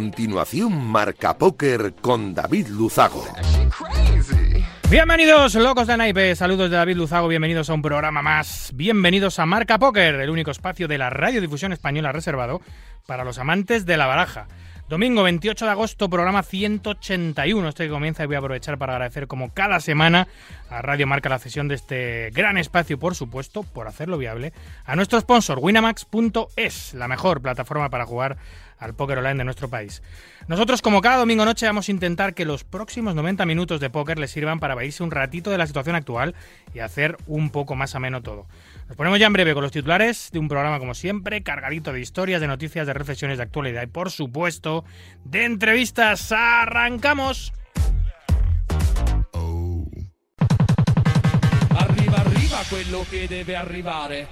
continuación, 0.00 0.82
Marca 0.86 1.36
Póker 1.36 1.92
con 2.00 2.32
David 2.32 2.68
Luzago. 2.68 3.22
Bienvenidos, 4.88 5.54
locos 5.56 5.86
de 5.88 5.98
naipe. 5.98 6.34
Saludos 6.34 6.70
de 6.70 6.76
David 6.78 6.96
Luzago. 6.96 7.28
Bienvenidos 7.28 7.68
a 7.68 7.74
un 7.74 7.82
programa 7.82 8.22
más. 8.22 8.70
Bienvenidos 8.72 9.38
a 9.38 9.44
Marca 9.44 9.78
Póker, 9.78 10.14
el 10.14 10.30
único 10.30 10.52
espacio 10.52 10.88
de 10.88 10.96
la 10.96 11.10
radiodifusión 11.10 11.74
española 11.74 12.12
reservado 12.12 12.62
para 13.06 13.24
los 13.24 13.38
amantes 13.38 13.84
de 13.84 13.98
la 13.98 14.06
baraja. 14.06 14.48
Domingo 14.88 15.22
28 15.22 15.66
de 15.66 15.70
agosto, 15.70 16.10
programa 16.10 16.42
181. 16.42 17.68
Este 17.68 17.84
que 17.84 17.90
comienza 17.90 18.24
y 18.24 18.26
voy 18.26 18.34
a 18.36 18.38
aprovechar 18.38 18.76
para 18.76 18.94
agradecer 18.94 19.28
como 19.28 19.52
cada 19.54 19.78
semana 19.78 20.26
a 20.68 20.82
Radio 20.82 21.06
Marca 21.06 21.28
la 21.28 21.38
cesión 21.38 21.68
de 21.68 21.76
este 21.76 22.30
gran 22.32 22.56
espacio, 22.58 22.98
por 22.98 23.14
supuesto, 23.14 23.62
por 23.62 23.86
hacerlo 23.86 24.18
viable, 24.18 24.52
a 24.84 24.96
nuestro 24.96 25.20
sponsor, 25.20 25.60
winamax.es, 25.60 26.94
la 26.94 27.06
mejor 27.06 27.40
plataforma 27.40 27.88
para 27.88 28.04
jugar 28.04 28.38
al 28.80 28.94
póker 28.94 29.18
online 29.18 29.36
de 29.36 29.44
nuestro 29.44 29.68
país. 29.68 30.02
Nosotros, 30.48 30.82
como 30.82 31.00
cada 31.00 31.18
domingo 31.18 31.44
noche, 31.44 31.66
vamos 31.66 31.88
a 31.88 31.92
intentar 31.92 32.34
que 32.34 32.44
los 32.44 32.64
próximos 32.64 33.14
90 33.14 33.46
minutos 33.46 33.78
de 33.78 33.90
póker 33.90 34.18
les 34.18 34.32
sirvan 34.32 34.58
para 34.58 34.82
irse 34.84 35.02
un 35.02 35.10
ratito 35.10 35.50
de 35.50 35.58
la 35.58 35.66
situación 35.66 35.94
actual 35.94 36.34
y 36.74 36.80
hacer 36.80 37.16
un 37.26 37.50
poco 37.50 37.76
más 37.76 37.94
ameno 37.94 38.22
todo. 38.22 38.46
Nos 38.88 38.96
ponemos 38.96 39.20
ya 39.20 39.26
en 39.26 39.32
breve 39.34 39.54
con 39.54 39.62
los 39.62 39.70
titulares 39.70 40.30
de 40.32 40.38
un 40.38 40.48
programa, 40.48 40.78
como 40.78 40.94
siempre, 40.94 41.42
cargadito 41.42 41.92
de 41.92 42.00
historias, 42.00 42.40
de 42.40 42.48
noticias, 42.48 42.86
de 42.86 42.94
reflexiones 42.94 43.36
de 43.36 43.44
actualidad 43.44 43.82
y, 43.82 43.86
por 43.86 44.10
supuesto, 44.10 44.84
de 45.24 45.44
entrevistas. 45.44 46.32
¡Arrancamos! 46.32 47.52
Quello 52.68 53.04
che 53.08 53.26
deve 53.26 53.56
arrivare. 53.56 54.28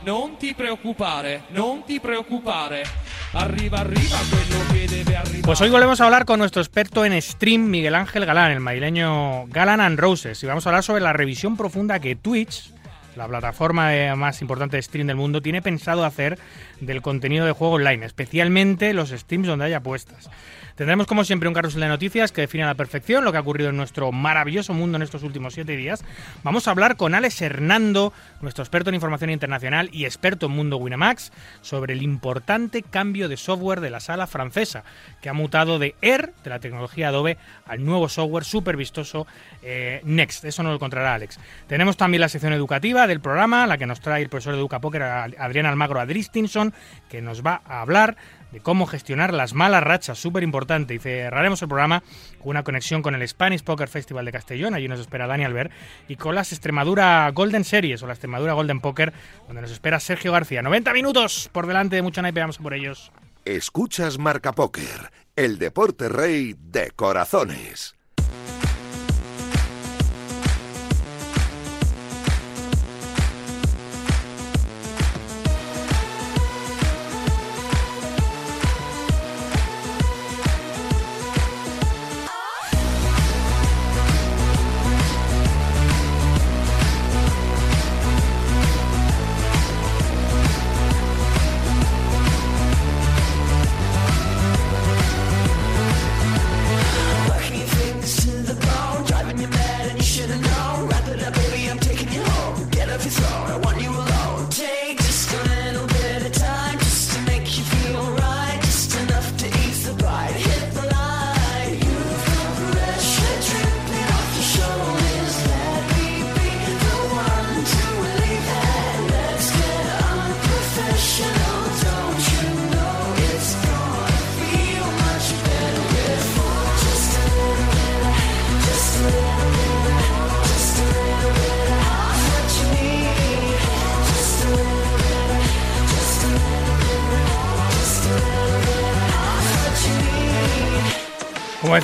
Arriva, 3.32 3.78
arriva 3.78 4.16
quello 4.30 4.58
deve 4.86 5.16
arrivare. 5.16 5.42
Pues 5.42 5.60
hoy 5.60 5.70
volvemos 5.70 6.00
a 6.00 6.04
hablar 6.04 6.24
con 6.24 6.38
nuestro 6.38 6.60
experto 6.60 7.04
en 7.04 7.20
stream, 7.20 7.68
Miguel 7.70 7.94
Ángel 7.94 8.26
Galán, 8.26 8.52
el 8.52 8.60
madrileño 8.60 9.46
Galan 9.46 9.80
and 9.80 9.98
Roses, 9.98 10.42
y 10.42 10.46
vamos 10.46 10.66
a 10.66 10.70
hablar 10.70 10.82
sobre 10.82 11.02
la 11.02 11.12
revisión 11.12 11.56
profunda 11.56 12.00
que 12.00 12.16
Twitch, 12.16 12.72
la 13.16 13.26
plataforma 13.26 13.90
más 14.16 14.40
importante 14.42 14.76
de 14.76 14.82
stream 14.82 15.06
del 15.06 15.16
mundo, 15.16 15.42
tiene 15.42 15.62
pensado 15.62 16.04
hacer 16.04 16.38
del 16.80 17.02
contenido 17.02 17.46
de 17.46 17.52
juego 17.52 17.74
online, 17.74 18.06
especialmente 18.06 18.92
los 18.94 19.10
streams 19.10 19.46
donde 19.46 19.64
haya 19.66 19.78
apuestas. 19.78 20.30
Tendremos 20.78 21.08
como 21.08 21.24
siempre 21.24 21.48
un 21.48 21.56
carrusel 21.56 21.80
de 21.80 21.88
noticias 21.88 22.30
que 22.30 22.42
define 22.42 22.62
a 22.62 22.68
la 22.68 22.76
perfección 22.76 23.24
lo 23.24 23.32
que 23.32 23.38
ha 23.38 23.40
ocurrido 23.40 23.70
en 23.70 23.76
nuestro 23.76 24.12
maravilloso 24.12 24.74
mundo 24.74 24.94
en 24.94 25.02
estos 25.02 25.24
últimos 25.24 25.54
siete 25.54 25.76
días. 25.76 26.04
Vamos 26.44 26.68
a 26.68 26.70
hablar 26.70 26.96
con 26.96 27.16
Alex 27.16 27.42
Hernando, 27.42 28.12
nuestro 28.42 28.62
experto 28.62 28.88
en 28.88 28.94
información 28.94 29.30
internacional 29.30 29.88
y 29.92 30.04
experto 30.04 30.46
en 30.46 30.52
mundo 30.52 30.76
Winamax, 30.76 31.32
sobre 31.62 31.94
el 31.94 32.02
importante 32.02 32.84
cambio 32.84 33.28
de 33.28 33.36
software 33.36 33.80
de 33.80 33.90
la 33.90 33.98
sala 33.98 34.28
francesa, 34.28 34.84
que 35.20 35.28
ha 35.28 35.32
mutado 35.32 35.80
de 35.80 35.96
Air, 36.00 36.32
de 36.44 36.50
la 36.50 36.60
tecnología 36.60 37.08
Adobe, 37.08 37.38
al 37.66 37.84
nuevo 37.84 38.08
software 38.08 38.44
súper 38.44 38.76
vistoso 38.76 39.26
eh, 39.64 40.00
Next. 40.04 40.44
Eso 40.44 40.62
no 40.62 40.68
lo 40.68 40.76
encontrará 40.76 41.12
Alex. 41.12 41.40
Tenemos 41.66 41.96
también 41.96 42.20
la 42.20 42.28
sección 42.28 42.52
educativa 42.52 43.08
del 43.08 43.18
programa, 43.18 43.66
la 43.66 43.78
que 43.78 43.86
nos 43.86 44.00
trae 44.00 44.22
el 44.22 44.28
profesor 44.28 44.52
de 44.52 44.60
Educa 44.60 44.78
Poker, 44.78 45.02
Adrián 45.02 45.66
Almagro 45.66 45.98
Adristinson, 45.98 46.72
que 47.08 47.20
nos 47.20 47.44
va 47.44 47.62
a 47.66 47.80
hablar 47.80 48.16
de 48.52 48.60
cómo 48.60 48.86
gestionar 48.86 49.34
las 49.34 49.54
malas 49.54 49.82
rachas, 49.82 50.18
súper 50.18 50.42
importante. 50.42 50.94
Y 50.94 50.98
cerraremos 50.98 51.60
el 51.62 51.68
programa 51.68 52.02
con 52.38 52.50
una 52.50 52.64
conexión 52.64 53.02
con 53.02 53.14
el 53.14 53.26
Spanish 53.26 53.62
Poker 53.62 53.88
Festival 53.88 54.24
de 54.24 54.32
Castellón, 54.32 54.74
allí 54.74 54.88
nos 54.88 55.00
espera 55.00 55.26
Dani 55.26 55.44
Albert, 55.44 55.72
y 56.08 56.16
con 56.16 56.34
las 56.34 56.52
Extremadura 56.52 57.30
Golden 57.32 57.64
Series 57.64 58.02
o 58.02 58.06
la 58.06 58.12
Extremadura 58.14 58.54
Golden 58.54 58.80
Poker, 58.80 59.12
donde 59.46 59.62
nos 59.62 59.70
espera 59.70 60.00
Sergio 60.00 60.32
García. 60.32 60.62
90 60.62 60.92
minutos 60.92 61.50
por 61.52 61.66
delante 61.66 61.96
de 61.96 62.02
mucho 62.02 62.22
naipe, 62.22 62.40
vamos 62.40 62.58
por 62.58 62.74
ellos. 62.74 63.12
Escuchas 63.44 64.18
Marca 64.18 64.52
Póker, 64.52 65.10
el 65.36 65.58
deporte 65.58 66.08
rey 66.08 66.54
de 66.58 66.90
corazones. 66.90 67.97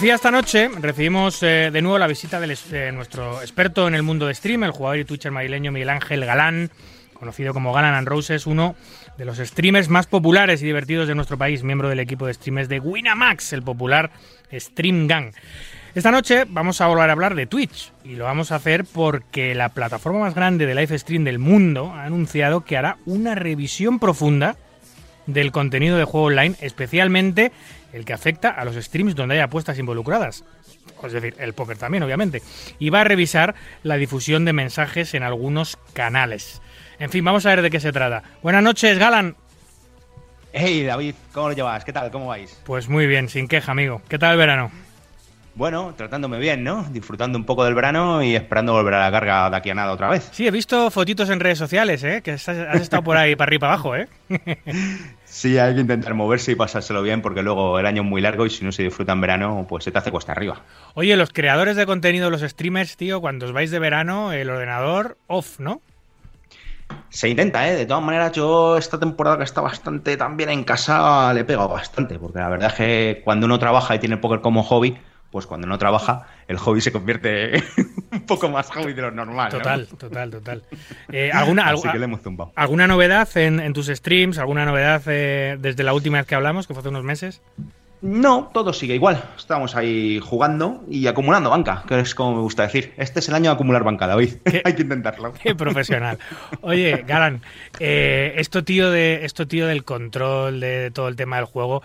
Decía 0.04 0.16
esta 0.16 0.30
noche, 0.30 0.68
recibimos 0.82 1.42
eh, 1.42 1.70
de 1.72 1.80
nuevo 1.80 1.98
la 1.98 2.06
visita 2.06 2.38
de 2.38 2.92
nuestro 2.92 3.40
experto 3.40 3.88
en 3.88 3.94
el 3.94 4.02
mundo 4.02 4.26
de 4.26 4.34
stream, 4.34 4.64
el 4.64 4.70
jugador 4.70 4.98
y 4.98 5.06
twitcher 5.06 5.32
madrileño 5.32 5.72
Miguel 5.72 5.88
Ángel 5.88 6.26
Galán, 6.26 6.70
conocido 7.14 7.54
como 7.54 7.72
Galan 7.72 7.94
and 7.94 8.06
Roses, 8.06 8.46
uno 8.46 8.76
de 9.16 9.24
los 9.24 9.38
streamers 9.38 9.88
más 9.88 10.06
populares 10.06 10.60
y 10.60 10.66
divertidos 10.66 11.08
de 11.08 11.14
nuestro 11.14 11.38
país, 11.38 11.62
miembro 11.62 11.88
del 11.88 12.00
equipo 12.00 12.26
de 12.26 12.34
streamers 12.34 12.68
de 12.68 12.80
Winamax, 12.80 13.54
el 13.54 13.62
popular 13.62 14.10
Stream 14.52 15.06
Gang. 15.06 15.32
Esta 15.94 16.10
noche 16.10 16.44
vamos 16.50 16.82
a 16.82 16.86
volver 16.86 17.08
a 17.08 17.12
hablar 17.14 17.34
de 17.34 17.46
Twitch 17.46 17.90
y 18.04 18.16
lo 18.16 18.24
vamos 18.24 18.52
a 18.52 18.56
hacer 18.56 18.84
porque 18.84 19.54
la 19.54 19.70
plataforma 19.70 20.18
más 20.18 20.34
grande 20.34 20.66
de 20.66 20.74
live 20.74 20.98
stream 20.98 21.24
del 21.24 21.38
mundo 21.38 21.94
ha 21.94 22.04
anunciado 22.04 22.66
que 22.66 22.76
hará 22.76 22.98
una 23.06 23.34
revisión 23.34 23.98
profunda 23.98 24.56
del 25.26 25.50
contenido 25.50 25.96
de 25.96 26.04
juego 26.04 26.26
online, 26.26 26.56
especialmente 26.60 27.52
el 27.94 28.04
que 28.04 28.12
afecta 28.12 28.50
a 28.50 28.64
los 28.64 28.74
streams 28.74 29.14
donde 29.14 29.36
hay 29.36 29.40
apuestas 29.40 29.78
involucradas. 29.78 30.44
Es 31.04 31.12
decir, 31.12 31.36
el 31.38 31.52
póker 31.52 31.78
también, 31.78 32.02
obviamente. 32.02 32.42
Y 32.80 32.90
va 32.90 33.02
a 33.02 33.04
revisar 33.04 33.54
la 33.84 33.96
difusión 33.96 34.44
de 34.44 34.52
mensajes 34.52 35.14
en 35.14 35.22
algunos 35.22 35.78
canales. 35.92 36.60
En 36.98 37.10
fin, 37.10 37.24
vamos 37.24 37.46
a 37.46 37.50
ver 37.50 37.62
de 37.62 37.70
qué 37.70 37.78
se 37.78 37.92
trata. 37.92 38.24
Buenas 38.42 38.64
noches, 38.64 38.98
Galan. 38.98 39.36
Hey 40.52 40.84
David, 40.84 41.14
¿cómo 41.32 41.48
lo 41.48 41.54
llevas? 41.54 41.84
¿Qué 41.84 41.92
tal? 41.92 42.10
¿Cómo 42.10 42.26
vais? 42.26 42.60
Pues 42.64 42.88
muy 42.88 43.06
bien, 43.06 43.28
sin 43.28 43.48
queja, 43.48 43.72
amigo. 43.72 44.02
¿Qué 44.08 44.18
tal 44.18 44.32
el 44.32 44.38
verano? 44.38 44.70
Bueno, 45.56 45.94
tratándome 45.96 46.38
bien, 46.38 46.64
¿no? 46.64 46.84
Disfrutando 46.90 47.38
un 47.38 47.44
poco 47.44 47.64
del 47.64 47.74
verano 47.74 48.24
y 48.24 48.34
esperando 48.34 48.72
volver 48.72 48.94
a 48.94 49.04
la 49.04 49.12
carga 49.12 49.50
de 49.50 49.56
aquí 49.56 49.70
a 49.70 49.74
nada 49.74 49.92
otra 49.92 50.08
vez. 50.08 50.28
Sí, 50.32 50.48
he 50.48 50.50
visto 50.50 50.90
fotitos 50.90 51.30
en 51.30 51.38
redes 51.38 51.58
sociales, 51.58 52.02
¿eh? 52.02 52.22
Que 52.22 52.32
has, 52.32 52.48
has 52.48 52.80
estado 52.80 53.04
por 53.04 53.16
ahí 53.16 53.36
para 53.36 53.50
arriba 53.50 53.56
y 53.56 53.60
para 53.60 53.72
abajo, 53.72 53.96
¿eh? 53.96 54.08
Sí, 55.34 55.58
hay 55.58 55.74
que 55.74 55.80
intentar 55.80 56.14
moverse 56.14 56.52
y 56.52 56.54
pasárselo 56.54 57.02
bien 57.02 57.20
porque 57.20 57.42
luego 57.42 57.76
el 57.80 57.86
año 57.86 58.02
es 58.02 58.08
muy 58.08 58.20
largo 58.20 58.46
y 58.46 58.50
si 58.50 58.64
no 58.64 58.70
se 58.70 58.84
disfruta 58.84 59.14
en 59.14 59.20
verano, 59.20 59.66
pues 59.68 59.82
se 59.82 59.90
te 59.90 59.98
hace 59.98 60.12
cuesta 60.12 60.30
arriba. 60.30 60.62
Oye, 60.94 61.16
los 61.16 61.30
creadores 61.30 61.74
de 61.74 61.86
contenido, 61.86 62.30
los 62.30 62.42
streamers, 62.42 62.96
tío, 62.96 63.20
cuando 63.20 63.46
os 63.46 63.52
vais 63.52 63.72
de 63.72 63.80
verano, 63.80 64.30
el 64.30 64.48
ordenador 64.48 65.18
off, 65.26 65.58
¿no? 65.58 65.80
Se 67.08 67.28
intenta, 67.28 67.68
¿eh? 67.68 67.74
De 67.74 67.84
todas 67.84 68.04
maneras, 68.04 68.30
yo 68.30 68.76
esta 68.76 69.00
temporada 69.00 69.36
que 69.36 69.42
está 69.42 69.60
bastante 69.60 70.16
también 70.16 70.50
en 70.50 70.62
casa 70.62 71.34
le 71.34 71.40
he 71.40 71.44
pegado 71.44 71.68
bastante, 71.68 72.16
porque 72.16 72.38
la 72.38 72.48
verdad 72.48 72.68
es 72.70 72.74
que 72.74 73.22
cuando 73.24 73.46
uno 73.46 73.58
trabaja 73.58 73.96
y 73.96 73.98
tiene 73.98 74.14
el 74.14 74.20
póker 74.20 74.40
como 74.40 74.62
hobby, 74.62 74.96
pues 75.34 75.46
cuando 75.48 75.66
no 75.66 75.76
trabaja, 75.78 76.28
el 76.46 76.58
hobby 76.58 76.80
se 76.80 76.92
convierte 76.92 77.60
un 78.12 78.20
poco 78.24 78.48
más 78.48 78.70
hobby 78.70 78.92
de 78.92 79.02
lo 79.02 79.10
normal. 79.10 79.50
¿no? 79.52 79.58
Total, 79.58 79.88
total, 79.88 80.30
total. 80.30 80.62
Eh, 81.10 81.32
¿alguna, 81.32 81.70
Así 81.70 81.82
algu- 81.88 81.90
que 81.92 81.98
le 81.98 82.04
hemos 82.04 82.22
zumbado. 82.22 82.52
¿Alguna 82.54 82.86
novedad 82.86 83.28
en, 83.36 83.58
en 83.58 83.72
tus 83.72 83.88
streams? 83.88 84.38
¿Alguna 84.38 84.64
novedad 84.64 85.02
eh, 85.08 85.56
desde 85.58 85.82
la 85.82 85.92
última 85.92 86.18
vez 86.18 86.26
que 86.28 86.36
hablamos, 86.36 86.68
que 86.68 86.74
fue 86.74 86.82
hace 86.82 86.88
unos 86.90 87.02
meses? 87.02 87.42
No, 88.00 88.50
todo 88.54 88.72
sigue 88.72 88.94
igual. 88.94 89.24
Estamos 89.36 89.74
ahí 89.74 90.20
jugando 90.22 90.84
y 90.88 91.06
acumulando 91.08 91.50
banca, 91.50 91.82
que 91.88 91.98
es 91.98 92.14
como 92.14 92.36
me 92.36 92.42
gusta 92.42 92.62
decir. 92.62 92.92
Este 92.96 93.18
es 93.18 93.28
el 93.28 93.34
año 93.34 93.50
de 93.50 93.54
acumular 93.54 93.82
banca, 93.82 94.06
David. 94.06 94.34
Hay 94.64 94.74
que 94.74 94.82
intentarlo. 94.82 95.32
Qué 95.42 95.54
profesional. 95.56 96.18
Oye, 96.60 97.02
Galan, 97.08 97.40
eh, 97.80 98.34
esto, 98.36 98.62
tío 98.62 98.90
de, 98.92 99.24
esto 99.24 99.48
tío 99.48 99.66
del 99.66 99.82
control 99.82 100.60
de 100.60 100.92
todo 100.92 101.08
el 101.08 101.16
tema 101.16 101.36
del 101.36 101.46
juego 101.46 101.82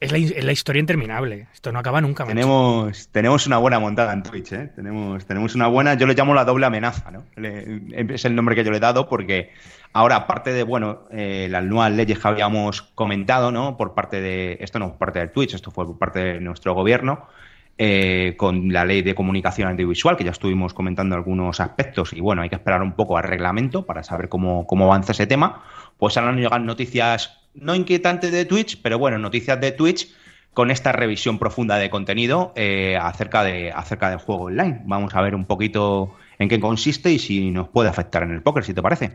es 0.00 0.12
la, 0.12 0.18
es 0.18 0.44
la 0.44 0.52
historia 0.52 0.80
interminable. 0.80 1.48
Esto 1.52 1.72
no 1.72 1.78
acaba 1.78 2.00
nunca. 2.00 2.24
Tenemos, 2.24 3.08
tenemos 3.08 3.46
una 3.46 3.58
buena 3.58 3.80
montada 3.80 4.12
en 4.12 4.22
Twitch, 4.22 4.52
¿eh? 4.52 4.70
Tenemos, 4.74 5.26
tenemos 5.26 5.54
una 5.54 5.66
buena, 5.66 5.94
yo 5.94 6.06
le 6.06 6.14
llamo 6.14 6.34
la 6.34 6.44
doble 6.44 6.66
amenaza, 6.66 7.10
¿no? 7.10 7.24
Es 7.36 8.24
el 8.24 8.34
nombre 8.34 8.54
que 8.54 8.64
yo 8.64 8.70
le 8.70 8.76
he 8.76 8.80
dado 8.80 9.08
porque 9.08 9.52
ahora, 9.92 10.16
aparte 10.16 10.52
de, 10.52 10.62
bueno, 10.62 11.00
eh, 11.10 11.48
las 11.50 11.64
nuevas 11.64 11.92
leyes 11.92 12.18
que 12.18 12.28
habíamos 12.28 12.82
comentado, 12.82 13.50
¿no? 13.50 13.76
Por 13.76 13.94
parte 13.94 14.20
de, 14.20 14.58
esto 14.60 14.78
no 14.78 14.90
fue 14.90 14.98
parte 14.98 15.18
de 15.18 15.28
Twitch, 15.28 15.54
esto 15.54 15.70
fue 15.70 15.86
por 15.86 15.98
parte 15.98 16.18
de 16.20 16.40
nuestro 16.40 16.74
gobierno, 16.74 17.26
eh, 17.76 18.34
con 18.36 18.72
la 18.72 18.84
ley 18.84 19.02
de 19.02 19.14
comunicación 19.14 19.68
audiovisual, 19.68 20.16
que 20.16 20.24
ya 20.24 20.30
estuvimos 20.30 20.74
comentando 20.74 21.16
algunos 21.16 21.60
aspectos, 21.60 22.12
y 22.12 22.20
bueno, 22.20 22.42
hay 22.42 22.48
que 22.48 22.56
esperar 22.56 22.82
un 22.82 22.92
poco 22.92 23.16
al 23.16 23.24
reglamento 23.24 23.86
para 23.86 24.02
saber 24.04 24.28
cómo, 24.28 24.66
cómo 24.66 24.84
avanza 24.86 25.12
ese 25.12 25.26
tema. 25.26 25.64
Pues 25.96 26.16
ahora 26.16 26.32
nos 26.32 26.40
llegan 26.40 26.66
noticias 26.66 27.47
no 27.60 27.74
inquietantes 27.74 28.32
de 28.32 28.44
Twitch, 28.44 28.80
pero 28.82 28.98
bueno, 28.98 29.18
noticias 29.18 29.60
de 29.60 29.72
Twitch 29.72 30.08
con 30.54 30.70
esta 30.72 30.90
revisión 30.92 31.38
profunda 31.38 31.76
de 31.76 31.88
contenido 31.90 32.52
eh, 32.56 32.96
acerca, 33.00 33.44
de, 33.44 33.70
acerca 33.70 34.10
del 34.10 34.18
juego 34.18 34.44
online. 34.44 34.80
Vamos 34.86 35.14
a 35.14 35.20
ver 35.22 35.34
un 35.36 35.44
poquito 35.44 36.16
en 36.40 36.48
qué 36.48 36.58
consiste 36.58 37.12
y 37.12 37.18
si 37.18 37.50
nos 37.50 37.68
puede 37.68 37.88
afectar 37.88 38.22
en 38.24 38.30
el 38.32 38.42
póker, 38.42 38.64
si 38.64 38.74
te 38.74 38.82
parece. 38.82 39.12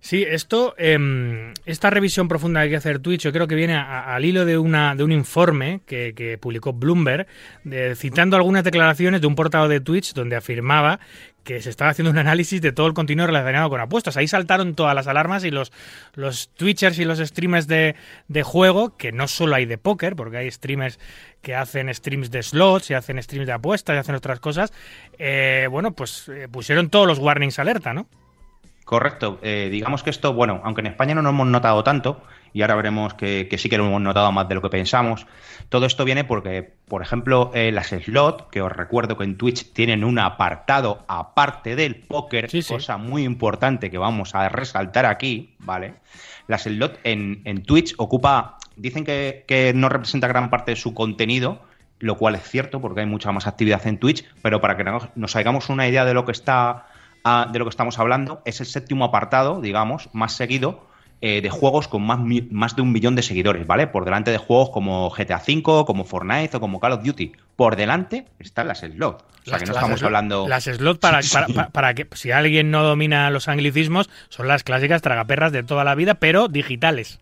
Sí, 0.00 0.24
esto, 0.28 0.74
em, 0.78 1.52
esta 1.64 1.90
revisión 1.90 2.28
profunda 2.28 2.60
que 2.60 2.64
hay 2.64 2.70
que 2.70 2.76
hacer 2.76 2.98
Twitch, 3.00 3.22
yo 3.22 3.32
creo 3.32 3.48
que 3.48 3.54
viene 3.56 3.74
a- 3.74 4.14
al 4.14 4.24
hilo 4.24 4.44
de, 4.44 4.58
una, 4.58 4.94
de 4.94 5.02
un 5.02 5.10
informe 5.10 5.80
que, 5.86 6.12
que 6.14 6.38
publicó 6.38 6.72
Bloomberg, 6.72 7.26
de- 7.64 7.96
citando 7.96 8.36
algunas 8.36 8.62
declaraciones 8.62 9.20
de 9.20 9.26
un 9.26 9.34
portavoz 9.34 9.68
de 9.68 9.80
Twitch 9.80 10.12
donde 10.12 10.36
afirmaba 10.36 11.00
que 11.46 11.62
se 11.62 11.70
estaba 11.70 11.92
haciendo 11.92 12.10
un 12.10 12.18
análisis 12.18 12.60
de 12.60 12.72
todo 12.72 12.88
el 12.88 12.92
contenido 12.92 13.28
relacionado 13.28 13.70
con 13.70 13.80
apuestas. 13.80 14.16
Ahí 14.16 14.26
saltaron 14.26 14.74
todas 14.74 14.96
las 14.96 15.06
alarmas 15.06 15.44
y 15.44 15.52
los, 15.52 15.72
los 16.14 16.48
Twitchers 16.48 16.98
y 16.98 17.04
los 17.04 17.20
streamers 17.20 17.68
de, 17.68 17.94
de 18.26 18.42
juego, 18.42 18.96
que 18.96 19.12
no 19.12 19.28
solo 19.28 19.54
hay 19.54 19.64
de 19.64 19.78
póker, 19.78 20.16
porque 20.16 20.38
hay 20.38 20.50
streamers 20.50 20.98
que 21.42 21.54
hacen 21.54 21.94
streams 21.94 22.32
de 22.32 22.42
slots 22.42 22.90
y 22.90 22.94
hacen 22.94 23.22
streams 23.22 23.46
de 23.46 23.52
apuestas 23.52 23.94
y 23.94 23.98
hacen 24.00 24.16
otras 24.16 24.40
cosas, 24.40 24.72
eh, 25.18 25.68
bueno, 25.70 25.92
pues 25.92 26.28
eh, 26.28 26.48
pusieron 26.50 26.90
todos 26.90 27.06
los 27.06 27.20
warnings 27.20 27.60
alerta, 27.60 27.94
¿no? 27.94 28.08
Correcto. 28.84 29.38
Eh, 29.42 29.68
digamos 29.70 30.02
que 30.02 30.10
esto, 30.10 30.32
bueno, 30.32 30.60
aunque 30.64 30.80
en 30.80 30.88
España 30.88 31.14
no 31.14 31.22
lo 31.22 31.30
hemos 31.30 31.46
notado 31.46 31.84
tanto, 31.84 32.22
y 32.56 32.62
ahora 32.62 32.76
veremos 32.76 33.12
que, 33.12 33.48
que 33.50 33.58
sí 33.58 33.68
que 33.68 33.76
lo 33.76 33.84
hemos 33.86 34.00
notado 34.00 34.32
más 34.32 34.48
de 34.48 34.54
lo 34.54 34.62
que 34.62 34.70
pensamos, 34.70 35.26
todo 35.68 35.84
esto 35.84 36.06
viene 36.06 36.24
porque, 36.24 36.62
por 36.88 37.02
ejemplo, 37.02 37.50
eh, 37.52 37.70
las 37.70 37.88
slot, 37.88 38.48
que 38.48 38.62
os 38.62 38.72
recuerdo 38.72 39.18
que 39.18 39.24
en 39.24 39.36
Twitch 39.36 39.74
tienen 39.74 40.04
un 40.04 40.18
apartado 40.18 41.04
aparte 41.06 41.76
del 41.76 41.96
póker, 41.96 42.48
Sí, 42.48 42.62
sí. 42.62 42.72
cosa 42.72 42.96
muy 42.96 43.24
importante 43.24 43.90
que 43.90 43.98
vamos 43.98 44.34
a 44.34 44.48
resaltar 44.48 45.04
aquí, 45.04 45.54
¿vale? 45.58 45.96
Las 46.48 46.62
slot 46.62 46.98
en, 47.04 47.42
en 47.44 47.62
Twitch 47.62 47.92
ocupa, 47.98 48.56
dicen 48.74 49.04
que, 49.04 49.44
que 49.46 49.74
no 49.74 49.90
representa 49.90 50.26
gran 50.26 50.48
parte 50.48 50.70
de 50.70 50.76
su 50.76 50.94
contenido, 50.94 51.60
lo 51.98 52.16
cual 52.16 52.36
es 52.36 52.48
cierto 52.48 52.80
porque 52.80 53.00
hay 53.00 53.06
mucha 53.06 53.32
más 53.32 53.46
actividad 53.46 53.86
en 53.86 53.98
Twitch, 53.98 54.24
pero 54.40 54.62
para 54.62 54.78
que 54.78 54.84
nos, 54.84 55.14
nos 55.14 55.36
hagamos 55.36 55.68
una 55.68 55.86
idea 55.88 56.06
de 56.06 56.14
lo 56.14 56.24
que 56.24 56.32
está 56.32 56.86
ah, 57.22 57.50
de 57.52 57.58
lo 57.58 57.66
que 57.66 57.70
estamos 57.70 57.98
hablando, 57.98 58.40
es 58.46 58.60
el 58.60 58.66
séptimo 58.66 59.04
apartado, 59.04 59.60
digamos, 59.60 60.08
más 60.14 60.32
seguido 60.32 60.85
eh, 61.20 61.40
de 61.40 61.50
juegos 61.50 61.88
con 61.88 62.02
más, 62.02 62.18
más 62.50 62.76
de 62.76 62.82
un 62.82 62.92
millón 62.92 63.14
de 63.16 63.22
seguidores, 63.22 63.66
¿vale? 63.66 63.86
Por 63.86 64.04
delante 64.04 64.30
de 64.30 64.38
juegos 64.38 64.70
como 64.70 65.08
GTA 65.10 65.38
V, 65.46 65.84
como 65.86 66.04
Fortnite 66.04 66.56
o 66.56 66.60
como 66.60 66.78
Call 66.80 66.92
of 66.92 67.02
Duty. 67.04 67.32
Por 67.56 67.76
delante 67.76 68.26
están 68.38 68.68
las 68.68 68.80
slot. 68.80 69.24
O 69.46 69.48
sea 69.48 69.58
que 69.58 69.64
no 69.66 69.72
las 69.74 69.82
estamos 69.82 70.02
hablando. 70.02 70.48
Las 70.48 70.64
slot 70.64 70.98
para, 71.00 71.20
para- 71.32 71.68
para 71.70 71.94
que, 71.94 72.06
si 72.14 72.32
alguien 72.32 72.70
no 72.70 72.82
domina 72.82 73.30
los 73.30 73.48
anglicismos, 73.48 74.10
son 74.28 74.48
las 74.48 74.62
clásicas 74.64 75.02
tragaperras 75.02 75.52
de 75.52 75.62
toda 75.62 75.84
la 75.84 75.94
vida, 75.94 76.14
pero 76.14 76.48
digitales. 76.48 77.18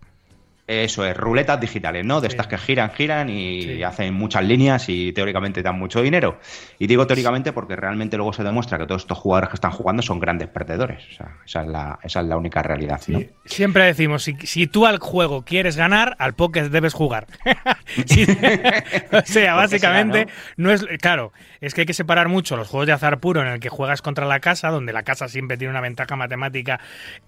Eso 0.66 1.04
es, 1.04 1.14
ruletas 1.14 1.60
digitales, 1.60 2.06
¿no? 2.06 2.22
De 2.22 2.28
Sí. 2.28 2.32
estas 2.32 2.46
que 2.46 2.56
giran, 2.56 2.90
giran 2.92 3.28
y 3.28 3.62
Sí. 3.62 3.82
hacen 3.82 4.14
muchas 4.14 4.42
líneas 4.44 4.88
y 4.88 5.12
teóricamente 5.12 5.62
dan 5.62 5.78
mucho 5.78 6.00
dinero. 6.00 6.38
Y 6.78 6.86
digo 6.86 7.06
teóricamente 7.06 7.52
porque 7.52 7.76
realmente 7.76 8.16
luego 8.16 8.32
se 8.32 8.42
demuestra 8.42 8.78
que 8.78 8.86
todos 8.86 9.02
estos 9.02 9.18
jugadores 9.18 9.50
que 9.50 9.56
están 9.56 9.72
jugando 9.72 10.02
son 10.02 10.20
grandes 10.20 10.48
perdedores. 10.48 11.04
O 11.12 11.14
sea, 11.16 11.36
esa 11.44 11.62
es 11.62 11.68
la, 11.68 11.98
esa 12.02 12.20
es 12.20 12.26
la 12.26 12.38
única 12.38 12.62
realidad, 12.62 12.98
¿no? 13.08 13.20
Siempre 13.44 13.84
decimos, 13.84 14.22
si, 14.22 14.36
si 14.44 14.66
tú 14.66 14.86
al 14.86 15.00
juego 15.00 15.42
quieres 15.44 15.76
ganar, 15.76 16.16
al 16.18 16.32
póker 16.34 16.70
debes 16.70 16.94
jugar. 16.94 17.26
O 19.12 19.22
sea, 19.26 19.54
básicamente, 19.54 20.26
no 20.56 20.70
es 20.72 20.84
claro, 21.00 21.32
es 21.64 21.74
que 21.74 21.82
hay 21.82 21.86
que 21.86 21.94
separar 21.94 22.28
mucho 22.28 22.56
los 22.56 22.68
juegos 22.68 22.86
de 22.86 22.92
azar 22.92 23.20
puro 23.20 23.40
en 23.40 23.48
el 23.48 23.60
que 23.60 23.68
juegas 23.68 24.02
contra 24.02 24.26
la 24.26 24.40
casa, 24.40 24.70
donde 24.70 24.92
la 24.92 25.02
casa 25.02 25.28
siempre 25.28 25.56
tiene 25.56 25.70
una 25.70 25.80
ventaja 25.80 26.14
matemática 26.16 26.80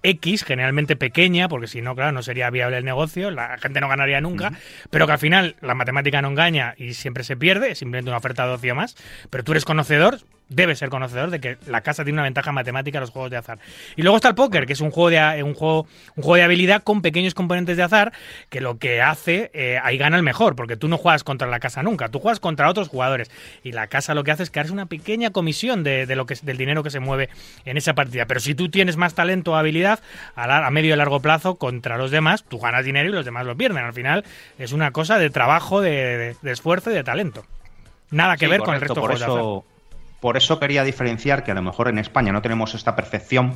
X, 0.02 0.44
generalmente 0.44 0.96
pequeña, 0.96 1.48
porque 1.48 1.66
si 1.66 1.80
no, 1.80 1.94
claro, 1.94 2.12
no 2.12 2.22
sería 2.22 2.50
viable 2.50 2.78
el 2.78 2.84
negocio, 2.84 3.30
la 3.30 3.56
gente 3.58 3.80
no 3.80 3.88
ganaría 3.88 4.20
nunca, 4.20 4.52
pero 4.90 5.06
que 5.06 5.12
al 5.12 5.18
final 5.18 5.56
la 5.60 5.74
matemática 5.74 6.20
no 6.20 6.28
engaña 6.28 6.74
y 6.76 6.94
siempre 6.94 7.24
se 7.24 7.36
pierde, 7.36 7.70
es 7.70 7.78
simplemente 7.78 8.10
una 8.10 8.18
oferta 8.18 8.46
de 8.46 8.52
ocio 8.52 8.74
más, 8.74 8.96
pero 9.30 9.42
tú 9.42 9.52
eres 9.52 9.64
conocedor, 9.64 10.20
debes 10.48 10.78
ser 10.78 10.90
conocedor 10.90 11.30
de 11.30 11.40
que 11.40 11.56
la 11.66 11.80
casa 11.80 12.04
tiene 12.04 12.16
una 12.16 12.24
ventaja 12.24 12.52
matemática 12.52 12.98
en 12.98 13.00
los 13.00 13.10
juegos 13.10 13.30
de 13.30 13.36
azar. 13.38 13.58
Y 13.96 14.02
luego 14.02 14.16
está 14.16 14.28
el 14.28 14.34
póker, 14.34 14.66
que 14.66 14.74
es 14.74 14.80
un 14.80 14.90
juego 14.90 15.10
de, 15.10 15.18
a- 15.18 15.44
un 15.44 15.54
juego, 15.54 15.86
un 16.14 16.22
juego 16.22 16.36
de 16.36 16.42
habilidad 16.42 16.82
con 16.82 17.00
pequeños 17.02 17.34
componentes 17.34 17.76
de 17.76 17.82
azar, 17.82 18.12
que 18.50 18.60
lo 18.60 18.78
que 18.78 19.00
hace, 19.00 19.50
eh, 19.54 19.80
ahí 19.82 19.96
gana 19.98 20.16
el 20.16 20.22
mejor, 20.22 20.54
porque 20.54 20.76
tú 20.76 20.88
no 20.88 20.98
juegas 20.98 21.24
contra 21.24 21.48
la 21.48 21.60
casa 21.60 21.82
nunca, 21.82 22.08
tú 22.10 22.20
juegas 22.20 22.40
contra 22.40 22.68
otros 22.68 22.88
jugadores. 22.88 23.30
Y 23.64 23.72
la 23.72 23.86
casa 23.86 24.14
lo 24.14 24.22
que 24.22 24.32
hace 24.32 24.42
es 24.42 24.50
que 24.50 24.60
una 24.70 24.86
pequeña 24.86 25.30
comisión 25.30 25.84
de, 25.84 26.06
de 26.06 26.16
lo 26.16 26.26
que, 26.26 26.34
es- 26.34 26.44
del 26.44 26.56
dinero 26.58 26.82
que 26.82 26.90
se 26.90 26.98
mueve 27.00 27.28
en 27.64 27.76
esa 27.76 27.94
partida. 27.94 28.26
Pero 28.26 28.40
si 28.40 28.54
tú 28.54 28.68
tienes 28.68 28.96
más 28.96 29.14
talento 29.14 29.52
o 29.52 29.54
habilidad, 29.56 30.00
a, 30.34 30.66
a 30.66 30.70
medio 30.70 30.94
y 30.94 30.96
largo 30.96 31.20
plazo, 31.20 31.54
contra 31.56 31.96
los 31.98 32.10
demás, 32.10 32.44
tú 32.44 32.58
ganas 32.58 32.84
dinero 32.84 33.08
y 33.08 33.12
los 33.12 33.24
demás 33.24 33.46
lo 33.46 33.56
pierden. 33.56 33.84
Al 33.84 33.92
final 33.92 34.24
es 34.58 34.72
una 34.72 34.90
cosa 34.90 35.18
de 35.18 35.30
trabajo, 35.30 35.80
de, 35.80 35.90
de- 35.90 36.36
de 36.42 36.50
esfuerzo 36.52 36.90
y 36.90 36.94
de 36.94 37.04
talento. 37.04 37.44
Nada 38.10 38.36
que 38.36 38.46
Sí, 38.46 38.50
ver 38.50 38.60
con 38.60 38.74
el 38.74 38.80
resto 38.80 38.94
de 38.94 39.00
juegos 39.00 39.20
de 39.20 39.26
azar. 39.26 39.75
Por 40.26 40.36
eso 40.36 40.58
quería 40.58 40.82
diferenciar 40.82 41.44
que 41.44 41.52
a 41.52 41.54
lo 41.54 41.62
mejor 41.62 41.86
en 41.86 42.00
España 42.00 42.32
no 42.32 42.42
tenemos 42.42 42.74
esta 42.74 42.96
percepción 42.96 43.52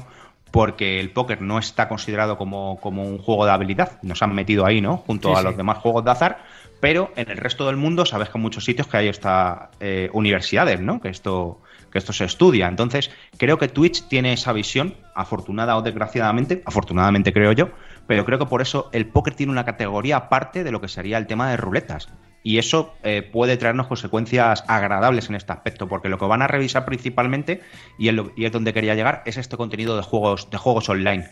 porque 0.53 1.01
el 1.01 1.11
póker 1.11 1.43
no 1.43 1.59
está 1.59 1.89
considerado 1.89 2.39
como, 2.39 2.79
como 2.81 3.03
un 3.03 3.19
juego 3.19 3.45
de 3.45 3.51
habilidad. 3.51 3.99
Nos 4.03 4.23
han 4.23 4.33
metido 4.37 4.65
ahí, 4.65 4.81
¿no? 4.81 4.99
Junto 4.99 5.31
Sí, 5.31 5.35
a 5.35 5.39
sí. 5.39 5.45
los 5.47 5.57
demás 5.57 5.79
juegos 5.79 6.05
de 6.05 6.13
azar. 6.13 6.45
Pero 6.79 7.11
en 7.17 7.29
el 7.29 7.39
resto 7.39 7.67
del 7.67 7.75
mundo 7.75 8.07
sabes 8.07 8.29
que 8.29 8.39
en 8.39 8.43
muchos 8.43 8.65
sitios 8.65 8.87
que 8.87 8.99
hay 8.99 9.09
estas 9.09 9.71
universidades, 10.13 10.81
¿no? 10.81 11.01
Que 11.01 11.09
esto, 11.09 11.61
que 11.91 11.99
esto 11.99 12.13
se 12.13 12.25
estudia. 12.25 12.69
Entonces, 12.69 13.11
creo 13.37 13.59
que 13.59 13.67
Twitch 13.67 14.07
tiene 14.07 14.33
esa 14.33 14.53
visión, 14.53 14.95
afortunada 15.17 15.77
o 15.77 15.83
desgraciadamente, 15.83 16.63
afortunadamente 16.65 17.33
creo 17.33 17.51
yo, 17.51 17.71
pero 18.07 18.25
creo 18.25 18.39
que 18.39 18.47
por 18.47 18.63
eso 18.63 18.91
el 18.93 19.07
póker 19.09 19.35
tiene 19.35 19.51
una 19.51 19.65
categoría 19.65 20.19
aparte 20.19 20.63
de 20.63 20.71
lo 20.71 20.81
que 20.81 20.87
sería 20.87 21.19
el 21.19 21.27
tema 21.27 21.51
de 21.51 21.57
ruletas. 21.57 22.09
Y 22.43 22.59
eso 22.59 22.95
eh, 23.03 23.23
puede 23.23 23.57
traernos 23.57 23.87
consecuencias 23.87 24.65
agradables 24.67 25.29
en 25.29 25.35
este 25.35 25.53
aspecto, 25.53 25.89
porque 25.89 26.09
lo 26.09 26.19
que 26.19 26.25
van 26.25 26.43
a 26.43 26.47
revisar 26.47 26.85
principalmente, 26.87 27.61
y 27.99 28.09
es, 28.09 28.15
lo- 28.15 28.33
y 28.37 28.47
es 28.47 28.53
donde 28.53 28.73
quería 28.73 28.95
llegar, 28.95 29.23
es 29.27 29.37
este 29.37 29.57
contenido 29.57 29.97
de 29.97 30.03
juegos, 30.03 30.49
de 30.51 30.57
juegos 30.57 30.89
online. 30.89 31.29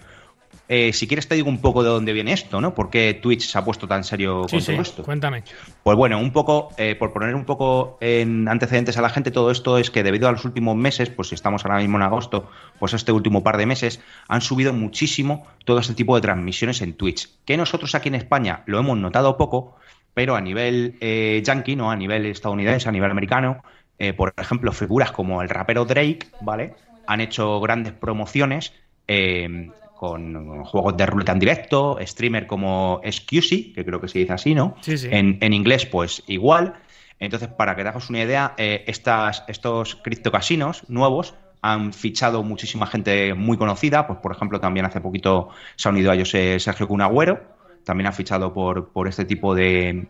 Eh, 0.71 0.93
si 0.93 1.07
quieres 1.07 1.29
te 1.29 1.35
digo 1.35 1.49
un 1.49 1.61
poco 1.62 1.83
de 1.83 1.88
dónde 1.88 2.12
viene 2.12 2.33
esto, 2.33 2.61
¿no? 2.61 2.75
¿Por 2.75 2.91
qué 2.91 3.15
Twitch 3.15 3.47
se 3.47 3.57
ha 3.59 3.65
puesto 3.65 3.88
tan 3.88 4.05
serio 4.05 4.45
Sí, 4.49 4.57
con 4.57 4.61
sí, 4.62 4.73
todo 4.73 4.83
esto? 4.83 5.03
cuéntame. 5.03 5.43
Pues 5.83 5.97
bueno, 5.97 6.19
un 6.19 6.31
poco, 6.31 6.71
eh, 6.77 6.95
por 6.95 7.12
poner 7.15 7.35
un 7.35 7.47
poco 7.47 7.97
en 8.03 8.49
antecedentes 8.49 8.99
a 8.99 9.03
la 9.03 9.09
gente, 9.09 9.31
todo 9.31 9.50
esto 9.50 9.79
es 9.79 9.91
que 9.91 10.03
debido 10.03 10.29
a 10.29 10.33
los 10.33 10.45
últimos 10.45 10.77
meses, 10.77 11.09
pues 11.09 11.29
si 11.29 11.35
estamos 11.35 11.65
ahora 11.65 11.79
mismo 11.79 11.97
en 11.97 12.03
agosto, 12.03 12.50
pues 12.79 12.93
este 12.93 13.12
último 13.12 13.43
par 13.43 13.57
de 13.57 13.65
meses, 13.67 14.00
han 14.27 14.43
subido 14.43 14.75
muchísimo 14.75 15.47
todo 15.65 15.79
este 15.79 15.95
tipo 15.95 16.15
de 16.15 16.21
transmisiones 16.23 16.83
en 16.83 16.95
Twitch. 16.95 17.31
Que 17.47 17.57
nosotros 17.57 17.95
aquí 17.95 18.09
en 18.09 18.15
España 18.17 18.62
lo 18.67 18.79
hemos 18.79 18.99
notado 18.99 19.38
poco, 19.38 19.77
pero 20.19 20.35
a 20.35 20.41
nivel 20.41 20.97
eh, 21.01 21.41
yankee, 21.45 21.77
¿no? 21.77 21.93
A 21.93 21.97
nivel 21.97 22.27
estadounidense, 22.27 22.89
a 22.89 22.93
nivel 22.93 23.11
americano, 23.13 23.63
eh, 23.99 24.13
por 24.15 24.35
ejemplo, 24.37 24.73
figuras 24.73 25.13
como 25.13 25.43
el 25.43 25.49
rapero 25.49 25.85
Drake, 25.85 26.35
¿vale? 26.41 26.75
Han 27.07 27.21
hecho 27.21 27.61
grandes 27.61 27.93
promociones. 27.93 28.73
eh, 29.07 29.75
con 29.95 30.65
juegos 30.65 30.97
de 30.97 31.07
ruleta 31.07 31.33
en 31.33 31.39
directo, 31.39 31.99
streamer 32.03 32.47
como 32.49 33.01
Excusey, 33.05 33.73
que 33.73 33.85
creo 33.85 34.01
que 34.01 34.09
se 34.09 34.19
dice 34.21 34.33
así, 34.33 34.55
¿no? 34.55 34.75
Sí, 34.81 34.97
sí. 34.99 35.09
En, 35.11 35.39
en 35.41 35.53
inglés, 35.53 35.87
pues 35.87 36.23
igual. 36.27 36.75
Entonces, 37.21 37.49
para 37.49 37.75
que 37.77 37.83
te 37.83 37.89
hagas 37.89 38.09
una 38.11 38.23
idea, 38.23 38.55
eh, 38.59 38.85
estas, 38.89 39.45
estos 39.49 39.97
criptocasinos 39.97 40.89
nuevos 40.89 41.35
han 41.63 41.93
fichado 41.93 42.43
muchísima 42.45 42.87
gente 42.87 43.35
muy 43.35 43.57
conocida. 43.57 44.07
Pues, 44.07 44.19
por 44.21 44.33
ejemplo, 44.33 44.61
también 44.61 44.87
hace 44.87 45.01
poquito 45.01 45.49
se 45.77 45.89
ha 45.89 45.93
unido 45.93 46.11
a 46.11 46.15
ellos 46.15 46.31
Sergio 46.31 46.87
Cunagüero. 46.89 47.58
También 47.85 48.07
ha 48.07 48.13
fichado 48.13 48.53
por, 48.53 48.89
por 48.91 49.09
este 49.09 49.25
tipo 49.25 49.55
de, 49.55 50.09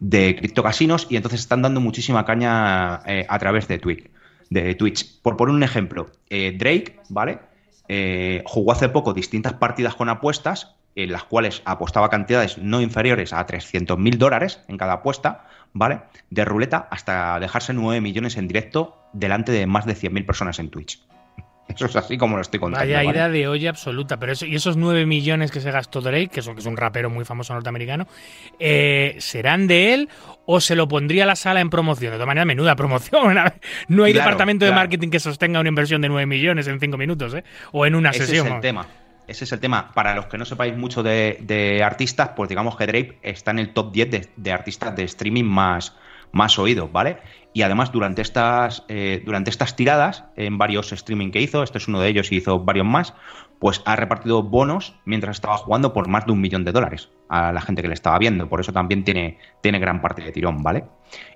de 0.00 0.34
criptocasinos 0.36 1.06
y 1.10 1.16
entonces 1.16 1.40
están 1.40 1.62
dando 1.62 1.80
muchísima 1.80 2.24
caña 2.24 3.02
eh, 3.06 3.26
a 3.28 3.38
través 3.38 3.68
de 3.68 3.78
Twitch. 3.78 4.10
De 4.48 4.74
Twitch. 4.74 5.20
Por 5.22 5.36
poner 5.36 5.54
un 5.54 5.62
ejemplo, 5.62 6.10
eh, 6.28 6.56
Drake, 6.58 7.00
¿vale? 7.08 7.38
Eh, 7.88 8.42
jugó 8.46 8.72
hace 8.72 8.88
poco 8.88 9.12
distintas 9.12 9.52
partidas 9.54 9.94
con 9.94 10.08
apuestas 10.08 10.74
en 10.96 11.12
las 11.12 11.24
cuales 11.24 11.62
apostaba 11.64 12.08
cantidades 12.08 12.58
no 12.58 12.80
inferiores 12.80 13.32
a 13.32 13.46
300 13.46 13.98
mil 13.98 14.18
dólares 14.18 14.60
en 14.68 14.76
cada 14.76 14.94
apuesta, 14.94 15.46
¿vale? 15.72 16.00
De 16.30 16.44
ruleta 16.44 16.88
hasta 16.90 17.38
dejarse 17.38 17.72
9 17.72 18.00
millones 18.00 18.36
en 18.36 18.48
directo 18.48 18.96
delante 19.12 19.52
de 19.52 19.66
más 19.66 19.86
de 19.86 19.94
100.000 19.94 20.26
personas 20.26 20.58
en 20.58 20.70
Twitch. 20.70 21.00
Eso 21.74 21.86
es 21.86 21.96
así 21.96 22.16
como 22.18 22.36
lo 22.36 22.42
estoy 22.42 22.60
contando. 22.60 22.84
Vaya 22.84 22.98
¿vale? 22.98 23.10
idea 23.10 23.28
de 23.28 23.48
olla 23.48 23.70
absoluta. 23.70 24.18
Pero 24.18 24.32
eso, 24.32 24.46
y 24.46 24.54
esos 24.54 24.76
9 24.76 25.06
millones 25.06 25.50
que 25.50 25.60
se 25.60 25.70
gastó 25.70 26.00
Drake, 26.00 26.28
que 26.28 26.40
es, 26.40 26.46
un- 26.46 26.54
que 26.54 26.60
es 26.60 26.66
un 26.66 26.76
rapero 26.76 27.10
muy 27.10 27.24
famoso 27.24 27.52
norteamericano, 27.54 28.06
eh, 28.58 29.16
¿serán 29.18 29.66
de 29.66 29.94
él 29.94 30.08
o 30.46 30.60
se 30.60 30.74
lo 30.76 30.88
pondría 30.88 31.24
a 31.24 31.26
la 31.26 31.36
sala 31.36 31.60
en 31.60 31.70
promoción? 31.70 32.10
De 32.12 32.16
todas 32.16 32.26
maneras, 32.26 32.46
menuda 32.46 32.76
promoción. 32.76 33.36
No 33.88 34.04
hay 34.04 34.12
Claro, 34.12 34.26
departamento 34.26 34.64
de 34.64 34.72
marketing 34.72 35.08
que 35.10 35.20
sostenga 35.20 35.60
una 35.60 35.68
inversión 35.68 36.00
de 36.02 36.08
9 36.08 36.26
millones 36.26 36.66
en 36.66 36.78
5 36.80 36.96
minutos, 36.96 37.34
¿eh? 37.34 37.44
O 37.72 37.86
en 37.86 37.94
una 37.94 38.10
Ese 38.10 38.26
sesión. 38.26 38.46
es 38.48 38.52
el 38.54 38.60
tema. 38.60 38.86
Ese 39.26 39.44
es 39.44 39.52
el 39.52 39.60
tema. 39.60 39.92
Para 39.94 40.14
los 40.16 40.26
que 40.26 40.36
no 40.38 40.44
sepáis 40.44 40.76
mucho 40.76 41.02
de, 41.04 41.38
de 41.40 41.84
artistas, 41.84 42.30
pues 42.34 42.48
digamos 42.48 42.76
que 42.76 42.86
Drake 42.86 43.18
está 43.22 43.52
en 43.52 43.60
el 43.60 43.72
top 43.72 43.92
10 43.92 44.10
de, 44.10 44.28
de 44.36 44.52
artistas 44.52 44.94
de 44.96 45.04
streaming 45.04 45.44
más, 45.44 45.94
más 46.32 46.58
oídos, 46.58 46.90
¿vale? 46.92 47.18
Y 47.52 47.62
además, 47.62 47.90
durante 47.90 48.22
estas, 48.22 48.84
eh, 48.88 49.22
durante 49.24 49.50
estas 49.50 49.74
tiradas, 49.74 50.24
en 50.36 50.56
varios 50.58 50.92
streaming 50.92 51.30
que 51.32 51.40
hizo, 51.40 51.62
este 51.64 51.78
es 51.78 51.88
uno 51.88 52.00
de 52.00 52.08
ellos 52.08 52.30
y 52.30 52.36
hizo 52.36 52.60
varios 52.60 52.86
más, 52.86 53.12
pues 53.58 53.82
ha 53.84 53.96
repartido 53.96 54.42
bonos 54.44 54.94
mientras 55.04 55.36
estaba 55.36 55.56
jugando 55.58 55.92
por 55.92 56.08
más 56.08 56.24
de 56.26 56.32
un 56.32 56.40
millón 56.40 56.64
de 56.64 56.72
dólares 56.72 57.10
a 57.28 57.52
la 57.52 57.60
gente 57.60 57.82
que 57.82 57.88
le 57.88 57.94
estaba 57.94 58.18
viendo. 58.18 58.48
Por 58.48 58.60
eso 58.60 58.72
también 58.72 59.04
tiene, 59.04 59.38
tiene 59.60 59.78
gran 59.80 60.00
parte 60.00 60.22
de 60.22 60.30
tirón, 60.32 60.62
¿vale? 60.62 60.84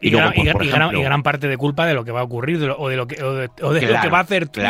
Y, 0.00 0.10
luego, 0.10 0.28
gran, 0.30 0.34
pues, 0.34 0.46
y- 0.48 0.52
por 0.52 0.64
y 0.64 0.68
gran- 0.68 0.80
ejemplo- 0.82 1.00
y 1.00 1.02
gran 1.02 1.22
parte 1.24 1.48
de 1.48 1.56
culpa 1.58 1.84
de 1.86 1.94
lo 1.94 2.04
que 2.04 2.12
va 2.12 2.20
a 2.20 2.22
ocurrir 2.22 2.60
de 2.60 2.68
lo- 2.68 2.78
o 2.78 2.88
de 2.88 2.96
lo 2.96 3.06
que, 3.08 3.20
o 3.22 3.34
de, 3.34 3.50
o 3.60 3.72
de 3.72 3.82
lo 3.82 4.00
que 4.00 4.08
va 4.08 4.18
a 4.18 4.22
hacer 4.22 4.48
Twitch. 4.48 4.64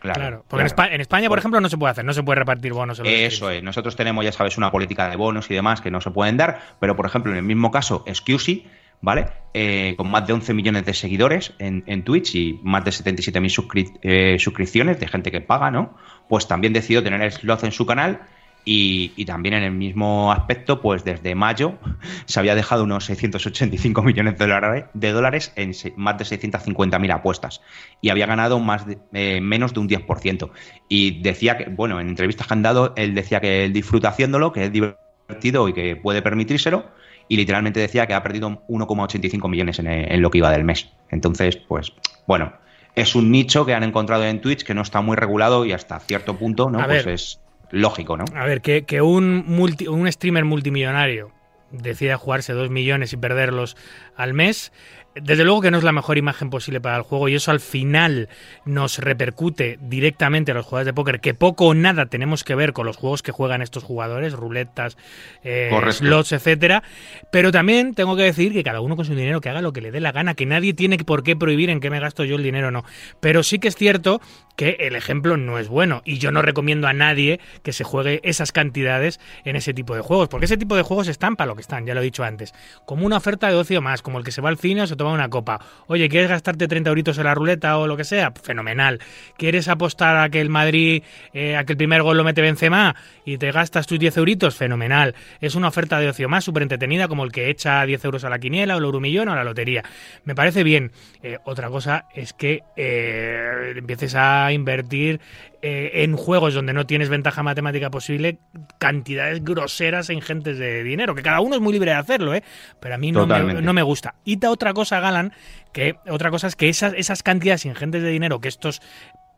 claro, 0.00 0.14
claro, 0.14 0.44
Porque 0.46 0.66
en, 0.66 0.68
claro, 0.70 0.90
Espa- 0.90 0.94
en 0.94 1.00
España, 1.00 1.28
por 1.30 1.38
ejemplo, 1.38 1.60
no 1.62 1.68
se 1.70 1.78
puede 1.78 1.92
hacer, 1.92 2.04
no 2.04 2.12
se 2.12 2.22
puede 2.22 2.38
repartir 2.40 2.72
bonos. 2.74 2.98
en 3.00 3.06
Eso 3.06 3.50
es. 3.50 3.62
Nosotros 3.62 3.96
tenemos, 3.96 4.22
ya 4.24 4.32
sabes, 4.32 4.56
una 4.58 4.70
política 4.70 5.08
de 5.08 5.16
bonos 5.16 5.50
y 5.50 5.54
demás 5.54 5.80
que 5.80 5.90
no 5.90 6.00
se 6.02 6.10
pueden 6.10 6.36
dar, 6.36 6.60
pero 6.78 6.94
por 6.94 7.06
ejemplo, 7.06 7.32
en 7.32 7.38
el 7.38 7.44
mismo 7.44 7.70
caso, 7.70 8.04
Excusey, 8.06 8.66
¿vale? 9.04 9.26
Eh, 9.52 9.94
con 9.96 10.10
más 10.10 10.26
de 10.26 10.32
11 10.32 10.52
millones 10.54 10.84
de 10.84 10.94
seguidores 10.94 11.52
en, 11.58 11.84
en 11.86 12.02
Twitch 12.02 12.34
y 12.34 12.60
más 12.64 12.84
de 12.84 12.90
77.000 12.90 13.50
suscri- 13.54 13.98
eh, 14.02 14.36
suscripciones 14.38 14.98
de 14.98 15.06
gente 15.06 15.30
que 15.30 15.40
paga, 15.40 15.70
¿no? 15.70 15.96
Pues 16.28 16.48
también 16.48 16.72
decidió 16.72 17.02
tener 17.02 17.30
slots 17.30 17.62
en 17.64 17.72
su 17.72 17.86
canal 17.86 18.22
y, 18.66 19.12
y 19.16 19.26
también 19.26 19.54
en 19.54 19.62
el 19.62 19.72
mismo 19.72 20.32
aspecto, 20.32 20.80
pues 20.80 21.04
desde 21.04 21.34
mayo 21.34 21.78
se 22.24 22.40
había 22.40 22.54
dejado 22.54 22.82
unos 22.84 23.04
685 23.04 24.02
millones 24.02 24.38
de 24.38 24.46
dólares, 24.46 24.84
de 24.94 25.12
dólares 25.12 25.52
en 25.54 25.72
más 25.96 26.16
de 26.18 26.24
650.000 26.24 27.12
apuestas 27.12 27.60
y 28.00 28.08
había 28.08 28.26
ganado 28.26 28.58
más 28.58 28.86
de- 28.86 28.98
eh, 29.12 29.40
menos 29.40 29.74
de 29.74 29.80
un 29.80 29.88
10%. 29.88 30.50
Y 30.88 31.20
decía 31.22 31.58
que, 31.58 31.66
bueno, 31.66 32.00
en 32.00 32.08
entrevistas 32.08 32.46
que 32.46 32.54
han 32.54 32.62
dado, 32.62 32.94
él 32.96 33.14
decía 33.14 33.40
que 33.40 33.64
él 33.66 33.72
disfruta 33.72 34.08
haciéndolo, 34.08 34.52
que 34.52 34.64
es 34.64 34.72
divertido 34.72 35.68
y 35.68 35.72
que 35.74 35.94
puede 35.96 36.22
permitírselo. 36.22 36.86
Y 37.28 37.36
literalmente 37.36 37.80
decía 37.80 38.06
que 38.06 38.14
ha 38.14 38.22
perdido 38.22 38.50
1,85 38.68 39.48
millones 39.48 39.78
en, 39.78 39.86
en 39.86 40.20
lo 40.22 40.30
que 40.30 40.38
iba 40.38 40.50
del 40.50 40.64
mes. 40.64 40.88
Entonces, 41.10 41.56
pues, 41.56 41.92
bueno, 42.26 42.52
es 42.94 43.14
un 43.14 43.30
nicho 43.30 43.64
que 43.66 43.74
han 43.74 43.82
encontrado 43.82 44.24
en 44.24 44.40
Twitch 44.40 44.62
que 44.64 44.74
no 44.74 44.82
está 44.82 45.00
muy 45.00 45.16
regulado 45.16 45.64
y 45.64 45.72
hasta 45.72 45.98
cierto 46.00 46.36
punto, 46.36 46.70
¿no? 46.70 46.80
A 46.80 46.86
Pues 46.86 47.04
ver. 47.04 47.14
es 47.14 47.40
lógico, 47.70 48.16
¿no? 48.16 48.24
A 48.36 48.44
ver, 48.44 48.60
que, 48.60 48.84
que 48.84 49.00
un, 49.02 49.44
multi- 49.46 49.88
un 49.88 50.10
streamer 50.12 50.44
multimillonario 50.44 51.32
decida 51.72 52.16
jugarse 52.18 52.52
2 52.52 52.70
millones 52.70 53.12
y 53.12 53.16
perderlos 53.16 53.76
al 54.16 54.32
mes, 54.32 54.72
desde 55.14 55.44
luego 55.44 55.60
que 55.60 55.70
no 55.70 55.78
es 55.78 55.84
la 55.84 55.92
mejor 55.92 56.18
imagen 56.18 56.50
posible 56.50 56.80
para 56.80 56.96
el 56.96 57.02
juego 57.02 57.28
y 57.28 57.34
eso 57.34 57.50
al 57.50 57.60
final 57.60 58.28
nos 58.64 58.98
repercute 58.98 59.78
directamente 59.80 60.50
a 60.52 60.54
los 60.54 60.66
jugadores 60.66 60.86
de 60.86 60.92
póker, 60.92 61.20
que 61.20 61.34
poco 61.34 61.66
o 61.66 61.74
nada 61.74 62.06
tenemos 62.06 62.42
que 62.44 62.54
ver 62.54 62.72
con 62.72 62.86
los 62.86 62.96
juegos 62.96 63.22
que 63.22 63.32
juegan 63.32 63.62
estos 63.62 63.84
jugadores, 63.84 64.32
ruletas, 64.32 64.96
eh, 65.44 65.70
slots, 65.90 66.32
etcétera. 66.32 66.82
Pero 67.30 67.52
también 67.52 67.94
tengo 67.94 68.16
que 68.16 68.22
decir 68.22 68.52
que 68.52 68.64
cada 68.64 68.80
uno 68.80 68.96
con 68.96 69.04
su 69.04 69.14
dinero 69.14 69.40
que 69.40 69.48
haga 69.48 69.62
lo 69.62 69.72
que 69.72 69.80
le 69.80 69.90
dé 69.90 70.00
la 70.00 70.12
gana, 70.12 70.34
que 70.34 70.46
nadie 70.46 70.74
tiene 70.74 70.98
por 70.98 71.22
qué 71.22 71.36
prohibir 71.36 71.70
en 71.70 71.80
qué 71.80 71.90
me 71.90 72.00
gasto 72.00 72.24
yo 72.24 72.36
el 72.36 72.42
dinero 72.42 72.68
o 72.68 72.70
no. 72.70 72.84
Pero 73.20 73.42
sí 73.42 73.58
que 73.58 73.68
es 73.68 73.76
cierto 73.76 74.20
que 74.56 74.76
el 74.80 74.96
ejemplo 74.96 75.36
no 75.36 75.58
es 75.58 75.68
bueno 75.68 76.02
y 76.04 76.18
yo 76.18 76.30
no 76.30 76.42
recomiendo 76.42 76.86
a 76.86 76.92
nadie 76.92 77.40
que 77.62 77.72
se 77.72 77.84
juegue 77.84 78.20
esas 78.22 78.52
cantidades 78.52 79.20
en 79.44 79.56
ese 79.56 79.74
tipo 79.74 79.94
de 79.94 80.00
juegos, 80.00 80.28
porque 80.28 80.46
ese 80.46 80.56
tipo 80.56 80.76
de 80.76 80.82
juegos 80.82 81.08
están 81.08 81.36
para 81.36 81.48
lo 81.48 81.54
que 81.54 81.62
están, 81.62 81.86
ya 81.86 81.94
lo 81.94 82.00
he 82.00 82.04
dicho 82.04 82.24
antes, 82.24 82.54
como 82.84 83.06
una 83.06 83.16
oferta 83.16 83.48
de 83.48 83.56
ocio 83.56 83.80
más, 83.80 84.02
como 84.02 84.18
el 84.18 84.24
que 84.24 84.32
se 84.32 84.40
va 84.40 84.48
al 84.48 84.58
cine 84.58 84.82
o 84.82 84.86
se 84.86 84.96
toma 84.96 85.12
una 85.12 85.28
copa. 85.28 85.60
Oye, 85.86 86.08
¿quieres 86.08 86.28
gastarte 86.28 86.68
30 86.68 86.90
euritos 86.90 87.18
en 87.18 87.24
la 87.24 87.34
ruleta 87.34 87.78
o 87.78 87.86
lo 87.86 87.96
que 87.96 88.04
sea? 88.04 88.32
Fenomenal. 88.32 89.00
¿Quieres 89.36 89.68
apostar 89.68 90.16
a 90.16 90.28
que 90.28 90.40
el 90.40 90.50
Madrid, 90.50 91.02
eh, 91.32 91.56
a 91.56 91.64
que 91.64 91.72
el 91.72 91.76
primer 91.76 92.02
gol 92.02 92.16
lo 92.16 92.24
mete 92.24 92.40
Benzema 92.40 92.94
y 93.24 93.38
te 93.38 93.50
gastas 93.50 93.86
tus 93.86 93.98
10 93.98 94.16
euritos? 94.18 94.56
Fenomenal. 94.56 95.14
Es 95.40 95.54
una 95.54 95.68
oferta 95.68 95.98
de 95.98 96.08
ocio 96.08 96.28
más 96.28 96.44
súper 96.44 96.62
entretenida 96.62 97.08
como 97.08 97.24
el 97.24 97.32
que 97.32 97.50
echa 97.50 97.84
10 97.84 98.04
euros 98.04 98.24
a 98.24 98.30
la 98.30 98.38
quiniela 98.38 98.74
o 98.74 98.78
el 98.78 98.84
euromillón 98.84 99.28
o 99.28 99.34
la 99.34 99.44
lotería. 99.44 99.82
Me 100.24 100.34
parece 100.34 100.62
bien. 100.62 100.92
Eh, 101.22 101.38
otra 101.44 101.68
cosa 101.68 102.06
es 102.14 102.32
que 102.32 102.62
eh, 102.76 103.74
empieces 103.76 104.14
a 104.14 104.43
invertir 104.52 105.20
eh, 105.62 106.02
en 106.04 106.16
juegos 106.16 106.54
donde 106.54 106.72
no 106.72 106.86
tienes 106.86 107.08
ventaja 107.08 107.42
matemática 107.42 107.90
posible 107.90 108.38
cantidades 108.78 109.42
groseras 109.42 110.10
e 110.10 110.14
ingentes 110.14 110.58
de 110.58 110.82
dinero, 110.84 111.14
que 111.14 111.22
cada 111.22 111.40
uno 111.40 111.54
es 111.54 111.60
muy 111.60 111.72
libre 111.72 111.92
de 111.92 111.96
hacerlo, 111.96 112.34
¿eh? 112.34 112.42
pero 112.80 112.94
a 112.94 112.98
mí 112.98 113.12
no 113.12 113.26
me, 113.26 113.54
no 113.62 113.72
me 113.72 113.82
gusta. 113.82 114.14
Y 114.24 114.36
ta- 114.36 114.50
otra 114.50 114.74
cosa, 114.74 115.00
Galan, 115.00 115.32
que 115.72 115.96
otra 116.08 116.30
cosa 116.30 116.46
es 116.48 116.56
que 116.56 116.68
esas, 116.68 116.92
esas 116.96 117.22
cantidades 117.22 117.64
ingentes 117.64 118.02
de 118.02 118.10
dinero 118.10 118.40
que 118.40 118.48
estos 118.48 118.82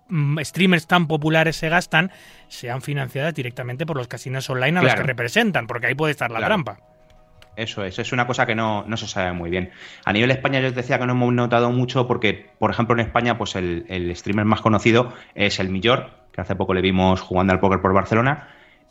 mm, 0.08 0.38
streamers 0.42 0.86
tan 0.86 1.06
populares 1.06 1.56
se 1.56 1.68
gastan 1.68 2.10
sean 2.48 2.82
financiadas 2.82 3.34
directamente 3.34 3.86
por 3.86 3.96
los 3.96 4.08
casinos 4.08 4.48
online 4.50 4.78
a 4.78 4.82
los 4.82 4.94
que 4.94 5.02
representan, 5.02 5.66
porque 5.66 5.86
ahí 5.88 5.94
puede 5.94 6.10
estar 6.12 6.30
la 6.30 6.38
Claro. 6.38 6.54
trampa. 6.54 6.78
Eso 7.56 7.84
es, 7.84 7.98
es 7.98 8.12
una 8.12 8.26
cosa 8.26 8.46
que 8.46 8.54
no, 8.54 8.84
no 8.86 8.96
se 8.96 9.06
sabe 9.06 9.32
muy 9.32 9.50
bien. 9.50 9.70
A 10.04 10.12
nivel 10.12 10.30
España 10.30 10.60
yo 10.60 10.68
os 10.68 10.75
decía 10.75 10.98
que 10.98 11.06
no 11.06 11.12
hemos 11.12 11.32
notado 11.32 11.70
mucho 11.70 12.06
porque, 12.06 12.50
por 12.58 12.70
ejemplo, 12.70 12.94
en 12.94 13.00
España 13.00 13.38
pues 13.38 13.56
el, 13.56 13.86
el 13.88 14.14
streamer 14.14 14.44
más 14.44 14.60
conocido 14.60 15.12
es 15.34 15.58
el 15.58 15.70
Millor, 15.70 16.10
que 16.32 16.40
hace 16.40 16.54
poco 16.54 16.75
le 16.75 16.82
vimos 16.82 17.20
jugando 17.20 17.52
al 17.52 17.60
póker 17.60 17.80
por 17.80 17.94
Barcelona, 17.94 18.48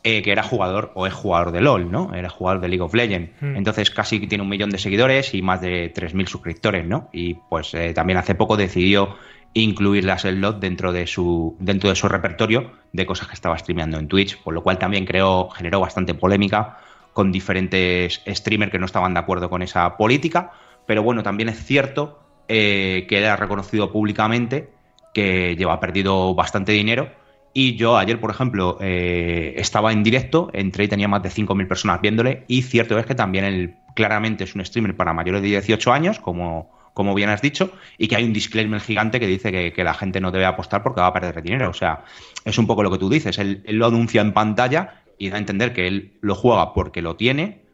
eh, 0.08 0.22
que 0.22 0.30
era 0.30 0.44
jugador 0.44 0.92
o 0.94 1.06
es 1.06 1.12
jugador 1.12 1.50
de 1.50 1.60
LOL, 1.60 1.90
¿no? 1.90 2.14
Era 2.14 2.28
jugador 2.28 2.60
de 2.60 2.68
League 2.68 2.82
of 2.82 2.94
Legends. 2.94 3.30
Mm. 3.40 3.56
Entonces 3.56 3.90
casi 3.90 4.24
tiene 4.26 4.42
un 4.42 4.48
millón 4.48 4.70
de 4.70 4.78
seguidores 4.78 5.34
y 5.34 5.42
más 5.42 5.60
de 5.60 5.92
3.000 5.92 6.28
suscriptores, 6.28 6.86
¿no? 6.86 7.08
Y 7.12 7.34
pues 7.34 7.74
eh, 7.74 7.92
también 7.92 8.16
hace 8.16 8.36
poco 8.36 8.56
decidió 8.56 9.16
incluir 9.52 10.04
las 10.04 10.22
slot 10.22 10.60
dentro 10.60 10.92
de 10.92 11.06
su 11.06 11.56
dentro 11.58 11.88
de 11.88 11.96
su 11.96 12.08
repertorio 12.08 12.72
de 12.92 13.06
cosas 13.06 13.26
que 13.26 13.34
estaba 13.34 13.58
streameando 13.58 13.98
en 13.98 14.06
Twitch, 14.06 14.40
por 14.42 14.54
lo 14.54 14.62
cual 14.62 14.78
también 14.78 15.06
creó, 15.06 15.48
generó 15.50 15.80
bastante 15.80 16.14
polémica 16.14 16.78
con 17.16 17.32
diferentes 17.32 18.20
streamers 18.26 18.70
que 18.70 18.78
no 18.78 18.84
estaban 18.84 19.14
de 19.14 19.20
acuerdo 19.20 19.48
con 19.48 19.62
esa 19.62 19.96
política, 19.96 20.50
pero 20.84 21.02
bueno, 21.02 21.22
también 21.22 21.48
es 21.48 21.64
cierto 21.64 22.20
eh, 22.46 23.06
que 23.08 23.16
él 23.16 23.24
ha 23.24 23.36
reconocido 23.36 23.90
públicamente 23.90 24.68
que 25.14 25.56
lleva 25.56 25.80
perdido 25.80 26.34
bastante 26.34 26.72
dinero 26.72 27.10
y 27.54 27.74
yo 27.76 27.96
ayer, 27.96 28.20
por 28.20 28.30
ejemplo, 28.30 28.76
eh, 28.82 29.54
estaba 29.56 29.92
en 29.92 30.02
directo, 30.02 30.50
entré 30.52 30.84
y 30.84 30.88
tenía 30.88 31.08
más 31.08 31.22
de 31.22 31.30
5.000 31.30 31.66
personas 31.66 32.02
viéndole 32.02 32.44
y 32.48 32.60
cierto 32.60 32.98
es 32.98 33.06
que 33.06 33.14
también 33.14 33.46
él 33.46 33.76
claramente 33.94 34.44
es 34.44 34.54
un 34.54 34.62
streamer 34.62 34.94
para 34.94 35.14
mayores 35.14 35.40
de 35.40 35.48
18 35.48 35.90
años, 35.94 36.18
como, 36.18 36.70
como 36.92 37.14
bien 37.14 37.30
has 37.30 37.40
dicho, 37.40 37.72
y 37.96 38.08
que 38.08 38.16
hay 38.16 38.24
un 38.24 38.34
disclaimer 38.34 38.82
gigante 38.82 39.18
que 39.18 39.26
dice 39.26 39.72
que, 39.72 39.84
la 39.84 39.94
gente 39.94 40.20
no 40.20 40.32
debe 40.32 40.44
apostar 40.44 40.82
porque 40.82 41.00
va 41.00 41.06
a 41.06 41.14
perder 41.14 41.42
dinero. 41.42 41.70
O 41.70 41.72
sea, 41.72 42.04
es 42.44 42.58
un 42.58 42.66
poco 42.66 42.82
lo 42.82 42.90
que 42.90 42.98
tú 42.98 43.08
dices, 43.08 43.38
él 43.38 43.62
lo 43.68 43.86
anuncia 43.86 44.20
en 44.20 44.34
pantalla 44.34 45.00
y 45.18 45.30
da 45.30 45.36
a 45.36 45.38
entender 45.38 45.72
que 45.72 45.86
él 45.86 46.12
lo 46.20 46.34
juega 46.34 46.72
porque 46.74 47.02
lo 47.02 47.16
tiene, 47.16 47.65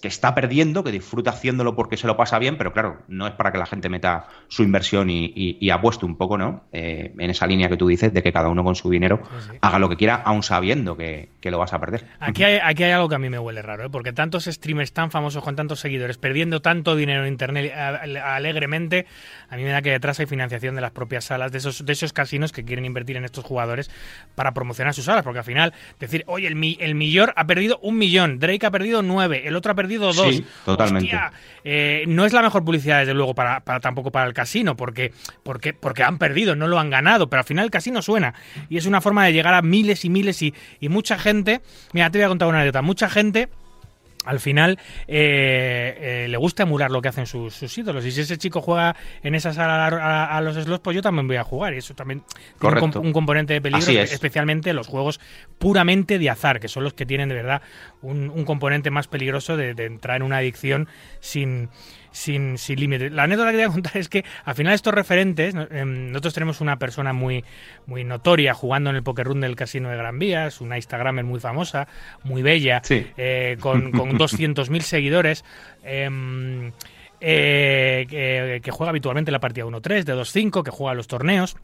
que 0.00 0.08
está 0.08 0.34
perdiendo, 0.34 0.82
que 0.82 0.92
disfruta 0.92 1.30
haciéndolo 1.30 1.74
porque 1.76 1.96
se 1.96 2.06
lo 2.06 2.16
pasa 2.16 2.38
bien, 2.38 2.56
pero 2.56 2.72
claro, 2.72 3.02
no 3.08 3.26
es 3.26 3.34
para 3.34 3.52
que 3.52 3.58
la 3.58 3.66
gente 3.66 3.88
meta 3.90 4.26
su 4.48 4.62
inversión 4.62 5.10
y, 5.10 5.26
y- 5.34 5.58
y 5.60 5.70
apueste 5.70 6.06
un 6.06 6.16
poco, 6.16 6.38
¿no? 6.38 6.64
Eh, 6.72 7.12
en 7.18 7.30
esa 7.30 7.46
línea 7.46 7.68
que 7.68 7.76
tú 7.76 7.86
dices 7.88 8.12
de 8.14 8.22
que 8.22 8.32
cada 8.32 8.48
uno 8.48 8.64
con 8.64 8.74
su 8.76 8.88
dinero 8.88 9.20
Sí, 9.40 9.48
sí. 9.52 9.58
haga 9.60 9.78
lo 9.78 9.88
que 9.90 9.96
quiera, 9.96 10.14
aun 10.24 10.42
sabiendo 10.42 10.96
que, 10.96 11.28
que 11.40 11.50
lo 11.50 11.58
vas 11.58 11.72
a 11.74 11.80
perder. 11.80 12.06
Aquí 12.20 12.44
hay, 12.44 12.58
aquí 12.62 12.84
hay 12.84 12.92
algo 12.92 13.08
que 13.08 13.16
a 13.16 13.18
mí 13.18 13.28
me 13.28 13.38
huele 13.38 13.60
raro, 13.60 13.84
¿eh? 13.84 13.90
porque 13.90 14.12
tantos 14.12 14.44
streamers 14.46 14.92
tan 14.92 15.10
famosos 15.10 15.42
con 15.44 15.54
tantos 15.56 15.80
seguidores, 15.80 16.16
perdiendo 16.18 16.62
tanto 16.62 16.96
dinero 16.96 17.22
en 17.24 17.28
internet 17.32 17.72
alegremente, 18.24 19.06
a 19.50 19.56
mí 19.56 19.62
me 19.64 19.70
da 19.70 19.82
que 19.82 19.90
detrás 19.90 20.18
hay 20.20 20.26
financiación 20.26 20.74
de 20.74 20.80
las 20.80 20.92
propias 20.92 21.24
salas, 21.24 21.52
de 21.52 21.58
esos, 21.58 21.84
de 21.84 21.92
esos 21.92 22.12
casinos 22.12 22.52
que 22.52 22.64
quieren 22.64 22.84
invertir 22.84 23.16
en 23.16 23.24
estos 23.24 23.44
jugadores 23.44 23.90
para 24.34 24.52
promocionar 24.54 24.94
sus 24.94 25.04
salas, 25.04 25.24
porque 25.24 25.38
al 25.40 25.44
final 25.44 25.72
decir, 25.98 26.24
oye, 26.26 26.46
el, 26.46 26.56
mi- 26.56 26.76
el 26.80 26.94
millor 26.94 27.32
ha 27.36 27.46
perdido 27.46 27.78
un 27.82 27.98
millón, 27.98 28.38
Drake 28.38 28.64
ha 28.66 28.70
perdido 28.70 29.02
nueve, 29.02 29.42
el 29.46 29.56
otro 29.58 29.72
ha 29.72 29.74
perdido 29.74 30.12
dos. 30.12 30.34
Sí, 30.34 30.44
totalmente. 30.64 31.06
Hostia, 31.06 31.32
eh, 31.64 32.04
no 32.06 32.24
es 32.24 32.32
la 32.32 32.42
mejor 32.42 32.64
publicidad, 32.64 33.00
desde 33.00 33.14
luego, 33.14 33.34
para, 33.34 33.60
para 33.60 33.80
tampoco 33.80 34.10
para 34.10 34.26
el 34.26 34.34
casino, 34.34 34.76
porque, 34.76 35.12
porque, 35.42 35.72
porque 35.74 36.02
han 36.02 36.18
perdido, 36.18 36.56
no 36.56 36.68
lo 36.68 36.78
han 36.78 36.90
ganado, 36.90 37.28
pero 37.28 37.40
al 37.40 37.46
final 37.46 37.64
el 37.64 37.70
casino 37.70 38.02
suena. 38.02 38.34
Y 38.68 38.76
es 38.78 38.86
una 38.86 39.00
forma 39.00 39.24
de 39.24 39.32
llegar 39.32 39.54
a 39.54 39.62
miles 39.62 40.04
y 40.04 40.10
miles 40.10 40.42
y, 40.42 40.54
y 40.80 40.88
mucha 40.88 41.18
gente. 41.18 41.60
Mira, 41.92 42.10
te 42.10 42.18
voy 42.18 42.24
a 42.24 42.28
contar 42.28 42.48
una 42.48 42.58
anécdota. 42.58 42.82
Mucha 42.82 43.08
gente 43.08 43.48
al 44.28 44.40
final 44.40 44.78
eh, 45.06 46.24
eh, 46.24 46.28
le 46.28 46.36
gusta 46.36 46.62
emular 46.64 46.90
lo 46.90 47.00
que 47.02 47.08
hacen 47.08 47.26
sus, 47.26 47.54
sus 47.54 47.76
ídolos. 47.78 48.04
Y 48.04 48.12
si 48.12 48.20
ese 48.20 48.36
chico 48.38 48.60
juega 48.60 48.94
en 49.22 49.34
esa 49.34 49.52
sala 49.52 49.86
a, 49.86 49.88
a- 49.88 50.36
a 50.36 50.40
los 50.40 50.56
slots, 50.56 50.80
pues 50.82 50.94
yo 50.94 51.02
también 51.02 51.26
voy 51.26 51.36
a 51.36 51.44
jugar. 51.44 51.74
Y 51.74 51.78
eso 51.78 51.94
también 51.94 52.22
tiene 52.60 52.74
un, 52.98 53.12
componente 53.12 53.54
de 53.54 53.60
peligro, 53.60 53.84
es. 53.96 54.12
especialmente 54.12 54.72
los 54.72 54.86
juegos 54.86 55.18
puramente 55.58 56.18
de 56.18 56.30
azar, 56.30 56.60
que 56.60 56.68
son 56.68 56.84
los 56.84 56.94
que 56.94 57.06
tienen 57.06 57.28
de 57.28 57.34
verdad 57.36 57.62
un, 58.02 58.30
un 58.30 58.44
componente 58.44 58.90
más 58.90 59.08
peligroso 59.08 59.56
de, 59.56 59.74
de 59.74 59.86
entrar 59.86 60.16
en 60.18 60.22
una 60.22 60.36
adicción 60.38 60.88
sin. 61.20 61.70
Sin, 62.10 62.56
sin 62.58 62.80
límite. 62.80 63.10
La 63.10 63.24
anécdota 63.24 63.50
que 63.50 63.58
te 63.58 63.64
voy 63.66 63.70
a 63.70 63.74
contar 63.74 63.96
es 63.98 64.08
que 64.08 64.24
al 64.44 64.54
final 64.54 64.74
estos 64.74 64.94
referentes. 64.94 65.54
Em, 65.70 66.10
nosotros 66.10 66.34
tenemos 66.34 66.60
una 66.60 66.78
persona 66.78 67.12
muy, 67.12 67.44
muy 67.86 68.04
notoria 68.04 68.54
jugando 68.54 68.90
en 68.90 68.96
el 68.96 69.02
Poker 69.02 69.26
Room 69.26 69.40
del 69.40 69.56
Casino 69.56 69.90
de 69.90 69.96
Gran 69.96 70.18
Vía, 70.18 70.46
es 70.46 70.60
una 70.60 70.76
Instagramer 70.76 71.24
muy 71.24 71.40
famosa, 71.40 71.86
muy 72.24 72.42
bella, 72.42 72.80
Sí. 72.82 73.06
eh, 73.16 73.56
con, 73.60 73.92
con 73.92 74.10
200.000 74.18 74.80
seguidores. 74.80 75.44
em, 75.84 76.72
eh, 77.20 78.06
que, 78.08 78.60
que 78.62 78.70
juega 78.70 78.90
habitualmente 78.90 79.30
la 79.32 79.40
partida 79.40 79.66
1-3, 79.66 80.04
de 80.04 80.14
2-5, 80.14 80.62
que 80.62 80.70
juega 80.70 80.94
los 80.94 81.08
torneos. 81.08 81.56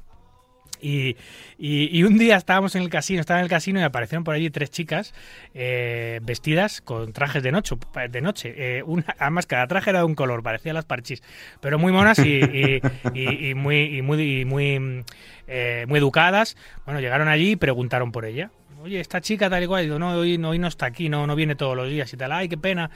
Y, 0.84 2.02
un 2.02 2.18
día 2.18 2.36
estábamos 2.36 2.74
en 2.74 2.82
el 2.82 2.90
casino, 2.90 3.20
estaba 3.20 3.40
en 3.40 3.44
el 3.44 3.50
casino 3.50 3.80
y 3.80 3.82
aparecieron 3.82 4.24
por 4.24 4.34
allí 4.34 4.50
tres 4.50 4.70
chicas 4.70 5.14
eh, 5.54 6.20
vestidas 6.22 6.80
con 6.80 7.12
trajes 7.12 7.42
de 7.42 7.52
noche. 7.52 7.76
De 8.10 8.20
noche. 8.20 8.54
Eh, 8.56 8.82
una, 8.84 9.06
además, 9.18 9.46
cada 9.46 9.66
traje 9.66 9.90
era 9.90 10.00
de 10.00 10.04
un 10.04 10.14
color, 10.14 10.42
parecía 10.42 10.72
las 10.74 10.84
parchís, 10.84 11.22
pero 11.60 11.78
muy 11.78 11.92
monas 11.92 12.18
y, 12.18 12.40
y- 13.14 13.54
muy, 13.54 14.02
muy, 14.02 14.44
muy, 14.44 15.04
eh, 15.46 15.84
muy 15.88 15.98
educadas. 15.98 16.56
Bueno, 16.84 17.00
llegaron 17.00 17.28
allí 17.28 17.52
y 17.52 17.56
preguntaron 17.56 18.12
por 18.12 18.24
ella. 18.26 18.50
Oye, 18.82 19.00
esta 19.00 19.22
chica 19.22 19.48
tal 19.48 19.62
y 19.62 19.66
cual, 19.66 19.84
digo, 19.84 19.98
no, 19.98 20.10
hoy 20.12 20.36
no, 20.36 20.50
hoy 20.50 20.58
no 20.58 20.68
está 20.68 20.84
aquí, 20.84 21.08
no, 21.08 21.26
no 21.26 21.34
viene 21.34 21.54
todos 21.54 21.74
los 21.74 21.88
días 21.88 22.12
y 22.12 22.18
tal. 22.18 22.32
Ay, 22.32 22.50
qué 22.50 22.58
pena. 22.58 22.90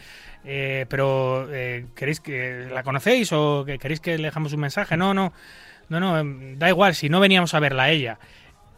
Eh, 0.45 0.85
pero, 0.91 1.49
eh, 1.51 1.87
¿queréis 1.95 2.21
que 2.21 2.69
la 2.71 2.83
conocéis 2.83 3.33
o 3.33 3.65
que 3.65 3.79
queréis 3.79 4.01
que 4.01 4.19
le 4.19 4.25
dejamos 4.25 4.53
un 4.53 4.61
mensaje? 4.61 4.99
No, 4.99 5.15
no. 5.15 5.33
No, 5.89 6.01
no, 6.01 6.19
em, 6.19 6.59
da 6.59 6.69
igual, 6.69 6.95
si 6.95 7.09
no 7.09 7.21
veníamos 7.21 7.55
a 7.55 7.61
verla 7.61 7.85
a 7.85 7.91
ella. 7.91 8.19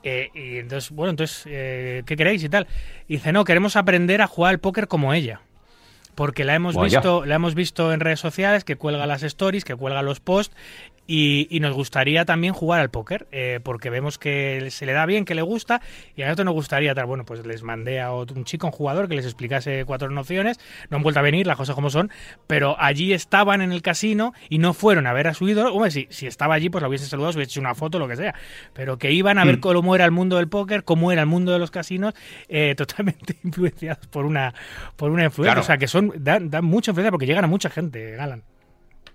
Eh, 0.02 0.30
y 0.34 0.58
entonces, 0.58 0.90
bueno, 0.90 1.10
entonces, 1.10 1.44
eh, 1.46 2.02
¿qué 2.06 2.16
queréis 2.16 2.42
y 2.42 2.48
tal? 2.48 2.66
Y 3.08 3.14
dice, 3.14 3.32
no, 3.32 3.44
queremos 3.44 3.76
aprender 3.76 4.22
a 4.22 4.26
jugar 4.26 4.50
al 4.50 4.60
póker 4.60 4.88
como 4.88 5.12
ella. 5.12 5.40
Porque 6.14 6.44
la 6.44 6.54
hemos 6.54 6.80
visto, 6.80 7.24
la 7.24 7.36
hemos 7.36 7.54
visto 7.54 7.92
en 7.92 8.00
redes 8.00 8.20
sociales, 8.20 8.64
que 8.64 8.76
cuelga 8.76 9.06
las 9.06 9.22
stories, 9.22 9.64
que 9.64 9.74
cuelga 9.74 10.02
los 10.02 10.20
posts, 10.20 10.54
y, 11.06 11.48
y 11.50 11.58
nos 11.60 11.74
gustaría 11.74 12.24
también 12.24 12.52
jugar 12.54 12.80
al 12.80 12.90
póker, 12.90 13.26
eh, 13.32 13.58
porque 13.64 13.90
vemos 13.90 14.16
que 14.18 14.68
se 14.70 14.86
le 14.86 14.92
da 14.92 15.06
bien, 15.06 15.24
que 15.24 15.34
le 15.34 15.42
gusta, 15.42 15.80
y 16.14 16.22
a 16.22 16.26
nosotros 16.26 16.44
nos 16.44 16.54
gustaría 16.54 16.94
tal. 16.94 17.06
Bueno, 17.06 17.24
pues 17.24 17.44
les 17.44 17.62
mandé 17.64 18.00
a 18.00 18.12
otro- 18.12 18.36
un 18.36 18.44
chico, 18.44 18.66
un 18.68 18.72
jugador, 18.72 19.08
que 19.08 19.16
les 19.16 19.24
explicase 19.24 19.84
cuatro 19.84 20.08
nociones, 20.10 20.60
no 20.88 20.98
han 20.98 21.02
vuelto 21.02 21.18
a 21.18 21.22
venir, 21.22 21.46
las 21.48 21.56
cosas 21.56 21.74
como 21.74 21.90
son, 21.90 22.10
pero 22.46 22.76
allí 22.78 23.12
estaban 23.12 23.60
en 23.60 23.72
el 23.72 23.82
casino 23.82 24.34
y 24.48 24.58
no 24.58 24.72
fueron 24.72 25.06
a 25.08 25.12
ver 25.12 25.26
a 25.26 25.34
su 25.34 25.48
ídolo. 25.48 25.74
Hombre, 25.74 25.90
si, 25.90 26.06
si 26.10 26.26
estaba 26.28 26.54
allí, 26.54 26.70
pues 26.70 26.82
lo 26.82 26.88
hubiese 26.88 27.06
saludado, 27.06 27.32
se 27.32 27.38
hubiese 27.38 27.50
hecho 27.52 27.60
una 27.60 27.74
foto, 27.74 27.98
lo 27.98 28.06
que 28.06 28.14
sea, 28.16 28.34
pero 28.72 28.96
que 28.98 29.10
iban 29.10 29.38
a 29.38 29.44
ver 29.44 29.56
Mm. 29.56 29.60
cómo 29.60 29.94
era 29.96 30.04
el 30.04 30.12
mundo 30.12 30.36
del 30.36 30.48
póker, 30.48 30.84
cómo 30.84 31.10
era 31.10 31.22
el 31.22 31.26
mundo 31.26 31.50
de 31.52 31.58
los 31.58 31.70
casinos, 31.72 32.14
eh, 32.48 32.74
totalmente 32.76 33.36
influenciados 33.42 34.06
por 34.06 34.26
una, 34.26 34.54
por 34.96 35.10
una 35.10 35.24
influencia. 35.24 35.54
Claro. 35.54 35.60
O 35.62 35.64
sea, 35.64 35.76
que 35.78 35.88
son 35.88 36.12
dan, 36.18 36.50
dan 36.50 36.64
mucha 36.64 36.92
influencia 36.92 37.10
porque 37.10 37.26
llegan 37.26 37.44
a 37.44 37.48
mucha 37.48 37.68
gente, 37.70 38.12
Galan. 38.16 38.44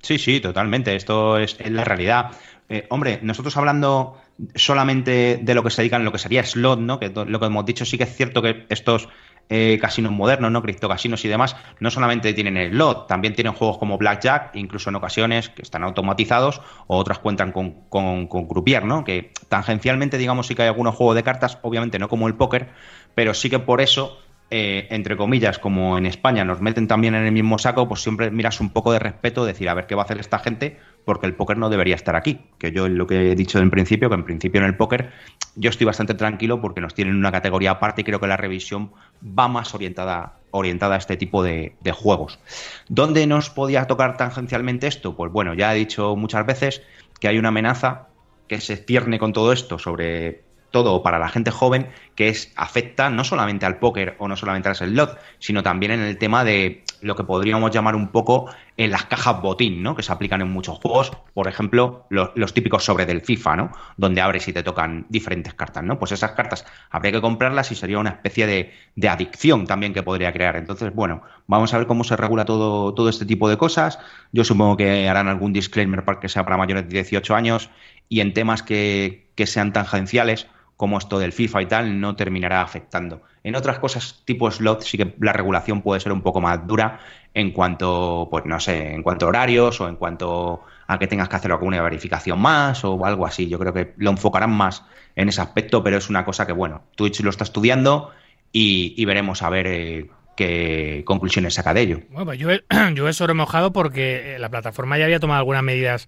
Sí, 0.01 0.17
sí, 0.17 0.39
totalmente. 0.39 0.95
Esto 0.95 1.37
es, 1.37 1.57
la 1.69 1.83
realidad. 1.83 2.31
Eh, 2.69 2.85
hombre, 2.89 3.19
nosotros 3.21 3.55
hablando 3.57 4.17
solamente 4.55 5.39
de 5.41 5.55
lo 5.55 5.63
que 5.63 5.69
se 5.69 5.81
dedican, 5.81 6.03
lo 6.03 6.11
que 6.11 6.17
sería 6.17 6.43
slot, 6.43 6.79
¿no? 6.79 6.99
Que 6.99 7.09
lo 7.09 7.39
que 7.39 7.45
hemos 7.45 7.65
dicho, 7.65 7.85
sí 7.85 7.97
que 7.97 8.03
es 8.03 8.15
cierto 8.15 8.41
que 8.41 8.65
estos 8.69 9.07
eh, 9.47 9.77
casinos 9.79 10.11
modernos, 10.11 10.51
¿no? 10.51 10.61
Criptocasinos 10.61 11.23
y 11.23 11.27
demás, 11.27 11.55
no 11.79 11.91
solamente 11.91 12.33
tienen 12.33 12.57
el 12.57 12.71
slot, 12.71 13.07
también 13.07 13.35
tienen 13.35 13.53
juegos 13.53 13.77
como 13.77 13.97
Blackjack, 13.97 14.55
incluso 14.55 14.89
en 14.89 14.95
ocasiones 14.95 15.49
que 15.49 15.61
están 15.61 15.83
automatizados, 15.83 16.61
o 16.87 16.97
otras 16.97 17.19
cuentan 17.19 17.51
con, 17.51 17.71
con, 17.89 18.27
con 18.27 18.47
¿no? 18.83 19.03
Que 19.03 19.31
tangencialmente, 19.47 20.17
digamos, 20.17 20.47
sí 20.47 20.55
que 20.55 20.63
hay 20.63 20.69
algunos 20.69 20.95
juegos 20.95 21.15
de 21.15 21.23
cartas, 21.23 21.59
obviamente 21.61 21.99
no 21.99 22.09
como 22.09 22.27
el 22.27 22.33
póker, 22.33 22.69
pero 23.13 23.35
sí 23.35 23.49
que 23.51 23.59
por 23.59 23.81
eso 23.81 24.17
eh, 24.51 24.87
entre 24.91 25.17
comillas, 25.17 25.57
como 25.57 25.97
en 25.97 26.05
España 26.05 26.45
nos 26.45 26.61
meten 26.61 26.87
también 26.87 27.15
en 27.15 27.25
el 27.25 27.31
mismo 27.31 27.57
saco, 27.57 27.87
pues 27.87 28.01
siempre 28.01 28.29
miras 28.29 28.59
un 28.59 28.69
poco 28.69 28.91
de 28.91 28.99
respeto, 28.99 29.43
decir, 29.43 29.67
a 29.69 29.73
ver 29.73 29.87
qué 29.87 29.95
va 29.95 30.03
a 30.03 30.05
hacer 30.05 30.19
esta 30.19 30.37
gente, 30.37 30.77
porque 31.03 31.25
el 31.25 31.33
póker 31.33 31.57
no 31.57 31.69
debería 31.69 31.95
estar 31.95 32.15
aquí. 32.15 32.41
Que 32.59 32.71
yo 32.71 32.87
lo 32.87 33.07
que 33.07 33.31
he 33.31 33.35
dicho 33.35 33.57
en 33.57 33.71
principio, 33.71 34.07
que 34.07 34.15
en 34.15 34.23
principio 34.23 34.61
en 34.61 34.67
el 34.67 34.77
póker 34.77 35.11
yo 35.55 35.71
estoy 35.71 35.85
bastante 35.85 36.13
tranquilo 36.13 36.61
porque 36.61 36.79
nos 36.79 36.93
tienen 36.93 37.15
una 37.15 37.31
categoría 37.31 37.71
aparte 37.71 38.01
y 38.01 38.03
creo 38.03 38.19
que 38.19 38.27
la 38.27 38.37
revisión 38.37 38.91
va 39.23 39.47
más 39.47 39.73
orientada, 39.73 40.37
orientada 40.51 40.95
a 40.95 40.99
este 40.99 41.17
tipo 41.17 41.41
de, 41.41 41.75
de 41.81 41.91
juegos. 41.91 42.39
¿Dónde 42.87 43.25
nos 43.25 43.49
podía 43.49 43.87
tocar 43.87 44.15
tangencialmente 44.15 44.85
esto? 44.85 45.15
Pues 45.15 45.31
bueno, 45.31 45.55
ya 45.55 45.73
he 45.73 45.77
dicho 45.77 46.15
muchas 46.15 46.45
veces 46.45 46.83
que 47.19 47.27
hay 47.27 47.39
una 47.39 47.49
amenaza 47.49 48.09
que 48.47 48.61
se 48.61 48.77
cierne 48.77 49.17
con 49.17 49.33
todo 49.33 49.51
esto 49.51 49.79
sobre 49.79 50.44
todo 50.75 51.01
para 51.01 51.19
la 51.19 51.29
gente 51.29 51.51
joven, 51.51 51.87
que 52.15 52.27
es 52.27 52.51
afecta 52.57 53.09
no 53.09 53.23
solamente 53.23 53.65
al 53.65 53.79
póker 53.79 54.17
o 54.19 54.27
no 54.27 54.35
solamente 54.35 54.67
al 54.67 54.75
slot, 54.75 55.17
sino 55.39 55.63
también 55.63 55.93
en 55.93 56.01
el 56.01 56.17
tema 56.17 56.43
de 56.43 56.83
lo 56.99 57.15
que 57.15 57.23
podríamos 57.23 57.71
llamar 57.71 57.95
un 57.95 58.09
poco 58.09 58.49
en 58.75 58.91
las 58.91 59.05
cajas 59.05 59.41
botín, 59.41 59.81
¿no? 59.81 59.95
Que 59.95 60.03
se 60.03 60.11
aplican 60.11 60.41
en 60.41 60.49
muchos 60.49 60.79
juegos, 60.79 61.13
por 61.33 61.47
ejemplo, 61.47 62.07
los, 62.09 62.53
típicos 62.53 62.83
sobre 62.83 63.05
del 63.05 63.21
FIFA, 63.21 63.55
¿no? 63.55 63.71
Donde 63.95 64.19
abres 64.19 64.49
y 64.49 64.53
te 64.53 64.63
tocan 64.63 65.05
diferentes 65.07 65.53
cartas, 65.53 65.81
¿no? 65.81 65.97
Pues 65.97 66.11
esas 66.11 66.31
cartas 66.31 66.65
habría 66.89 67.13
que 67.13 67.21
comprarlas 67.21 67.71
y 67.71 67.75
sería 67.75 67.99
una 67.99 68.09
especie 68.09 68.47
de, 68.47 69.07
adicción 69.07 69.65
también 69.65 69.93
que 69.93 70.03
podría 70.03 70.33
crear. 70.33 70.57
Entonces, 70.57 70.93
bueno, 70.93 71.21
vamos 71.47 71.73
a 71.73 71.77
ver 71.77 71.87
cómo 71.87 72.03
se 72.03 72.17
regula 72.17 72.43
todo, 72.43 72.93
todo 72.93 73.07
este 73.07 73.25
tipo 73.25 73.47
de 73.47 73.57
cosas. 73.57 73.97
Yo 74.33 74.43
supongo 74.43 74.75
que 74.75 75.07
harán 75.07 75.29
algún 75.29 75.53
disclaimer 75.53 76.03
para 76.03 76.19
que 76.19 76.27
sea 76.27 76.43
para 76.43 76.57
mayores 76.57 76.89
de 76.89 76.95
18 76.95 77.33
años 77.33 77.69
y 78.09 78.19
en 78.19 78.33
temas 78.33 78.61
que 78.61 79.29
sean 79.45 79.71
tangenciales 79.71 80.47
como 80.77 80.97
esto 80.97 81.19
del 81.19 81.31
FIFA 81.31 81.61
y 81.61 81.65
tal, 81.67 81.99
no 82.01 82.15
terminará 82.15 82.61
afectando. 82.61 83.21
En 83.43 83.55
otras 83.55 83.79
cosas 83.79 84.21
tipo 84.25 84.49
slot 84.51 84.81
sí 84.81 84.97
que 84.97 85.15
la 85.19 85.31
regulación 85.33 85.81
puede 85.81 86.01
ser 86.01 86.11
un 86.11 86.21
poco 86.21 86.41
más 86.41 86.65
dura 86.67 86.99
en 87.33 87.51
cuanto, 87.51 88.27
pues 88.29 88.45
no 88.45 88.59
sé, 88.59 88.93
en 88.93 89.03
cuanto 89.03 89.25
a 89.25 89.29
horarios 89.29 89.79
o 89.79 89.87
en 89.87 89.95
cuanto 89.95 90.63
a 90.87 90.99
que 90.99 91.07
tengas 91.07 91.29
que 91.29 91.35
hacer 91.35 91.51
alguna 91.51 91.81
verificación 91.81 92.39
más 92.39 92.83
o 92.83 93.05
algo 93.05 93.25
así. 93.25 93.47
Yo 93.47 93.59
creo 93.59 93.73
que 93.73 93.93
lo 93.97 94.11
enfocarán 94.11 94.51
más 94.51 94.83
en 95.15 95.29
ese 95.29 95.41
aspecto, 95.41 95.83
pero 95.83 95.97
es 95.97 96.09
una 96.09 96.25
cosa 96.25 96.45
que, 96.45 96.53
bueno, 96.53 96.83
Twitch 96.95 97.21
lo 97.21 97.29
está 97.29 97.43
estudiando 97.43 98.11
y, 98.51 99.03
veremos 99.05 99.43
a 99.43 99.49
ver 99.49 99.67
eh, 99.67 100.09
qué 100.35 101.03
conclusiones 101.05 101.55
saca 101.55 101.73
de 101.73 101.81
ello. 101.81 101.99
Bueno, 102.09 102.25
pues 102.25 102.39
yo, 102.39 102.49
yo 102.93 103.07
he 103.07 103.13
sobre 103.13 103.33
mojado 103.33 103.73
porque 103.73 104.35
eh, 104.35 104.39
la 104.39 104.49
plataforma 104.49 104.97
ya 104.97 105.05
había 105.05 105.19
tomado 105.19 105.39
algunas 105.39 105.63
medidas 105.63 106.07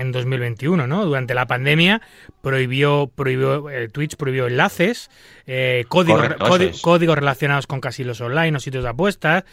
en 0.00 0.12
2021, 0.12 0.86
¿no? 0.86 1.04
Durante 1.04 1.34
la 1.34 1.46
pandemia 1.46 2.00
prohibió, 2.40 3.10
prohibió 3.14 3.68
eh, 3.70 3.88
Twitch 3.88 4.16
prohibió 4.16 4.46
enlaces, 4.46 5.10
eh, 5.46 5.84
códigos, 5.88 6.20
Correcto, 6.22 6.44
códi- 6.46 6.62
eso 6.66 6.74
es. 6.76 6.80
códigos 6.82 7.16
relacionados 7.16 7.66
con 7.66 7.80
casinos 7.80 8.20
online 8.20 8.56
o 8.56 8.60
sitios 8.60 8.84
de 8.84 8.90
apuestas. 8.90 9.44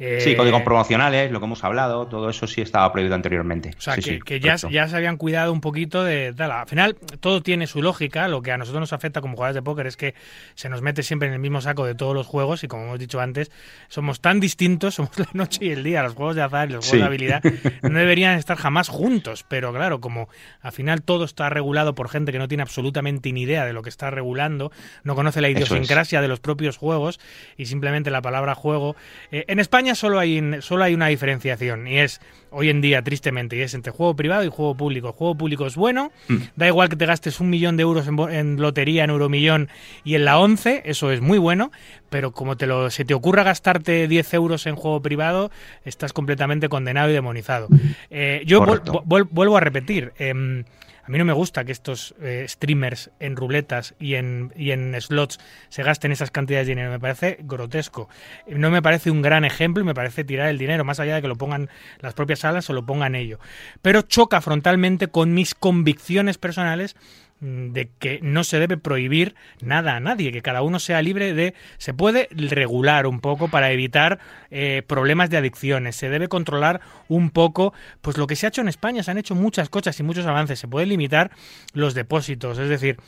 eh, 0.00 0.20
Sí, 0.20 0.36
códigos 0.36 0.62
promocionales, 0.62 1.32
lo 1.32 1.40
que 1.40 1.46
hemos 1.46 1.64
hablado, 1.64 2.06
todo 2.06 2.30
eso 2.30 2.46
sí 2.46 2.60
estaba 2.60 2.92
prohibido 2.92 3.14
anteriormente. 3.16 3.70
O 3.76 3.80
sea, 3.80 3.94
Sí, 3.94 4.00
que, 4.02 4.10
sí, 4.10 4.20
que 4.20 4.38
ya, 4.40 4.56
se 4.58 4.96
habían 4.96 5.16
cuidado 5.16 5.52
un 5.52 5.60
poquito 5.60 6.04
de 6.04 6.32
tal. 6.34 6.52
Al 6.52 6.68
final, 6.68 6.94
todo 7.20 7.42
tiene 7.42 7.66
su 7.66 7.82
lógica. 7.82 8.28
Lo 8.28 8.40
que 8.42 8.52
a 8.52 8.58
nosotros 8.58 8.80
nos 8.80 8.92
afecta 8.92 9.20
como 9.20 9.34
jugadores 9.34 9.56
de 9.56 9.62
póker 9.62 9.86
es 9.88 9.96
que 9.96 10.14
se 10.54 10.68
nos 10.68 10.82
mete 10.82 11.02
siempre 11.02 11.26
en 11.26 11.34
el 11.34 11.40
mismo 11.40 11.60
saco 11.60 11.84
de 11.84 11.96
todos 11.96 12.14
los 12.14 12.26
juegos. 12.28 12.62
Y 12.62 12.68
como 12.68 12.84
hemos 12.84 12.98
dicho 13.00 13.18
antes, 13.20 13.50
somos 13.88 14.20
tan 14.20 14.38
distintos, 14.38 14.94
somos 14.96 15.18
la 15.18 15.28
noche 15.32 15.64
y 15.64 15.70
el 15.70 15.82
día. 15.82 16.02
Los 16.04 16.14
juegos 16.14 16.36
de 16.36 16.42
azar 16.42 16.68
y 16.70 16.74
los 16.74 16.84
juegos 16.84 16.90
Sí. 16.90 16.98
de 16.98 17.04
habilidad 17.04 17.42
no 17.82 17.98
deberían 17.98 18.38
estar 18.38 18.56
jamás 18.56 18.88
juntos. 18.88 19.44
Pero 19.48 19.72
claro, 19.72 20.00
como 20.00 20.28
al 20.60 20.70
final 20.72 21.02
todo 21.02 21.24
está 21.24 21.50
regulado 21.50 21.96
por 21.96 22.08
gente 22.08 22.30
que 22.30 22.38
no 22.38 22.46
tiene 22.46 22.62
absolutamente 22.62 23.32
ni 23.32 23.42
idea 23.42 23.64
de 23.66 23.72
lo 23.72 23.82
que 23.82 23.88
está 23.88 24.10
regulando, 24.12 24.70
no 25.02 25.16
conoce 25.16 25.37
la 25.40 25.48
idiosincrasia 25.50 26.20
de 26.20 26.28
los 26.28 26.40
propios 26.40 26.76
juegos 26.76 27.20
y 27.56 27.66
simplemente 27.66 28.10
la 28.10 28.22
palabra 28.22 28.54
juego. 28.54 28.96
Eh, 29.32 29.44
en 29.48 29.58
España 29.60 29.94
solo 29.94 30.18
hay, 30.18 30.42
solo 30.60 30.84
hay 30.84 30.94
una 30.94 31.08
diferenciación 31.08 31.86
y 31.86 31.98
es 31.98 32.20
hoy 32.50 32.70
en 32.70 32.80
día, 32.80 33.02
tristemente, 33.02 33.56
y 33.56 33.60
es 33.60 33.74
entre 33.74 33.92
juego 33.92 34.16
privado 34.16 34.42
y 34.44 34.48
juego 34.48 34.74
público. 34.74 35.08
El 35.08 35.14
juego 35.14 35.34
público 35.36 35.66
es 35.66 35.76
bueno, 35.76 36.10
Mm. 36.28 36.36
da 36.56 36.66
igual 36.66 36.88
que 36.88 36.96
te 36.96 37.04
gastes 37.06 37.40
un 37.40 37.50
millón 37.50 37.76
de 37.76 37.82
euros 37.82 38.06
en, 38.08 38.56
lotería, 38.60 39.04
en 39.04 39.10
euromillón 39.10 39.68
y 40.04 40.14
en 40.14 40.24
la 40.24 40.38
11, 40.38 40.82
eso 40.86 41.10
es 41.12 41.20
muy 41.20 41.38
bueno, 41.38 41.70
pero 42.08 42.32
como 42.32 42.56
te 42.56 42.66
lo, 42.66 42.90
se 42.90 43.04
te 43.04 43.12
ocurra 43.14 43.42
gastarte 43.42 44.08
10 44.08 44.32
euros 44.34 44.66
en 44.66 44.76
juego 44.76 45.02
privado, 45.02 45.50
estás 45.84 46.12
completamente 46.12 46.68
condenado 46.68 47.10
y 47.10 47.12
demonizado. 47.12 47.68
Eh, 48.10 48.42
yo 48.46 48.64
vuelvo 49.04 49.56
a 49.56 49.60
repetir. 49.60 50.12
em, 50.18 50.64
a 51.08 51.10
mí 51.10 51.16
no 51.16 51.24
me 51.24 51.32
gusta 51.32 51.64
que 51.64 51.72
estos 51.72 52.14
eh, 52.20 52.44
streamers 52.46 53.10
en 53.18 53.34
ruletas 53.34 53.94
y 53.98 54.16
en, 54.16 54.52
y 54.54 54.72
en 54.72 54.94
slots 55.00 55.40
se 55.70 55.82
gasten 55.82 56.12
esas 56.12 56.30
cantidades 56.30 56.66
de 56.66 56.72
dinero. 56.72 56.90
Me 56.90 57.00
parece 57.00 57.38
grotesco. 57.40 58.10
No 58.46 58.70
me 58.70 58.82
parece 58.82 59.10
un 59.10 59.22
gran 59.22 59.46
ejemplo 59.46 59.82
y 59.82 59.86
me 59.86 59.94
parece 59.94 60.22
tirar 60.24 60.50
el 60.50 60.58
dinero, 60.58 60.84
más 60.84 61.00
allá 61.00 61.14
de 61.14 61.22
que 61.22 61.28
lo 61.28 61.36
pongan 61.36 61.70
las 62.00 62.12
propias 62.12 62.40
salas 62.40 62.68
o 62.68 62.74
lo 62.74 62.84
pongan 62.84 63.14
ellos. 63.14 63.40
Pero 63.80 64.02
choca 64.02 64.42
frontalmente 64.42 65.08
con 65.08 65.32
mis 65.32 65.54
convicciones 65.54 66.36
personales 66.36 66.94
de 67.40 67.90
que 67.98 68.20
no 68.22 68.44
se 68.44 68.58
debe 68.58 68.76
prohibir 68.76 69.34
nada 69.60 69.96
a 69.96 70.00
nadie, 70.00 70.32
que 70.32 70.42
cada 70.42 70.62
uno 70.62 70.78
sea 70.78 71.02
libre 71.02 71.34
de... 71.34 71.54
Se 71.78 71.94
puede 71.94 72.28
regular 72.30 73.06
un 73.06 73.20
poco 73.20 73.48
para 73.48 73.70
evitar 73.70 74.18
eh, 74.50 74.82
problemas 74.86 75.30
de 75.30 75.36
adicciones, 75.36 75.96
se 75.96 76.08
debe 76.08 76.28
controlar 76.28 76.80
un 77.08 77.30
poco, 77.30 77.72
pues 78.00 78.16
lo 78.16 78.26
que 78.26 78.36
se 78.36 78.46
ha 78.46 78.48
hecho 78.48 78.60
en 78.60 78.68
España, 78.68 79.02
se 79.02 79.10
han 79.10 79.18
hecho 79.18 79.34
muchas 79.34 79.68
cosas 79.68 79.98
y 80.00 80.02
muchos 80.02 80.26
avances, 80.26 80.58
se 80.58 80.68
puede 80.68 80.86
limitar 80.86 81.30
los 81.72 81.94
depósitos, 81.94 82.58
es 82.58 82.68
decir, 82.68 82.98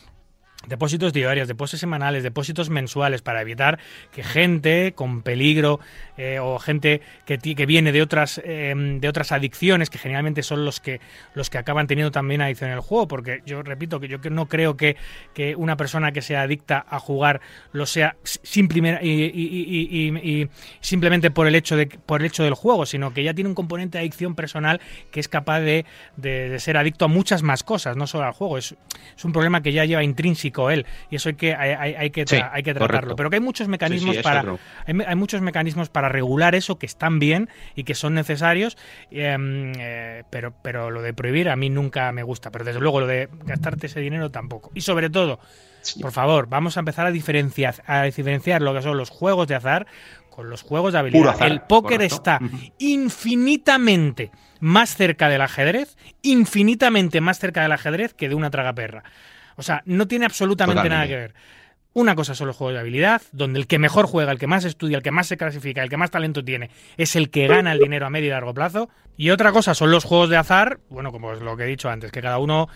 Depósitos 0.66 1.14
diarios, 1.14 1.48
depósitos 1.48 1.80
semanales, 1.80 2.22
depósitos 2.22 2.68
mensuales 2.68 3.22
para 3.22 3.40
evitar 3.40 3.78
que 4.12 4.22
gente 4.22 4.92
con 4.94 5.22
peligro 5.22 5.80
eh, 6.18 6.38
o 6.38 6.58
gente 6.58 7.00
que, 7.24 7.38
que 7.38 7.64
viene 7.64 7.92
de 7.92 8.02
otras 8.02 8.38
eh, 8.44 8.74
de 9.00 9.08
otras 9.08 9.32
adicciones 9.32 9.88
que 9.88 9.96
generalmente 9.96 10.42
son 10.42 10.66
los 10.66 10.78
que 10.78 11.00
los 11.34 11.48
que 11.48 11.56
acaban 11.56 11.86
teniendo 11.86 12.10
también 12.10 12.42
adicción 12.42 12.68
en 12.68 12.76
el 12.76 12.82
juego 12.82 13.08
porque 13.08 13.40
yo 13.46 13.62
repito 13.62 14.00
que 14.00 14.08
yo 14.08 14.18
no 14.30 14.48
creo 14.48 14.76
que, 14.76 14.96
que 15.32 15.56
una 15.56 15.78
persona 15.78 16.12
que 16.12 16.20
sea 16.20 16.42
adicta 16.42 16.84
a 16.90 16.98
jugar 17.00 17.40
lo 17.72 17.86
sea 17.86 18.16
simplemente 18.22 19.00
y, 19.06 19.30
y- 19.32 20.48
simplemente 20.80 21.30
por 21.30 21.46
el 21.46 21.54
hecho 21.54 21.74
de 21.74 21.86
por 21.86 22.20
el 22.20 22.26
hecho 22.26 22.44
del 22.44 22.52
juego 22.54 22.84
sino 22.84 23.14
que 23.14 23.24
ya 23.24 23.32
tiene 23.32 23.48
un 23.48 23.54
componente 23.54 23.96
de 23.96 24.02
adicción 24.02 24.34
personal 24.34 24.78
que 25.10 25.20
es 25.20 25.28
capaz 25.28 25.60
de, 25.60 25.86
de- 26.18 26.50
de 26.50 26.60
ser 26.60 26.76
adicto 26.76 27.06
a 27.06 27.08
muchas 27.08 27.42
más 27.42 27.62
cosas 27.62 27.96
no 27.96 28.06
solo 28.06 28.24
al 28.26 28.32
juego. 28.32 28.58
Es, 28.58 28.74
es 29.16 29.24
un 29.24 29.32
problema 29.32 29.62
que 29.62 29.72
ya 29.72 29.86
lleva 29.86 30.04
intrínseco 30.04 30.49
él. 30.70 30.86
Y 31.10 31.16
eso 31.16 31.28
hay 31.28 31.34
que 31.36 31.54
hay, 31.54 31.70
hay- 31.72 31.94
hay 31.94 32.10
que 32.10 32.24
Sí, 32.26 32.36
hay 32.36 32.62
que 32.62 32.74
tratarlo. 32.74 32.86
Correcto. 33.00 33.16
pero 33.16 33.30
que 33.30 33.36
hay 33.36 33.40
muchos 33.40 33.68
mecanismos 33.68 34.10
Sí, 34.10 34.12
sí, 34.14 34.18
es 34.18 34.22
para 34.24 34.44
hay, 34.86 35.16
muchos 35.16 35.40
mecanismos 35.40 35.88
para 35.88 36.08
regular 36.08 36.54
eso 36.54 36.78
que 36.78 36.86
están 36.86 37.18
bien 37.18 37.48
y 37.74 37.84
que 37.84 37.94
son 37.94 38.14
necesarios 38.14 38.76
em, 39.10 39.72
eh, 39.78 40.24
pero 40.30 40.52
pero 40.62 40.90
lo 40.90 41.02
de 41.02 41.14
prohibir 41.14 41.48
a 41.48 41.56
mí 41.56 41.70
nunca 41.70 42.10
me 42.12 42.22
gusta. 42.22 42.50
Pero 42.50 42.64
desde 42.64 42.80
luego 42.80 43.00
lo 43.00 43.06
de 43.06 43.28
gastarte 43.44 43.86
ese 43.86 44.00
dinero 44.00 44.30
tampoco. 44.30 44.70
Y 44.74 44.80
sobre 44.82 45.10
todo 45.10 45.40
por 46.02 46.12
favor 46.12 46.46
vamos 46.48 46.76
a 46.76 46.80
empezar 46.80 47.06
a 47.06 47.10
diferenciar 47.10 47.76
a 47.86 48.02
diferenciar 48.02 48.60
lo 48.60 48.74
que 48.74 48.82
son 48.82 48.96
los 48.98 49.08
juegos 49.08 49.48
de 49.48 49.54
azar 49.54 49.86
con 50.28 50.48
los 50.50 50.62
juegos 50.62 50.92
de 50.92 50.98
habilidad. 51.00 51.30
Azar, 51.30 51.50
el 51.50 51.60
póker 51.62 51.96
correcto. 51.98 52.14
está 52.16 52.38
infinitamente 52.78 54.30
más 54.60 54.94
cerca 54.96 55.28
del 55.28 55.40
ajedrez, 55.42 55.96
infinitamente 56.22 57.20
más 57.20 57.38
cerca 57.38 57.62
del 57.62 57.72
ajedrez 57.72 58.14
que 58.14 58.28
de 58.28 58.34
una 58.34 58.50
tragaperra. 58.50 59.04
O 59.60 59.62
sea, 59.62 59.82
no 59.84 60.08
tiene 60.08 60.24
absolutamente 60.24 60.88
nada 60.88 61.06
que 61.06 61.16
ver. 61.16 61.34
Una 61.92 62.14
cosa 62.14 62.34
son 62.34 62.46
los 62.46 62.56
juegos 62.56 62.74
de 62.74 62.80
habilidad, 62.80 63.20
donde 63.32 63.58
el 63.58 63.66
que 63.66 63.78
mejor 63.78 64.06
juega, 64.06 64.32
el 64.32 64.38
que 64.38 64.46
más 64.46 64.64
estudia, 64.64 64.96
el 64.96 65.02
que 65.02 65.10
más 65.10 65.26
se 65.26 65.36
clasifica, 65.36 65.82
el 65.82 65.90
que 65.90 65.98
más 65.98 66.10
talento 66.10 66.42
tiene, 66.42 66.70
es 66.96 67.14
el 67.14 67.28
que 67.30 67.46
gana 67.46 67.72
el 67.72 67.78
dinero 67.78 68.06
a 68.06 68.10
medio 68.10 68.28
y 68.28 68.30
largo 68.30 68.54
plazo. 68.54 68.88
Y 69.18 69.28
otra 69.28 69.52
cosa 69.52 69.74
son 69.74 69.90
los 69.90 70.04
juegos 70.04 70.30
de 70.30 70.38
azar, 70.38 70.80
bueno, 70.88 71.12
como 71.12 71.32
es 71.34 71.42
lo 71.42 71.58
que 71.58 71.64
he 71.64 71.66
dicho 71.66 71.90
antes, 71.90 72.10
que 72.10 72.22
cada 72.22 72.38
uno 72.38 72.68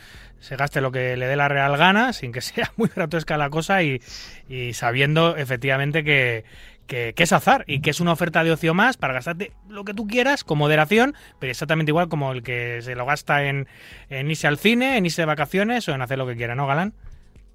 se 0.44 0.56
gaste 0.56 0.82
lo 0.82 0.92
que 0.92 1.16
le 1.16 1.26
dé 1.26 1.36
la 1.36 1.48
real 1.48 1.76
gana, 1.78 2.12
sin 2.12 2.30
que 2.30 2.40
sea 2.42 2.70
muy 2.76 2.90
grotesca 2.94 3.38
la 3.38 3.48
cosa 3.48 3.82
y, 3.82 4.02
y 4.46 4.74
sabiendo 4.74 5.36
efectivamente 5.36 6.04
que, 6.04 6.44
que, 6.86 7.14
que 7.14 7.22
es 7.22 7.32
azar 7.32 7.64
y 7.66 7.80
que 7.80 7.90
es 7.90 8.00
una 8.00 8.12
oferta 8.12 8.44
de 8.44 8.52
ocio 8.52 8.74
más 8.74 8.98
para 8.98 9.14
gastarte 9.14 9.52
lo 9.70 9.84
que 9.84 9.94
tú 9.94 10.06
quieras 10.06 10.44
con 10.44 10.58
moderación, 10.58 11.14
pero 11.38 11.50
exactamente 11.50 11.90
igual 11.90 12.08
como 12.08 12.32
el 12.32 12.42
que 12.42 12.80
se 12.82 12.94
lo 12.94 13.06
gasta 13.06 13.44
en, 13.44 13.68
en 14.10 14.30
irse 14.30 14.46
al 14.46 14.58
cine, 14.58 14.98
en 14.98 15.06
irse 15.06 15.22
de 15.22 15.26
vacaciones 15.26 15.88
o 15.88 15.92
en 15.92 16.02
hacer 16.02 16.18
lo 16.18 16.26
que 16.26 16.36
quiera, 16.36 16.54
¿no, 16.54 16.66
Galán? 16.66 16.92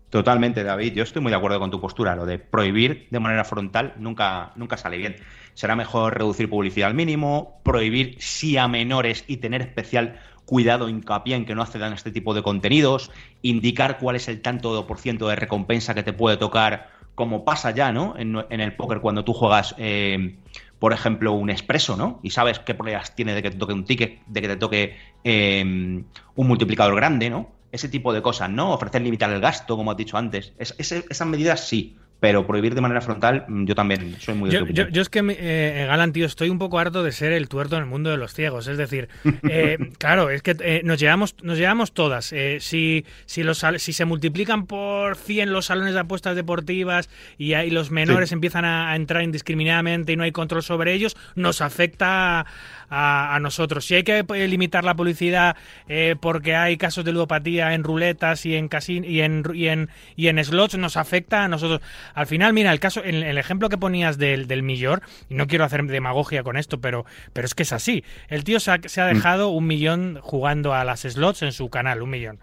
Totalmente, 0.10 0.64
David. 0.64 0.94
Yo 0.94 1.04
estoy 1.04 1.22
muy 1.22 1.30
de 1.30 1.38
acuerdo 1.38 1.60
con 1.60 1.70
tu 1.70 1.80
postura. 1.80 2.16
Lo 2.16 2.26
de 2.26 2.40
prohibir 2.40 3.08
de 3.12 3.20
manera 3.20 3.44
frontal 3.44 3.94
nunca, 3.98 4.54
nunca 4.56 4.76
sale 4.76 4.98
bien. 4.98 5.18
Será 5.54 5.76
mejor 5.76 6.18
reducir 6.18 6.50
publicidad 6.50 6.88
al 6.88 6.96
mínimo, 6.96 7.62
prohibir 7.64 8.16
sí 8.18 8.58
a 8.58 8.68
menores 8.68 9.24
y 9.28 9.38
tener 9.38 9.62
especial 9.62 10.20
cuidado, 10.50 10.90
hincapié 10.90 11.36
en 11.36 11.46
que 11.46 11.54
no 11.54 11.62
accedan 11.62 11.92
a 11.92 11.96
este 11.96 12.10
tipo 12.10 12.34
de 12.34 12.42
contenidos, 12.42 13.12
indicar 13.44 14.00
cuál 14.00 14.16
es 14.16 14.28
el 14.28 14.42
tanto 14.42 14.88
por 14.88 14.98
ciento 14.98 15.28
de 15.28 15.36
recompensa 15.36 15.94
que 15.94 16.02
te 16.02 16.12
puede 16.12 16.38
tocar, 16.38 16.90
como 17.14 17.46
pasa 17.46 17.70
ya, 17.70 17.92
¿no? 17.92 18.16
En, 18.18 18.36
el 18.50 18.76
póker 18.76 19.00
cuando 19.00 19.24
tú 19.24 19.34
juegas, 19.34 19.76
eh, 19.78 20.38
por 20.80 20.92
ejemplo, 20.92 21.34
un 21.34 21.52
expreso, 21.52 21.96
¿no? 21.96 22.20
Y 22.24 22.32
sabes 22.32 22.58
qué 22.58 22.74
probabilidades 22.74 23.14
tiene 23.14 23.36
de 23.36 23.44
que 23.44 23.52
te 23.52 23.58
toque 23.58 23.74
un 23.74 23.86
ticket, 23.86 24.26
de 24.26 24.42
que 24.42 24.48
te 24.48 24.56
toque 24.56 24.98
eh, 25.24 25.62
un 25.64 26.48
multiplicador 26.48 26.96
grande, 26.96 27.30
¿no? 27.30 27.60
ese 27.72 27.88
tipo 27.88 28.12
de 28.14 28.24
cosas, 28.24 28.50
¿no? 28.50 28.74
Ofrecer 28.74 29.02
limitar 29.04 29.32
el 29.32 29.42
gasto, 29.42 29.78
como 29.78 29.92
has 29.92 29.98
dicho 29.98 30.18
antes. 30.18 30.54
Esas 30.58 31.28
medidas 31.28 31.68
sí, 31.68 31.98
pero 32.20 32.46
prohibir 32.46 32.76
de 32.76 32.82
manera 32.82 33.02
frontal, 33.02 33.46
mm, 33.48 33.66
yo 33.66 33.76
también 33.76 34.16
soy 34.20 34.36
muy 34.36 34.50
Yo, 34.50 34.66
yo- 34.68 35.02
es 35.02 35.10
que, 35.10 35.22
eh, 35.40 35.86
Galán, 35.88 36.12
tío, 36.12 36.26
estoy 36.26 36.50
un 36.50 36.60
poco 36.60 36.78
harto 36.80 37.04
de 37.04 37.12
ser 37.12 37.32
el 37.32 37.48
tuerto 37.48 37.78
en 37.78 37.84
el 37.84 37.90
mundo 37.90 38.10
de 38.10 38.18
los 38.18 38.34
ciegos. 38.34 38.68
Es 38.68 38.78
decir, 38.78 39.08
eh, 39.50 39.78
claro, 39.98 40.30
es 40.30 40.42
que 40.42 40.56
eh, 40.60 40.82
nos 40.84 41.00
llevamos 41.00 41.36
nos 41.44 41.58
llevamos 41.58 41.94
todas. 41.94 42.34
Eh, 42.34 42.58
si, 42.60 43.06
si, 43.26 43.44
los, 43.44 43.64
si 43.78 43.94
se 43.94 44.06
multiplican 44.06 44.66
por 44.66 45.16
100 45.16 45.54
los 45.54 45.68
salones 45.68 45.94
de 45.94 46.00
apuestas 46.02 46.36
deportivas 46.36 47.10
y 47.38 47.54
ahí 47.54 47.70
los 47.70 47.92
menores 47.92 48.30
Sí. 48.30 48.36
empiezan 48.36 48.66
a, 48.66 48.92
a 48.92 48.96
entrar 48.96 49.24
indiscriminadamente 49.24 50.12
y 50.14 50.16
no 50.16 50.24
hay 50.24 50.32
control 50.32 50.62
sobre 50.64 50.94
ellos, 50.94 51.16
nos 51.36 51.62
afecta 51.62 52.42
a, 52.42 52.46
a 52.90 53.38
nosotros. 53.40 53.86
Si 53.86 53.96
hay 53.96 54.04
que 54.04 54.26
eh, 54.28 54.48
limitar 54.48 54.84
la 54.84 54.96
publicidad 54.96 55.56
eh, 55.88 56.16
porque 56.20 56.56
hay 56.56 56.78
casos 56.78 57.06
de 57.06 57.12
ludopatía 57.12 57.74
en 57.74 57.84
ruletas 57.84 58.46
y 58.46 58.56
en 58.56 58.68
casin 58.68 59.04
y 59.04 59.22
en, 59.22 59.44
y 59.54 59.68
en 59.68 59.90
y 60.16 60.28
en 60.28 60.44
slots, 60.44 60.78
nos 60.78 60.98
afecta 60.98 61.44
a 61.44 61.48
nosotros. 61.48 61.82
Al 62.14 62.28
final, 62.28 62.54
mira, 62.54 62.72
el 62.72 62.80
caso, 62.80 63.04
el, 63.04 63.24
el 63.24 63.38
ejemplo 63.38 63.70
que 63.70 63.78
ponías 63.78 64.18
del, 64.18 64.48
del 64.48 64.64
millón, 64.64 65.02
y 65.30 65.36
no 65.36 65.48
quiero 65.48 65.66
hacer 65.66 65.84
demagogia 65.86 66.44
con 66.44 66.58
esto, 66.58 66.80
pero, 66.80 67.06
pero 67.34 67.46
es 67.46 67.56
que 67.56 67.64
es 67.64 67.74
así. 67.74 68.04
El 68.28 68.44
tío 68.44 68.60
se 68.60 68.72
ha, 68.72 68.80
se 68.86 69.02
ha 69.02 69.06
dejado 69.06 69.50
un 69.50 69.68
millón 69.68 70.20
jugando 70.22 70.74
a 70.74 70.84
las 70.84 71.02
slots 71.02 71.42
en 71.44 71.52
su 71.52 71.70
canal, 71.70 72.02
un 72.02 72.10
millón. 72.10 72.40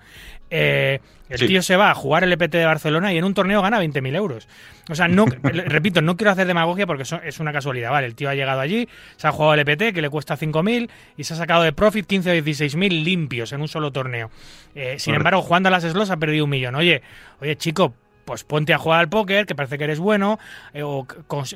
Eh, 0.50 1.00
el 1.28 1.38
Sí. 1.38 1.48
tío 1.48 1.60
se 1.60 1.74
va 1.74 1.90
a 1.90 1.94
jugar 1.94 2.22
el 2.22 2.32
EPT 2.32 2.52
de 2.58 2.64
Barcelona 2.64 3.12
y 3.12 3.18
en 3.18 3.24
un 3.24 3.34
torneo 3.34 3.60
gana 3.60 3.80
20.000 3.80 4.14
euros. 4.14 4.46
O 4.88 4.94
sea, 4.94 5.08
no, 5.08 5.24
repito, 5.42 6.00
no 6.00 6.16
quiero 6.16 6.30
hacer 6.30 6.46
demagogia 6.46 6.86
porque 6.86 7.02
eso 7.02 7.20
es 7.24 7.40
una 7.40 7.52
casualidad. 7.52 7.90
Vale, 7.90 8.06
el 8.06 8.14
tío 8.14 8.28
ha 8.30 8.34
llegado 8.36 8.60
allí, 8.60 8.88
se 9.16 9.26
ha 9.26 9.32
jugado 9.32 9.54
el 9.54 9.60
EPT 9.66 9.92
que 9.92 10.02
le 10.02 10.08
cuesta 10.08 10.36
5.000 10.36 10.88
y 11.16 11.24
se 11.24 11.34
ha 11.34 11.36
sacado 11.36 11.64
de 11.64 11.72
profit 11.72 12.06
15 12.06 12.30
o 12.30 12.34
16.000 12.44 13.02
limpios 13.02 13.52
en 13.52 13.60
un 13.60 13.66
solo 13.68 13.90
torneo. 13.90 14.30
Eh, 14.76 14.96
sin 15.00 15.14
embargo, 15.16 15.42
jugando 15.42 15.68
a 15.68 15.72
las 15.72 15.82
slots 15.82 16.10
ha 16.10 16.16
perdido 16.16 16.44
un 16.44 16.50
millón. 16.50 16.76
Oye, 16.76 17.02
oye, 17.40 17.56
chico. 17.56 17.94
Pues 18.26 18.42
ponte 18.42 18.74
a 18.74 18.78
jugar 18.78 18.98
al 18.98 19.08
póker, 19.08 19.46
que 19.46 19.54
parece 19.54 19.78
que 19.78 19.84
eres 19.84 20.00
bueno, 20.00 20.38
eh, 20.74 20.82
o 20.82 21.06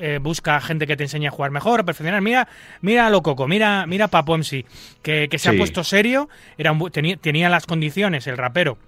eh, 0.01 0.19
busca 0.23 0.61
gente 0.61 0.87
que 0.87 0.97
te 0.97 1.03
enseñe 1.03 1.27
a 1.27 1.31
jugar 1.33 1.51
mejor, 1.51 1.81
a 1.81 1.83
perfeccionar. 1.83 2.23
Mira, 2.23 2.49
mira 2.81 3.09
a 3.09 3.11
lo 3.11 3.23
coco, 3.23 3.49
mira, 3.49 3.87
mira 3.87 4.05
a 4.05 4.09
Papo 4.09 4.39
MC, 4.39 4.65
que, 5.03 5.29
que 5.29 5.39
se 5.39 5.49
ha 5.49 5.53
puesto 5.53 5.83
serio, 5.83 6.29
era 6.57 6.71
un 6.71 6.91
tenía, 6.93 7.17
tenía 7.17 7.51
las 7.51 7.67
condiciones, 7.67 8.29
el 8.29 8.39
rapero, 8.39 8.79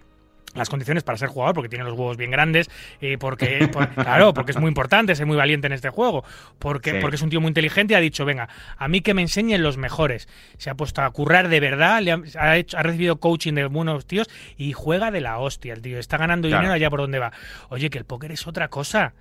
las 0.55 0.69
condiciones 0.69 1.03
para 1.03 1.17
ser 1.19 1.29
jugador, 1.29 1.55
porque 1.55 1.69
tiene 1.69 1.85
los 1.85 1.95
huevos 1.95 2.17
bien 2.17 2.31
grandes, 2.31 2.71
y 3.01 3.17
porque, 3.17 3.69
por- 3.73 3.89
claro, 3.95 4.35
porque 4.35 4.53
es 4.53 4.59
muy 4.59 4.69
importante 4.69 5.15
ser 5.15 5.27
muy 5.27 5.37
valiente 5.37 5.67
en 5.67 5.73
este 5.73 5.89
juego, 5.91 6.25
porque, 6.59 6.93
Sí. 6.93 6.99
porque 7.01 7.17
es 7.17 7.23
un 7.23 7.31
tío 7.31 7.41
muy 7.41 7.49
inteligente 7.49 7.95
y 7.95 7.97
ha 7.97 8.01
dicho, 8.01 8.25
venga, 8.25 8.49
a 8.77 8.89
mí 8.89 9.01
que 9.01 9.15
me 9.15 9.23
enseñen 9.23 9.63
los 9.63 9.77
mejores. 9.79 10.29
Se 10.59 10.69
ha 10.71 10.75
puesto 10.75 11.03
a 11.03 11.11
currar 11.11 11.49
de 11.49 11.61
verdad, 11.61 12.01
le 12.03 12.13
ha, 12.13 12.21
ha 12.39 12.57
hecho- 12.57 12.77
ha 12.79 12.83
recibido 12.83 13.17
coaching 13.21 13.55
de 13.55 13.65
buenos 13.67 14.07
tíos 14.07 14.29
y 14.57 14.73
juega 14.73 15.11
de 15.11 15.21
la 15.21 15.39
hostia, 15.39 15.73
el 15.73 15.83
tío. 15.83 15.99
Está 15.99 16.17
ganando 16.19 16.49
Claro. 16.49 16.61
dinero 16.63 16.75
allá 16.75 16.91
por 16.91 17.01
donde 17.01 17.19
va. 17.19 17.33
Oye, 17.71 17.89
que 17.91 17.99
el 17.99 18.05
póker 18.05 18.33
es 18.33 18.47
otra 18.47 18.69
cosa. 18.69 19.15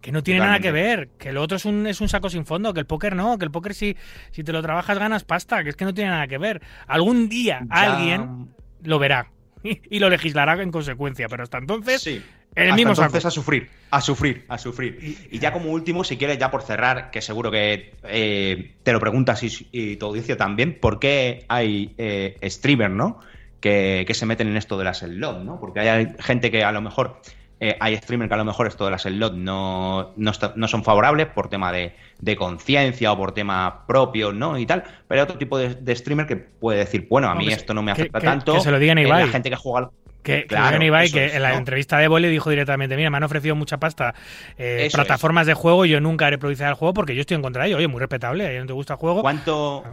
Que 0.00 0.12
no 0.12 0.22
tiene 0.22 0.40
nada 0.40 0.60
que 0.60 0.70
ver, 0.70 1.08
que 1.18 1.32
lo 1.32 1.42
otro 1.42 1.56
es 1.56 1.64
un, 1.64 1.86
es 1.86 2.00
un 2.00 2.08
saco 2.08 2.30
sin 2.30 2.46
fondo, 2.46 2.72
que 2.72 2.78
el 2.78 2.86
póker 2.86 3.16
no, 3.16 3.38
que 3.38 3.44
el 3.44 3.50
póker 3.50 3.74
si, 3.74 3.96
si 4.30 4.44
te 4.44 4.52
lo 4.52 4.62
trabajas 4.62 4.98
ganas 5.00 5.24
pasta, 5.24 5.64
que 5.64 5.70
es 5.70 5.74
que 5.76 5.84
no 5.84 5.94
tiene 5.94 6.10
nada 6.10 6.28
que 6.28 6.38
ver. 6.38 6.62
Algún 6.86 7.28
día 7.28 7.62
Ya- 7.68 7.74
alguien 7.74 8.48
lo 8.84 8.98
verá 9.00 9.30
y 9.90 9.98
lo 9.98 10.08
legislará 10.10 10.60
en 10.62 10.70
consecuencia, 10.70 11.28
pero 11.28 11.42
hasta 11.42 11.58
entonces, 11.58 12.00
Sí. 12.02 12.22
el 12.54 12.64
Hasta 12.64 12.76
mismo 12.76 12.90
entonces 12.92 13.22
saco. 13.22 13.28
a 13.28 13.30
sufrir, 13.30 13.68
a 13.90 14.00
sufrir, 14.00 14.44
a 14.48 14.58
sufrir. 14.58 15.16
Y 15.30 15.38
ya 15.38 15.52
como 15.52 15.70
último, 15.70 16.04
si 16.04 16.16
quieres, 16.16 16.38
ya 16.38 16.50
por 16.50 16.62
cerrar, 16.62 17.10
que 17.10 17.20
seguro 17.20 17.50
que 17.50 17.92
eh, 18.04 18.74
te 18.82 18.92
lo 18.92 19.00
preguntas 19.00 19.42
y, 19.42 19.68
y 19.72 19.96
tu 19.96 20.06
audiencia 20.06 20.36
también, 20.36 20.78
¿por 20.80 20.98
qué 20.98 21.44
hay 21.48 21.94
eh, 21.98 22.36
streamers, 22.48 22.94
¿no? 22.94 23.20
Que, 23.60 24.04
que 24.06 24.14
se 24.14 24.26
meten 24.26 24.48
en 24.48 24.56
esto 24.56 24.78
de 24.78 24.84
las 24.84 24.98
slot, 24.98 25.42
¿no? 25.42 25.58
Porque 25.58 25.80
hay 25.80 26.08
gente 26.20 26.50
que 26.50 26.62
a 26.62 26.72
lo 26.72 26.80
mejor, 26.82 27.20
eh, 27.60 27.76
hay 27.80 27.96
streamers 27.96 28.28
que 28.28 28.34
a 28.34 28.38
lo 28.38 28.44
mejor 28.44 28.66
esto 28.66 28.84
de 28.84 28.90
las 28.90 29.02
slot 29.02 29.32
no, 29.34 30.12
no, 30.16 30.30
está- 30.30 30.52
no 30.56 30.68
son 30.68 30.84
favorables 30.84 31.26
por 31.28 31.48
tema 31.48 31.72
de, 31.72 31.94
de 32.20 32.36
conciencia 32.36 33.12
o 33.12 33.16
por 33.16 33.32
tema 33.32 33.86
propio, 33.86 34.32
¿no? 34.32 34.58
Y 34.58 34.66
tal. 34.66 34.82
Pero 35.08 35.20
hay 35.20 35.24
otro 35.24 35.38
tipo 35.38 35.56
de, 35.58 35.74
de 35.74 35.96
streamer 35.96 36.26
que 36.26 36.36
puede 36.36 36.78
decir, 36.80 37.06
bueno, 37.08 37.28
a 37.28 37.34
mí 37.34 37.46
que 37.46 37.54
esto 37.54 37.72
no 37.74 37.82
me 37.82 37.94
que- 37.94 38.02
afecta 38.02 38.20
que- 38.20 38.26
tanto. 38.26 38.54
que 38.54 38.60
se 38.60 38.70
lo 38.70 38.78
digan 38.78 38.98
a 38.98 39.02
Eh, 39.02 39.06
Ibai. 39.06 39.24
La 39.26 39.32
gente 39.32 39.48
que 39.50 39.56
juega 39.56 39.86
al- 39.86 39.90
Que, 40.22 40.40
que 40.42 40.46
Claro, 40.48 40.66
digan 40.66 40.82
Ibai, 40.82 41.10
que 41.10 41.24
es, 41.26 41.34
en 41.34 41.42
la 41.42 41.50
¿no? 41.52 41.58
entrevista 41.58 41.98
de 41.98 42.04
Evo 42.04 42.18
le 42.18 42.28
dijo 42.28 42.50
directamente, 42.50 42.96
mira, 42.96 43.10
me 43.10 43.16
han 43.16 43.22
ofrecido 43.22 43.54
mucha 43.54 43.78
pasta 43.78 44.12
eh, 44.58 44.88
plataformas 44.92 45.46
de 45.46 45.54
juego 45.54 45.84
y 45.86 45.90
yo 45.90 46.00
nunca 46.00 46.26
haré 46.26 46.36
publicidad 46.36 46.66
del 46.66 46.74
juego 46.74 46.92
porque 46.94 47.14
yo 47.14 47.20
estoy 47.20 47.36
en 47.36 47.42
contra 47.42 47.62
de 47.62 47.68
ello. 47.68 47.76
Oye, 47.78 47.86
muy 47.88 48.00
respetable, 48.00 48.44
a 48.44 48.50
ella 48.50 48.60
no 48.60 48.66
te 48.66 48.72
gusta 48.72 48.94
el 48.94 48.98
juego. 48.98 49.22
¿Cuánto, 49.22 49.84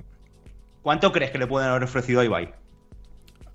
¿Cuánto 0.82 1.12
crees 1.12 1.32
que 1.32 1.38
le 1.38 1.48
pueden 1.48 1.70
haber 1.70 1.84
ofrecido 1.84 2.20
a 2.22 2.26
Ibai? 2.26 2.50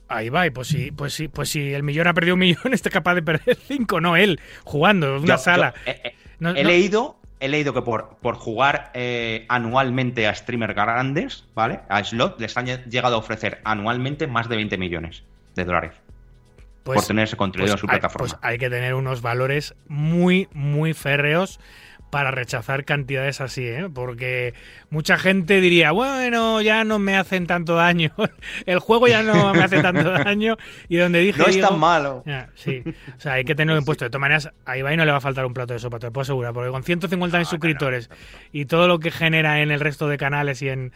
A 0.08 0.22
Ibai, 0.22 0.50
pues 0.50 0.68
sí, 0.68 0.90
pues 0.90 1.12
sí, 1.12 1.28
pues 1.28 1.50
si 1.50 1.72
el 1.74 1.82
millón 1.82 2.06
ha 2.06 2.14
perdido 2.14 2.34
un 2.34 2.40
millón, 2.40 2.58
está 2.72 2.90
capaz 2.90 3.14
de 3.14 3.22
perder 3.22 3.56
cinco, 3.56 4.00
no 4.00 4.16
él, 4.16 4.40
jugando 4.64 5.16
en 5.16 5.22
una 5.24 5.36
Yo- 5.36 5.38
sala. 5.38 5.74
yo, 5.86 5.92
eh, 5.92 6.00
eh, 6.04 6.14
No- 6.40 6.50
he 6.56 6.62
no- 6.62 6.68
leído, 6.68 7.16
he 7.40 7.48
leído 7.48 7.74
que 7.74 7.82
por, 7.82 8.16
por 8.22 8.36
jugar 8.36 8.90
eh, 8.94 9.44
anualmente 9.48 10.26
a 10.26 10.34
streamers 10.34 10.74
grandes, 10.74 11.44
¿vale? 11.54 11.80
A 11.88 12.02
Slot 12.02 12.40
les 12.40 12.56
han 12.56 12.66
lle- 12.66 12.84
llegado 12.86 13.16
a 13.16 13.18
ofrecer 13.18 13.60
anualmente 13.64 14.26
más 14.26 14.48
de 14.48 14.56
20 14.56 14.78
millones 14.78 15.24
de 15.54 15.64
dólares. 15.64 15.92
por 16.84 17.04
tener 17.04 17.24
ese 17.24 17.36
contenido 17.36 17.72
en 17.72 17.78
su 17.78 17.86
hay, 17.86 17.98
plataforma. 17.98 18.28
pues 18.28 18.38
hay 18.42 18.56
que 18.56 18.70
tener 18.70 18.94
unos 18.94 19.20
valores 19.20 19.74
muy, 19.88 20.48
muy 20.54 20.94
férreos 20.94 21.60
para 22.10 22.30
rechazar 22.30 22.84
cantidades 22.84 23.40
así, 23.40 23.66
¿eh? 23.66 23.88
Porque 23.92 24.54
mucha 24.90 25.18
gente 25.18 25.60
diría, 25.60 25.92
bueno, 25.92 26.60
ya 26.62 26.84
no 26.84 26.98
me 26.98 27.16
hacen 27.16 27.46
tanto 27.46 27.74
daño, 27.74 28.12
el 28.66 28.78
juego 28.78 29.08
ya 29.08 29.22
no 29.22 29.52
me 29.52 29.62
hace 29.62 29.80
tanto 29.82 30.10
daño, 30.24 30.56
y 30.88 30.96
donde 30.96 31.20
dije... 31.20 31.38
no 31.38 31.46
es 31.46 31.56
digo- 31.56 31.68
tan 31.68 31.78
malo. 31.78 32.24
Sí, 32.54 32.82
o 33.16 33.20
sea, 33.20 33.34
hay 33.34 33.44
que 33.44 33.54
tenerlo 33.54 33.78
impuesto. 33.78 34.04
De 34.04 34.10
todas 34.10 34.20
maneras, 34.20 34.50
a 34.64 34.76
Ibai 34.78 34.96
no 34.96 35.04
le 35.04 35.10
va 35.12 35.18
a 35.18 35.20
faltar 35.20 35.44
un 35.46 35.54
plato 35.54 35.72
de 35.74 35.78
sopa, 35.78 35.98
te 35.98 36.06
lo 36.06 36.12
puedo 36.12 36.22
asegurar, 36.22 36.52
porque 36.52 36.70
con 36.70 36.82
150.000 36.82 37.44
suscriptores 37.44 38.10
y 38.52 38.64
todo 38.64 38.88
lo 38.88 38.98
que 38.98 39.10
genera 39.10 39.60
en 39.62 39.70
el 39.70 39.80
resto 39.80 40.08
de 40.08 40.16
canales 40.18 40.62
y 40.62 40.68
en, 40.70 40.92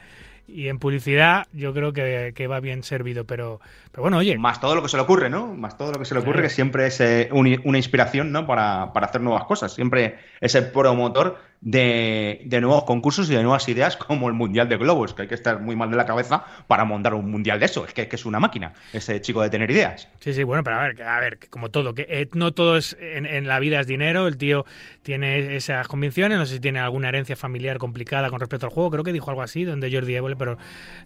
y 0.48 0.68
en 0.68 0.78
publicidad, 0.78 1.46
yo 1.52 1.72
creo 1.72 1.92
que, 1.92 2.32
que 2.34 2.46
va 2.46 2.60
bien 2.60 2.82
servido. 2.82 3.24
Pero, 3.24 3.60
pero 3.90 4.02
bueno, 4.02 4.18
oye, 4.18 4.36
Más 4.38 4.60
todo 4.60 4.74
lo 4.74 4.82
que 4.82 4.88
se 4.88 4.96
le 4.96 5.02
ocurre, 5.02 5.30
¿no? 5.30 5.54
Más 5.54 5.76
todo 5.78 5.92
lo 5.92 5.98
que 5.98 6.04
se 6.04 6.14
le 6.14 6.20
ocurre, 6.20 6.38
Claro. 6.40 6.48
que 6.48 6.54
siempre 6.54 6.86
es 6.86 7.00
eh, 7.00 7.28
un- 7.32 7.60
una 7.64 7.78
inspiración, 7.78 8.32
¿no? 8.32 8.46
Para, 8.46 8.92
para 8.92 9.06
hacer 9.06 9.20
nuevas 9.20 9.44
cosas. 9.44 9.72
Siempre 9.74 10.18
es 10.40 10.54
el 10.54 10.70
promotor 10.70 11.38
de, 11.62 12.42
de 12.44 12.60
nuevos 12.60 12.84
concursos 12.84 13.30
y 13.30 13.34
de 13.34 13.42
nuevas 13.42 13.68
ideas, 13.68 13.96
como 13.96 14.28
el 14.28 14.34
Mundial 14.34 14.68
de 14.68 14.76
Globos, 14.76 15.14
que 15.14 15.22
hay 15.22 15.28
que 15.28 15.34
estar 15.34 15.60
muy 15.60 15.76
mal 15.76 15.90
de 15.90 15.96
la 15.96 16.04
cabeza 16.04 16.44
para 16.66 16.84
montar 16.84 17.14
un 17.14 17.30
Mundial 17.30 17.60
de 17.60 17.66
eso. 17.66 17.86
Es 17.86 17.94
que, 17.94 18.08
que 18.08 18.16
es 18.16 18.26
una 18.26 18.40
máquina, 18.40 18.72
ese 18.92 19.20
chico 19.20 19.40
de 19.42 19.48
tener 19.48 19.70
ideas. 19.70 20.08
Sí, 20.20 20.34
sí, 20.34 20.42
bueno, 20.42 20.64
pero 20.64 20.76
a 20.76 20.82
ver, 20.82 21.02
a 21.02 21.20
ver, 21.20 21.38
como 21.48 21.70
todo, 21.70 21.94
que 21.94 22.06
eh, 22.08 22.28
no 22.34 22.52
todo 22.52 22.76
es 22.76 22.96
en, 23.00 23.26
en 23.26 23.46
la 23.46 23.60
vida 23.60 23.80
es 23.80 23.86
dinero, 23.86 24.26
el 24.26 24.36
tío 24.36 24.66
tiene 25.02 25.54
esas 25.54 25.86
convicciones, 25.86 26.36
no 26.36 26.46
sé 26.46 26.54
si 26.54 26.60
tiene 26.60 26.80
alguna 26.80 27.08
herencia 27.08 27.36
familiar 27.36 27.78
complicada 27.78 28.28
con 28.28 28.40
respecto 28.40 28.66
al 28.66 28.72
juego, 28.72 28.90
creo 28.90 29.04
que 29.04 29.12
dijo 29.12 29.30
algo 29.30 29.42
así, 29.42 29.64
donde 29.64 29.92
Jordi 29.92 30.16
Évole, 30.16 30.36
pero, 30.36 30.58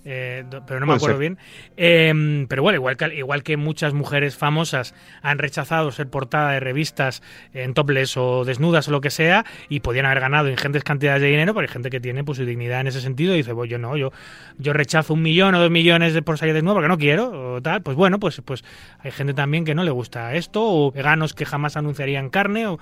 eh, 0.06 0.44
pero 0.66 0.80
no 0.80 0.86
me 0.86 0.94
acuerdo 0.94 1.16
ser. 1.16 1.20
bien. 1.20 1.38
Eh, 1.76 2.46
pero 2.48 2.62
bueno, 2.62 2.76
igual 2.76 2.96
que, 2.96 3.14
igual 3.14 3.42
que 3.42 3.58
muchas 3.58 3.92
mujeres 3.92 4.36
famosas 4.36 4.94
han 5.20 5.38
rechazado 5.38 5.90
ser 5.92 6.08
portada 6.08 6.52
de 6.52 6.60
revistas 6.60 7.22
en 7.52 7.74
topless 7.74 8.16
o 8.16 8.44
desnudas 8.44 8.88
o 8.88 8.90
lo 8.90 9.02
que 9.02 9.10
sea, 9.10 9.44
y 9.68 9.80
podían 9.80 10.06
haber 10.06 10.20
ganado 10.20 10.45
ingentes 10.50 10.84
cantidades 10.84 11.22
de 11.22 11.28
dinero, 11.28 11.54
pero 11.54 11.66
hay 11.66 11.72
gente 11.72 11.90
que 11.90 12.00
tiene 12.00 12.24
pues, 12.24 12.38
su 12.38 12.44
dignidad 12.44 12.80
en 12.80 12.86
ese 12.88 13.00
sentido 13.00 13.34
y 13.34 13.38
dice, 13.38 13.54
pues 13.54 13.70
yo 13.70 13.78
no, 13.78 13.96
yo, 13.96 14.12
yo 14.58 14.72
rechazo 14.72 15.14
un 15.14 15.22
millón 15.22 15.54
o 15.54 15.60
dos 15.60 15.70
millones 15.70 16.14
de 16.14 16.22
por 16.22 16.38
salir 16.38 16.54
desnudo 16.54 16.74
porque 16.74 16.88
no 16.88 16.98
quiero, 16.98 17.54
o 17.54 17.62
tal, 17.62 17.82
pues 17.82 17.96
bueno, 17.96 18.18
pues, 18.20 18.40
pues 18.44 18.64
hay 19.00 19.10
gente 19.10 19.34
también 19.34 19.64
que 19.64 19.74
no 19.74 19.84
le 19.84 19.90
gusta 19.90 20.34
esto, 20.34 20.62
o 20.64 20.92
veganos 20.92 21.34
que 21.34 21.44
jamás 21.46 21.76
anunciarían 21.76 22.30
carne, 22.30 22.66
o 22.66 22.78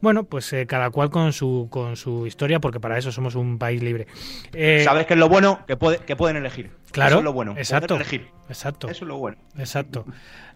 bueno, 0.00 0.22
pues 0.24 0.52
eh, 0.52 0.64
cada 0.66 0.90
cual 0.90 1.10
con 1.10 1.32
su, 1.32 1.66
con 1.70 1.96
su 1.96 2.24
historia, 2.26 2.60
porque 2.60 2.78
para 2.78 2.96
eso 2.98 3.10
somos 3.10 3.34
un 3.34 3.58
país 3.58 3.82
libre. 3.82 4.06
Eh, 4.52 4.82
¿Sabes 4.84 5.06
qué 5.06 5.14
es 5.14 5.18
lo 5.20 5.28
bueno? 5.28 5.64
Que, 5.66 5.76
puede- 5.76 5.98
que 5.98 6.14
pueden 6.14 6.36
elegir. 6.36 6.70
Claro, 6.92 7.08
Eso 7.10 7.18
es 7.18 7.24
lo 7.24 7.32
bueno. 7.32 7.54
exacto, 7.58 7.96
elegir. 7.96 8.28
exacto. 8.48 8.88
Eso 8.88 9.04
es 9.04 9.08
lo 9.08 9.18
bueno. 9.18 9.36
Exacto. 9.58 10.06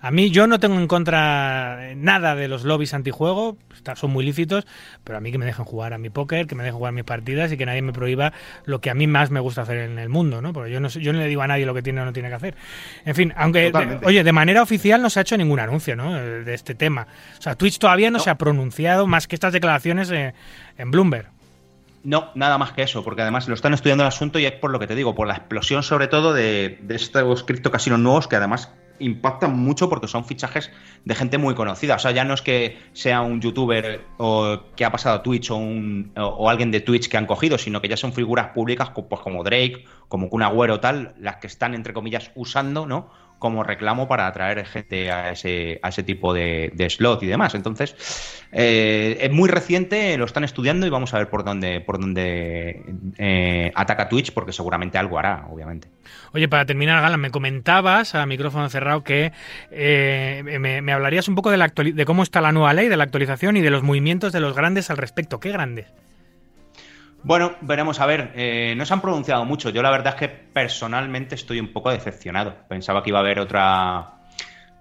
A 0.00 0.10
mí 0.12 0.30
yo 0.30 0.46
no 0.46 0.58
tengo 0.60 0.78
en 0.78 0.86
contra 0.86 1.92
nada 1.96 2.34
de 2.36 2.48
los 2.48 2.64
lobbies 2.64 2.94
antijuego, 2.94 3.58
son 3.94 4.10
muy 4.10 4.24
lícitos, 4.24 4.66
pero 5.04 5.18
a 5.18 5.20
mí 5.20 5.30
que 5.32 5.38
me 5.38 5.44
dejen 5.44 5.64
jugar 5.64 5.92
a 5.92 5.98
mi 5.98 6.10
póker, 6.10 6.46
que 6.46 6.54
me 6.54 6.62
dejen 6.62 6.76
jugar 6.78 6.92
mis 6.92 7.04
partidas 7.04 7.52
y 7.52 7.56
que 7.56 7.66
nadie 7.66 7.82
me 7.82 7.92
prohíba 7.92 8.32
lo 8.64 8.80
que 8.80 8.90
a 8.90 8.94
mí 8.94 9.06
más 9.06 9.30
me 9.30 9.40
gusta 9.40 9.62
hacer 9.62 9.78
en 9.78 9.98
el 9.98 10.08
mundo, 10.08 10.40
¿no? 10.42 10.52
Porque 10.52 10.70
yo 10.70 10.80
no, 10.80 10.88
yo 10.88 11.12
no 11.12 11.18
le 11.18 11.26
digo 11.28 11.42
a 11.42 11.46
nadie 11.46 11.66
lo 11.66 11.74
que 11.74 11.82
tiene 11.82 12.00
o 12.00 12.04
no 12.04 12.12
tiene 12.12 12.28
que 12.28 12.34
hacer. 12.34 12.54
En 13.04 13.14
fin, 13.14 13.32
aunque, 13.36 13.66
Totalmente. 13.66 14.06
oye, 14.06 14.24
de 14.24 14.32
manera 14.32 14.62
oficial 14.62 15.02
no 15.02 15.10
se 15.10 15.18
ha 15.20 15.22
hecho 15.22 15.36
ningún 15.36 15.60
anuncio, 15.60 15.96
¿no? 15.96 16.12
De 16.14 16.54
este 16.54 16.74
tema. 16.74 17.06
O 17.38 17.42
sea, 17.42 17.54
Twitch 17.54 17.78
todavía 17.78 18.10
no, 18.10 18.18
No. 18.18 18.24
se 18.24 18.30
ha 18.30 18.36
pronunciado 18.36 19.06
más 19.06 19.26
que 19.26 19.36
estas 19.36 19.52
declaraciones 19.52 20.10
en 20.10 20.90
Bloomberg. 20.90 21.28
No, 22.04 22.30
nada 22.34 22.58
más 22.58 22.72
que 22.72 22.82
eso, 22.82 23.04
porque 23.04 23.22
además 23.22 23.46
lo 23.46 23.54
están 23.54 23.74
estudiando 23.74 24.02
el 24.02 24.08
asunto 24.08 24.40
y 24.40 24.44
es 24.46 24.52
por 24.52 24.72
lo 24.72 24.80
que 24.80 24.88
te 24.88 24.96
digo, 24.96 25.14
por 25.14 25.28
la 25.28 25.34
explosión 25.34 25.84
sobre 25.84 26.08
todo 26.08 26.32
de, 26.34 26.78
de 26.82 26.96
estos 26.96 27.44
criptocasinos 27.44 28.00
nuevos 28.00 28.26
que 28.26 28.34
además 28.34 28.72
impactan 28.98 29.58
mucho 29.58 29.88
porque 29.88 30.08
son 30.08 30.24
fichajes 30.24 30.70
de 31.04 31.14
gente 31.14 31.38
muy 31.38 31.54
conocida. 31.54 31.96
O 31.96 31.98
sea, 31.98 32.10
ya 32.10 32.24
no 32.24 32.34
es 32.34 32.42
que 32.42 32.78
sea 32.92 33.20
un 33.20 33.40
youtuber 33.40 34.04
o 34.18 34.58
que 34.76 34.84
ha 34.84 34.92
pasado 34.92 35.16
a 35.16 35.22
Twitch 35.22 35.50
o, 35.50 35.56
un, 35.56 36.12
o, 36.16 36.22
o 36.22 36.48
alguien 36.48 36.70
de 36.70 36.80
Twitch 36.80 37.08
que 37.08 37.16
han 37.16 37.26
cogido, 37.26 37.58
sino 37.58 37.80
que 37.80 37.88
ya 37.88 37.96
son 37.96 38.12
figuras 38.12 38.48
públicas 38.48 38.90
pues, 38.90 39.20
como 39.20 39.42
Drake, 39.44 39.84
como 40.08 40.28
Kun 40.28 40.42
Agüero, 40.42 40.80
tal, 40.80 41.14
las 41.18 41.36
que 41.36 41.46
están, 41.46 41.74
entre 41.74 41.92
comillas, 41.92 42.30
usando, 42.34 42.86
¿no? 42.86 43.10
Como 43.42 43.64
reclamo 43.64 44.06
para 44.06 44.28
atraer 44.28 44.64
gente 44.64 45.10
a 45.10 45.32
ese, 45.32 45.80
a 45.82 45.88
ese 45.88 46.04
tipo 46.04 46.32
de, 46.32 46.70
de 46.74 46.88
slot 46.88 47.24
y 47.24 47.26
demás. 47.26 47.56
Entonces, 47.56 47.96
eh, 48.52 49.18
es 49.20 49.32
muy 49.32 49.48
reciente, 49.48 50.16
lo 50.16 50.26
están 50.26 50.44
estudiando 50.44 50.86
y 50.86 50.90
vamos 50.90 51.12
a 51.12 51.18
ver 51.18 51.28
por 51.28 51.42
dónde, 51.42 51.80
por 51.80 51.98
dónde 51.98 52.84
eh, 53.18 53.72
ataca 53.74 54.08
Twitch, 54.08 54.32
porque 54.32 54.52
seguramente 54.52 54.96
algo 54.96 55.18
hará, 55.18 55.48
obviamente. 55.50 55.88
Oye, 56.32 56.46
para 56.46 56.64
terminar, 56.66 57.02
Gala, 57.02 57.16
me 57.16 57.32
comentabas 57.32 58.14
a 58.14 58.24
micrófono 58.26 58.68
cerrado 58.68 59.02
que 59.02 59.32
eh, 59.72 60.44
me, 60.60 60.92
hablarías 60.92 61.26
un 61.26 61.34
poco 61.34 61.50
de, 61.50 61.56
la 61.56 61.66
de 61.66 62.04
cómo 62.04 62.22
está 62.22 62.40
la 62.40 62.52
nueva 62.52 62.72
ley, 62.74 62.86
de 62.86 62.96
la 62.96 63.02
actualización 63.02 63.56
y 63.56 63.60
de 63.60 63.70
los 63.70 63.82
movimientos 63.82 64.32
de 64.32 64.38
los 64.38 64.54
grandes 64.54 64.88
al 64.88 64.98
respecto. 64.98 65.40
¿Qué 65.40 65.50
grandes? 65.50 65.86
Bueno, 67.24 67.52
veremos 67.60 68.00
a 68.00 68.06
ver. 68.06 68.32
eh, 68.34 68.74
no 68.76 68.84
se 68.84 68.92
han 68.94 69.00
pronunciado 69.00 69.44
mucho. 69.44 69.70
Yo 69.70 69.82
la 69.82 69.90
verdad 69.90 70.14
es 70.14 70.18
que 70.20 70.28
personalmente 70.28 71.34
estoy 71.34 71.60
un 71.60 71.72
poco 71.72 71.90
decepcionado. 71.90 72.54
Pensaba 72.68 73.02
que 73.02 73.10
iba 73.10 73.18
a 73.18 73.22
haber 73.22 73.38
otra 73.38 74.12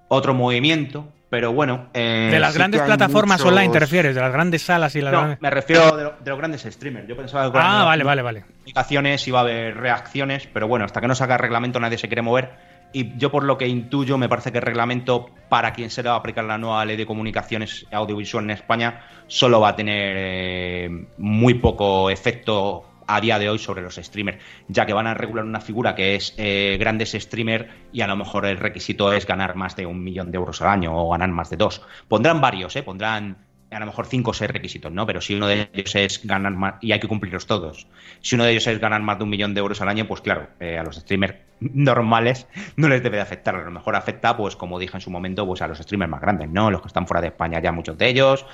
otro 0.08 0.34
movimiento, 0.34 1.08
pero 1.30 1.54
bueno. 1.54 1.90
eh, 1.94 2.30
de 2.32 2.40
las 2.40 2.52
sí 2.52 2.58
grandes 2.58 2.82
plataformas 2.82 3.40
muchos- 3.40 3.54
online 3.54 3.72
te 3.72 3.80
refieres, 3.80 4.14
de 4.16 4.20
las 4.22 4.34
grandes 4.34 4.62
salas 4.64 4.94
y 4.96 5.02
las 5.02 5.14
No, 5.14 5.20
grandes... 5.20 5.42
me 5.42 5.50
refiero 5.50 5.96
de, 5.96 6.04
lo- 6.04 6.14
de 6.20 6.30
los 6.30 6.38
grandes 6.38 6.62
streamers. 6.64 7.08
Yo 7.08 7.16
pensaba 7.16 7.50
que 7.52 7.58
Ah, 7.62 7.84
vale, 7.86 8.04
vale, 8.04 8.22
vale. 8.22 8.42
comunicaciones 8.42 9.26
iba 9.28 9.40
a 9.40 9.44
haber 9.44 9.78
reacciones, 9.78 10.48
pero 10.52 10.68
bueno, 10.68 10.84
hasta 10.86 11.00
que 11.00 11.08
no 11.08 11.16
saca 11.16 11.38
reglamento 11.38 11.80
nadie 11.80 11.98
se 11.98 12.08
quiere 12.08 12.22
mover. 12.24 12.71
Y 12.94 13.18
yo 13.18 13.32
por 13.32 13.44
lo 13.44 13.58
que 13.58 13.68
intuyo, 13.68 14.18
me 14.18 14.28
parece 14.28 14.52
que 14.52 14.58
el 14.58 14.64
reglamento 14.64 15.30
para 15.50 15.74
quien 15.74 15.90
se 15.90 16.04
le 16.04 16.10
va 16.10 16.16
a 16.16 16.20
aplicar 16.20 16.44
la 16.44 16.58
nueva 16.58 16.84
ley 16.86 16.98
de 16.98 17.06
comunicaciones 17.06 17.86
audiovisual 17.92 18.44
en 18.44 18.52
España 18.52 19.02
solo 19.28 19.62
va 19.62 19.70
a 19.70 19.76
tener 19.76 20.16
eh, 20.18 21.08
muy 21.18 21.56
poco 21.56 22.10
efecto 22.10 22.86
a 23.08 23.20
día 23.20 23.40
de 23.40 23.50
hoy 23.50 23.60
sobre 23.60 23.82
los 23.82 23.96
streamers, 23.96 24.38
ya 24.68 24.86
que 24.86 24.94
van 24.94 25.08
a 25.08 25.14
regular 25.14 25.46
una 25.46 25.60
figura 25.60 25.96
que 25.96 26.16
es 26.16 26.34
eh, 26.38 26.78
grandes 26.80 27.12
streamer 27.12 27.70
y 27.92 28.02
a 28.02 28.08
lo 28.08 28.16
mejor 28.16 28.46
el 28.46 28.58
requisito 28.58 29.12
es 29.12 29.26
ganar 29.26 29.56
más 29.56 29.76
de 29.76 29.86
un 29.86 30.04
millón 30.04 30.32
de 30.32 30.38
euros 30.38 30.62
al 30.62 30.70
año 30.70 30.96
o 30.96 31.12
ganar 31.12 31.30
más 31.30 31.50
de 31.50 31.58
dos. 31.58 31.82
Pondrán 32.08 32.40
varios, 32.40 32.76
¿eh? 32.76 32.84
pondrán 32.84 33.38
a 33.72 33.80
lo 33.80 33.86
mejor 33.86 34.06
cinco 34.06 34.32
o 34.32 34.34
seis 34.34 34.52
requisitos, 34.52 34.92
¿no? 34.92 35.06
Pero 35.06 35.22
si 35.22 35.34
uno 35.36 35.48
de 35.48 35.70
ellos 35.74 35.96
es 35.96 36.26
ganar 36.26 36.52
más, 36.54 36.76
y 36.82 36.92
hay 36.92 37.00
que 37.00 37.08
cumplirlos 37.08 37.48
todos, 37.48 37.88
si 38.22 38.36
uno 38.36 38.44
de 38.44 38.52
ellos 38.52 38.68
es 38.68 38.80
ganar 38.80 39.02
más 39.02 39.18
de 39.18 39.24
un 39.24 39.30
millón 39.30 39.54
de 39.54 39.60
euros 39.60 39.82
al 39.82 39.90
año, 39.90 40.06
pues 40.08 40.22
claro, 40.22 40.50
eh, 40.60 40.78
a 40.78 40.84
los 40.84 40.98
streamers 40.98 41.36
normales 41.60 42.48
no 42.76 42.90
les 42.90 43.02
debe 43.02 43.18
de 43.18 43.24
afectar. 43.24 43.56
A 43.56 43.64
lo 43.64 43.72
mejor 43.72 43.96
afecta, 43.96 44.36
pues 44.36 44.56
como 44.56 44.78
dije 44.80 44.98
en 44.98 45.02
su 45.02 45.10
momento, 45.10 45.46
pues 45.46 45.62
a 45.62 45.68
los 45.68 45.78
streamers 45.80 46.12
más 46.12 46.22
grandes, 46.22 46.50
¿no? 46.50 46.70
Los 46.70 46.82
que 46.82 46.88
están 46.88 47.08
fuera 47.08 47.22
de 47.22 47.28
España 47.28 47.62
ya 47.62 47.72
muchos 47.72 47.98
de 47.98 48.10
ellos, 48.10 48.46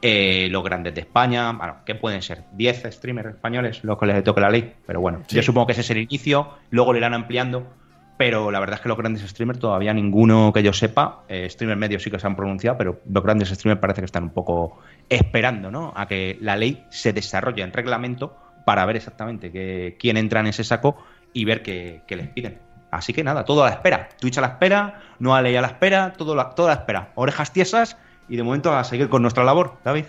eh, 0.00 0.48
los 0.50 0.64
grandes 0.64 0.94
de 0.94 1.02
España, 1.02 1.52
bueno, 1.52 1.76
¿qué 1.86 1.94
pueden 1.94 2.22
ser? 2.22 2.44
¿10 2.56 2.90
streamers 2.92 3.28
españoles 3.30 3.84
los 3.84 3.98
que 3.98 4.06
les 4.06 4.24
toque 4.24 4.40
la 4.40 4.50
ley? 4.50 4.74
Pero 4.86 5.00
bueno, 5.00 5.22
Sí. 5.28 5.36
yo 5.36 5.42
supongo 5.42 5.66
que 5.66 5.72
ese 5.72 5.82
es 5.82 5.90
el 5.90 5.98
inicio, 5.98 6.48
luego 6.70 6.92
le 6.92 6.98
irán 6.98 7.14
ampliando. 7.14 7.72
Pero 8.16 8.50
la 8.50 8.60
verdad 8.60 8.76
es 8.76 8.80
que 8.82 8.88
los 8.88 8.98
grandes 8.98 9.28
streamers 9.28 9.58
todavía 9.58 9.92
ninguno 9.94 10.52
que 10.52 10.62
yo 10.62 10.72
sepa, 10.72 11.22
eh, 11.28 11.48
streamers 11.48 11.78
medios 11.78 12.02
sí 12.02 12.10
que 12.10 12.18
se 12.18 12.26
han 12.26 12.36
pronunciado, 12.36 12.76
pero 12.78 13.00
los 13.10 13.22
grandes 13.22 13.48
streamers 13.48 13.80
parece 13.80 14.00
que 14.00 14.04
están 14.06 14.24
un 14.24 14.30
poco 14.30 14.78
esperando 15.08 15.70
¿no? 15.70 15.92
a 15.96 16.06
que 16.06 16.38
la 16.40 16.56
ley 16.56 16.84
se 16.90 17.12
desarrolle 17.12 17.62
en 17.62 17.72
reglamento 17.72 18.36
para 18.64 18.84
ver 18.84 18.96
exactamente 18.96 19.96
quién 19.98 20.16
entra 20.16 20.40
en 20.40 20.46
ese 20.46 20.62
saco 20.62 20.96
y 21.32 21.44
ver 21.44 21.62
qué, 21.62 22.02
les 22.08 22.28
piden. 22.28 22.60
Así 22.90 23.12
que 23.12 23.24
nada, 23.24 23.44
todo 23.44 23.64
a 23.64 23.70
la 23.70 23.74
espera. 23.76 24.08
Twitch 24.20 24.38
a 24.38 24.42
la 24.42 24.48
espera, 24.48 25.00
nueva 25.18 25.42
ley 25.42 25.56
a 25.56 25.62
la 25.62 25.68
espera, 25.68 26.12
todo 26.12 26.34
la, 26.36 26.50
toda 26.50 26.68
la 26.68 26.74
espera. 26.74 27.10
Orejas 27.14 27.52
tiesas 27.52 27.96
y 28.28 28.36
de 28.36 28.42
momento 28.42 28.72
a 28.72 28.84
seguir 28.84 29.08
con 29.08 29.22
nuestra 29.22 29.44
labor, 29.44 29.78
David. 29.84 30.04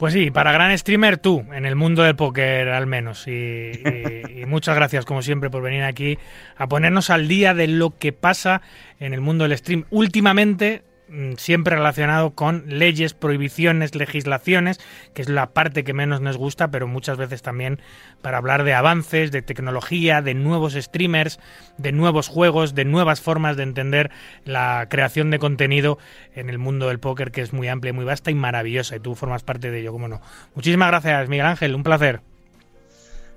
Pues 0.00 0.14
sí, 0.14 0.30
para 0.30 0.50
gran 0.50 0.76
streamer 0.78 1.18
tú, 1.18 1.44
en 1.52 1.66
el 1.66 1.76
mundo 1.76 2.02
del 2.02 2.16
póker 2.16 2.70
al 2.70 2.86
menos. 2.86 3.26
Y, 3.28 3.30
y- 3.30 4.46
muchas 4.46 4.74
gracias, 4.74 5.04
como 5.04 5.20
siempre, 5.20 5.50
por 5.50 5.62
venir 5.62 5.82
aquí 5.82 6.16
a 6.56 6.66
ponernos 6.68 7.10
al 7.10 7.28
día 7.28 7.52
de 7.52 7.66
lo 7.68 7.98
que 7.98 8.14
pasa 8.14 8.62
en 8.98 9.12
el 9.12 9.20
mundo 9.20 9.46
del 9.46 9.58
stream. 9.58 9.84
Últimamente, 9.90 10.84
siempre 11.36 11.76
relacionado 11.76 12.30
con 12.32 12.64
leyes, 12.66 13.14
prohibiciones, 13.14 13.94
legislaciones, 13.94 14.80
que 15.14 15.22
es 15.22 15.28
la 15.28 15.50
parte 15.50 15.84
que 15.84 15.92
menos 15.92 16.20
nos 16.20 16.36
gusta, 16.36 16.70
pero 16.70 16.86
muchas 16.86 17.16
veces 17.16 17.42
también 17.42 17.80
para 18.22 18.38
hablar 18.38 18.64
de 18.64 18.74
avances, 18.74 19.32
de 19.32 19.42
tecnología, 19.42 20.22
de 20.22 20.34
nuevos 20.34 20.74
streamers, 20.74 21.40
de 21.78 21.92
nuevos 21.92 22.28
juegos, 22.28 22.74
de 22.74 22.84
nuevas 22.84 23.20
formas 23.20 23.56
de 23.56 23.64
entender 23.64 24.10
la 24.44 24.86
creación 24.88 25.30
de 25.30 25.38
contenido 25.38 25.98
en 26.34 26.50
el 26.50 26.58
mundo 26.58 26.88
del 26.88 27.00
póker, 27.00 27.32
que 27.32 27.42
es 27.42 27.52
muy 27.52 27.68
amplia, 27.68 27.92
muy 27.92 28.04
vasta 28.04 28.30
y 28.30 28.34
maravillosa, 28.34 28.96
y 28.96 29.00
tú 29.00 29.14
formas 29.14 29.42
parte 29.42 29.70
de 29.70 29.80
ello, 29.80 29.92
cómo 29.92 30.08
no. 30.08 30.20
Muchísimas 30.54 30.88
gracias, 30.88 31.28
Miguel 31.28 31.46
Ángel, 31.46 31.74
un 31.74 31.82
placer. 31.82 32.29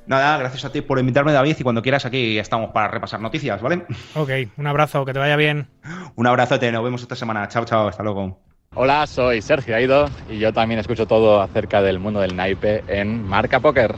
Nada, 0.05 0.37
gracias 0.37 0.65
a 0.65 0.71
ti 0.71 0.81
por 0.81 0.99
invitarme, 0.99 1.31
David, 1.31 1.55
y 1.59 1.63
cuando 1.63 1.81
quieras 1.81 2.05
aquí 2.05 2.37
estamos 2.37 2.71
para 2.71 2.89
repasar 2.89 3.19
noticias, 3.21 3.61
¿vale? 3.61 3.85
Ok, 4.15 4.29
un 4.57 4.67
abrazo, 4.67 5.05
que 5.05 5.13
te 5.13 5.19
vaya 5.19 5.35
bien. 5.35 5.67
Un 6.15 6.27
abrazote, 6.27 6.71
nos 6.71 6.83
vemos 6.83 7.01
esta 7.01 7.15
semana. 7.15 7.47
Chao, 7.47 7.65
chao, 7.65 7.87
hasta 7.87 8.03
luego. 8.03 8.39
Hola, 8.75 9.05
soy 9.05 9.41
Sergio 9.41 9.75
Aido 9.75 10.09
y 10.29 10.39
yo 10.39 10.51
también 10.51 10.79
escucho 10.79 11.05
todo 11.05 11.41
acerca 11.41 11.81
del 11.81 11.99
mundo 11.99 12.19
del 12.19 12.35
naipe 12.35 12.83
en 12.87 13.23
Marca 13.23 13.59
Póker. 13.59 13.95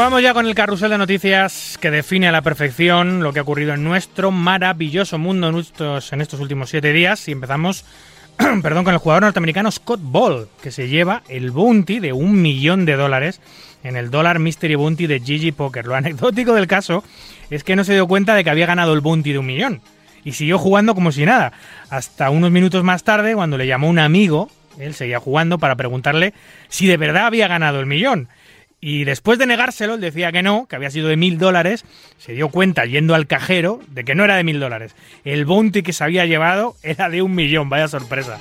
Vamos 0.00 0.22
ya 0.22 0.32
con 0.32 0.46
el 0.46 0.54
carrusel 0.54 0.90
de 0.90 0.96
noticias 0.96 1.76
que 1.78 1.90
define 1.90 2.28
a 2.28 2.32
la 2.32 2.40
perfección 2.40 3.22
lo 3.22 3.34
que 3.34 3.38
ha 3.38 3.42
ocurrido 3.42 3.74
en 3.74 3.84
nuestro 3.84 4.30
maravilloso 4.30 5.18
mundo 5.18 5.48
en 5.50 6.20
estos, 6.20 6.40
últimos 6.40 6.70
siete 6.70 6.94
días. 6.94 7.28
Y 7.28 7.32
empezamos, 7.32 7.84
perdón, 8.62 8.84
con 8.84 8.94
el 8.94 8.98
jugador 8.98 9.24
norteamericano 9.24 9.70
Scott 9.70 10.00
Ball, 10.02 10.48
que 10.62 10.70
se 10.70 10.88
lleva 10.88 11.22
el 11.28 11.50
bounty 11.50 11.98
de 11.98 12.14
un 12.14 12.40
millón 12.40 12.86
de 12.86 12.96
dólares 12.96 13.42
en 13.84 13.96
el 13.96 14.10
Dollar 14.10 14.38
Mystery 14.38 14.74
Bounty 14.74 15.06
de 15.06 15.18
GG 15.18 15.54
Poker. 15.54 15.84
Lo 15.84 15.94
anecdótico 15.94 16.54
del 16.54 16.66
caso 16.66 17.04
es 17.50 17.62
que 17.62 17.76
no 17.76 17.84
se 17.84 17.92
dio 17.92 18.06
cuenta 18.06 18.34
de 18.34 18.42
que 18.42 18.50
había 18.50 18.66
ganado 18.66 18.94
el 18.94 19.00
bounty 19.00 19.32
de 19.32 19.38
un 19.38 19.46
millón 19.46 19.82
y 20.24 20.32
siguió 20.32 20.56
jugando 20.56 20.94
como 20.94 21.12
si 21.12 21.26
nada. 21.26 21.52
Hasta 21.90 22.30
unos 22.30 22.50
minutos 22.50 22.82
más 22.84 23.04
tarde, 23.04 23.34
cuando 23.34 23.58
le 23.58 23.66
llamó 23.66 23.90
un 23.90 23.98
amigo, 23.98 24.50
él 24.78 24.94
seguía 24.94 25.20
jugando 25.20 25.58
para 25.58 25.76
preguntarle 25.76 26.32
si 26.68 26.86
de 26.86 26.96
verdad 26.96 27.26
había 27.26 27.48
ganado 27.48 27.80
el 27.80 27.86
millón. 27.86 28.28
Y 28.82 29.04
después 29.04 29.38
de 29.38 29.46
negárselo, 29.46 29.94
él 29.94 30.00
decía 30.00 30.32
que 30.32 30.42
no, 30.42 30.66
que 30.66 30.76
había 30.76 30.90
sido 30.90 31.08
de 31.08 31.16
mil 31.16 31.36
dólares, 31.36 31.84
se 32.18 32.32
dio 32.32 32.48
cuenta 32.48 32.86
yendo 32.86 33.14
al 33.14 33.26
cajero 33.26 33.80
de 33.88 34.04
que 34.04 34.14
no 34.14 34.24
era 34.24 34.36
de 34.36 34.44
mil 34.44 34.58
dólares. 34.58 34.94
El 35.24 35.44
bounty 35.44 35.82
que 35.82 35.92
se 35.92 36.02
había 36.02 36.24
llevado 36.24 36.76
era 36.82 37.10
de 37.10 37.20
un 37.20 37.34
millón, 37.34 37.68
vaya 37.68 37.88
sorpresa. 37.88 38.38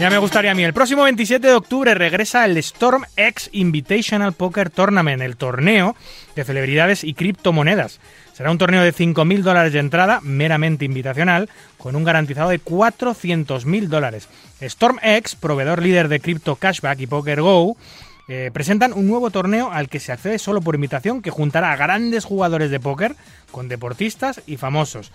Ya 0.00 0.10
me 0.10 0.18
gustaría 0.18 0.50
a 0.50 0.54
mí. 0.54 0.64
El 0.64 0.74
próximo 0.74 1.04
27 1.04 1.46
de 1.46 1.54
octubre 1.54 1.94
regresa 1.94 2.44
el 2.44 2.56
Storm 2.58 3.04
X 3.16 3.48
Invitational 3.52 4.32
Poker 4.32 4.68
Tournament, 4.68 5.22
el 5.22 5.36
torneo 5.36 5.96
de 6.34 6.44
celebridades 6.44 7.04
y 7.04 7.14
criptomonedas. 7.14 8.00
Será 8.34 8.50
un 8.50 8.58
torneo 8.58 8.82
de 8.82 8.92
5.000 8.92 9.42
dólares 9.42 9.72
de 9.72 9.78
entrada, 9.78 10.18
meramente 10.20 10.84
invitacional, 10.84 11.48
con 11.78 11.94
un 11.94 12.02
garantizado 12.02 12.50
de 12.50 12.60
400.000 12.60 13.86
dólares. 13.86 14.28
Storm 14.60 14.98
X, 15.02 15.36
proveedor 15.36 15.80
líder 15.80 16.08
de 16.08 16.18
Crypto 16.18 16.56
Cashback 16.56 16.98
y 16.98 17.06
Poker 17.06 17.42
Go, 17.42 17.76
eh, 18.26 18.50
presentan 18.52 18.92
un 18.92 19.06
nuevo 19.06 19.30
torneo 19.30 19.70
al 19.70 19.88
que 19.88 20.00
se 20.00 20.10
accede 20.10 20.40
solo 20.40 20.60
por 20.60 20.74
invitación 20.74 21.22
que 21.22 21.30
juntará 21.30 21.70
a 21.70 21.76
grandes 21.76 22.24
jugadores 22.24 22.72
de 22.72 22.80
póker 22.80 23.14
con 23.52 23.68
deportistas 23.68 24.42
y 24.46 24.56
famosos. 24.56 25.12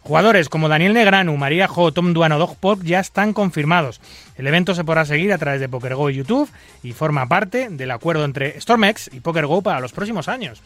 Jugadores 0.00 0.48
como 0.48 0.70
Daniel 0.70 0.94
Negranu, 0.94 1.36
María 1.36 1.68
Jo, 1.68 1.92
Tom 1.92 2.14
Duano, 2.14 2.38
Dog 2.38 2.56
Pop 2.56 2.80
ya 2.82 3.00
están 3.00 3.34
confirmados. 3.34 4.00
El 4.36 4.46
evento 4.46 4.74
se 4.74 4.82
podrá 4.82 5.04
seguir 5.04 5.30
a 5.34 5.38
través 5.38 5.60
de 5.60 5.68
PokerGo 5.68 6.08
y 6.08 6.14
YouTube 6.14 6.48
y 6.82 6.92
forma 6.92 7.28
parte 7.28 7.68
del 7.68 7.90
acuerdo 7.90 8.24
entre 8.24 8.58
StormX 8.58 9.10
y 9.12 9.20
PokerGo 9.20 9.60
para 9.60 9.80
los 9.80 9.92
próximos 9.92 10.28
años. 10.28 10.62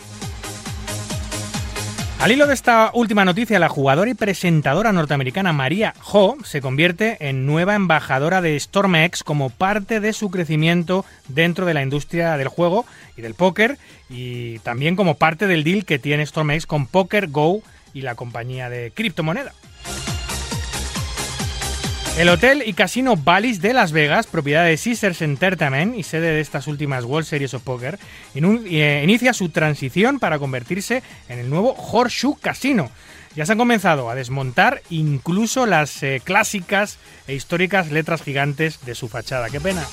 Al 2.18 2.32
hilo 2.32 2.46
de 2.46 2.54
esta 2.54 2.90
última 2.94 3.26
noticia, 3.26 3.58
la 3.58 3.68
jugadora 3.68 4.10
y 4.10 4.14
presentadora 4.14 4.90
norteamericana 4.90 5.52
María 5.52 5.94
Ho 6.12 6.36
se 6.44 6.62
convierte 6.62 7.28
en 7.28 7.44
nueva 7.44 7.74
embajadora 7.74 8.40
de 8.40 8.58
StormX 8.58 9.22
como 9.22 9.50
parte 9.50 10.00
de 10.00 10.14
su 10.14 10.30
crecimiento 10.30 11.04
dentro 11.28 11.66
de 11.66 11.74
la 11.74 11.82
industria 11.82 12.38
del 12.38 12.48
juego 12.48 12.86
y 13.18 13.22
del 13.22 13.34
póker 13.34 13.78
y 14.08 14.58
también 14.60 14.96
como 14.96 15.16
parte 15.16 15.46
del 15.46 15.62
deal 15.62 15.84
que 15.84 15.98
tiene 15.98 16.24
StormX 16.24 16.66
con 16.66 16.86
PokerGo 16.86 17.60
y 17.92 18.00
la 18.00 18.14
compañía 18.14 18.70
de 18.70 18.92
criptomoneda. 18.92 19.52
El 22.16 22.30
hotel 22.30 22.62
y 22.64 22.72
casino 22.72 23.14
Bally's 23.14 23.60
de 23.60 23.74
Las 23.74 23.92
Vegas, 23.92 24.26
propiedad 24.26 24.64
de 24.64 24.78
Caesars 24.82 25.20
Entertainment 25.20 25.94
y 25.98 26.02
sede 26.02 26.30
de 26.30 26.40
estas 26.40 26.66
últimas 26.66 27.04
World 27.04 27.26
Series 27.26 27.52
of 27.52 27.62
Poker, 27.62 27.98
eh, 28.34 29.00
inicia 29.04 29.34
su 29.34 29.50
transición 29.50 30.18
para 30.18 30.38
convertirse 30.38 31.02
en 31.28 31.40
el 31.40 31.50
nuevo 31.50 31.74
Horseshoe 31.74 32.38
Casino. 32.40 32.90
Ya 33.34 33.44
se 33.44 33.52
han 33.52 33.58
comenzado 33.58 34.08
a 34.08 34.14
desmontar 34.14 34.80
incluso 34.88 35.66
las 35.66 36.02
eh, 36.02 36.22
clásicas 36.24 36.96
e 37.28 37.34
históricas 37.34 37.92
letras 37.92 38.22
gigantes 38.22 38.80
de 38.86 38.94
su 38.94 39.08
fachada. 39.08 39.50
¡Qué 39.50 39.60
pena! 39.60 39.86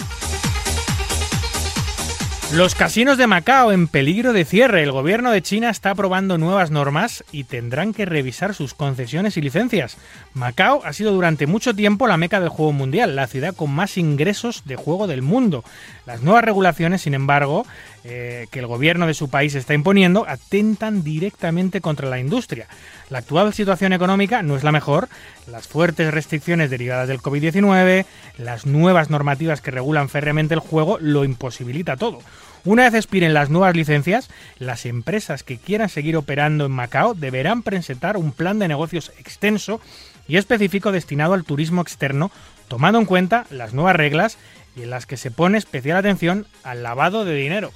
Los 2.56 2.76
casinos 2.76 3.18
de 3.18 3.26
Macao 3.26 3.72
en 3.72 3.88
peligro 3.88 4.32
de 4.32 4.46
cierre. 4.46 4.84
El 4.84 4.92
gobierno 4.92 5.32
de 5.32 5.42
China 5.42 5.72
está 5.72 5.90
aprobando 5.90 6.38
nuevas 6.38 6.70
normas 6.70 7.24
y 7.32 7.46
tendrán 7.46 7.96
que 7.96 8.06
revisar 8.06 8.54
sus 8.54 8.76
concesiones 8.76 9.38
y 9.38 9.42
licencias. 9.42 9.98
Macao 10.36 10.82
ha 10.86 10.94
sido 10.94 11.14
durante 11.14 11.48
mucho 11.48 11.74
tiempo 11.74 12.06
la 12.06 12.18
meca 12.18 12.40
del 12.40 12.50
juego 12.50 12.72
mundial, 12.72 13.16
la 13.16 13.26
ciudad 13.26 13.56
con 13.56 13.72
más 13.72 13.98
ingresos 13.98 14.66
de 14.66 14.76
juego 14.76 15.08
del 15.08 15.24
mundo. 15.24 15.64
Las 16.06 16.22
nuevas 16.22 16.46
regulaciones, 16.46 17.02
sin 17.02 17.16
embargo, 17.16 17.66
eh, 18.04 18.46
que 18.52 18.60
el 18.60 18.68
gobierno 18.68 19.08
de 19.08 19.16
su 19.16 19.32
país 19.32 19.56
está 19.56 19.74
imponiendo, 19.74 20.26
atentan 20.28 21.04
directamente 21.04 21.82
contra 21.82 22.08
la 22.08 22.20
industria. 22.20 22.68
La 23.10 23.20
actual 23.20 23.52
situación 23.54 23.94
económica 23.94 24.44
no 24.44 24.56
es 24.56 24.64
la 24.64 24.72
mejor, 24.72 25.10
las 25.48 25.68
fuertes 25.68 26.14
restricciones 26.14 26.70
derivadas 26.70 27.08
del 27.08 27.20
COVID-19, 27.20 28.06
las 28.38 28.66
nuevas 28.68 29.10
normativas 29.10 29.62
que 29.62 29.72
regulan 29.72 30.10
férreamente 30.10 30.54
el 30.54 30.60
juego 30.60 30.98
lo 31.00 31.24
imposibilita 31.24 31.98
todo. 31.98 32.20
Una 32.66 32.84
vez 32.84 32.94
expiren 32.94 33.34
las 33.34 33.50
nuevas 33.50 33.76
licencias, 33.76 34.30
las 34.58 34.86
empresas 34.86 35.44
que 35.44 35.58
quieran 35.58 35.90
seguir 35.90 36.16
operando 36.16 36.66
en 36.66 36.72
Macao 36.72 37.14
deberán 37.14 37.62
presentar 37.62 38.16
un 38.16 38.32
plan 38.32 38.58
de 38.58 38.70
negocios 38.70 39.12
extenso 39.20 39.82
y 40.30 40.38
específico 40.38 40.94
destinado 40.94 41.34
al 41.34 41.44
turismo 41.44 41.82
externo, 41.82 42.32
tomando 42.70 43.00
en 43.00 43.06
cuenta 43.06 43.46
las 43.50 43.74
nuevas 43.74 43.98
reglas 43.98 44.38
y 44.78 44.84
en 44.84 44.92
las 44.92 45.06
que 45.06 45.18
se 45.18 45.30
pone 45.30 45.58
especial 45.58 45.98
atención 45.98 46.48
al 46.64 46.84
lavado 46.84 47.26
de 47.26 47.36
dinero. 47.36 47.74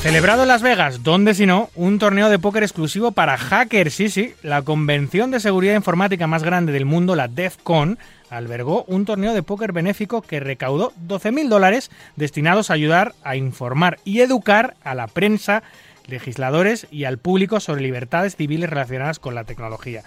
Celebrado 0.00 0.42
en 0.42 0.48
Las 0.48 0.62
Vegas, 0.62 1.02
donde 1.02 1.34
si 1.34 1.46
no, 1.46 1.70
un 1.74 1.98
torneo 1.98 2.28
de 2.28 2.38
póker 2.38 2.62
exclusivo 2.62 3.12
para 3.12 3.38
hackers. 3.38 3.94
Sí, 3.94 4.10
sí, 4.10 4.34
la 4.42 4.60
convención 4.60 5.30
de 5.30 5.40
seguridad 5.40 5.74
informática 5.74 6.26
más 6.26 6.42
grande 6.42 6.72
del 6.72 6.84
mundo, 6.84 7.14
la 7.16 7.28
DEF 7.28 7.56
CON, 7.62 7.98
albergó 8.36 8.84
un 8.84 9.04
torneo 9.04 9.34
de 9.34 9.42
póker 9.42 9.72
benéfico 9.72 10.22
que 10.22 10.40
recaudó 10.40 10.92
12.000 11.06 11.48
dólares 11.48 11.90
destinados 12.16 12.70
a 12.70 12.74
ayudar 12.74 13.14
a 13.22 13.36
informar 13.36 13.98
y 14.04 14.20
educar 14.20 14.74
a 14.82 14.94
la 14.94 15.06
prensa, 15.06 15.62
legisladores 16.06 16.86
y 16.90 17.04
al 17.04 17.18
público 17.18 17.60
sobre 17.60 17.82
libertades 17.82 18.36
civiles 18.36 18.68
relacionadas 18.68 19.18
con 19.18 19.34
la 19.34 19.44
tecnología. 19.44 20.02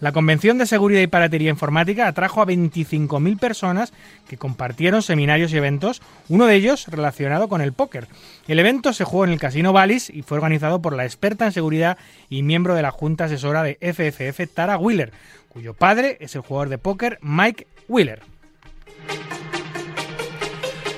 La 0.00 0.10
Convención 0.10 0.58
de 0.58 0.66
Seguridad 0.66 1.00
y 1.00 1.06
Piratería 1.06 1.50
Informática 1.50 2.08
atrajo 2.08 2.42
a 2.42 2.46
25.000 2.46 3.38
personas 3.38 3.92
que 4.28 4.36
compartieron 4.36 5.00
seminarios 5.00 5.52
y 5.52 5.58
eventos, 5.58 6.02
uno 6.28 6.46
de 6.46 6.56
ellos 6.56 6.88
relacionado 6.88 7.48
con 7.48 7.60
el 7.60 7.72
póker. 7.72 8.08
El 8.48 8.58
evento 8.58 8.92
se 8.92 9.04
jugó 9.04 9.24
en 9.24 9.30
el 9.30 9.38
Casino 9.38 9.72
Ballis 9.72 10.10
y 10.10 10.22
fue 10.22 10.38
organizado 10.38 10.82
por 10.82 10.96
la 10.96 11.04
experta 11.04 11.46
en 11.46 11.52
seguridad 11.52 11.98
y 12.28 12.42
miembro 12.42 12.74
de 12.74 12.82
la 12.82 12.90
Junta 12.90 13.26
Asesora 13.26 13.62
de 13.62 13.78
FFF, 13.80 14.52
Tara 14.52 14.76
Wheeler, 14.76 15.12
cuyo 15.48 15.74
padre 15.74 16.16
es 16.20 16.34
el 16.34 16.40
jugador 16.40 16.68
de 16.68 16.78
póker 16.78 17.18
Mike 17.22 17.68
Wheeler. 17.88 18.22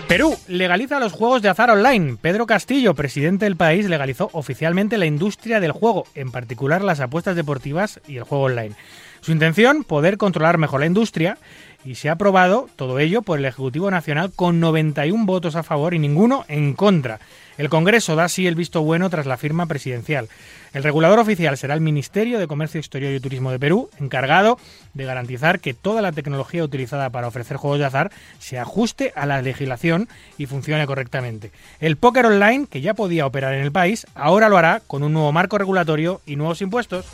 Perú 0.09 0.37
legaliza 0.47 1.01
los 1.01 1.13
juegos 1.13 1.43
de 1.43 1.49
azar 1.49 1.71
online. 1.71 2.17
Pedro 2.21 2.47
Castillo, 2.47 2.95
presidente 2.95 3.47
del 3.47 3.57
país, 3.57 3.89
legalizó 3.89 4.31
oficialmente 4.33 4.99
la 4.99 5.07
industria 5.07 5.61
del 5.61 5.73
juego, 5.73 6.07
en 6.15 6.31
particular 6.31 6.85
las 6.85 7.01
apuestas 7.01 7.35
deportivas 7.35 8.01
y 8.07 8.19
el 8.19 8.23
juego 8.23 8.45
online. 8.45 8.77
Su 9.23 9.33
intención, 9.33 9.83
poder 9.83 10.19
controlar 10.19 10.59
mejor 10.59 10.81
la 10.81 10.87
industria, 10.87 11.39
y 11.85 11.97
se 11.97 12.09
ha 12.09 12.13
aprobado 12.13 12.69
todo 12.77 12.99
ello 12.99 13.23
por 13.23 13.39
el 13.39 13.45
Ejecutivo 13.45 13.91
Nacional 13.91 14.33
con 14.35 14.61
91 14.61 15.25
votos 15.27 15.57
a 15.57 15.63
favor 15.63 15.95
y 15.95 15.99
ninguno 15.99 16.45
en 16.49 16.75
contra. 16.75 17.21
El 17.59 17.69
Congreso 17.69 18.17
da 18.17 18.25
así 18.25 18.47
el 18.47 18.55
visto 18.55 18.83
bueno 18.83 19.11
tras 19.11 19.27
la 19.27 19.37
firma 19.37 19.67
presidencial. 19.67 20.29
El 20.75 20.83
regulador 20.83 21.21
oficial 21.21 21.57
será 21.57 21.75
el 21.75 21.81
Ministerio 21.81 22.41
de 22.41 22.49
Comercio 22.49 22.81
Exterior 22.81 23.15
y 23.15 23.21
Turismo 23.21 23.53
de 23.53 23.61
Perú, 23.61 23.91
encargado 24.01 24.59
de 24.93 25.05
garantizar 25.05 25.61
que 25.61 25.73
toda 25.73 26.03
la 26.03 26.11
tecnología 26.11 26.65
utilizada 26.65 27.11
para 27.11 27.29
ofrecer 27.29 27.57
juegos 27.57 27.79
de 27.79 27.85
azar 27.85 28.11
se 28.41 28.59
ajuste 28.59 29.13
a 29.15 29.25
la 29.25 29.41
legislación 29.41 30.09
y 30.37 30.47
funcione 30.47 30.85
correctamente. 30.85 31.53
El 31.79 31.97
póker 31.97 32.27
online, 32.27 32.67
que 32.69 32.81
ya 32.81 32.93
podía 32.93 33.25
operar 33.25 33.55
en 33.55 33.63
el 33.63 33.71
país, 33.71 34.05
ahora 34.17 34.49
lo 34.49 34.59
hará 34.59 34.83
con 34.85 35.05
un 35.05 35.13
nuevo 35.13 35.31
marco 35.31 35.59
regulatorio 35.59 36.21
y 36.27 36.35
nuevos 36.35 36.61
impuestos. 36.61 37.07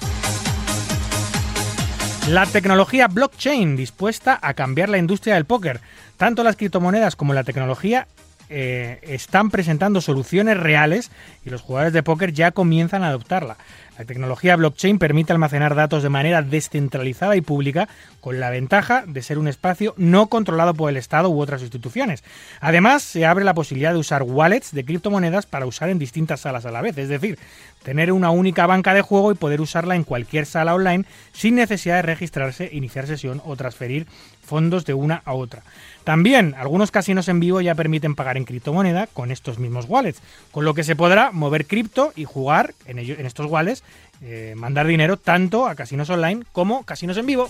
La 2.29 2.47
tecnología 2.47 3.09
blockchain 3.09 3.77
dispuesta 3.77 4.39
a 4.41 4.55
cambiar 4.55 4.89
la 4.89 4.97
industria 4.97 5.35
del 5.35 5.45
póker. 5.45 5.81
Tanto 6.17 6.43
las 6.45 6.57
criptomonedas 6.57 7.15
como 7.15 7.35
la 7.35 7.45
tecnología 7.45 8.07
eh, 8.51 8.99
están 9.03 9.51
presentando 9.51 10.01
soluciones 10.01 10.57
reales 10.59 11.11
y 11.45 11.51
los 11.51 11.63
jugadores 11.63 11.93
de 11.93 12.03
póker 12.03 12.33
ya 12.33 12.51
comienzan 12.51 13.05
a 13.05 13.09
adoptarla. 13.09 13.57
La 13.97 14.07
tecnología 14.07 14.57
blockchain 14.57 14.99
permite 14.99 15.33
almacenar 15.33 15.75
datos 15.75 16.03
de 16.03 16.09
manera 16.09 16.41
descentralizada 16.41 17.37
y 17.37 17.43
pública, 17.43 17.87
con 18.21 18.41
la 18.41 18.49
ventaja 18.49 19.05
de 19.07 19.21
ser 19.21 19.39
un 19.39 19.47
espacio 19.47 19.93
no 19.99 20.29
controlado 20.29 20.73
por 20.73 20.91
el 20.91 20.97
Estado 20.97 21.29
u 21.29 21.39
otras 21.39 21.61
instituciones. 21.61 22.25
Además, 22.61 23.03
se 23.03 23.27
abre 23.27 23.45
la 23.45 23.53
posibilidad 23.55 23.93
de 23.93 23.99
usar 23.99 24.23
wallets 24.23 24.73
de 24.73 24.85
criptomonedas 24.85 25.45
para 25.45 25.67
usar 25.67 25.91
en 25.91 25.99
distintas 25.99 26.41
salas 26.41 26.65
a 26.65 26.71
la 26.71 26.81
vez, 26.81 26.97
es 26.97 27.11
decir, 27.11 27.39
tener 27.83 28.11
una 28.11 28.31
única 28.31 28.67
banca 28.67 28.95
de 28.95 29.03
juego 29.03 29.33
y 29.33 29.35
poder 29.35 29.61
usarla 29.61 29.97
en 29.97 30.05
cualquier 30.05 30.47
sala 30.47 30.75
online 30.75 31.05
sin 31.33 31.55
necesidad 31.55 31.97
de 31.97 32.03
registrarse, 32.03 32.71
iniciar 32.73 33.07
sesión 33.07 33.43
o 33.45 33.55
transferir 33.55 34.07
fondos 34.51 34.85
de 34.85 34.93
una 34.95 35.23
a 35.25 35.33
otra. 35.33 35.63
También 36.05 36.55
algunos 36.59 36.91
casinos 36.91 37.29
en 37.29 37.39
vivo 37.41 37.61
ya 37.61 37.75
permiten 37.75 38.15
pagar 38.17 38.37
en 38.37 38.45
criptomoneda 38.45 39.07
con 39.07 39.31
estos 39.31 39.59
mismos 39.59 39.87
wallets, 39.89 40.21
con 40.51 40.65
lo 40.65 40.75
que 40.75 40.83
se 40.85 40.97
podrá 40.97 41.31
mover 41.31 41.67
cripto 41.67 42.13
y 42.17 42.25
jugar 42.25 42.75
en, 42.87 42.99
ello- 42.99 43.15
en 43.19 43.27
estos 43.27 43.47
wallets, 43.47 43.85
eh, 44.23 44.55
mandar 44.57 44.87
dinero 44.87 45.17
tanto 45.17 45.67
a 45.67 45.75
casinos 45.77 46.11
online 46.11 46.43
como 46.53 46.83
casinos 46.85 47.17
en 47.17 47.27
vivo. 47.27 47.49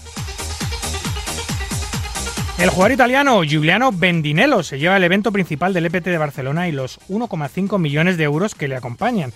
El 2.59 2.69
jugador 2.69 2.93
italiano 2.93 3.43
Giuliano 3.43 3.91
Bendinello 3.91 4.63
se 4.63 4.79
lleva 4.79 4.99
el 4.99 5.05
evento 5.05 5.33
principal 5.33 5.73
del 5.73 5.87
EPT 5.87 6.05
de 6.11 6.19
Barcelona 6.19 6.69
y 6.69 6.73
los 6.73 7.01
1,5 7.09 7.79
millones 7.79 8.19
de 8.19 8.25
euros 8.25 8.55
que 8.55 8.69
le 8.69 8.77
acompañan. 8.77 9.33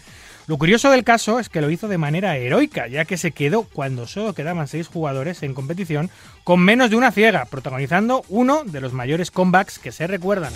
Lo 0.46 0.58
curioso 0.58 0.90
del 0.90 1.04
caso 1.04 1.40
es 1.40 1.48
que 1.48 1.62
lo 1.62 1.70
hizo 1.70 1.88
de 1.88 1.96
manera 1.96 2.36
heroica, 2.36 2.86
ya 2.86 3.06
que 3.06 3.16
se 3.16 3.32
quedó 3.32 3.62
cuando 3.62 4.06
solo 4.06 4.34
quedaban 4.34 4.68
seis 4.68 4.88
jugadores 4.88 5.42
en 5.42 5.54
competición 5.54 6.10
con 6.44 6.60
menos 6.60 6.90
de 6.90 6.96
una 6.96 7.12
ciega, 7.12 7.46
protagonizando 7.46 8.24
uno 8.28 8.62
de 8.64 8.82
los 8.82 8.92
mayores 8.92 9.30
comebacks 9.30 9.78
que 9.78 9.90
se 9.90 10.06
recuerdan. 10.06 10.52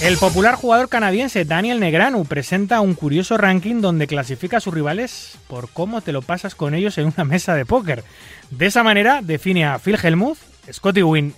El 0.00 0.18
popular 0.18 0.54
jugador 0.54 0.88
canadiense 0.88 1.44
Daniel 1.44 1.80
Negranu 1.80 2.26
presenta 2.26 2.80
un 2.80 2.94
curioso 2.94 3.38
ranking 3.38 3.80
donde 3.80 4.06
clasifica 4.06 4.58
a 4.58 4.60
sus 4.60 4.74
rivales 4.74 5.38
por 5.48 5.70
cómo 5.70 6.00
te 6.00 6.12
lo 6.12 6.22
pasas 6.22 6.54
con 6.54 6.74
ellos 6.74 6.98
en 6.98 7.06
una 7.06 7.24
mesa 7.24 7.54
de 7.54 7.66
póker. 7.66 8.04
De 8.50 8.66
esa 8.66 8.84
manera 8.84 9.20
define 9.20 9.64
a 9.64 9.80
Phil 9.80 9.98
Hellmuth, 10.00 10.38
Scotty 10.70 11.02
Wynn, 11.02 11.34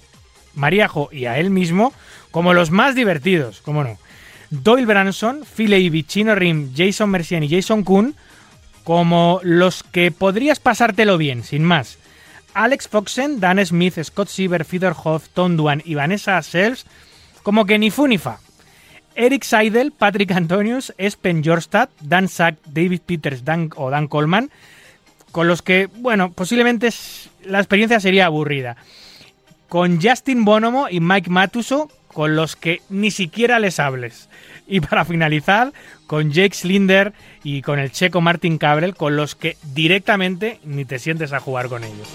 Mariajo 0.55 1.09
y 1.12 1.27
a 1.27 1.39
él 1.39 1.49
mismo 1.51 1.95
como 2.31 2.53
los 2.53 2.71
más 2.71 2.95
divertidos, 2.95 3.62
cómo 3.62 3.85
no. 3.85 3.97
Doyle 4.51 4.87
Branson, 4.87 5.45
Phil 5.45 5.73
Avey, 5.73 6.03
Chino 6.03 6.35
Rim, 6.35 6.73
Jason 6.75 7.11
Mercian 7.11 7.43
y 7.43 7.49
Jason 7.49 7.85
Kuhn 7.85 8.15
como 8.85 9.41
los 9.43 9.83
que 9.83 10.11
podrías 10.11 10.61
pasártelo 10.61 11.19
bien, 11.19 11.45
sin 11.45 11.63
más. 11.63 11.99
Alex 12.55 12.89
Foxen, 12.89 13.39
Dan 13.39 13.65
Smith, 13.65 14.03
Scott 14.03 14.29
Siever, 14.29 14.65
Fedor 14.65 14.97
Hoff, 15.05 15.29
Tom 15.35 15.57
Duan 15.57 15.83
y 15.85 15.95
Vanessa 15.95 16.41
Sells 16.43 16.87
como 17.43 17.67
que 17.67 17.79
ni 17.79 17.91
fu 17.91 18.07
ni 18.07 18.19
fa. 18.19 18.41
Eric 19.15 19.43
Seidel, 19.43 19.91
Patrick 19.91 20.31
Antonius, 20.33 20.95
Espen 20.97 21.43
Jorstad, 21.45 21.89
Dan 22.01 22.29
Sack, 22.29 22.57
David 22.67 23.01
Peters 23.05 23.45
Dan, 23.45 23.71
o 23.75 23.91
Dan 23.91 24.07
Coleman, 24.07 24.51
con 25.33 25.49
los 25.49 25.63
que, 25.63 25.89
bueno, 25.97 26.31
posiblemente 26.31 26.91
la 27.45 27.59
experiencia 27.59 28.01
sería 28.01 28.27
aburrida. 28.27 28.77
Con 29.69 30.01
Justin 30.01 30.45
Bonomo 30.45 30.89
y 30.91 31.01
Mike 31.01 31.31
Matuso, 31.31 31.91
con 32.19 32.35
los 32.35 32.57
que 32.57 32.83
ni 32.91 33.12
siquiera 33.12 33.61
les 33.61 33.79
hables. 33.79 34.29
Y 34.66 34.81
para 34.81 35.05
finalizar, 35.05 35.73
con 36.09 36.33
Jake 36.33 36.53
Slinder 36.53 37.12
y 37.45 37.62
con 37.62 37.79
el 37.79 37.93
checo 37.93 38.21
Martin 38.21 38.59
Cabrel, 38.59 38.97
con 38.97 39.14
los 39.14 39.37
que 39.37 39.57
directamente 39.73 40.59
ni 40.64 40.85
te 40.85 40.99
sientes 40.99 41.33
a 41.33 41.39
jugar 41.39 41.69
con 41.69 41.85
ellos. 41.85 42.09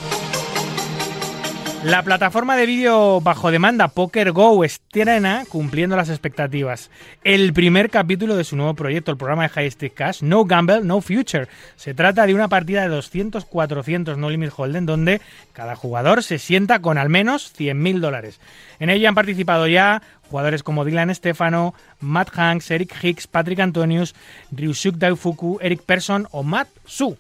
La 1.83 2.01
plataforma 2.01 2.55
de 2.55 2.65
vídeo 2.65 3.19
bajo 3.19 3.51
demanda 3.51 3.89
Poker 3.89 4.31
Go 4.31 4.63
estrena 4.63 5.43
cumpliendo 5.49 5.97
las 5.97 6.09
expectativas. 6.09 6.89
El 7.25 7.51
primer 7.51 7.89
capítulo 7.89 8.37
de 8.37 8.45
su 8.45 8.55
nuevo 8.55 8.73
proyecto, 8.73 9.11
el 9.11 9.17
programa 9.17 9.43
de 9.43 9.49
High 9.49 9.71
Stake 9.71 9.93
Cash, 9.93 10.21
No 10.21 10.45
Gamble, 10.45 10.79
No 10.81 11.01
Future. 11.01 11.49
Se 11.75 11.93
trata 11.93 12.25
de 12.25 12.33
una 12.33 12.47
partida 12.47 12.87
de 12.87 12.97
200-400 12.97 14.15
No 14.15 14.29
Limit 14.29 14.53
Hold'em 14.55 14.85
donde 14.85 15.19
cada 15.51 15.75
jugador 15.75 16.23
se 16.23 16.39
sienta 16.39 16.79
con 16.79 16.97
al 16.97 17.09
menos 17.09 17.53
100.000 17.53 17.99
dólares. 17.99 18.39
En 18.79 18.89
ella 18.89 19.09
han 19.09 19.15
participado 19.15 19.67
ya 19.67 20.01
jugadores 20.29 20.63
como 20.63 20.85
Dylan 20.85 21.13
Stefano, 21.13 21.73
Matt 21.99 22.29
Hanks, 22.33 22.71
Eric 22.71 22.95
Hicks, 23.03 23.27
Patrick 23.27 23.59
Antonius, 23.59 24.15
Ryusuke 24.53 24.99
Daifuku, 24.99 25.59
Eric 25.61 25.81
Persson 25.81 26.29
o 26.31 26.43
Matt 26.43 26.69
Su. 26.85 27.17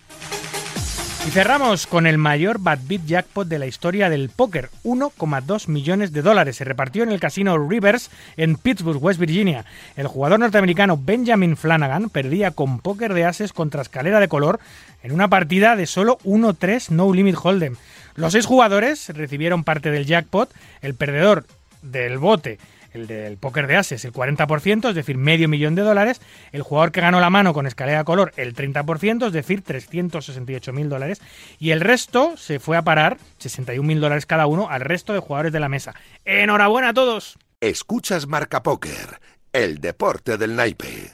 Y 1.25 1.31
cerramos 1.31 1.87
con 1.87 2.05
el 2.05 2.17
mayor 2.17 2.59
bad 2.59 2.79
beat 2.85 3.05
jackpot 3.05 3.47
de 3.47 3.57
la 3.57 3.65
historia 3.65 4.09
del 4.09 4.29
póker, 4.29 4.69
1,2 4.83 5.69
millones 5.69 6.11
de 6.11 6.21
dólares. 6.21 6.57
Se 6.57 6.65
repartió 6.65 7.01
en 7.03 7.13
el 7.13 7.21
casino 7.21 7.57
Rivers 7.57 8.11
en 8.35 8.57
Pittsburgh, 8.57 9.01
West 9.01 9.21
Virginia. 9.21 9.63
El 9.95 10.07
jugador 10.07 10.41
norteamericano 10.41 10.99
Benjamin 11.01 11.55
Flanagan 11.55 12.09
perdía 12.09 12.51
con 12.51 12.79
póker 12.79 13.13
de 13.13 13.23
ases 13.23 13.53
contra 13.53 13.81
escalera 13.81 14.19
de 14.19 14.27
color 14.27 14.59
en 15.01 15.13
una 15.13 15.29
partida 15.29 15.77
de 15.77 15.85
solo 15.85 16.17
1-3 16.25 16.89
no 16.89 17.13
limit 17.13 17.37
hold'em. 17.41 17.77
Los 18.15 18.33
seis 18.33 18.45
jugadores 18.45 19.07
recibieron 19.09 19.63
parte 19.63 19.91
del 19.91 20.05
jackpot, 20.05 20.53
el 20.81 20.93
perdedor 20.93 21.45
del 21.81 22.17
bote 22.17 22.59
el 22.93 23.07
del 23.07 23.37
póker 23.37 23.67
de 23.67 23.75
ases, 23.75 24.05
el 24.05 24.13
40%, 24.13 24.89
es 24.89 24.95
decir, 24.95 25.17
medio 25.17 25.49
millón 25.49 25.75
de 25.75 25.81
dólares. 25.81 26.21
El 26.51 26.61
jugador 26.61 26.91
que 26.91 27.01
ganó 27.01 27.19
la 27.19 27.29
mano 27.29 27.53
con 27.53 27.67
escalera 27.67 28.03
color, 28.03 28.31
el 28.37 28.55
30%, 28.55 29.27
es 29.27 29.33
decir, 29.33 29.61
368 29.61 30.73
mil 30.73 30.89
dólares. 30.89 31.21
Y 31.59 31.71
el 31.71 31.81
resto 31.81 32.37
se 32.37 32.59
fue 32.59 32.77
a 32.77 32.83
parar, 32.83 33.17
61 33.39 33.85
mil 33.85 33.99
dólares 33.99 34.25
cada 34.25 34.47
uno, 34.47 34.69
al 34.69 34.81
resto 34.81 35.13
de 35.13 35.19
jugadores 35.19 35.51
de 35.51 35.59
la 35.59 35.69
mesa. 35.69 35.95
¡Enhorabuena 36.25 36.89
a 36.89 36.93
todos! 36.93 37.37
Escuchas 37.59 38.27
Marca 38.27 38.61
Póker, 38.61 39.19
el 39.51 39.79
deporte 39.79 40.37
del 40.37 40.55
naipe. 40.55 41.13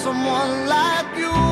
Someone 0.00 0.66
like 0.66 1.14
you 1.18 1.49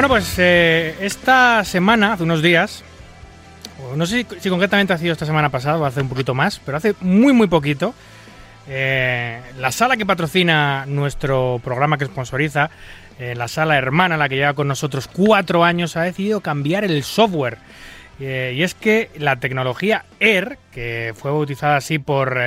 Bueno, 0.00 0.14
pues 0.14 0.34
eh, 0.38 0.94
esta 1.02 1.62
semana, 1.62 2.14
hace 2.14 2.22
unos 2.22 2.40
días, 2.40 2.82
no 3.94 4.06
sé 4.06 4.24
si, 4.40 4.48
concretamente 4.48 4.94
ha 4.94 4.96
sido 4.96 5.12
esta 5.12 5.26
semana 5.26 5.50
pasada 5.50 5.76
o 5.76 5.84
hace 5.84 6.00
un 6.00 6.08
poquito 6.08 6.32
más, 6.32 6.58
pero 6.64 6.78
hace 6.78 6.94
muy, 7.02 7.34
muy 7.34 7.48
poquito, 7.48 7.92
eh, 8.66 9.42
la 9.58 9.70
sala 9.70 9.98
que 9.98 10.06
patrocina 10.06 10.86
nuestro 10.86 11.60
programa 11.62 11.98
que 11.98 12.06
sponsoriza, 12.06 12.70
eh, 13.18 13.34
la 13.34 13.46
sala 13.46 13.76
hermana, 13.76 14.16
la 14.16 14.30
que 14.30 14.36
lleva 14.36 14.54
con 14.54 14.68
nosotros 14.68 15.06
cuatro 15.06 15.64
años, 15.64 15.98
ha 15.98 16.02
decidido 16.04 16.40
cambiar 16.40 16.84
el 16.84 17.04
software. 17.04 17.58
Y 18.18 18.62
es 18.62 18.74
que 18.74 19.10
la 19.18 19.36
tecnología 19.36 20.06
Air, 20.18 20.56
que 20.72 21.12
fue 21.14 21.30
bautizada 21.30 21.76
así 21.76 21.98
por, 21.98 22.38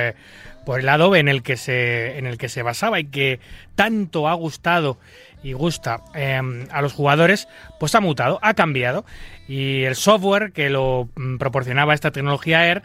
por 0.66 0.80
el 0.80 0.88
Adobe 0.88 1.20
en 1.20 1.28
el, 1.28 1.44
que 1.44 1.56
se, 1.56 2.18
en 2.18 2.26
el 2.26 2.36
que 2.36 2.48
se 2.48 2.62
basaba 2.62 2.98
y 2.98 3.04
que 3.04 3.38
tanto 3.76 4.28
ha 4.28 4.34
gustado 4.34 4.98
y 5.44 5.52
gusta 5.52 6.00
eh, 6.14 6.40
a 6.70 6.82
los 6.82 6.92
jugadores, 6.94 7.46
pues 7.78 7.94
ha 7.94 8.00
mutado, 8.00 8.40
ha 8.42 8.54
cambiado. 8.54 9.04
Y 9.46 9.84
el 9.84 9.94
software 9.94 10.52
que 10.52 10.70
lo 10.70 11.10
mm, 11.14 11.36
proporcionaba 11.36 11.94
esta 11.94 12.10
tecnología 12.10 12.66
Air 12.66 12.82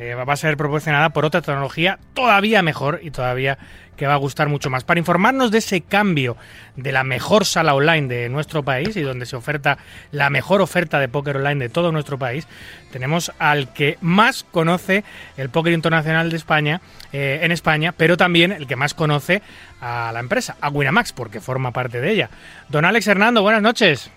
eh, 0.00 0.14
va 0.14 0.32
a 0.32 0.36
ser 0.36 0.56
proporcionada 0.56 1.10
por 1.10 1.26
otra 1.26 1.42
tecnología 1.42 1.98
todavía 2.14 2.62
mejor 2.62 3.00
y 3.02 3.10
todavía 3.10 3.58
que 3.98 4.06
va 4.06 4.14
a 4.14 4.16
gustar 4.16 4.48
mucho 4.48 4.70
más. 4.70 4.82
Para 4.82 4.98
informarnos 4.98 5.50
de 5.50 5.58
ese 5.58 5.82
cambio 5.82 6.38
de 6.74 6.90
la 6.90 7.04
mejor 7.04 7.44
sala 7.44 7.74
online 7.74 8.08
de 8.08 8.30
nuestro 8.30 8.62
país 8.62 8.96
y 8.96 9.02
donde 9.02 9.26
se 9.26 9.36
oferta 9.36 9.76
la 10.10 10.30
mejor 10.30 10.62
oferta 10.62 10.98
de 10.98 11.08
póker 11.08 11.36
online 11.36 11.66
de 11.66 11.68
todo 11.68 11.92
nuestro 11.92 12.16
país, 12.16 12.48
tenemos 12.90 13.30
al 13.38 13.74
que 13.74 13.98
más 14.00 14.42
conoce 14.42 15.04
el 15.36 15.50
póker 15.50 15.74
internacional 15.74 16.30
de 16.30 16.36
España, 16.38 16.80
eh, 17.12 17.40
en 17.42 17.52
España, 17.52 17.92
pero 17.94 18.16
también 18.16 18.52
el 18.52 18.66
que 18.66 18.76
más 18.76 18.94
conoce 18.94 19.42
a 19.82 20.12
la 20.14 20.20
empresa, 20.20 20.56
a 20.62 20.70
Winamax, 20.70 21.12
porque 21.12 21.42
forma 21.42 21.72
parte 21.72 22.00
de 22.00 22.10
ella. 22.10 22.30
Don 22.70 22.86
Alex 22.86 23.06
Hernando, 23.06 23.42
buenas 23.42 23.60
noches. 23.60 24.10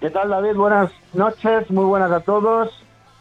¿Qué 0.00 0.10
tal, 0.10 0.30
David? 0.30 0.54
Buenas 0.56 0.90
noches, 1.12 1.70
muy 1.70 1.84
buenas 1.84 2.10
a 2.10 2.18
todos. 2.18 2.70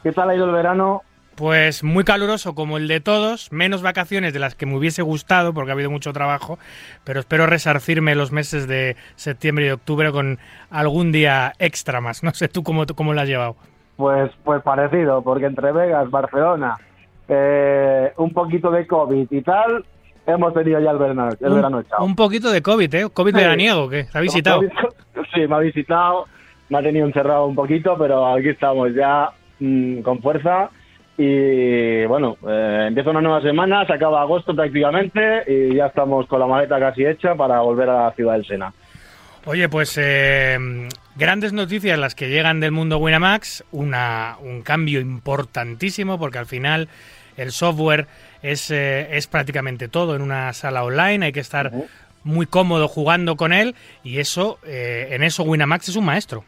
¿Qué 0.01 0.11
tal 0.11 0.31
ha 0.31 0.35
ido 0.35 0.45
el 0.45 0.51
verano? 0.51 1.03
Pues 1.37 1.83
muy 1.83 2.03
caluroso 2.03 2.55
como 2.55 2.77
el 2.77 2.87
de 2.87 2.99
todos, 2.99 3.51
menos 3.51 3.83
vacaciones 3.83 4.33
de 4.33 4.39
las 4.39 4.55
que 4.55 4.65
me 4.65 4.75
hubiese 4.75 5.03
gustado 5.03 5.53
porque 5.53 5.69
ha 5.69 5.75
habido 5.75 5.91
mucho 5.91 6.11
trabajo, 6.11 6.57
pero 7.03 7.19
espero 7.19 7.45
resarcirme 7.45 8.15
los 8.15 8.31
meses 8.31 8.67
de 8.67 8.95
septiembre 9.15 9.65
y 9.65 9.67
de 9.67 9.73
octubre 9.73 10.11
con 10.11 10.39
algún 10.71 11.11
día 11.11 11.53
extra 11.59 12.01
más. 12.01 12.23
No 12.23 12.33
sé 12.33 12.47
tú 12.47 12.63
cómo, 12.63 12.87
cómo 12.87 13.13
lo 13.13 13.21
has 13.21 13.27
llevado. 13.27 13.55
Pues, 13.97 14.31
pues 14.43 14.63
parecido, 14.63 15.21
porque 15.21 15.45
entre 15.45 15.71
Vegas, 15.71 16.09
Barcelona, 16.09 16.75
eh, 17.27 18.11
un 18.17 18.31
poquito 18.31 18.71
de 18.71 18.87
COVID 18.87 19.27
y 19.29 19.41
tal, 19.43 19.85
hemos 20.25 20.55
tenido 20.55 20.79
ya 20.79 20.89
el 20.89 20.97
verano, 20.97 21.29
el 21.39 21.53
verano 21.53 21.81
echado. 21.81 22.03
Un 22.03 22.15
poquito 22.15 22.51
de 22.51 22.63
COVID, 22.63 22.95
¿eh? 22.95 23.09
COVID 23.13 23.35
Sí. 23.35 23.37
veraniego, 23.37 23.87
que 23.87 24.05
¿Te 24.05 24.17
ha 24.17 24.21
visitado? 24.21 24.61
Sí, 25.35 25.45
me 25.47 25.55
ha 25.55 25.59
visitado, 25.59 26.25
me 26.69 26.79
ha 26.79 26.81
tenido 26.81 27.05
encerrado 27.05 27.45
un 27.45 27.53
poquito, 27.53 27.95
pero 27.95 28.25
aquí 28.25 28.49
estamos 28.49 28.91
ya 28.95 29.29
mm, 29.59 29.99
con 30.01 30.19
fuerza. 30.19 30.71
Y 31.17 32.05
bueno, 32.05 32.37
eh, 32.47 32.85
empieza 32.87 33.09
una 33.09 33.21
nueva 33.21 33.41
semana, 33.41 33.85
se 33.87 33.93
acaba 33.93 34.21
agosto 34.21 34.55
prácticamente 34.55 35.43
y 35.47 35.75
ya 35.75 35.87
estamos 35.87 36.27
con 36.27 36.39
la 36.39 36.45
maleta 36.45 36.79
casi 36.79 37.05
hecha 37.05 37.33
para 37.33 37.59
volver 37.61 37.89
a 37.89 38.03
la 38.05 38.11
ciudad 38.11 38.33
del 38.33 38.45
Sena. 38.45 38.71
Oye, 39.45 39.69
pues 39.69 39.97
eh, 39.97 40.57
grandes 41.15 41.53
noticias 41.53 41.97
las 41.97 42.15
que 42.15 42.29
llegan 42.29 42.59
del 42.59 42.71
mundo 42.71 42.97
Winamax, 42.97 43.63
una, 43.71 44.35
un 44.41 44.61
cambio 44.61 44.99
importantísimo 44.99 46.19
porque 46.19 46.37
al 46.37 46.45
final 46.45 46.89
el 47.37 47.51
software 47.51 48.07
es, 48.41 48.69
eh, 48.71 49.07
es 49.15 49.27
prácticamente 49.27 49.87
todo 49.87 50.15
en 50.15 50.21
una 50.21 50.51
sala 50.53 50.83
online, 50.83 51.27
hay 51.27 51.31
que 51.31 51.39
estar 51.39 51.71
muy 52.23 52.45
cómodo 52.45 52.87
jugando 52.87 53.37
con 53.37 53.53
él 53.53 53.73
y 54.03 54.19
eso, 54.19 54.59
eh, 54.65 55.09
en 55.11 55.23
eso 55.23 55.43
Winamax 55.43 55.89
es 55.89 55.95
un 55.95 56.05
maestro. 56.05 56.43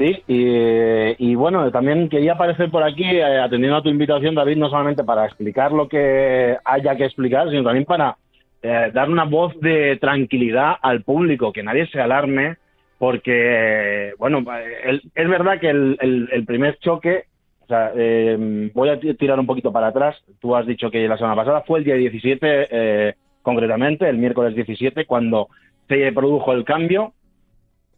Sí, 0.00 0.16
y, 0.28 1.30
y 1.32 1.34
bueno, 1.34 1.70
también 1.70 2.08
quería 2.08 2.32
aparecer 2.32 2.70
por 2.70 2.82
aquí 2.82 3.04
eh, 3.04 3.38
atendiendo 3.38 3.76
a 3.76 3.82
tu 3.82 3.90
invitación, 3.90 4.34
David, 4.34 4.56
no 4.56 4.70
solamente 4.70 5.04
para 5.04 5.26
explicar 5.26 5.72
lo 5.72 5.88
que 5.90 6.56
haya 6.64 6.96
que 6.96 7.04
explicar, 7.04 7.50
sino 7.50 7.64
también 7.64 7.84
para 7.84 8.16
eh, 8.62 8.90
dar 8.94 9.10
una 9.10 9.24
voz 9.24 9.60
de 9.60 9.98
tranquilidad 10.00 10.76
al 10.80 11.02
público, 11.02 11.52
que 11.52 11.62
nadie 11.62 11.86
se 11.88 12.00
alarme, 12.00 12.56
porque, 12.98 14.14
bueno, 14.18 14.42
el- 14.84 15.02
es 15.14 15.28
verdad 15.28 15.60
que 15.60 15.68
el, 15.68 15.98
el- 16.00 16.30
el 16.32 16.46
primer 16.46 16.78
choque, 16.78 17.24
o 17.64 17.66
sea, 17.66 17.92
eh, 17.94 18.70
voy 18.74 18.88
a 18.88 18.98
ti- 19.00 19.12
tirar 19.14 19.38
un 19.38 19.46
poquito 19.46 19.70
para 19.70 19.88
atrás, 19.88 20.16
tú 20.40 20.56
has 20.56 20.66
dicho 20.66 20.90
que 20.90 21.06
la 21.08 21.18
semana 21.18 21.36
pasada 21.36 21.62
fue 21.66 21.80
el 21.80 21.84
día 21.84 21.96
17, 21.96 22.68
eh, 22.70 23.14
concretamente, 23.42 24.08
el 24.08 24.16
miércoles 24.18 24.54
17, 24.54 25.04
cuando 25.04 25.48
se 25.88 26.10
produjo 26.12 26.54
el 26.54 26.64
cambio 26.64 27.12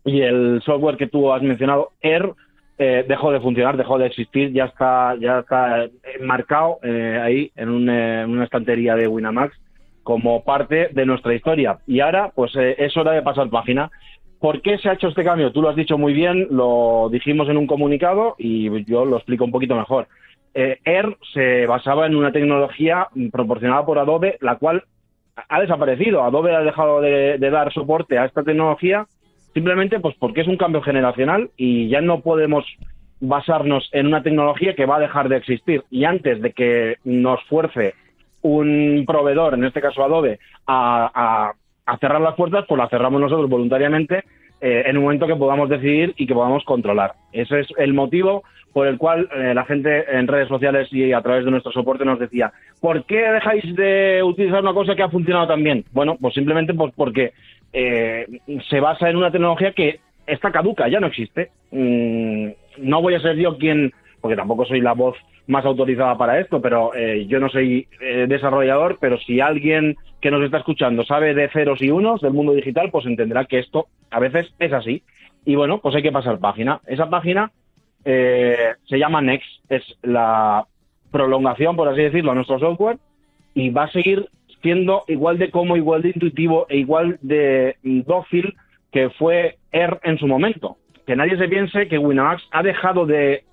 y 0.05 0.21
el 0.21 0.61
software 0.65 0.97
que 0.97 1.07
tú 1.07 1.33
has 1.33 1.43
mencionado, 1.43 1.91
Air, 2.01 2.33
eh, 2.79 3.05
dejó 3.07 3.31
de 3.31 3.41
funcionar, 3.41 3.77
dejó 3.77 3.99
de 3.99 4.07
existir, 4.07 4.53
ya 4.53 4.65
está, 4.65 5.15
ya 5.21 5.41
está 5.41 5.89
marcado 6.21 6.79
eh, 6.83 7.21
ahí 7.23 7.53
en, 7.55 7.69
un, 7.69 7.89
eh, 7.89 8.25
una 8.27 8.45
estantería 8.45 8.97
de 8.97 9.07
Winamax 9.07 9.55
como 10.03 10.43
parte 10.43 10.89
de 10.93 11.07
nuestra 11.07 11.35
historia. 11.35 11.79
Y 11.87 12.01
ahora, 12.01 12.33
pues 12.35 12.55
eh, 12.57 12.77
es 12.79 12.97
hora 12.97 13.13
de 13.13 13.23
pasar 13.23 13.49
página. 13.51 13.91
¿Por 14.41 14.61
qué 14.61 14.79
se 14.79 14.89
ha 14.89 14.95
hecho 14.95 15.09
este 15.09 15.23
cambio? 15.23 15.53
Tú 15.53 15.63
lo 15.63 15.69
has 15.69 15.77
dicho 15.77 15.97
muy 15.97 16.13
bien, 16.13 16.49
lo 16.51 17.09
dijimos 17.11 17.49
en 17.49 17.57
un 17.57 17.67
comunicado 17.67 18.35
y 18.39 18.85
yo 18.85 19.05
lo 19.05 19.17
explico 19.17 19.45
un 19.45 19.53
poquito 19.53 19.77
mejor. 19.77 20.09
Eh, 20.55 20.79
Air 20.85 21.17
se 21.33 21.67
basaba 21.67 22.07
en 22.07 22.17
una 22.17 22.33
tecnología 22.33 23.07
proporcionada 23.31 23.87
por 23.87 23.99
Adobe, 23.99 24.39
la 24.41 24.57
cual 24.57 24.83
ha 25.49 25.61
desaparecido. 25.61 26.25
Adobe 26.25 26.55
ha 26.55 26.61
dejado 26.61 27.01
de, 27.01 27.39
de 27.39 27.51
dar 27.51 27.73
soporte 27.73 28.19
a 28.19 28.25
esta 28.25 28.43
tecnología 28.43 29.07
simplemente 29.55 30.01
pues 30.01 30.15
porque 30.19 30.43
es 30.43 30.49
un 30.49 30.57
cambio 30.57 30.83
generacional 30.83 31.51
y 31.57 31.89
ya 31.89 32.01
no 32.01 32.21
podemos 32.21 32.65
basarnos 33.21 33.89
en 33.93 34.09
una 34.09 34.23
tecnología 34.23 34.75
que 34.75 34.87
va 34.87 34.97
a 34.97 35.01
dejar 35.01 35.29
de 35.29 35.37
existir. 35.37 35.85
Y 35.91 36.05
antes 36.05 36.43
de 36.43 36.53
que 36.53 36.97
nos 37.05 37.43
fuerce 37.45 37.95
un 38.43 39.05
proveedor, 39.07 39.55
en 39.55 39.65
este 39.65 39.81
caso 39.81 40.05
Adobe, 40.05 40.39
a, 40.67 41.53
cerrar 42.01 42.21
las 42.21 42.35
puertas, 42.35 42.65
pues 42.69 42.79
las 42.79 42.91
cerramos 42.91 43.21
nosotros 43.21 43.49
voluntariamente 43.49 44.25
eh, 44.61 44.85
en 44.87 44.97
un 44.97 45.05
momento 45.05 45.27
que 45.27 45.37
podamos 45.37 45.69
decidir 45.69 46.15
y 46.17 46.27
que 46.27 46.35
podamos 46.35 46.65
controlar. 46.65 47.13
Ese 47.33 47.61
es 47.61 47.69
el 47.77 47.95
motivo 47.95 48.43
por 48.73 48.87
el 48.87 48.99
cual 48.99 49.29
eh, 49.35 49.53
la 49.55 49.65
gente 49.65 50.05
en 50.11 50.27
redes 50.27 50.49
sociales 50.49 50.89
y 50.93 51.13
a 51.13 51.21
través 51.21 51.45
de 51.45 51.51
nuestro 51.51 51.73
soporte 51.73 52.05
nos 52.05 52.19
decía, 52.19 52.53
¿por 52.81 53.05
qué 53.05 53.19
dejáis 53.19 53.77
de 53.77 54.23
utilizar 54.25 54.63
una 54.63 54.73
cosa 54.73 54.95
que 54.97 55.03
ha 55.03 55.11
funcionado 55.11 55.47
tan 55.47 55.63
bien? 55.63 55.85
Bueno, 55.93 56.17
pues 56.21 56.35
simplemente 56.35 56.73
pues 56.75 56.93
porque 56.97 57.33
eh, 57.73 58.27
se 58.69 58.81
basa 58.81 59.09
en 59.09 59.17
una 59.17 59.31
tecnología 59.31 59.73
que 59.73 60.01
está 60.27 60.51
caduca, 60.51 60.89
ya 60.89 61.01
no 61.01 61.07
existe. 61.07 61.51
Mm, 61.71 62.49
no 62.79 63.03
voy 63.03 63.15
a 63.15 63.21
ser 63.21 63.37
yo 63.37 63.57
quien, 63.59 63.93
porque 64.21 64.37
tampoco 64.37 64.65
soy 64.65 64.81
la 64.81 64.93
voz 64.93 65.17
más 65.47 65.65
autorizada 65.65 66.17
para 66.17 66.39
esto, 66.39 66.61
pero 66.61 66.95
eh, 66.95 67.27
yo 67.27 67.41
no 67.41 67.49
soy 67.49 67.89
eh, 68.01 68.27
desarrollador, 68.29 68.99
pero 69.01 69.19
si 69.19 69.41
alguien 69.41 69.97
que 70.21 70.31
nos 70.31 70.43
está 70.45 70.59
escuchando 70.59 71.05
sabe 71.05 71.35
de 71.35 71.49
ceros 71.49 71.83
y 71.83 71.91
unos 71.91 72.21
del 72.21 72.33
mundo 72.33 72.53
digital, 72.53 72.91
pues 72.91 73.07
entenderá 73.07 73.45
que 73.47 73.59
esto 73.59 73.87
a 74.11 74.21
veces 74.21 74.55
es 74.59 74.73
así. 74.73 75.03
Y 75.45 75.57
bueno, 75.57 75.79
pues 75.79 75.97
hay 75.97 76.03
que 76.03 76.13
pasar 76.13 76.39
página. 76.39 76.81
Esa 76.87 77.11
página 77.11 77.51
se 78.05 78.99
llama 78.99 79.21
Next, 79.21 79.49
es 79.69 79.85
la 80.03 80.67
prolongación, 81.13 81.77
por 81.77 81.89
así 81.89 82.03
decirlo, 82.03 82.33
a 82.33 82.35
nuestro 82.35 82.59
software 82.59 82.99
y 83.55 83.71
va 83.71 83.85
a 83.85 83.93
seguir 83.93 84.29
igual 85.09 85.39
de 85.39 85.51
cómodo, 85.51 85.77
igual 85.77 86.03
de 86.03 86.09
intuitivo 86.11 86.67
e 86.69 86.79
igual 86.79 87.19
de 87.23 87.77
mm, 87.83 88.01
dócil 88.03 88.55
que 88.91 89.11
fue 89.11 89.57
Air 89.73 89.99
en 90.05 90.19
su 90.19 90.27
momento. 90.27 90.77
Que 91.07 91.17
nadie 91.17 91.37
se 91.37 91.49
piense 91.49 91.89
que 91.89 91.99
Winamax 91.99 92.43
ha 92.53 92.63
dejado 92.63 93.07
de 93.07 93.45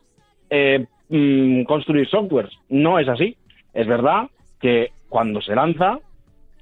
eh, 0.50 0.86
mm, 1.10 1.64
construir 1.64 2.08
softwares. 2.08 2.52
No 2.70 3.00
es 3.00 3.08
así. 3.08 3.38
Es 3.74 3.88
verdad 3.88 4.30
que 4.60 4.90
cuando 5.08 5.42
se 5.42 5.56
lanza, 5.56 6.00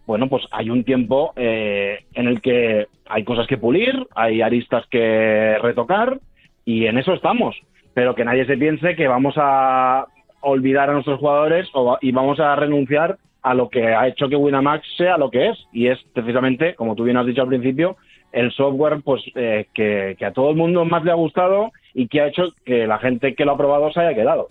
bueno, 0.05 0.27
pues 0.27 0.45
hay 0.51 0.69
un 0.69 0.83
tiempo 0.83 1.33
eh, 1.35 2.05
en 2.13 2.27
el 2.27 2.41
que 2.41 2.87
hay 3.07 3.23
cosas 3.23 3.47
que 3.47 3.57
pulir, 3.57 4.07
hay 4.15 4.41
aristas 4.41 4.85
que 4.87 5.57
retocar 5.61 6.19
y 6.63 6.85
en 6.85 6.97
eso 6.97 7.13
estamos. 7.13 7.55
Pero 7.93 8.15
que 8.15 8.23
nadie 8.23 8.45
se 8.45 8.57
piense 8.57 8.95
que 8.95 9.07
vamos 9.07 9.35
a 9.37 10.05
olvidar 10.41 10.89
a 10.89 10.93
nuestros 10.93 11.19
jugadores 11.19 11.67
o, 11.73 11.97
y 11.99 12.11
vamos 12.11 12.39
a 12.39 12.55
renunciar 12.55 13.17
a 13.41 13.53
lo 13.53 13.69
que 13.69 13.93
ha 13.93 14.07
hecho 14.07 14.29
que 14.29 14.35
Winamax 14.35 14.85
sea 14.97 15.17
lo 15.17 15.29
que 15.29 15.49
es. 15.49 15.57
Y 15.71 15.87
es 15.87 15.99
precisamente, 16.13 16.75
como 16.75 16.95
tú 16.95 17.03
bien 17.03 17.17
has 17.17 17.25
dicho 17.25 17.41
al 17.41 17.47
principio, 17.47 17.97
el 18.31 18.51
software 18.51 19.01
pues 19.03 19.21
eh, 19.35 19.67
que, 19.73 20.17
a 20.25 20.31
todo 20.31 20.49
el 20.49 20.55
mundo 20.55 20.85
más 20.85 21.03
le 21.03 21.11
ha 21.11 21.15
gustado 21.15 21.71
y 21.93 22.07
que 22.07 22.21
ha 22.21 22.27
hecho 22.27 22.53
que 22.65 22.85
la 22.85 22.99
gente 22.99 23.35
que 23.35 23.45
lo 23.45 23.53
ha 23.53 23.57
probado 23.57 23.91
se 23.91 24.01
haya 24.01 24.15
quedado. 24.15 24.49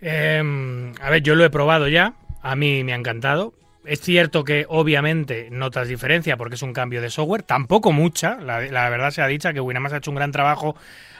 Eh, 0.00 0.92
a 1.00 1.10
ver, 1.10 1.22
yo 1.22 1.34
lo 1.34 1.44
he 1.44 1.50
probado 1.50 1.88
ya, 1.88 2.14
a 2.42 2.56
mí 2.56 2.84
me 2.84 2.92
ha 2.92 2.96
encantado. 2.96 3.52
Es 3.84 4.00
cierto 4.00 4.44
que 4.44 4.66
obviamente 4.68 5.48
notas 5.50 5.88
diferencia 5.88 6.36
porque 6.36 6.54
es 6.54 6.62
un 6.62 6.74
cambio 6.74 7.00
de 7.00 7.10
software, 7.10 7.42
tampoco 7.42 7.92
mucha, 7.92 8.36
la, 8.36 8.60
la 8.60 8.88
verdad 8.90 9.10
se 9.10 9.22
ha 9.22 9.26
dicho 9.26 9.52
que 9.52 9.60
Winamax 9.60 9.94
ha 9.94 9.96
hecho 9.96 10.10
un 10.10 10.16
gran 10.16 10.32
trabajo 10.32 10.76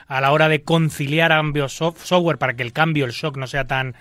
a 0.07 0.21
la 0.21 0.31
hora 0.33 0.49
de 0.49 0.63
conciliar 0.63 1.33
ambos 1.33 1.73
soft- 1.73 2.05
software 2.05 2.37
para 2.37 2.55
que 2.55 2.63
el 2.63 2.73
cambio, 2.73 3.07
el 3.07 3.13
shock 3.13 3.37
no 3.39 3.47
sea 3.47 3.67
tan 3.67 3.95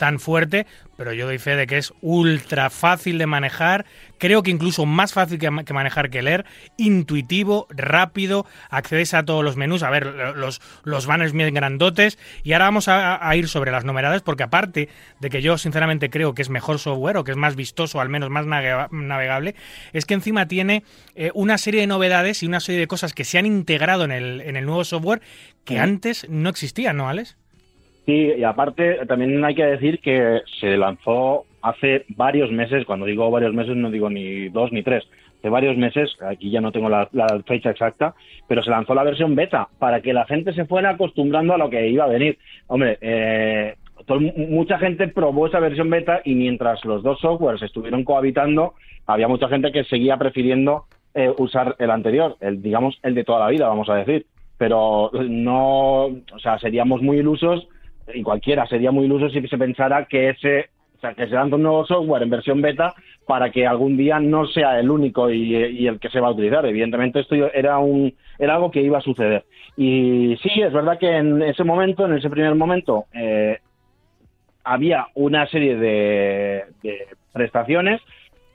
tan 0.00 0.18
fuerte, 0.18 0.66
pero 0.96 1.12
yo 1.12 1.26
doy 1.26 1.38
fe 1.38 1.56
de 1.56 1.66
que 1.66 1.76
es 1.76 1.92
ultra 2.00 2.70
fácil 2.70 3.18
de 3.18 3.26
manejar, 3.26 3.84
creo 4.16 4.42
que 4.42 4.50
incluso 4.50 4.86
más 4.86 5.12
fácil 5.12 5.38
que, 5.38 5.50
ma- 5.50 5.62
que 5.64 5.74
manejar 5.74 6.08
que 6.08 6.22
leer, 6.22 6.46
intuitivo, 6.78 7.66
rápido, 7.68 8.46
accedes 8.70 9.12
a 9.12 9.24
todos 9.24 9.44
los 9.44 9.56
menús, 9.56 9.82
a 9.82 9.90
ver, 9.90 10.06
lo- 10.06 10.34
los, 10.34 10.62
los 10.84 11.04
banners 11.06 11.32
bien 11.34 11.52
grandotes, 11.52 12.18
y 12.42 12.54
ahora 12.54 12.64
vamos 12.64 12.88
a, 12.88 13.28
a 13.28 13.36
ir 13.36 13.46
sobre 13.46 13.70
las 13.72 13.84
novedades, 13.84 14.22
porque 14.22 14.42
aparte 14.42 14.88
de 15.20 15.28
que 15.30 15.42
yo 15.42 15.58
sinceramente 15.58 16.08
creo 16.08 16.32
que 16.34 16.40
es 16.40 16.48
mejor 16.48 16.78
software, 16.78 17.18
o 17.18 17.24
que 17.24 17.32
es 17.32 17.36
más 17.36 17.54
vistoso, 17.56 18.00
al 18.00 18.08
menos 18.08 18.30
más 18.30 18.46
navega- 18.46 18.88
navegable, 18.90 19.54
es 19.92 20.06
que 20.06 20.14
encima 20.14 20.48
tiene 20.48 20.82
eh, 21.14 21.30
una 21.34 21.58
serie 21.58 21.82
de 21.82 21.86
novedades 21.86 22.42
y 22.42 22.46
una 22.46 22.60
serie 22.60 22.80
de 22.80 22.86
cosas 22.86 23.12
que 23.12 23.24
se 23.24 23.36
han 23.36 23.44
integrado 23.44 24.04
en 24.04 24.12
el, 24.12 24.40
en 24.40 24.56
el 24.56 24.64
nuevo 24.64 24.84
software 24.84 25.20
que 25.66 25.76
Mm. 25.76 25.82
antes 25.82 26.26
no 26.30 26.48
existían, 26.48 26.96
¿no, 26.96 27.08
Alex? 27.10 27.36
Sí, 28.06 28.32
y 28.38 28.44
aparte 28.44 29.06
también 29.06 29.44
hay 29.44 29.54
que 29.54 29.64
decir 29.64 30.00
que 30.00 30.40
se 30.60 30.76
lanzó 30.76 31.44
hace 31.62 32.04
varios 32.08 32.50
meses, 32.50 32.84
cuando 32.86 33.06
digo 33.06 33.30
varios 33.30 33.54
meses 33.54 33.76
no 33.76 33.90
digo 33.90 34.08
ni 34.08 34.48
dos 34.48 34.72
ni 34.72 34.82
tres, 34.82 35.04
hace 35.38 35.48
varios 35.48 35.76
meses, 35.76 36.10
aquí 36.22 36.50
ya 36.50 36.60
no 36.60 36.72
tengo 36.72 36.88
la, 36.88 37.08
fecha 37.46 37.70
exacta, 37.70 38.14
pero 38.48 38.62
se 38.62 38.70
lanzó 38.70 38.94
la 38.94 39.04
versión 39.04 39.34
beta 39.34 39.68
para 39.78 40.00
que 40.00 40.12
la 40.12 40.24
gente 40.26 40.52
se 40.52 40.64
fuera 40.64 40.90
acostumbrando 40.90 41.54
a 41.54 41.58
lo 41.58 41.70
que 41.70 41.88
iba 41.88 42.04
a 42.04 42.08
venir. 42.08 42.38
Hombre, 42.66 42.98
eh, 43.00 43.74
mucha 44.48 44.78
gente 44.78 45.08
probó 45.08 45.46
esa 45.46 45.60
versión 45.60 45.90
beta 45.90 46.20
y 46.24 46.34
mientras 46.34 46.84
los 46.84 47.02
dos 47.02 47.20
softwares 47.20 47.62
estuvieron 47.62 48.04
cohabitando, 48.04 48.74
había 49.06 49.28
mucha 49.28 49.48
gente 49.48 49.72
que 49.72 49.84
seguía 49.84 50.16
prefiriendo 50.16 50.84
eh, 51.14 51.32
usar 51.38 51.76
el 51.78 51.90
anterior, 51.90 52.36
el 52.40 52.62
digamos 52.62 52.98
el 53.02 53.14
de 53.14 53.24
toda 53.24 53.40
la 53.40 53.48
vida, 53.48 53.68
vamos 53.68 53.88
a 53.88 53.96
decir. 53.96 54.26
Pero 54.58 55.10
no, 55.12 56.04
o 56.04 56.38
sea, 56.42 56.58
seríamos 56.58 57.02
muy 57.02 57.18
ilusos 57.18 57.66
y 58.14 58.22
cualquiera 58.22 58.66
sería 58.66 58.90
muy 58.90 59.06
iluso 59.06 59.28
si 59.30 59.46
se 59.46 59.58
pensara 59.58 60.06
que 60.06 60.30
ese 60.30 60.70
O 60.96 61.00
sea, 61.00 61.14
que 61.14 61.26
se 61.26 61.34
lanza 61.34 61.56
un 61.56 61.62
nuevo 61.62 61.86
software 61.86 62.22
en 62.22 62.30
versión 62.30 62.60
beta 62.60 62.94
para 63.26 63.50
que 63.50 63.66
algún 63.66 63.96
día 63.96 64.20
no 64.20 64.46
sea 64.46 64.78
el 64.78 64.90
único 64.90 65.30
y, 65.30 65.86
el 65.86 65.98
que 65.98 66.10
se 66.10 66.20
va 66.20 66.28
a 66.28 66.32
utilizar. 66.32 66.66
Evidentemente 66.66 67.20
esto 67.20 67.34
era 67.34 67.78
un 67.78 68.12
era 68.38 68.54
algo 68.56 68.70
que 68.70 68.82
iba 68.82 68.98
a 68.98 69.02
suceder. 69.02 69.44
Y 69.76 70.36
sí, 70.42 70.60
es 70.60 70.72
verdad 70.72 70.98
que 70.98 71.08
en 71.16 71.42
ese 71.42 71.64
momento, 71.64 72.04
en 72.04 72.14
ese 72.14 72.28
primer 72.28 72.54
momento, 72.54 73.06
eh, 73.14 73.58
había 74.64 75.06
una 75.14 75.46
serie 75.46 75.76
de, 75.76 76.64
de 76.82 77.06
prestaciones 77.32 78.00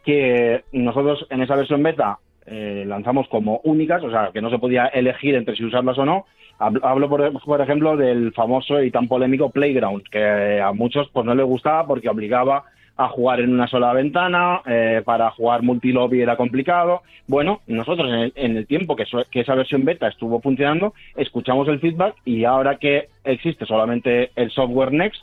que 0.03 0.63
nosotros 0.71 1.25
en 1.29 1.41
esa 1.41 1.55
versión 1.55 1.81
beta 1.81 2.19
eh, 2.45 2.83
lanzamos 2.85 3.27
como 3.27 3.59
únicas, 3.63 4.03
o 4.03 4.11
sea, 4.11 4.29
que 4.31 4.41
no 4.41 4.51
se 4.51 4.59
podía 4.59 4.85
elegir 4.85 5.33
entre 5.35 5.55
si 5.55 5.65
usarlas 5.65 5.97
o 5.97 6.05
no. 6.05 6.25
Hablo, 6.57 7.09
por, 7.09 7.41
por 7.41 7.61
ejemplo, 7.61 7.97
del 7.97 8.31
famoso 8.31 8.81
y 8.81 8.89
tan 8.89 9.07
polémico 9.07 9.49
Playground, 9.49 10.03
que 10.09 10.61
a 10.61 10.71
muchos 10.71 11.09
pues 11.11 11.25
no 11.25 11.35
les 11.35 11.45
gustaba 11.45 11.85
porque 11.85 12.09
obligaba 12.09 12.63
a 12.97 13.09
jugar 13.09 13.41
en 13.41 13.53
una 13.53 13.67
sola 13.67 13.91
ventana, 13.91 14.61
eh, 14.65 15.01
para 15.03 15.29
jugar 15.31 15.63
multilobby 15.63 16.21
era 16.21 16.37
complicado. 16.37 17.01
Bueno, 17.27 17.59
nosotros 17.67 18.07
en 18.07 18.15
el, 18.15 18.33
en 18.35 18.57
el 18.57 18.67
tiempo 18.67 18.95
que 18.95 19.05
esa 19.41 19.55
versión 19.55 19.83
beta 19.83 20.07
estuvo 20.07 20.39
funcionando, 20.39 20.93
escuchamos 21.17 21.67
el 21.67 21.79
feedback 21.79 22.15
y 22.23 22.45
ahora 22.45 22.77
que 22.77 23.09
existe 23.25 23.65
solamente 23.65 24.31
el 24.35 24.49
software 24.51 24.93
Next, 24.93 25.21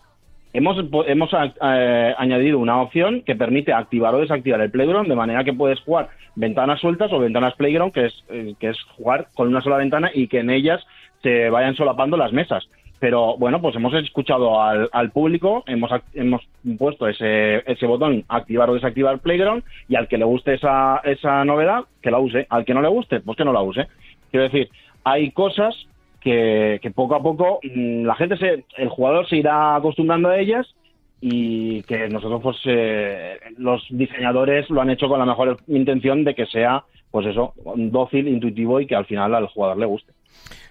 hemos, 0.52 0.76
hemos 1.06 1.30
eh, 1.32 2.14
añadido 2.16 2.58
una 2.58 2.80
opción 2.80 3.22
que 3.22 3.36
permite 3.36 3.72
activar 3.72 4.14
o 4.14 4.20
desactivar 4.20 4.60
el 4.60 4.70
Playground 4.70 5.08
de 5.08 5.16
manera 5.16 5.44
que 5.44 5.52
puedes 5.52 5.80
jugar 5.80 6.10
ventanas 6.34 6.80
sueltas 6.80 7.12
o 7.12 7.18
ventanas 7.18 7.54
Playground, 7.54 7.92
que 7.92 8.06
es, 8.06 8.24
eh, 8.28 8.54
que 8.58 8.68
es 8.70 8.82
jugar 8.96 9.28
con 9.34 9.48
una 9.48 9.60
sola 9.60 9.78
ventana 9.78 10.10
y 10.12 10.28
que 10.28 10.40
en 10.40 10.50
ellas 10.50 10.84
se 11.22 11.50
vayan 11.50 11.76
solapando 11.76 12.16
las 12.16 12.32
mesas. 12.32 12.68
Pero 12.98 13.36
bueno, 13.36 13.60
pues 13.60 13.74
hemos 13.74 13.92
escuchado 13.94 14.62
al, 14.62 14.88
al 14.92 15.10
público, 15.10 15.64
hemos, 15.66 15.90
hemos 16.14 16.42
puesto 16.78 17.08
ese, 17.08 17.56
ese 17.68 17.86
botón 17.86 18.24
activar 18.28 18.70
o 18.70 18.74
desactivar 18.74 19.18
Playground 19.18 19.64
y 19.88 19.96
al 19.96 20.06
que 20.06 20.18
le 20.18 20.24
guste 20.24 20.54
esa, 20.54 21.00
esa 21.02 21.44
novedad, 21.44 21.84
que 22.00 22.12
la 22.12 22.20
use. 22.20 22.46
Al 22.48 22.64
que 22.64 22.74
no 22.74 22.80
le 22.80 22.88
guste, 22.88 23.18
pues 23.18 23.36
que 23.36 23.44
no 23.44 23.52
la 23.52 23.60
use. 23.60 23.88
Quiero 24.30 24.44
decir, 24.44 24.70
hay 25.02 25.32
cosas 25.32 25.74
que, 26.20 26.78
que 26.80 26.92
poco 26.92 27.16
a 27.16 27.22
poco 27.22 27.58
mm, 27.64 28.04
la 28.04 28.14
gente, 28.14 28.36
se, 28.36 28.64
el 28.76 28.88
jugador 28.88 29.28
se 29.28 29.38
irá 29.38 29.74
acostumbrando 29.74 30.28
a 30.28 30.38
ellas 30.38 30.72
y 31.20 31.82
que 31.82 32.08
nosotros, 32.08 32.40
pues 32.42 32.56
eh, 32.66 33.38
los 33.56 33.84
diseñadores 33.90 34.70
lo 34.70 34.80
han 34.80 34.90
hecho 34.90 35.08
con 35.08 35.18
la 35.18 35.26
mejor 35.26 35.56
intención 35.68 36.24
de 36.24 36.34
que 36.34 36.46
sea, 36.46 36.84
pues 37.10 37.26
eso, 37.26 37.52
dócil, 37.76 38.28
intuitivo 38.28 38.80
y 38.80 38.86
que 38.86 38.96
al 38.96 39.06
final 39.06 39.34
al 39.34 39.46
jugador 39.46 39.78
le 39.78 39.86
guste. 39.86 40.12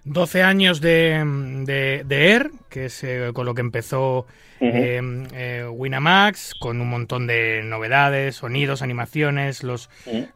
12 0.04 0.44
años 0.44 0.82
de, 0.82 1.24
de, 1.66 2.04
de 2.06 2.32
Air, 2.32 2.52
que 2.70 2.86
es 2.86 3.04
eh, 3.04 3.32
con 3.34 3.46
lo 3.46 3.54
que 3.54 3.62
empezó 3.62 4.26
eh, 4.60 5.00
eh, 5.34 5.66
Winamax, 5.70 6.56
con 6.60 6.82
un 6.82 6.90
montón 6.90 7.28
de 7.28 7.62
novedades, 7.64 8.38
sonidos, 8.38 8.82
animaciones, 8.82 9.64
los, 9.64 9.90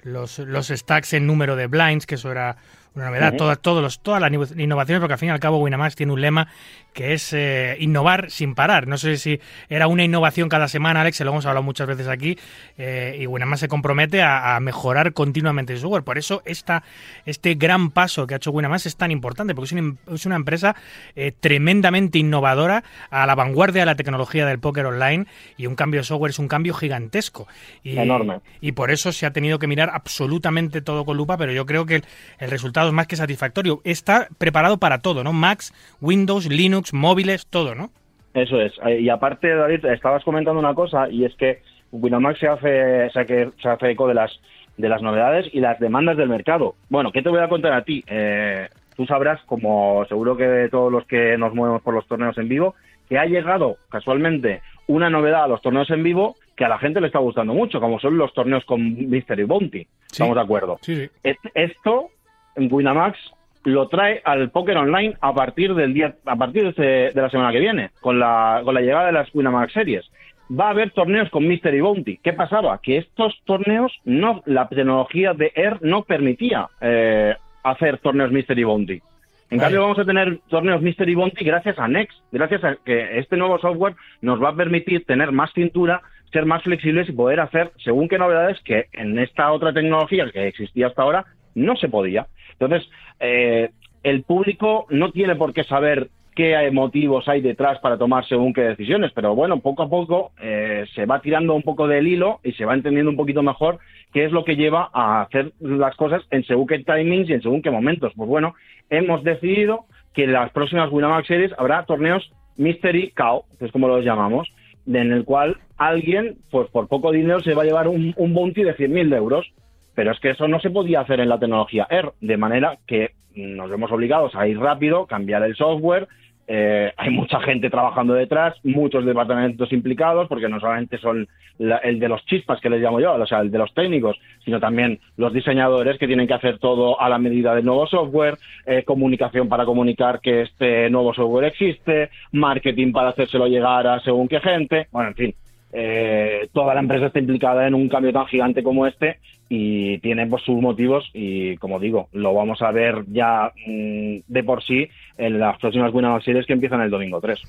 los, 0.04 0.40
los 0.40 0.68
stacks 0.68 1.14
en 1.14 1.28
número 1.28 1.56
de 1.56 1.68
blinds, 1.68 2.06
que 2.06 2.16
eso 2.16 2.32
era 2.32 2.58
una 2.96 3.06
novedad, 3.08 3.30
Ujú. 3.30 3.38
todas, 3.38 3.60
todos 3.60 3.84
los, 3.84 4.00
todas 4.00 4.22
las 4.22 4.32
innovaciones, 4.58 5.02
porque 5.02 5.14
al 5.14 5.20
fin 5.20 5.30
y 5.30 5.32
al 5.32 5.40
cabo 5.40 5.58
Winamax 5.58 5.96
tiene 5.96 6.14
un 6.14 6.22
lema 6.22 6.48
que 6.94 7.12
es 7.14 7.34
eh, 7.34 7.76
innovar 7.82 8.32
sin 8.32 8.56
parar. 8.56 8.88
No 8.88 8.98
sé 8.98 9.18
si 9.18 9.42
era 9.68 9.88
una 9.88 10.06
innovación 10.06 10.48
cada 10.48 10.70
semana, 10.70 11.02
Alex, 11.02 11.18
se 11.18 11.26
lo 11.26 11.32
hemos 11.32 11.46
hablado 11.46 11.62
muchas 11.62 11.88
veces 11.88 12.08
aquí, 12.08 12.40
eh, 12.78 13.18
y 13.20 13.28
Winamax 13.28 13.60
se 13.60 13.68
compromete 13.68 14.22
a, 14.24 14.56
a 14.56 14.60
mejorar 14.62 15.12
continuamente 15.12 15.74
el 15.74 15.80
software. 15.80 16.04
Por 16.04 16.18
eso 16.18 16.42
esta, 16.46 16.84
este 17.26 17.56
gran 17.56 17.92
paso 17.92 18.26
que 18.28 18.36
ha 18.36 18.38
hecho 18.38 18.52
Winamax 18.52 18.86
es 18.86 18.96
tan 18.96 19.12
importante, 19.12 19.54
porque 19.54 19.66
es 19.66 19.72
una, 19.74 19.96
es 20.14 20.26
una 20.26 20.38
empresa 20.38 20.76
eh, 21.18 21.34
tremendamente 21.38 22.18
innovadora, 22.18 22.86
a 23.10 23.26
la 23.26 23.36
vanguardia 23.36 23.82
de 23.82 23.88
la 23.88 23.96
tecnología 23.96 24.46
del 24.46 24.60
póker 24.60 24.86
online, 24.86 25.26
y 25.58 25.66
un 25.68 25.76
cambio 25.76 26.00
de 26.00 26.06
software 26.06 26.30
es 26.30 26.40
un 26.40 26.48
cambio 26.48 26.74
gigantesco. 26.74 27.46
Y, 27.84 27.98
Enorme. 27.98 28.40
Y 28.62 28.72
por 28.72 28.90
eso 28.90 29.12
se 29.12 29.26
ha 29.26 29.32
tenido 29.32 29.60
que 29.60 29.68
mirar 29.68 29.92
absolutamente 29.94 30.82
todo 30.82 31.04
con 31.04 31.18
lupa, 31.18 31.38
pero 31.38 31.52
yo 31.52 31.66
creo 31.66 31.86
que 31.86 31.96
el, 31.96 32.06
el 32.40 32.50
resultado 32.50 32.85
más 32.94 33.08
que 33.08 33.16
satisfactorio. 33.16 33.82
Está 33.84 34.28
preparado 34.38 34.78
para 34.78 35.00
todo, 35.02 35.24
¿no? 35.24 35.34
Max, 35.34 35.74
Windows, 36.02 36.48
Linux, 36.48 36.94
móviles, 36.94 37.48
todo, 37.48 37.76
¿no? 37.76 37.90
Eso 38.34 38.60
es. 38.60 38.74
Eh, 38.86 39.00
Y 39.02 39.10
aparte, 39.10 39.48
David, 39.54 39.86
estabas 39.86 40.24
comentando 40.24 40.60
una 40.60 40.74
cosa 40.74 41.10
y 41.10 41.26
es 41.26 41.34
que 41.36 41.62
Winamax 41.92 42.40
se 42.40 42.48
hace, 42.48 43.10
se 43.12 43.20
hace, 43.20 43.50
se 43.62 43.70
hace 43.70 43.92
eco 43.92 44.08
de 44.08 44.14
las, 44.14 44.32
de 44.78 44.90
las 44.90 45.02
novedades 45.02 45.48
y 45.54 45.60
las 45.62 45.80
demandas 45.80 46.18
del 46.18 46.28
mercado. 46.30 46.76
Bueno, 46.90 47.12
¿qué 47.12 47.22
te 47.22 47.30
voy 47.30 47.40
a 47.40 47.48
contar 47.48 47.72
a 47.74 47.84
ti? 47.84 48.04
Eh, 48.08 48.68
tú 48.98 49.06
sabrás, 49.06 49.40
como 49.46 50.06
seguro 50.10 50.36
que 50.36 50.68
todos 50.70 50.92
los 50.92 51.06
que 51.06 51.38
nos 51.38 51.54
movemos 51.54 51.82
por 51.82 51.94
los 51.94 52.06
torneos 52.08 52.38
en 52.38 52.50
vivo, 52.50 52.76
que 53.08 53.18
ha 53.18 53.26
llegado 53.26 53.78
casualmente 53.90 54.62
una 54.88 55.10
novedad 55.10 55.44
a 55.46 55.48
los 55.48 55.62
torneos 55.62 55.90
en 55.92 56.04
vivo 56.04 56.36
que 56.56 56.66
a 56.66 56.70
la 56.70 56.78
gente 56.80 57.00
le 57.02 57.08
está 57.08 57.20
gustando 57.20 57.54
mucho, 57.54 57.80
como 57.80 58.00
son 58.00 58.18
los 58.18 58.34
torneos 58.34 58.64
con 58.66 59.10
Mystery 59.10 59.44
Bounty. 59.44 59.88
¿Estamos 60.12 60.36
de 60.36 60.42
acuerdo? 60.42 60.78
Sí, 60.82 60.96
sí. 60.96 61.10
Et- 61.24 61.38
Esto 61.54 62.10
en 62.56 62.68
Winamax 62.72 63.18
lo 63.66 63.88
trae 63.88 64.22
al 64.24 64.52
póker 64.52 64.78
online 64.78 65.16
a 65.22 65.34
partir 65.34 65.74
del 65.74 65.94
día, 65.94 66.16
a 66.26 66.36
partir 66.36 66.74
de, 66.76 67.12
de 67.14 67.22
la 67.22 67.30
semana 67.30 67.52
que 67.52 67.60
viene, 67.60 67.90
con 68.00 68.20
la, 68.20 68.62
con 68.64 68.76
la 68.76 68.82
llegada 68.82 69.08
de 69.08 69.12
las 69.12 69.34
Winamax 69.34 69.74
Series. 69.74 70.06
Va 70.52 70.68
a 70.68 70.70
haber 70.70 70.92
torneos 70.92 71.30
con 71.32 71.48
Mystery 71.48 71.82
Bounty. 71.82 72.18
¿Qué 72.18 72.34
pasaba? 72.34 72.80
Que 72.82 72.98
estos 72.98 73.42
torneos 73.46 73.92
no, 74.06 74.44
la 74.46 74.68
tecnología 74.68 75.34
de 75.34 75.52
Air 75.56 75.80
no 75.82 76.04
permitía 76.04 76.68
eh, 76.80 77.36
hacer 77.64 77.98
torneos 77.98 78.32
Mystery 78.32 78.64
Bounty. 78.64 79.02
En 79.50 79.60
cambio, 79.60 79.82
vamos 79.82 80.00
a 80.00 80.06
tener 80.06 80.40
torneos 80.50 80.82
Mystery 80.82 81.16
Bounty 81.16 81.46
gracias 81.46 81.80
a 81.80 81.88
Next, 81.88 82.18
gracias 82.32 82.64
a 82.64 82.76
que 82.84 83.20
este 83.20 83.38
nuevo 83.38 83.58
software 83.60 83.96
nos 84.22 84.42
va 84.42 84.50
a 84.50 84.56
permitir 84.56 85.06
tener 85.06 85.32
más 85.32 85.52
cintura, 85.54 86.02
ser 86.32 86.46
más 86.46 86.64
flexibles 86.64 87.10
y 87.10 87.14
poder 87.14 87.40
hacer 87.40 87.72
según 87.84 88.08
qué 88.08 88.18
novedades 88.18 88.60
que 88.62 88.86
en 88.94 89.18
esta 89.18 89.52
otra 89.52 89.72
tecnología 89.72 90.30
que 90.32 90.48
existía 90.48 90.88
hasta 90.88 91.04
ahora 91.04 91.26
no 91.56 91.76
se 91.76 91.90
podía. 91.90 92.28
Entonces, 92.60 92.90
eh, 93.20 93.72
el 94.04 94.24
público 94.24 94.86
no 94.90 95.12
tiene 95.12 95.36
por 95.36 95.54
qué 95.54 95.64
saber 95.64 96.10
qué 96.36 96.70
motivos 96.72 97.28
hay 97.30 97.42
detrás 97.42 97.80
para 97.80 97.98
tomar 97.98 98.28
según 98.28 98.54
qué 98.54 98.62
decisiones, 98.62 99.12
pero 99.16 99.34
bueno, 99.34 99.62
poco 99.62 99.84
a 99.84 99.90
poco 99.90 100.32
eh, 100.42 100.86
se 100.94 101.06
va 101.06 101.22
tirando 101.22 101.56
un 101.56 101.64
poco 101.64 101.88
del 101.88 102.08
hilo 102.08 102.42
y 102.44 102.52
se 102.52 102.66
va 102.66 102.74
entendiendo 102.74 103.10
un 103.10 103.18
poquito 103.18 103.42
mejor 103.42 103.80
qué 104.14 104.26
es 104.26 104.32
lo 104.32 104.44
que 104.44 104.58
lleva 104.58 104.90
a 104.94 105.22
hacer 105.22 105.54
las 105.60 105.96
cosas 105.96 106.24
en 106.32 106.44
según 106.44 106.68
qué 106.68 106.80
timings 106.80 107.30
y 107.30 107.34
en 107.34 107.42
según 107.42 107.62
qué 107.62 107.72
momentos. 107.72 108.12
Pues 108.16 108.30
bueno, 108.30 108.54
hemos 108.90 109.24
decidido 109.24 109.86
que 110.14 110.26
en 110.26 110.34
las 110.34 110.52
próximas 110.52 110.92
Winamax 110.92 111.28
Series 111.28 111.54
habrá 111.58 111.86
torneos 111.86 112.30
Mystery 112.58 113.12
Cow, 113.12 113.44
que 113.58 113.66
es 113.66 113.72
como 113.72 113.88
los 113.88 114.04
llamamos, 114.04 114.50
en 114.88 115.12
el 115.12 115.24
cual 115.26 115.58
alguien, 115.78 116.38
pues 116.52 116.70
por 116.70 116.88
poco 116.88 117.12
dinero, 117.12 117.42
se 117.42 117.54
va 117.54 117.64
a 117.64 117.66
llevar 117.66 117.88
un, 117.88 118.14
un 118.18 118.34
bounty 118.34 118.64
de 118.64 118.76
100.000 118.76 119.16
euros. 119.16 119.52
Pero 119.96 120.12
es 120.12 120.20
que 120.20 120.32
eso 120.32 120.48
no 120.48 120.60
se 120.60 120.70
podía 120.70 121.00
hacer 121.02 121.20
en 121.22 121.30
la 121.30 121.40
tecnología 121.40 121.88
Air, 121.90 122.12
de 122.22 122.38
manera 122.38 122.78
que 122.86 123.12
nos 123.36 123.70
vemos 123.70 123.92
obligados 123.92 124.36
a 124.36 124.48
ir 124.48 124.60
rápido, 124.60 125.06
cambiar 125.08 125.44
el 125.44 125.56
software. 125.56 126.08
eh, 126.48 126.94
hay 126.98 127.10
mucha 127.10 127.40
gente 127.40 127.72
trabajando 127.72 128.14
detrás, 128.14 128.54
muchos 128.64 129.04
departamentos 129.04 129.74
implicados, 129.74 130.28
porque 130.28 130.48
no 130.48 130.60
solamente 130.60 131.00
son 131.00 131.28
la- 131.58 131.78
el 131.78 132.00
de 132.00 132.08
los 132.08 132.24
chispas 132.28 132.62
que 132.62 132.70
les 132.70 132.82
llamo 132.82 133.00
yo, 133.00 133.14
o 133.16 133.26
sea, 133.26 133.40
el 133.40 133.50
de 133.50 133.58
los 133.58 133.74
técnicos, 133.74 134.16
sino 134.44 134.60
también 134.60 135.00
los 135.18 135.34
diseñadores 135.34 135.98
que 135.98 136.06
tienen 136.06 136.28
que 136.28 136.36
hacer 136.36 136.60
todo 136.60 137.02
a 137.02 137.10
la 137.10 137.18
medida 137.18 137.56
del 137.56 137.66
nuevo 137.66 137.88
software, 137.88 138.38
eh, 138.68 138.84
comunicación 138.84 139.50
para 139.50 139.66
comunicar 139.66 140.20
que 140.22 140.44
este 140.44 140.88
nuevo 140.92 141.16
software 141.16 141.46
existe, 141.46 142.12
marketing 142.32 142.92
para 142.92 143.10
hacérselo 143.10 143.48
llegar 143.48 143.88
a 143.88 144.00
según 144.02 144.28
qué 144.28 144.40
gente, 144.40 144.86
bueno, 144.92 145.10
en 145.10 145.16
fin, 145.16 145.36
eh, 145.78 146.48
toda 146.54 146.74
la 146.74 146.80
empresa 146.80 147.08
está 147.08 147.20
implicada 147.20 147.68
en 147.68 147.74
un 147.74 147.90
cambio 147.90 148.14
tan 148.14 148.26
gigante 148.28 148.64
como 148.64 148.88
este 148.88 149.20
y 149.50 149.98
tiene 149.98 150.26
pues, 150.26 150.42
sus 150.44 150.62
motivos 150.62 151.10
y 151.14 151.58
como 151.58 151.82
digo, 151.82 152.08
lo 152.14 152.34
vamos 152.34 152.62
a 152.62 152.72
ver 152.72 153.04
ya 153.08 153.52
mm, 153.68 154.20
de 154.26 154.44
por 154.46 154.64
sí 154.64 154.88
en 155.18 155.38
las 155.38 155.60
próximas 155.60 155.94
Winamax 155.94 156.24
Series 156.24 156.46
que 156.46 156.54
empiezan 156.54 156.80
el 156.80 156.90
domingo 156.90 157.20
3. 157.20 157.42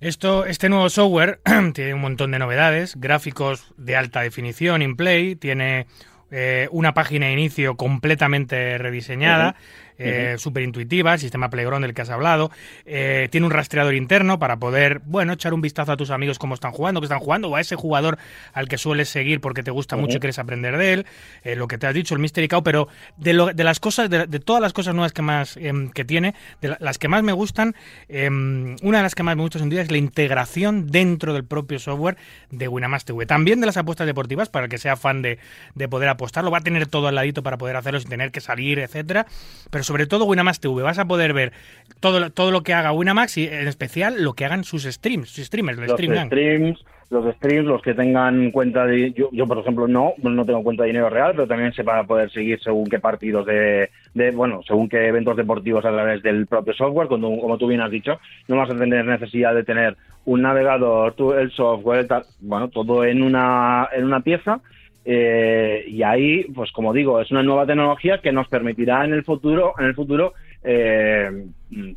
Esto, 0.00 0.46
este 0.46 0.68
nuevo 0.68 0.88
software 0.90 1.40
tiene 1.74 1.94
un 1.94 2.00
montón 2.00 2.30
de 2.30 2.38
novedades, 2.38 2.94
gráficos 3.00 3.74
de 3.76 3.96
alta 3.96 4.20
definición 4.20 4.80
in 4.80 4.94
play, 4.94 5.34
tiene 5.34 5.86
eh, 6.30 6.68
una 6.70 6.94
página 6.94 7.26
de 7.26 7.32
inicio 7.32 7.76
completamente 7.76 8.78
rediseñada, 8.78 9.56
eh, 9.98 10.36
súper 10.38 10.62
intuitiva, 10.62 11.12
el 11.14 11.20
sistema 11.20 11.50
Playground 11.50 11.84
del 11.84 11.94
que 11.94 12.02
has 12.02 12.10
hablado, 12.10 12.50
eh, 12.86 13.28
tiene 13.30 13.46
un 13.46 13.52
rastreador 13.52 13.94
interno 13.94 14.38
para 14.38 14.56
poder, 14.56 15.00
bueno, 15.04 15.32
echar 15.34 15.54
un 15.54 15.60
vistazo 15.60 15.92
a 15.92 15.96
tus 15.96 16.10
amigos 16.10 16.38
cómo 16.38 16.54
están 16.54 16.72
jugando, 16.72 17.00
qué 17.00 17.06
están 17.06 17.18
jugando, 17.20 17.48
o 17.48 17.56
a 17.56 17.60
ese 17.60 17.76
jugador 17.76 18.18
al 18.52 18.68
que 18.68 18.78
sueles 18.78 19.08
seguir 19.08 19.40
porque 19.40 19.62
te 19.62 19.70
gusta 19.70 19.96
mucho 19.96 20.16
y 20.16 20.20
quieres 20.20 20.38
aprender 20.38 20.76
de 20.76 20.92
él, 20.92 21.06
eh, 21.44 21.56
lo 21.56 21.68
que 21.68 21.78
te 21.78 21.86
has 21.86 21.94
dicho, 21.94 22.14
el 22.14 22.20
Mystery 22.20 22.48
Cow, 22.48 22.62
pero 22.62 22.88
de, 23.16 23.32
lo- 23.32 23.52
de 23.52 23.64
las 23.64 23.80
cosas, 23.80 24.08
de, 24.10 24.26
de 24.26 24.40
todas 24.40 24.60
las 24.62 24.72
cosas 24.72 24.94
nuevas 24.94 25.12
que 25.12 25.22
más 25.22 25.56
em, 25.56 25.90
que 25.90 26.04
tiene, 26.04 26.34
de 26.60 26.68
la- 26.68 26.76
las 26.80 26.98
que 26.98 27.08
más 27.08 27.22
me 27.22 27.32
gustan, 27.32 27.74
em, 28.08 28.76
una 28.82 28.98
de 28.98 29.02
las 29.02 29.14
que 29.14 29.22
más 29.22 29.36
me 29.36 29.42
gusta 29.42 29.58
sin 29.58 29.68
duda 29.70 29.82
es 29.82 29.90
la 29.90 29.98
integración 29.98 30.86
dentro 30.90 31.32
del 31.34 31.44
propio 31.44 31.78
software 31.78 32.16
de 32.50 32.68
Winamax 32.68 33.04
TV. 33.04 33.26
También 33.26 33.60
de 33.60 33.66
las 33.66 33.76
apuestas 33.76 34.06
deportivas, 34.06 34.48
para 34.48 34.64
el 34.66 34.70
que 34.70 34.78
sea 34.78 34.96
fan 34.96 35.22
de, 35.22 35.38
de 35.74 35.88
poder 35.88 36.08
apostarlo, 36.08 36.50
va 36.50 36.58
a 36.58 36.62
tener 36.62 36.86
todo 36.86 37.08
al 37.08 37.14
ladito 37.14 37.42
para 37.42 37.58
poder 37.58 37.76
hacerlo 37.76 38.00
sin 38.00 38.08
tener 38.10 38.30
que 38.32 38.40
salir, 38.40 38.78
etcétera. 38.78 39.26
Pero 39.70 39.81
sobre 39.82 40.06
todo 40.06 40.24
Winamax 40.24 40.60
TV, 40.60 40.82
vas 40.82 40.98
a 40.98 41.04
poder 41.06 41.32
ver 41.32 41.52
todo, 42.00 42.20
lo- 42.20 42.30
todo 42.30 42.50
lo 42.50 42.62
que 42.62 42.74
haga 42.74 42.92
Winamax 42.92 43.38
y 43.38 43.46
en 43.48 43.68
especial 43.68 44.22
lo 44.22 44.34
que 44.34 44.44
hagan 44.44 44.64
sus 44.64 44.84
streams, 44.84 45.30
sus 45.30 45.46
streamers, 45.46 45.78
los 45.78 45.88
los 45.88 45.96
stream 45.98 46.26
streams, 46.26 46.84
los 47.10 47.34
streams, 47.36 47.66
los 47.66 47.82
que 47.82 47.92
tengan 47.94 48.50
cuenta 48.52 48.86
de... 48.86 49.12
Yo, 49.12 49.28
yo, 49.32 49.46
por 49.46 49.58
ejemplo, 49.58 49.86
no, 49.86 50.14
no 50.22 50.44
tengo 50.46 50.62
cuenta 50.62 50.84
de 50.84 50.88
dinero 50.88 51.10
real, 51.10 51.32
pero 51.32 51.46
también 51.46 51.72
se 51.74 51.82
van 51.82 51.98
a 51.98 52.04
poder 52.04 52.30
seguir 52.30 52.58
según 52.62 52.88
qué 52.88 52.98
partidos 53.00 53.44
de, 53.44 53.90
de 54.14 54.30
bueno, 54.30 54.60
según 54.66 54.88
qué 54.88 55.08
eventos 55.08 55.36
deportivos 55.36 55.84
a 55.84 55.90
través 55.92 56.22
del 56.22 56.46
propio 56.46 56.72
software, 56.72 57.08
cuando, 57.08 57.28
como 57.38 57.58
tú 57.58 57.66
bien 57.66 57.82
has 57.82 57.90
dicho, 57.90 58.18
no 58.48 58.56
vas 58.56 58.70
a 58.70 58.76
tener 58.76 59.04
necesidad 59.04 59.54
de 59.54 59.62
tener 59.64 59.96
un 60.24 60.40
navegador, 60.40 61.12
tú- 61.14 61.32
el 61.34 61.50
software, 61.52 62.06
tal, 62.06 62.24
bueno, 62.40 62.68
todo 62.68 63.04
en 63.04 63.22
una, 63.22 63.88
en 63.94 64.04
una 64.04 64.20
pieza. 64.20 64.60
Eh, 65.04 65.84
y 65.88 66.02
ahí, 66.02 66.44
pues 66.54 66.70
como 66.72 66.92
digo, 66.92 67.20
es 67.20 67.30
una 67.30 67.42
nueva 67.42 67.66
tecnología 67.66 68.18
que 68.18 68.32
nos 68.32 68.48
permitirá 68.48 69.04
en 69.04 69.12
el 69.12 69.24
futuro, 69.24 69.74
en 69.78 69.86
el 69.86 69.94
futuro, 69.94 70.34
eh, 70.64 71.46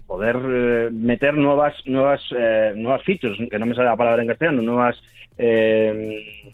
poder 0.08 0.36
eh, 0.48 0.90
meter 0.92 1.36
nuevas, 1.36 1.74
nuevas, 1.86 2.22
eh, 2.38 2.74
nuevas 2.76 3.04
features, 3.04 3.38
que 3.50 3.60
no 3.60 3.66
me 3.66 3.76
sale 3.76 3.90
la 3.90 3.96
palabra 3.98 4.22
en 4.22 4.28
castellano, 4.30 4.62
nuevas 4.62 4.96
eh, 5.38 6.52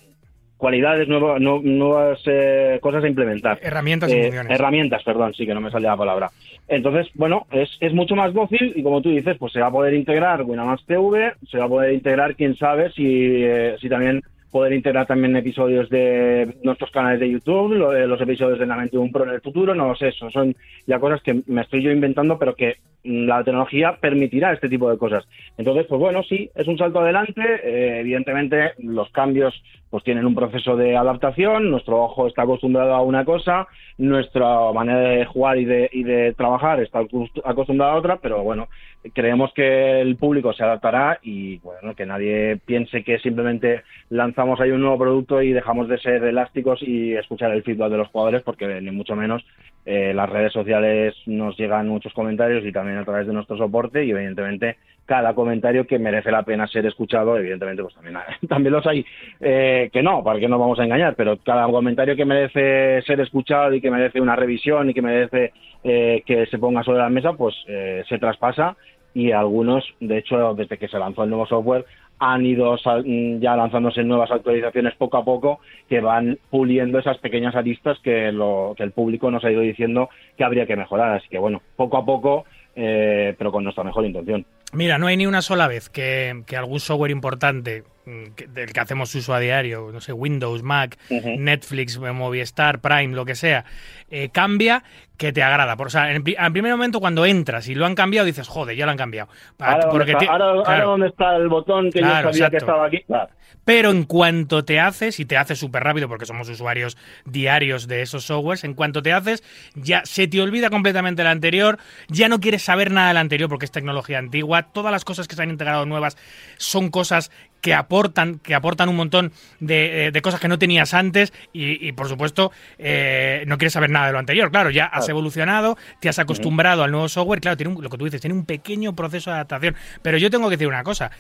cualidades, 0.58 1.08
no- 1.08 1.40
nuevas 1.40 2.20
eh, 2.26 2.78
cosas 2.82 3.04
a 3.04 3.08
implementar. 3.08 3.60
Herramientas 3.62 4.12
y 4.12 4.14
Eh, 4.16 4.24
funciones. 4.26 4.52
herramientas, 4.52 5.04
perdón, 5.04 5.34
sí 5.34 5.46
que 5.46 5.54
no 5.54 5.62
me 5.62 5.72
salía 5.72 5.90
la 5.92 5.98
palabra. 5.98 6.30
Entonces, 6.68 7.08
bueno, 7.16 7.48
es, 7.52 7.70
es 7.80 7.94
mucho 7.94 8.16
más 8.16 8.34
dócil 8.34 8.74
y 8.76 8.84
como 8.84 9.02
tú 9.02 9.10
dices, 9.10 9.38
pues 9.40 9.54
se 9.54 9.60
va 9.60 9.68
a 9.68 9.72
poder 9.72 9.94
integrar 9.94 10.44
Winamax 10.44 10.86
TV, 10.86 11.34
se 11.50 11.58
va 11.58 11.66
a 11.66 11.70
poder 11.70 11.94
integrar, 11.94 12.36
quién 12.36 12.56
sabe, 12.56 12.92
si, 12.92 13.04
eh, 13.44 13.76
si 13.82 13.90
también 13.90 14.22
poder 14.52 14.74
integrar 14.74 15.08
también 15.08 15.36
episodios 15.36 15.90
de 15.90 16.58
nuestros 16.64 16.92
canales 16.92 17.20
de 17.20 17.32
YouTube, 17.32 17.74
los 17.74 18.22
episodios 18.22 18.60
de 18.60 18.66
la 18.66 18.76
21 18.76 19.12
Pro 19.12 19.24
en 19.24 19.32
el 19.32 19.42
futuro, 19.42 19.74
no 19.74 19.96
sé, 19.96 20.10
eso 20.10 20.30
son 20.30 20.56
ya 20.86 21.00
cosas 21.00 21.22
que 21.22 21.42
me 21.48 21.62
estoy 21.62 21.82
yo 21.82 21.92
inventando, 21.92 22.38
pero 22.38 22.56
que 22.56 22.76
mm, 23.04 23.26
la 23.26 23.44
tecnología 23.44 23.98
permitirá 24.00 24.52
este 24.52 24.70
tipo 24.70 24.92
de 24.92 24.98
cosas. 24.98 25.26
Entonces, 25.58 25.86
pues 25.88 26.00
bueno, 26.00 26.22
sí, 26.24 26.50
es 26.54 26.68
un 26.68 26.78
salto 26.78 27.00
adelante, 27.00 27.42
eh, 27.64 28.02
evidentemente 28.02 28.74
los 28.80 29.10
cambios 29.12 29.54
pues 29.92 30.04
tienen 30.04 30.26
un 30.26 30.34
proceso 30.34 30.76
de 30.76 30.98
adaptación, 30.98 31.70
nuestro 31.70 32.02
ojo 32.02 32.26
está 32.26 32.44
acostumbrado 32.44 32.96
a 32.96 33.02
una 33.02 33.26
cosa, 33.26 33.68
nuestra 33.98 34.72
manera 34.72 35.00
de 35.00 35.26
jugar 35.26 35.60
y 35.60 35.66
de, 35.66 35.90
y 35.92 36.04
de 36.04 36.34
trabajar 36.34 36.80
está 36.80 37.02
acost- 37.02 37.42
acostumbrada 37.44 37.92
a 37.92 37.98
otra, 37.98 38.16
pero 38.16 38.42
bueno, 38.42 38.70
creemos 39.14 39.54
que 39.54 40.00
el 40.00 40.16
público 40.16 40.54
se 40.54 40.64
adaptará 40.64 41.20
y 41.22 41.58
bueno, 41.60 41.94
que 41.94 42.06
nadie 42.06 42.58
piense 42.66 43.04
que 43.04 43.20
simplemente 43.20 43.82
lanzamos 44.10 44.60
ahí 44.62 44.72
un 44.72 44.82
nuevo 44.82 44.98
producto 44.98 45.42
y 45.42 45.52
dejamos 45.52 45.90
de 45.90 45.98
ser 46.00 46.24
elásticos 46.24 46.82
y 46.82 47.14
escuchar 47.14 47.52
el 47.52 47.64
feedback 47.64 47.92
de 47.92 47.98
los 47.98 48.08
jugadores, 48.08 48.44
porque 48.44 48.80
ni 48.82 48.92
mucho 48.92 49.16
menos 49.16 49.46
eh, 49.86 50.14
las 50.14 50.30
redes 50.30 50.54
sociales 50.54 51.16
nos 51.26 51.58
llegan 51.58 51.90
muchos 51.90 52.14
comentarios 52.14 52.66
y 52.66 52.72
también 52.72 52.98
a 52.98 53.04
través 53.06 53.28
de 53.28 53.34
nuestro 53.34 53.58
soporte 53.58 54.06
y 54.06 54.12
evidentemente 54.12 54.78
cada 55.12 55.34
comentario 55.34 55.86
que 55.86 56.00
merece 56.00 56.32
la 56.32 56.44
pena 56.44 56.66
ser 56.68 56.86
escuchado, 56.86 57.36
evidentemente 57.36 57.84
pues 57.84 57.94
también, 57.94 58.18
también 58.48 58.72
los 58.72 58.88
hay 58.88 59.06
eh, 59.42 59.90
que 59.92 60.02
no, 60.02 60.24
para 60.24 60.40
que 60.40 60.48
no 60.48 60.58
vamos 60.58 60.80
a 60.80 60.86
engañar, 60.86 61.16
pero 61.18 61.36
cada 61.44 61.68
comentario 61.68 62.16
que 62.16 62.24
merece 62.24 63.02
ser 63.02 63.20
escuchado 63.20 63.74
y 63.74 63.82
que 63.82 63.92
merece 63.92 64.22
una 64.22 64.38
revisión 64.38 64.90
y 64.90 64.94
que 64.94 65.02
merece 65.02 65.52
eh, 65.84 66.24
que 66.26 66.46
se 66.46 66.58
ponga 66.58 66.82
sobre 66.84 67.00
la 67.00 67.10
mesa, 67.10 67.34
pues 67.34 67.54
eh, 67.68 68.06
se 68.08 68.20
traspasa 68.20 68.78
y 69.14 69.34
algunos, 69.34 69.84
de 70.00 70.20
hecho, 70.20 70.54
desde 70.54 70.78
que 70.78 70.88
se 70.88 70.98
lanzó 70.98 71.26
el 71.26 71.30
nuevo 71.30 71.46
software, 71.46 71.84
han 72.18 72.46
ido 72.46 72.78
mm, 72.78 73.40
ya 73.40 73.58
lanzándose 73.58 74.06
nuevas 74.06 74.32
actualizaciones 74.32 74.96
poco 74.96 75.18
a 75.18 75.26
poco 75.26 75.60
que 75.90 76.00
van 76.00 76.40
puliendo 76.50 77.00
esas 77.00 77.18
pequeñas 77.18 77.54
aristas 77.54 78.00
que, 78.00 78.32
lo, 78.32 78.76
que 78.78 78.84
el 78.84 78.92
público 78.92 79.30
nos 79.30 79.44
ha 79.44 79.52
ido 79.52 79.60
diciendo 79.60 80.08
que 80.38 80.46
habría 80.46 80.66
que 80.66 80.78
mejorar. 80.78 81.18
Así 81.18 81.28
que 81.28 81.38
bueno, 81.38 81.62
poco 81.76 81.98
a 81.98 82.06
poco, 82.06 82.46
eh, 82.78 83.36
pero 83.38 83.52
con 83.52 83.66
nuestra 83.66 83.84
mejor 83.84 84.06
intención. 84.06 84.46
Mira, 84.74 84.98
no 84.98 85.08
hay 85.08 85.18
ni 85.18 85.28
una 85.28 85.42
sola 85.42 85.68
vez 85.68 85.90
que, 85.90 86.44
que 86.48 86.56
algún 86.56 86.80
software 86.80 87.12
importante 87.12 87.84
del 88.06 88.74
que 88.74 88.80
hacemos 88.80 89.14
uso 89.16 89.34
a 89.34 89.40
diario, 89.40 89.90
no 89.94 90.02
sé, 90.02 90.14
Windows, 90.14 90.64
Mac. 90.64 90.98
Netflix, 91.10 91.98
Movistar, 92.00 92.80
Prime, 92.80 93.16
lo 93.16 93.26
que 93.26 93.36
sea, 93.36 93.66
eh, 94.10 94.30
cambia 94.32 94.84
que 95.18 95.32
te 95.32 95.44
agrada. 95.44 95.76
Por, 95.78 95.88
o 95.88 95.90
sea, 95.90 96.12
en, 96.12 96.24
al 96.38 96.52
primer 96.52 96.72
momento 96.72 97.00
cuando 97.00 97.26
entras 97.26 97.68
y 97.68 97.76
lo 97.76 97.86
han 97.86 97.94
cambiado, 97.96 98.26
dices, 98.26 98.48
joder, 98.48 98.76
ya 98.76 98.86
lo 98.86 98.92
han 98.92 98.98
cambiado. 98.98 99.30
Pa- 99.58 99.74
Ahora, 99.74 99.90
porque 99.90 100.12
¿dónde 100.14 100.26
está, 100.26 100.32
ahora- 100.34 100.46
ahora 100.46 100.64
claro. 100.64 100.90
dónde 100.90 101.08
está 101.08 101.36
el 101.36 101.48
botón 101.48 101.92
que 101.92 102.00
Claro, 102.00 102.30
yo 102.30 102.34
sabía 102.34 102.50
que 102.50 102.58
estaba 102.58 102.86
aquí. 102.88 103.02
Claro. 103.04 103.30
Pero 103.64 103.92
en 103.92 104.06
cuanto 104.06 104.66
te 104.66 104.80
haces, 104.80 105.20
y 105.20 105.26
te 105.26 105.38
haces 105.38 105.60
súper 105.60 105.84
rápido 105.84 106.08
porque 106.08 106.26
somos 106.26 106.50
usuarios 106.50 106.98
diarios 107.26 107.88
de 107.88 108.02
esos 108.02 108.24
softwares, 108.26 108.64
en 108.64 108.74
cuanto 108.74 109.04
te 109.04 109.14
haces, 109.14 109.44
ya 109.76 110.02
se 110.06 110.28
te 110.28 110.42
olvida 110.42 110.72
completamente 110.72 111.22
el 111.22 111.28
anterior, 111.28 111.78
ya 112.08 112.28
no 112.28 112.40
quieres 112.40 112.64
saber 112.64 112.90
nada 112.90 113.10
del 113.10 113.18
anterior 113.18 113.48
porque 113.50 113.66
es 113.66 113.72
tecnología 113.72 114.18
antigua, 114.18 114.64
todas 114.72 114.92
las 114.92 115.06
cosas 115.06 115.28
que 115.28 115.36
se 115.36 115.44
han 115.44 115.52
integrado 115.52 115.86
nuevas 115.86 116.18
son 116.58 116.90
cosas 116.90 117.32
que 117.62 117.74
aportan, 117.74 118.40
que 118.40 118.56
aportan 118.56 118.90
un 118.90 118.96
montón 118.96 119.32
de, 119.60 120.08
eh, 120.08 120.12
de 120.12 120.22
cosas 120.22 120.40
que 120.40 120.48
no 120.48 120.58
tenías 120.60 120.94
antes 120.94 121.32
y, 121.54 121.88
y, 121.88 121.92
por 121.94 122.08
supuesto 122.10 122.52
eh, 122.78 123.44
no 123.48 123.58
quieres 123.58 123.74
saber 123.74 123.90
nada 123.92 124.08
de 124.08 124.14
lo 124.14 124.20
anterior. 124.20 124.52
Claro, 124.52 124.72
ya 124.72 124.86
has 124.86 125.08
evolucionado, 125.10 125.78
te 126.00 126.10
has 126.10 126.20
acostumbrado 126.20 126.84
al 126.84 126.92
nuevo 126.92 127.08
software, 127.08 127.40
claro, 127.40 127.58
tiene 127.58 127.74
un- 127.76 127.84
lo 127.84 127.90
que 127.90 127.98
tú 127.98 128.06
dices, 128.06 128.20
tiene 128.20 128.34
un 128.36 128.46
pequeño 128.46 128.96
proceso 128.96 129.30
de 129.30 129.36
adaptación. 129.36 129.76
Pero 130.02 130.18
yo 130.18 130.30
tengo 130.30 130.50
que 130.50 130.58
decir 130.58 130.68
una 130.68 130.84
cosa, 130.84 131.12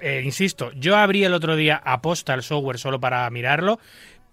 eh, 0.00 0.22
insisto, 0.24 0.72
yo 0.72 0.96
abrí 0.96 1.24
el 1.24 1.32
otro 1.34 1.54
día 1.56 1.80
aposta 1.84 2.34
el 2.34 2.42
software 2.42 2.78
solo 2.78 2.98
para 3.00 3.28
mirarlo 3.30 3.78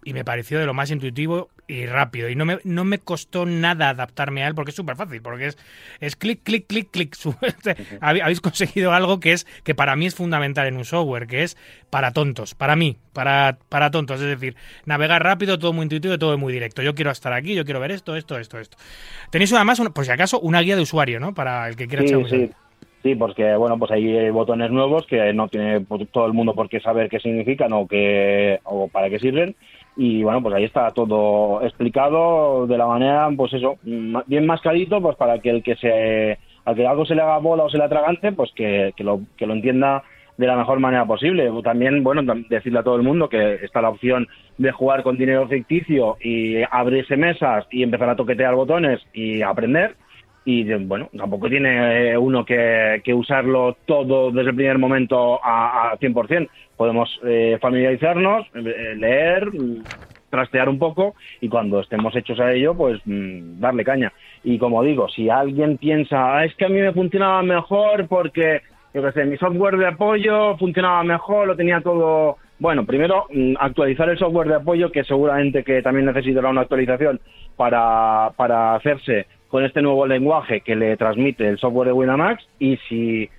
y 0.03 0.13
me 0.13 0.25
pareció 0.25 0.59
de 0.59 0.65
lo 0.65 0.73
más 0.73 0.91
intuitivo 0.91 1.49
y 1.67 1.85
rápido. 1.85 2.29
Y 2.29 2.35
no 2.35 2.45
me, 2.45 2.59
no 2.63 2.83
me 2.83 2.99
costó 2.99 3.45
nada 3.45 3.89
adaptarme 3.89 4.43
a 4.43 4.47
él 4.47 4.55
porque 4.55 4.71
es 4.71 4.75
súper 4.75 4.95
fácil, 4.95 5.21
porque 5.21 5.47
es, 5.47 5.57
es 5.99 6.15
clic, 6.15 6.41
clic, 6.43 6.67
clic, 6.67 6.89
clic. 6.91 7.15
Habe- 8.01 8.21
Habéis 8.21 8.41
conseguido 8.41 8.91
algo 8.93 9.19
que 9.19 9.33
es 9.33 9.45
que 9.63 9.75
para 9.75 9.95
mí 9.95 10.05
es 10.05 10.15
fundamental 10.15 10.67
en 10.67 10.77
un 10.77 10.85
software, 10.85 11.27
que 11.27 11.43
es 11.43 11.57
para 11.89 12.11
tontos, 12.11 12.55
para 12.55 12.75
mí, 12.75 12.97
para, 13.13 13.57
para 13.69 13.91
tontos. 13.91 14.21
Es 14.21 14.27
decir, 14.27 14.55
navegar 14.85 15.23
rápido, 15.23 15.57
todo 15.59 15.73
muy 15.73 15.83
intuitivo, 15.83 16.17
todo 16.19 16.37
muy 16.37 16.53
directo. 16.53 16.81
Yo 16.81 16.95
quiero 16.95 17.11
estar 17.11 17.33
aquí, 17.33 17.55
yo 17.55 17.65
quiero 17.65 17.79
ver 17.79 17.91
esto, 17.91 18.15
esto, 18.15 18.37
esto, 18.37 18.59
esto. 18.59 18.77
Tenéis 19.31 19.53
además, 19.53 19.81
por 19.93 20.05
si 20.05 20.11
acaso, 20.11 20.39
una 20.39 20.61
guía 20.61 20.75
de 20.75 20.81
usuario, 20.81 21.19
¿no? 21.19 21.33
Para 21.33 21.67
el 21.67 21.75
que 21.75 21.87
quiera 21.87 22.03
echar 22.03 22.17
Sí, 22.19 22.23
un 22.23 22.29
sí. 22.29 22.49
Sí, 23.03 23.15
porque 23.15 23.55
bueno, 23.57 23.77
pues 23.77 23.91
hay 23.91 24.29
botones 24.29 24.71
nuevos 24.71 25.05
que 25.07 25.33
no 25.33 25.49
tiene 25.49 25.81
pues, 25.81 26.09
todo 26.09 26.25
el 26.25 26.31
mundo 26.31 26.53
por 26.55 26.69
qué 26.69 26.79
saber 26.79 27.09
qué 27.09 27.19
significan 27.19 27.73
o 27.73 27.85
qué 27.85 28.61
o 28.63 28.87
para 28.87 29.09
qué 29.09 29.19
sirven 29.19 29.57
y 29.95 30.23
bueno, 30.23 30.41
pues 30.41 30.55
ahí 30.55 30.63
está 30.63 30.89
todo 30.91 31.61
explicado 31.63 32.65
de 32.67 32.77
la 32.77 32.87
manera, 32.87 33.29
pues 33.35 33.53
eso, 33.53 33.77
bien 33.83 34.45
mascadito, 34.45 35.01
pues 35.01 35.15
para 35.15 35.39
que 35.39 35.49
el 35.49 35.63
que 35.63 35.75
se 35.75 36.39
al 36.65 36.75
que 36.75 36.87
algo 36.87 37.05
se 37.05 37.15
le 37.15 37.21
haga 37.21 37.37
bola 37.39 37.63
o 37.63 37.69
se 37.69 37.77
le 37.77 37.83
atragante, 37.83 38.31
pues 38.31 38.51
que, 38.55 38.93
que 38.95 39.03
lo 39.03 39.21
que 39.37 39.45
lo 39.45 39.53
entienda 39.53 40.03
de 40.37 40.47
la 40.47 40.55
mejor 40.55 40.79
manera 40.79 41.05
posible. 41.05 41.51
También, 41.63 42.03
bueno, 42.03 42.21
decirle 42.49 42.79
a 42.79 42.83
todo 42.83 42.95
el 42.95 43.03
mundo 43.03 43.29
que 43.29 43.55
está 43.55 43.81
la 43.81 43.89
opción 43.89 44.27
de 44.57 44.71
jugar 44.71 45.03
con 45.03 45.17
dinero 45.17 45.47
ficticio 45.47 46.17
y 46.21 46.63
abrirse 46.71 47.17
mesas 47.17 47.65
y 47.69 47.83
empezar 47.83 48.09
a 48.09 48.15
toquetear 48.15 48.55
botones 48.55 48.99
y 49.13 49.41
aprender 49.41 49.95
y 50.45 50.73
bueno, 50.73 51.09
tampoco 51.17 51.47
tiene 51.47 52.11
eh, 52.11 52.17
uno 52.17 52.43
que, 52.43 53.01
que 53.03 53.13
usarlo 53.13 53.77
todo 53.85 54.31
desde 54.31 54.49
el 54.49 54.55
primer 54.55 54.77
momento 54.77 55.39
a, 55.43 55.91
a 55.91 55.97
100%. 55.97 56.49
Podemos 56.77 57.19
eh, 57.23 57.57
familiarizarnos, 57.61 58.47
eh, 58.55 58.95
leer, 58.97 59.51
mm, 59.53 59.83
trastear 60.29 60.67
un 60.67 60.79
poco 60.79 61.13
y 61.41 61.47
cuando 61.47 61.79
estemos 61.79 62.15
hechos 62.15 62.39
a 62.39 62.51
ello, 62.51 62.73
pues 62.75 62.99
mm, 63.05 63.59
darle 63.59 63.83
caña. 63.83 64.11
Y 64.43 64.57
como 64.57 64.81
digo, 64.83 65.07
si 65.09 65.29
alguien 65.29 65.77
piensa, 65.77 66.37
"Ah, 66.37 66.45
es 66.45 66.55
que 66.55 66.65
a 66.65 66.69
mí 66.69 66.79
me 66.79 66.91
funcionaba 66.91 67.43
mejor 67.43 68.07
porque, 68.07 68.61
yo 68.93 69.03
qué 69.03 69.11
sé, 69.11 69.25
mi 69.25 69.37
software 69.37 69.77
de 69.77 69.87
apoyo 69.87 70.57
funcionaba 70.57 71.03
mejor, 71.03 71.47
lo 71.47 71.55
tenía 71.55 71.81
todo... 71.81 72.37
Bueno, 72.59 72.85
primero 72.85 73.25
mm, 73.31 73.55
actualizar 73.59 74.09
el 74.09 74.17
software 74.17 74.47
de 74.47 74.55
apoyo, 74.55 74.91
que 74.91 75.03
seguramente 75.03 75.63
que 75.63 75.81
también 75.81 76.05
necesitará 76.05 76.49
una 76.49 76.61
actualización 76.61 77.19
para, 77.55 78.31
para 78.35 78.75
hacerse 78.75 79.27
con 79.49 79.63
este 79.63 79.83
nuevo 79.83 80.07
lenguaje 80.07 80.61
que 80.61 80.75
le 80.75 80.97
transmite 80.97 81.47
el 81.47 81.59
software 81.59 81.89
de 81.89 81.93
Winamax 81.93 82.43
y 82.57 82.77
si 82.89 83.29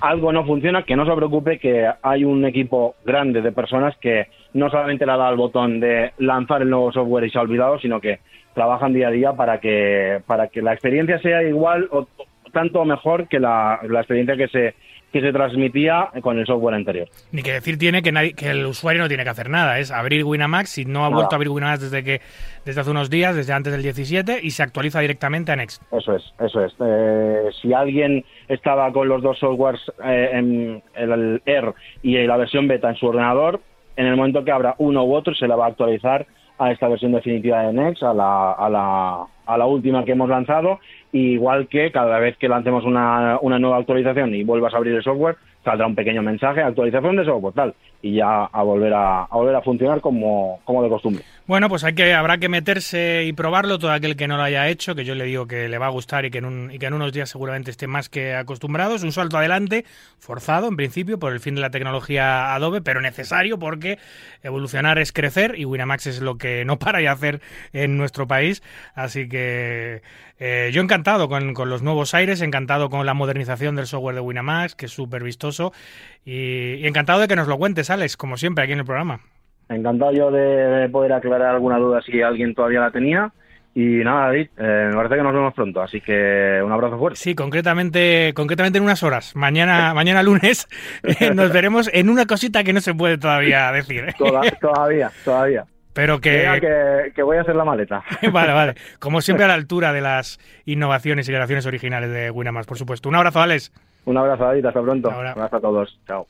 algo 0.00 0.32
no 0.32 0.44
funciona, 0.44 0.82
que 0.82 0.96
no 0.96 1.06
se 1.06 1.14
preocupe 1.14 1.58
que 1.58 1.88
hay 2.02 2.24
un 2.24 2.44
equipo 2.44 2.96
grande 3.04 3.42
de 3.42 3.52
personas 3.52 3.96
que 3.98 4.26
no 4.54 4.70
solamente 4.70 5.06
le 5.06 5.12
ha 5.12 5.16
dado 5.16 5.32
el 5.32 5.38
botón 5.38 5.80
de 5.80 6.12
lanzar 6.18 6.62
el 6.62 6.70
nuevo 6.70 6.92
software 6.92 7.24
y 7.24 7.30
se 7.30 7.38
ha 7.38 7.42
olvidado, 7.42 7.78
sino 7.78 8.00
que 8.00 8.20
trabajan 8.54 8.92
día 8.92 9.08
a 9.08 9.12
día 9.12 9.32
para 9.32 9.60
que, 9.60 10.20
para 10.26 10.48
que 10.48 10.62
la 10.62 10.72
experiencia 10.72 11.18
sea 11.20 11.42
igual 11.42 11.88
o 11.90 12.06
tanto 12.52 12.84
mejor 12.84 13.28
que 13.28 13.40
la, 13.40 13.80
la 13.88 14.00
experiencia 14.00 14.36
que 14.36 14.48
se, 14.48 14.74
que 15.12 15.20
se 15.20 15.32
transmitía 15.32 16.08
con 16.22 16.38
el 16.38 16.46
software 16.46 16.74
anterior. 16.74 17.08
Ni 17.32 17.42
que 17.42 17.52
decir 17.52 17.78
tiene 17.78 18.02
que, 18.02 18.12
nadie, 18.12 18.32
que 18.32 18.50
el 18.50 18.64
usuario 18.64 19.02
no 19.02 19.08
tiene 19.08 19.24
que 19.24 19.30
hacer 19.30 19.50
nada, 19.50 19.78
es 19.78 19.90
abrir 19.90 20.24
Winamax, 20.24 20.70
si 20.70 20.84
no 20.84 21.00
ha 21.00 21.02
Nada. 21.10 21.14
vuelto 21.16 21.34
a 21.34 21.36
abrir 21.36 21.50
Winamax 21.50 21.82
desde 21.82 22.02
que 22.02 22.20
desde 22.64 22.80
hace 22.80 22.90
unos 22.90 23.10
días, 23.10 23.36
desde 23.36 23.52
antes 23.52 23.72
del 23.72 23.82
17, 23.82 24.40
y 24.42 24.50
se 24.52 24.62
actualiza 24.62 25.00
directamente 25.00 25.52
a 25.52 25.56
Next. 25.56 25.82
Eso 25.92 26.14
es, 26.14 26.22
eso 26.40 26.64
es. 26.64 26.72
Eh, 26.80 27.50
si 27.60 27.72
alguien 27.74 28.24
estaba 28.48 28.90
con 28.92 29.08
los 29.08 29.22
dos 29.22 29.38
softwares, 29.38 29.80
eh, 30.04 30.30
en 30.32 30.82
el, 30.94 31.12
el 31.12 31.42
Air 31.44 31.74
y 32.02 32.16
la 32.26 32.36
versión 32.38 32.66
beta 32.66 32.88
en 32.88 32.96
su 32.96 33.06
ordenador, 33.06 33.60
en 33.96 34.06
el 34.06 34.16
momento 34.16 34.44
que 34.44 34.50
abra 34.52 34.74
uno 34.78 35.04
u 35.04 35.14
otro 35.14 35.34
se 35.34 35.46
la 35.46 35.56
va 35.56 35.66
a 35.66 35.68
actualizar 35.68 36.26
a 36.62 36.70
esta 36.70 36.88
versión 36.88 37.12
definitiva 37.12 37.62
de 37.62 37.72
Next, 37.72 38.02
a 38.02 38.14
la, 38.14 38.52
a 38.52 38.68
la, 38.68 39.26
a 39.46 39.58
la 39.58 39.66
última 39.66 40.04
que 40.04 40.12
hemos 40.12 40.28
lanzado, 40.28 40.78
igual 41.12 41.66
que 41.68 41.90
cada 41.90 42.18
vez 42.18 42.36
que 42.36 42.48
lancemos 42.48 42.84
una, 42.84 43.38
una 43.42 43.58
nueva 43.58 43.78
actualización 43.78 44.34
y 44.34 44.44
vuelvas 44.44 44.72
a 44.72 44.76
abrir 44.76 44.94
el 44.94 45.02
software, 45.02 45.36
saldrá 45.64 45.86
un 45.86 45.94
pequeño 45.94 46.22
mensaje, 46.22 46.62
actualización 46.62 47.16
de 47.16 47.24
software, 47.24 47.54
tal. 47.54 47.74
y 48.00 48.14
ya 48.14 48.44
a 48.44 48.62
volver 48.62 48.92
a, 48.94 49.24
a 49.24 49.36
volver 49.36 49.54
a 49.56 49.62
funcionar 49.62 50.00
como, 50.00 50.60
como 50.64 50.82
de 50.82 50.88
costumbre. 50.88 51.24
Bueno, 51.44 51.68
pues 51.68 51.82
hay 51.82 51.94
que, 51.94 52.14
habrá 52.14 52.38
que 52.38 52.48
meterse 52.48 53.24
y 53.26 53.32
probarlo, 53.32 53.78
todo 53.80 53.90
aquel 53.90 54.14
que 54.16 54.28
no 54.28 54.36
lo 54.36 54.44
haya 54.44 54.68
hecho, 54.68 54.94
que 54.94 55.04
yo 55.04 55.16
le 55.16 55.24
digo 55.24 55.46
que 55.48 55.68
le 55.68 55.76
va 55.76 55.86
a 55.86 55.90
gustar 55.90 56.24
y 56.24 56.30
que 56.30 56.38
en, 56.38 56.44
un- 56.44 56.70
y 56.70 56.78
que 56.78 56.86
en 56.86 56.94
unos 56.94 57.12
días 57.12 57.30
seguramente 57.30 57.72
esté 57.72 57.88
más 57.88 58.08
que 58.08 58.34
acostumbrado. 58.36 58.94
Es 58.94 59.02
un 59.02 59.10
salto 59.10 59.36
adelante, 59.38 59.84
forzado 60.20 60.68
en 60.68 60.76
principio 60.76 61.18
por 61.18 61.32
el 61.32 61.40
fin 61.40 61.56
de 61.56 61.60
la 61.60 61.70
tecnología 61.70 62.54
Adobe, 62.54 62.80
pero 62.80 63.00
necesario 63.00 63.58
porque 63.58 63.98
evolucionar 64.44 65.00
es 65.00 65.10
crecer 65.12 65.58
y 65.58 65.64
Winamax 65.64 66.06
es 66.06 66.20
lo 66.20 66.38
que 66.38 66.64
no 66.64 66.78
para 66.78 67.00
de 67.00 67.08
hacer 67.08 67.40
en 67.72 67.96
nuestro 67.96 68.28
país. 68.28 68.62
Así 68.94 69.28
que 69.28 70.02
eh, 70.38 70.70
yo 70.72 70.80
encantado 70.80 71.28
con, 71.28 71.54
los 71.68 71.82
nuevos 71.82 72.14
aires, 72.14 72.40
encantado 72.40 72.88
con 72.88 73.04
la 73.04 73.14
modernización 73.14 73.74
del 73.74 73.88
software 73.88 74.14
de 74.14 74.20
Winamax, 74.20 74.76
que 74.76 74.86
es 74.86 74.92
súper 74.92 75.24
vistoso, 75.24 75.72
y, 76.24 76.74
y 76.74 76.86
encantado 76.86 77.18
de 77.18 77.26
que 77.26 77.34
nos 77.36 77.48
lo 77.48 77.58
cuentes, 77.58 77.90
Alex, 77.90 78.16
como 78.16 78.36
siempre 78.36 78.62
aquí 78.62 78.74
en 78.74 78.78
el 78.78 78.84
programa. 78.84 79.20
Encantado 79.74 80.12
yo 80.12 80.30
de, 80.30 80.40
de 80.40 80.88
poder 80.88 81.12
aclarar 81.12 81.54
alguna 81.54 81.78
duda 81.78 82.00
si 82.02 82.20
alguien 82.22 82.54
todavía 82.54 82.80
la 82.80 82.90
tenía. 82.90 83.32
Y 83.74 84.04
nada, 84.04 84.26
David, 84.26 84.48
eh, 84.58 84.86
me 84.90 84.94
parece 84.96 85.14
que 85.16 85.22
nos 85.22 85.32
vemos 85.32 85.54
pronto, 85.54 85.80
así 85.80 85.98
que 86.02 86.60
un 86.62 86.70
abrazo 86.72 86.98
fuerte. 86.98 87.18
Sí, 87.18 87.34
concretamente, 87.34 88.32
concretamente 88.34 88.76
en 88.76 88.84
unas 88.84 89.02
horas. 89.02 89.34
Mañana, 89.34 89.94
mañana 89.94 90.22
lunes 90.22 90.68
eh, 91.02 91.32
nos 91.34 91.50
veremos 91.52 91.88
en 91.94 92.10
una 92.10 92.26
cosita 92.26 92.64
que 92.64 92.74
no 92.74 92.80
se 92.82 92.92
puede 92.94 93.16
todavía 93.16 93.72
decir. 93.72 94.04
¿eh? 94.08 94.14
Toda- 94.18 94.42
todavía, 94.60 95.10
todavía. 95.24 95.64
Pero 95.94 96.20
que, 96.20 96.46
que, 96.60 97.12
que 97.14 97.22
voy 97.22 97.36
a 97.38 97.42
hacer 97.42 97.54
la 97.56 97.64
maleta. 97.64 98.02
vale, 98.32 98.52
vale. 98.52 98.74
Como 98.98 99.20
siempre 99.22 99.44
a 99.44 99.48
la 99.48 99.54
altura 99.54 99.92
de 99.94 100.00
las 100.02 100.38
innovaciones 100.66 101.26
y 101.28 101.32
creaciones 101.32 101.64
originales 101.66 102.10
de 102.10 102.30
Winamax, 102.30 102.66
por 102.66 102.76
supuesto. 102.78 103.08
Un 103.08 103.14
abrazo, 103.16 103.40
Alex. 103.40 103.72
Un 104.04 104.16
abrazo, 104.18 104.44
David, 104.44 104.66
hasta 104.66 104.82
pronto. 104.82 105.10
Ahora. 105.10 105.32
Un 105.34 105.38
abrazo 105.42 105.56
a 105.56 105.60
todos. 105.60 106.00
Chao. 106.06 106.26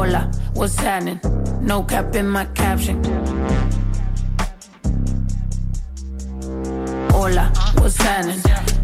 Hola, 0.00 0.30
what's 0.54 0.76
happening? 0.76 1.20
No 1.60 1.82
cap 1.82 2.14
in 2.16 2.26
my 2.26 2.46
caption. 2.54 3.04
Hola, 7.12 7.52
what's 7.74 7.98
happening? 7.98 8.69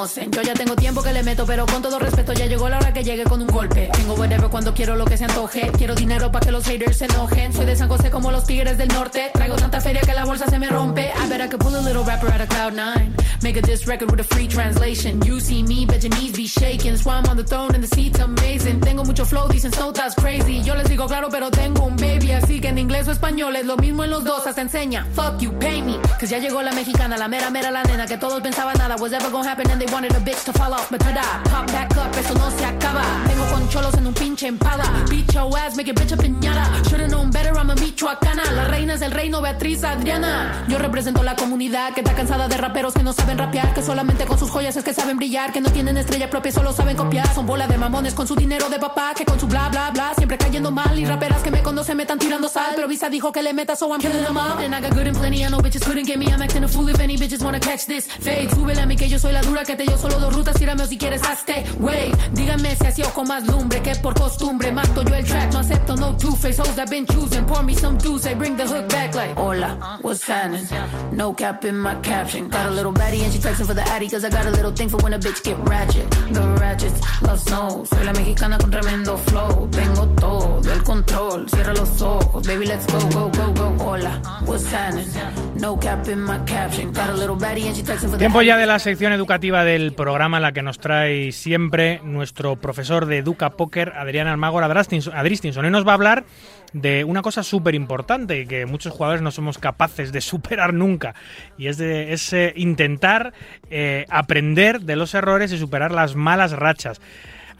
Yo 0.00 0.40
ya 0.40 0.54
tengo 0.54 0.74
tiempo 0.76 1.02
que 1.02 1.12
le 1.12 1.22
meto, 1.22 1.44
pero 1.44 1.66
con 1.66 1.82
todo 1.82 1.98
respeto 1.98 2.32
ya 2.32 2.46
llegó 2.46 2.70
la 2.70 2.78
hora 2.78 2.90
que 2.90 3.04
llegue 3.04 3.24
con 3.24 3.42
un 3.42 3.48
golpe. 3.48 3.90
Tengo 3.92 4.14
whatever 4.14 4.48
cuando 4.48 4.72
quiero 4.72 4.96
lo 4.96 5.04
que 5.04 5.18
se 5.18 5.24
antoje. 5.24 5.70
Quiero 5.76 5.94
dinero 5.94 6.32
para 6.32 6.46
que 6.46 6.52
los 6.52 6.64
haters 6.64 6.96
se 6.96 7.04
enojen. 7.04 7.52
Soy 7.52 7.66
de 7.66 7.76
San 7.76 7.88
José 7.88 8.10
como 8.10 8.30
los 8.30 8.46
tigres 8.46 8.78
del 8.78 8.88
norte. 8.88 9.30
Traigo 9.34 9.56
tanta 9.56 9.78
feria 9.78 10.00
que 10.00 10.14
la 10.14 10.24
bolsa 10.24 10.46
se 10.46 10.58
me 10.58 10.68
rompe. 10.68 11.02
I 11.02 11.28
bet 11.28 11.42
I 11.42 11.48
could 11.48 11.60
pull 11.60 11.76
a 11.76 11.82
little 11.82 12.02
rapper 12.02 12.32
out 12.32 12.40
of 12.40 12.48
cloud 12.48 12.72
nine. 12.72 13.14
Make 13.42 13.58
a 13.58 13.62
diss 13.62 13.86
record 13.86 14.10
with 14.10 14.20
a 14.20 14.24
free 14.24 14.48
translation. 14.48 15.20
You 15.22 15.38
see 15.38 15.62
me, 15.62 15.84
bet 15.84 16.02
your 16.02 16.14
knees 16.16 16.32
be 16.32 16.46
shaking. 16.46 16.96
I'm 17.06 17.26
on 17.28 17.36
the 17.36 17.44
throne 17.44 17.74
and 17.74 17.82
the 17.82 17.94
seat's 17.94 18.20
amazing. 18.20 18.80
Tengo 18.80 19.04
mucho 19.04 19.26
flow, 19.26 19.48
dicen 19.48 19.72
Snow 19.72 19.92
that's 19.92 20.14
crazy. 20.14 20.62
Yo 20.62 20.74
les 20.74 20.88
digo 20.88 21.06
claro, 21.06 21.28
pero 21.30 21.50
tengo 21.50 21.84
un 21.84 21.96
baby. 21.96 22.32
Así 22.32 22.60
que 22.60 22.68
en 22.68 22.78
inglés 22.78 23.06
o 23.06 23.12
español 23.12 23.54
es 23.56 23.66
lo 23.66 23.76
mismo 23.76 24.04
en 24.04 24.10
los 24.10 24.24
dos. 24.24 24.46
Hasta 24.46 24.62
enseña. 24.62 25.06
Fuck 25.14 25.40
you, 25.40 25.52
pay 25.58 25.82
me. 25.82 25.98
Cause 26.18 26.28
ya 26.28 26.38
llegó 26.38 26.62
la 26.62 26.72
mexicana, 26.72 27.18
la 27.18 27.28
mera 27.28 27.50
mera 27.50 27.70
la 27.70 27.82
nena. 27.82 28.06
Que 28.06 28.16
todos 28.16 28.40
pensaban 28.40 28.78
nada 28.78 28.96
was 28.96 29.12
ever 29.12 29.30
gonna 29.30 29.50
happen 29.50 29.70
and 29.70 29.80
they 29.80 29.89
wanted 29.92 30.12
a 30.12 30.20
bitch 30.20 30.44
to 30.44 30.52
fall 30.52 30.72
off. 30.72 30.90
But 30.90 31.00
pop 31.00 31.66
back 31.68 31.96
up, 31.96 32.16
eso 32.18 32.34
no 32.34 32.50
se 32.50 32.64
acaba. 32.64 33.02
Vengo 33.26 33.44
con 33.50 33.68
cholos 33.68 33.94
en 33.94 34.06
un 34.06 34.14
pinche 34.14 34.46
empada. 34.46 34.84
Beat 35.08 35.32
your 35.32 35.56
ass, 35.58 35.76
make 35.76 35.90
it 35.90 35.98
bitch 35.98 36.12
a 36.12 36.16
piñata. 36.16 36.82
Should've 36.88 37.10
known 37.10 37.30
better, 37.30 37.52
I'm 37.56 37.70
a 37.70 37.74
michoacana. 37.74 38.44
La 38.52 38.64
reina 38.64 38.94
es 38.94 39.02
el 39.02 39.12
reino, 39.12 39.40
Beatriz 39.40 39.84
Adriana. 39.84 40.64
Yo 40.68 40.78
represento 40.78 41.22
la 41.22 41.36
comunidad 41.36 41.92
que 41.94 42.00
está 42.00 42.14
cansada 42.14 42.48
de 42.48 42.56
raperos 42.56 42.94
que 42.94 43.02
no 43.02 43.12
saben 43.12 43.38
rapear. 43.38 43.74
Que 43.74 43.82
solamente 43.82 44.24
con 44.26 44.38
sus 44.38 44.50
joyas 44.50 44.76
es 44.76 44.84
que 44.84 44.94
saben 44.94 45.16
brillar. 45.16 45.52
Que 45.52 45.60
no 45.60 45.70
tienen 45.70 45.96
estrella 45.96 46.28
propia, 46.30 46.52
solo 46.52 46.72
saben 46.72 46.96
copiar. 46.96 47.32
Son 47.34 47.46
bola 47.46 47.66
de 47.66 47.78
mamones 47.78 48.14
con 48.14 48.26
su 48.26 48.34
dinero 48.34 48.68
de 48.68 48.78
papá. 48.78 49.12
Que 49.16 49.24
con 49.24 49.38
su 49.38 49.46
bla 49.46 49.68
bla 49.68 49.90
bla 49.90 50.12
siempre 50.16 50.38
cayendo 50.38 50.70
mal. 50.70 50.98
Y 50.98 51.04
raperas 51.04 51.42
que 51.42 51.50
me 51.50 51.62
conocen 51.62 51.96
me 51.96 52.04
están 52.04 52.18
tirando 52.18 52.48
sal. 52.48 52.72
Pero 52.74 52.88
Visa 52.88 53.08
dijo 53.08 53.32
que 53.32 53.42
le 53.42 53.52
meta, 53.52 53.76
so 53.76 53.88
I'm 53.90 54.00
killing 54.00 54.24
them 54.24 54.36
all. 54.36 54.58
And 54.58 54.74
I 54.74 54.80
got 54.80 54.94
good 54.94 55.06
and 55.06 55.16
plenty, 55.16 55.44
I 55.44 55.48
know 55.48 55.60
bitches 55.60 55.84
couldn't 55.84 56.06
get 56.06 56.18
me. 56.18 56.26
I'm 56.26 56.42
acting 56.42 56.64
a 56.64 56.68
fool 56.68 56.88
if 56.88 57.00
any 57.00 57.16
bitches 57.16 57.42
wanna 57.42 57.60
catch 57.60 57.86
this. 57.86 58.06
Fade, 58.06 58.50
súbele 58.50 58.80
a 58.80 58.86
mí 58.86 58.96
que 58.96 59.08
yo 59.08 59.18
soy 59.18 59.32
la 59.32 59.42
dura 59.42 59.64
que 59.64 59.69
te 59.76 59.84
dio 59.84 59.96
solo 59.96 60.18
dos 60.18 60.34
rutas. 60.34 60.54
Tírame 60.56 60.82
o 60.82 60.86
si 60.86 60.98
quieres 60.98 61.22
hazte. 61.22 61.64
Wait, 61.78 62.14
díganme 62.32 62.76
si 62.76 62.86
así 62.86 63.02
o 63.02 63.10
con 63.10 63.26
más 63.28 63.46
lumbre 63.46 63.80
que 63.82 63.94
por 63.96 64.14
costumbre. 64.14 64.72
Mato 64.72 65.02
yo 65.02 65.14
el 65.14 65.24
track, 65.24 65.52
no 65.52 65.58
acepto 65.60 65.96
no 65.96 66.16
two-face. 66.16 66.60
Hoes 66.60 66.78
I've 66.78 66.90
been 66.90 67.06
choosing. 67.06 67.44
Pour 67.46 67.62
me 67.62 67.74
some 67.74 67.98
juice, 67.98 68.26
I 68.26 68.34
bring 68.34 68.56
the 68.56 68.66
hook 68.66 68.88
back 68.88 69.14
like. 69.14 69.36
Hola, 69.36 69.98
what's 70.02 70.26
happening? 70.26 70.66
No 71.12 71.32
cap 71.32 71.64
in 71.64 71.76
my 71.78 71.94
caption. 72.02 72.48
Got 72.48 72.66
a 72.66 72.70
little 72.70 72.92
baddie 72.92 73.22
and 73.22 73.32
she 73.32 73.38
texting 73.38 73.66
for 73.66 73.74
the 73.74 73.82
addy 73.88 74.08
cause 74.08 74.24
I 74.24 74.30
got 74.30 74.46
a 74.46 74.50
little 74.50 74.72
thing 74.72 74.88
for 74.88 74.98
when 74.98 75.14
a 75.14 75.18
bitch 75.18 75.42
get 75.42 75.56
ratchet. 75.68 76.08
The 76.32 76.40
ratchets 76.60 77.00
love 77.22 77.40
snow. 77.40 77.84
Soy 77.84 78.04
la 78.04 78.12
mexicana 78.12 78.58
con 78.58 78.70
tremendo 78.70 79.16
flow. 79.18 79.68
Tengo 79.70 80.06
todo 80.16 80.72
el 80.72 80.82
control. 80.82 81.48
Cierra 81.48 81.74
los 81.74 82.02
ojos, 82.02 82.46
baby, 82.46 82.66
let's 82.66 82.86
go, 82.86 82.98
go, 83.10 83.30
go, 83.30 83.52
go. 83.52 83.84
Hola, 83.84 84.20
what's 84.46 84.70
happening? 84.70 85.08
No 85.56 85.76
cap 85.76 86.06
in 86.08 86.20
my 86.20 86.38
caption. 86.44 86.92
Got 86.92 87.10
a 87.10 87.14
little 87.14 87.36
baddie 87.36 87.66
and 87.66 87.76
she 87.76 87.82
texting 87.82 88.10
for 88.10 88.16
the 88.16 88.18
Tiempo 88.18 88.42
ya 88.42 88.56
de 88.56 88.66
la 88.66 88.78
sección 88.78 89.12
educativa 89.12 89.59
del 89.64 89.92
programa, 89.92 90.40
la 90.40 90.52
que 90.52 90.62
nos 90.62 90.78
trae 90.78 91.32
siempre 91.32 92.00
nuestro 92.04 92.56
profesor 92.56 93.06
de 93.06 93.18
Educa 93.18 93.50
Póker, 93.50 93.92
Adrián 93.96 94.26
Almagor 94.26 94.64
Adristinson. 94.64 95.64
Hoy 95.64 95.70
nos 95.70 95.86
va 95.86 95.92
a 95.92 95.94
hablar 95.94 96.24
de 96.72 97.04
una 97.04 97.22
cosa 97.22 97.42
súper 97.42 97.74
importante 97.74 98.46
que 98.46 98.66
muchos 98.66 98.92
jugadores 98.92 99.22
no 99.22 99.30
somos 99.30 99.58
capaces 99.58 100.12
de 100.12 100.20
superar 100.20 100.74
nunca, 100.74 101.14
y 101.58 101.66
es, 101.66 101.78
de, 101.78 102.12
es 102.12 102.34
intentar 102.54 103.32
eh, 103.70 104.06
aprender 104.08 104.80
de 104.80 104.96
los 104.96 105.14
errores 105.14 105.52
y 105.52 105.58
superar 105.58 105.92
las 105.92 106.14
malas 106.14 106.52
rachas. 106.52 107.00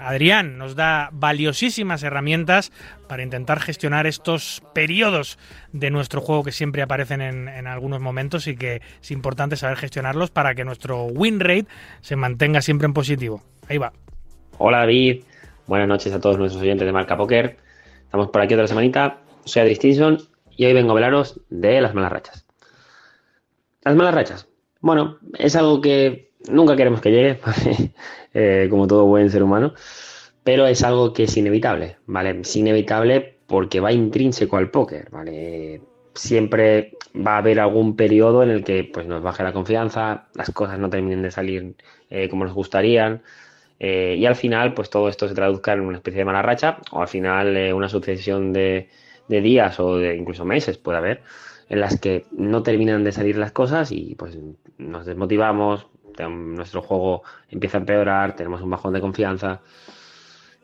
Adrián 0.01 0.59
nos 0.59 0.75
da 0.75 1.11
valiosísimas 1.13 2.03
herramientas 2.03 2.73
para 3.09 3.23
intentar 3.23 3.61
gestionar 3.61 4.07
estos 4.07 4.63
periodos 4.75 5.39
de 5.73 5.91
nuestro 5.91 6.21
juego 6.21 6.43
que 6.43 6.53
siempre 6.53 6.83
aparecen 6.83 7.21
en, 7.21 7.67
algunos 7.67 8.01
momentos 8.01 8.47
y 8.47 8.57
que 8.57 8.81
es 9.01 9.11
importante 9.11 9.57
saber 9.57 9.77
gestionarlos 9.77 10.31
para 10.31 10.55
que 10.55 10.65
nuestro 10.65 11.05
win 11.05 11.41
rate 11.41 11.67
se 12.01 12.17
mantenga 12.17 12.63
siempre 12.63 12.87
en 12.87 12.95
positivo. 12.95 13.43
Ahí 13.69 13.79
va. 13.79 13.93
Hola 14.59 14.79
David, 14.79 15.25
buenas 15.67 15.89
noches 15.89 16.13
a 16.13 16.21
todos 16.21 16.39
nuestros 16.39 16.63
oyentes 16.63 16.87
de 16.87 16.93
Marca 16.93 17.17
Poker. 17.17 17.59
Estamos 18.03 18.29
por 18.31 18.41
aquí 18.41 18.55
otra 18.55 18.67
semanita. 18.67 19.19
Soy 19.45 19.63
Adri 19.63 19.75
Stinson 19.75 20.19
y 20.57 20.65
hoy 20.65 20.73
vengo 20.73 20.91
a 20.91 20.95
hablaros 20.95 21.41
de 21.51 21.81
las 21.81 21.95
malas 21.95 22.13
rachas. 22.13 22.47
Las 23.83 23.95
malas 23.97 24.15
rachas. 24.15 24.49
Bueno, 24.81 25.19
es 25.39 25.57
algo 25.57 25.81
que 25.81 26.33
nunca 26.49 26.77
queremos 26.77 27.01
que 27.01 27.11
llegue. 27.11 27.41
Eh, 28.33 28.69
como 28.71 28.87
todo 28.87 29.07
buen 29.07 29.29
ser 29.29 29.43
humano, 29.43 29.75
pero 30.45 30.67
es 30.67 30.83
algo 30.85 31.13
que 31.13 31.25
es 31.25 31.37
inevitable, 31.37 31.97
¿vale? 32.07 32.41
Es 32.41 32.55
inevitable 32.57 33.39
porque 33.47 33.81
va 33.81 33.93
intrínseco 33.93 34.57
al 34.57 34.71
póker, 34.71 35.09
¿vale? 35.11 35.81
Siempre 36.15 36.97
va 37.15 37.35
a 37.35 37.39
haber 37.39 37.59
algún 37.59 37.97
periodo 37.97 38.43
en 38.43 38.51
el 38.51 38.65
que 38.65 38.85
pues, 38.85 39.07
nos 39.07 39.23
baje 39.23 39.43
la 39.43 39.53
confianza, 39.53 40.29
las 40.35 40.51
cosas 40.51 40.79
no 40.79 40.91
terminen 40.91 41.23
de 41.23 41.31
salir 41.31 41.75
eh, 42.09 42.29
como 42.29 42.45
nos 42.45 42.55
gustarían, 42.55 43.23
eh, 43.81 44.17
y 44.19 44.27
al 44.27 44.37
final, 44.37 44.75
pues 44.75 44.91
todo 44.91 45.09
esto 45.09 45.27
se 45.27 45.35
traduzca 45.35 45.73
en 45.73 45.81
una 45.81 45.97
especie 45.97 46.19
de 46.19 46.25
mala 46.27 46.43
racha, 46.43 46.79
o 46.93 47.01
al 47.01 47.09
final 47.09 47.57
eh, 47.57 47.73
una 47.73 47.89
sucesión 47.89 48.53
de, 48.53 48.91
de, 49.27 49.41
días 49.41 49.81
o 49.81 49.97
de 49.97 50.17
incluso 50.17 50.45
meses 50.45 50.77
puede 50.77 50.99
haber, 50.99 51.23
en 51.71 51.81
las 51.81 51.99
que 51.99 52.27
no 52.31 52.63
terminan 52.63 53.05
de 53.05 53.13
salir 53.13 53.37
las 53.37 53.53
cosas 53.53 53.91
y 53.91 54.15
pues 54.17 54.39
nos 54.77 55.07
desmotivamos, 55.07 55.87
nuestro 56.29 56.83
juego 56.83 57.23
empieza 57.49 57.79
a 57.79 57.81
empeorar, 57.81 58.37
tenemos 58.37 58.63
un 58.63 58.71
bajón 58.71 58.93
de 58.93 59.01
confianza. 59.01 59.61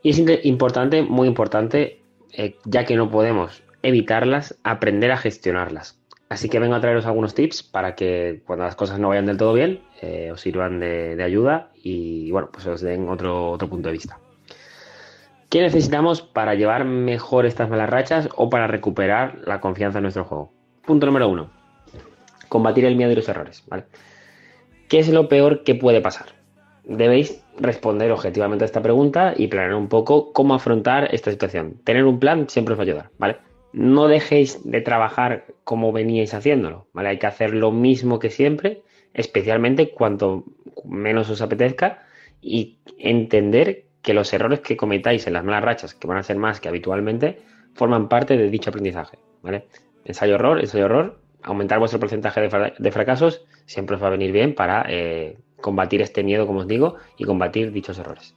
Y 0.03 0.11
es 0.11 0.45
importante, 0.45 1.01
muy 1.01 1.27
importante, 1.27 2.01
eh, 2.33 2.55
ya 2.65 2.85
que 2.85 2.95
no 2.95 3.09
podemos 3.09 3.63
evitarlas, 3.81 4.57
aprender 4.63 5.11
a 5.11 5.17
gestionarlas. 5.17 5.99
Así 6.29 6.49
que 6.49 6.59
vengo 6.59 6.75
a 6.75 6.81
traeros 6.81 7.05
algunos 7.05 7.33
tips 7.33 7.63
para 7.63 7.95
que 7.95 8.41
cuando 8.45 8.65
las 8.65 8.75
cosas 8.75 8.99
no 8.99 9.09
vayan 9.09 9.25
del 9.25 9.37
todo 9.37 9.53
bien, 9.53 9.81
eh, 10.01 10.29
os 10.31 10.41
sirvan 10.41 10.79
de, 10.79 11.21
ayuda 11.23 11.71
y 11.75 12.29
bueno, 12.31 12.49
pues 12.51 12.67
os 12.67 12.81
den 12.81 13.07
otro, 13.07 13.51
otro 13.51 13.69
punto 13.69 13.87
de 13.87 13.93
vista. 13.93 14.19
¿Qué 15.49 15.61
necesitamos 15.61 16.21
para 16.21 16.55
llevar 16.55 16.83
mejor 16.83 17.45
estas 17.45 17.69
malas 17.69 17.89
rachas 17.89 18.27
o 18.35 18.49
para 18.49 18.67
recuperar 18.67 19.39
la 19.45 19.61
confianza 19.61 19.99
en 19.99 20.03
nuestro 20.03 20.25
juego? 20.25 20.51
Punto 20.85 21.05
número 21.05 21.29
uno. 21.29 21.49
Combatir 22.49 22.83
el 22.83 22.97
miedo 22.97 23.13
y 23.13 23.15
los 23.15 23.29
errores. 23.29 23.63
¿vale? 23.67 23.85
¿Qué 24.87 24.99
es 24.99 25.09
lo 25.09 25.27
peor 25.27 25.63
que 25.63 25.75
puede 25.75 26.01
pasar? 26.01 26.37
debéis 26.87 27.43
responder 27.59 28.11
objetivamente 28.11 28.63
a 28.63 28.67
esta 28.67 28.81
pregunta 28.81 29.33
y 29.35 29.47
planear 29.47 29.75
un 29.75 29.89
poco 29.89 30.31
cómo 30.31 30.55
afrontar 30.55 31.13
esta 31.13 31.31
situación. 31.31 31.75
Tener 31.83 32.05
un 32.05 32.19
plan 32.19 32.49
siempre 32.49 32.73
os 32.73 32.79
va 32.79 32.83
a 32.83 32.85
ayudar, 32.85 33.09
¿vale? 33.17 33.37
No 33.73 34.07
dejéis 34.07 34.63
de 34.63 34.81
trabajar 34.81 35.45
como 35.63 35.91
veníais 35.91 36.33
haciéndolo, 36.33 36.87
¿vale? 36.93 37.09
Hay 37.09 37.19
que 37.19 37.27
hacer 37.27 37.53
lo 37.53 37.71
mismo 37.71 38.19
que 38.19 38.29
siempre, 38.29 38.83
especialmente 39.13 39.91
cuanto 39.91 40.45
menos 40.85 41.29
os 41.29 41.41
apetezca 41.41 42.03
y 42.41 42.79
entender 42.97 43.85
que 44.01 44.13
los 44.13 44.31
errores 44.31 44.61
que 44.61 44.77
cometáis 44.77 45.27
en 45.27 45.33
las 45.33 45.43
malas 45.43 45.63
rachas, 45.63 45.93
que 45.93 46.07
van 46.07 46.17
a 46.17 46.23
ser 46.23 46.37
más 46.37 46.61
que 46.61 46.69
habitualmente, 46.69 47.41
forman 47.73 48.07
parte 48.07 48.37
de 48.37 48.49
dicho 48.49 48.69
aprendizaje, 48.69 49.17
¿vale? 49.41 49.67
Ensayo-error, 50.05 50.61
ensayo-error, 50.61 51.19
aumentar 51.43 51.79
vuestro 51.79 51.99
porcentaje 51.99 52.41
de, 52.41 52.49
fra- 52.49 52.73
de 52.77 52.91
fracasos 52.91 53.45
siempre 53.65 53.95
os 53.95 54.03
va 54.03 54.07
a 54.07 54.11
venir 54.11 54.31
bien 54.31 54.55
para 54.55 54.85
eh, 54.89 55.37
combatir 55.61 56.01
este 56.01 56.23
miedo, 56.23 56.47
como 56.47 56.59
os 56.59 56.67
digo, 56.67 56.95
y 57.17 57.25
combatir 57.25 57.71
dichos 57.71 57.97
errores. 57.99 58.35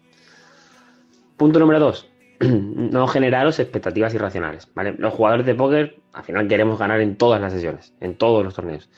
Punto 1.37 1.59
número 1.59 1.81
dos. 1.81 2.09
No 2.41 3.07
generaros 3.07 3.59
expectativas 3.59 4.15
irracionales. 4.15 4.69
Los 4.97 5.13
jugadores 5.15 5.45
de 5.47 5.55
póker 5.55 5.97
al 6.13 6.25
final 6.25 6.49
queremos 6.49 6.79
ganar 6.79 7.01
en 7.01 7.17
todas 7.17 7.41
las 7.41 7.53
sesiones, 7.53 7.93
en 8.01 8.15
todos 8.17 8.43
los 8.43 8.55
torneos. 8.55 8.89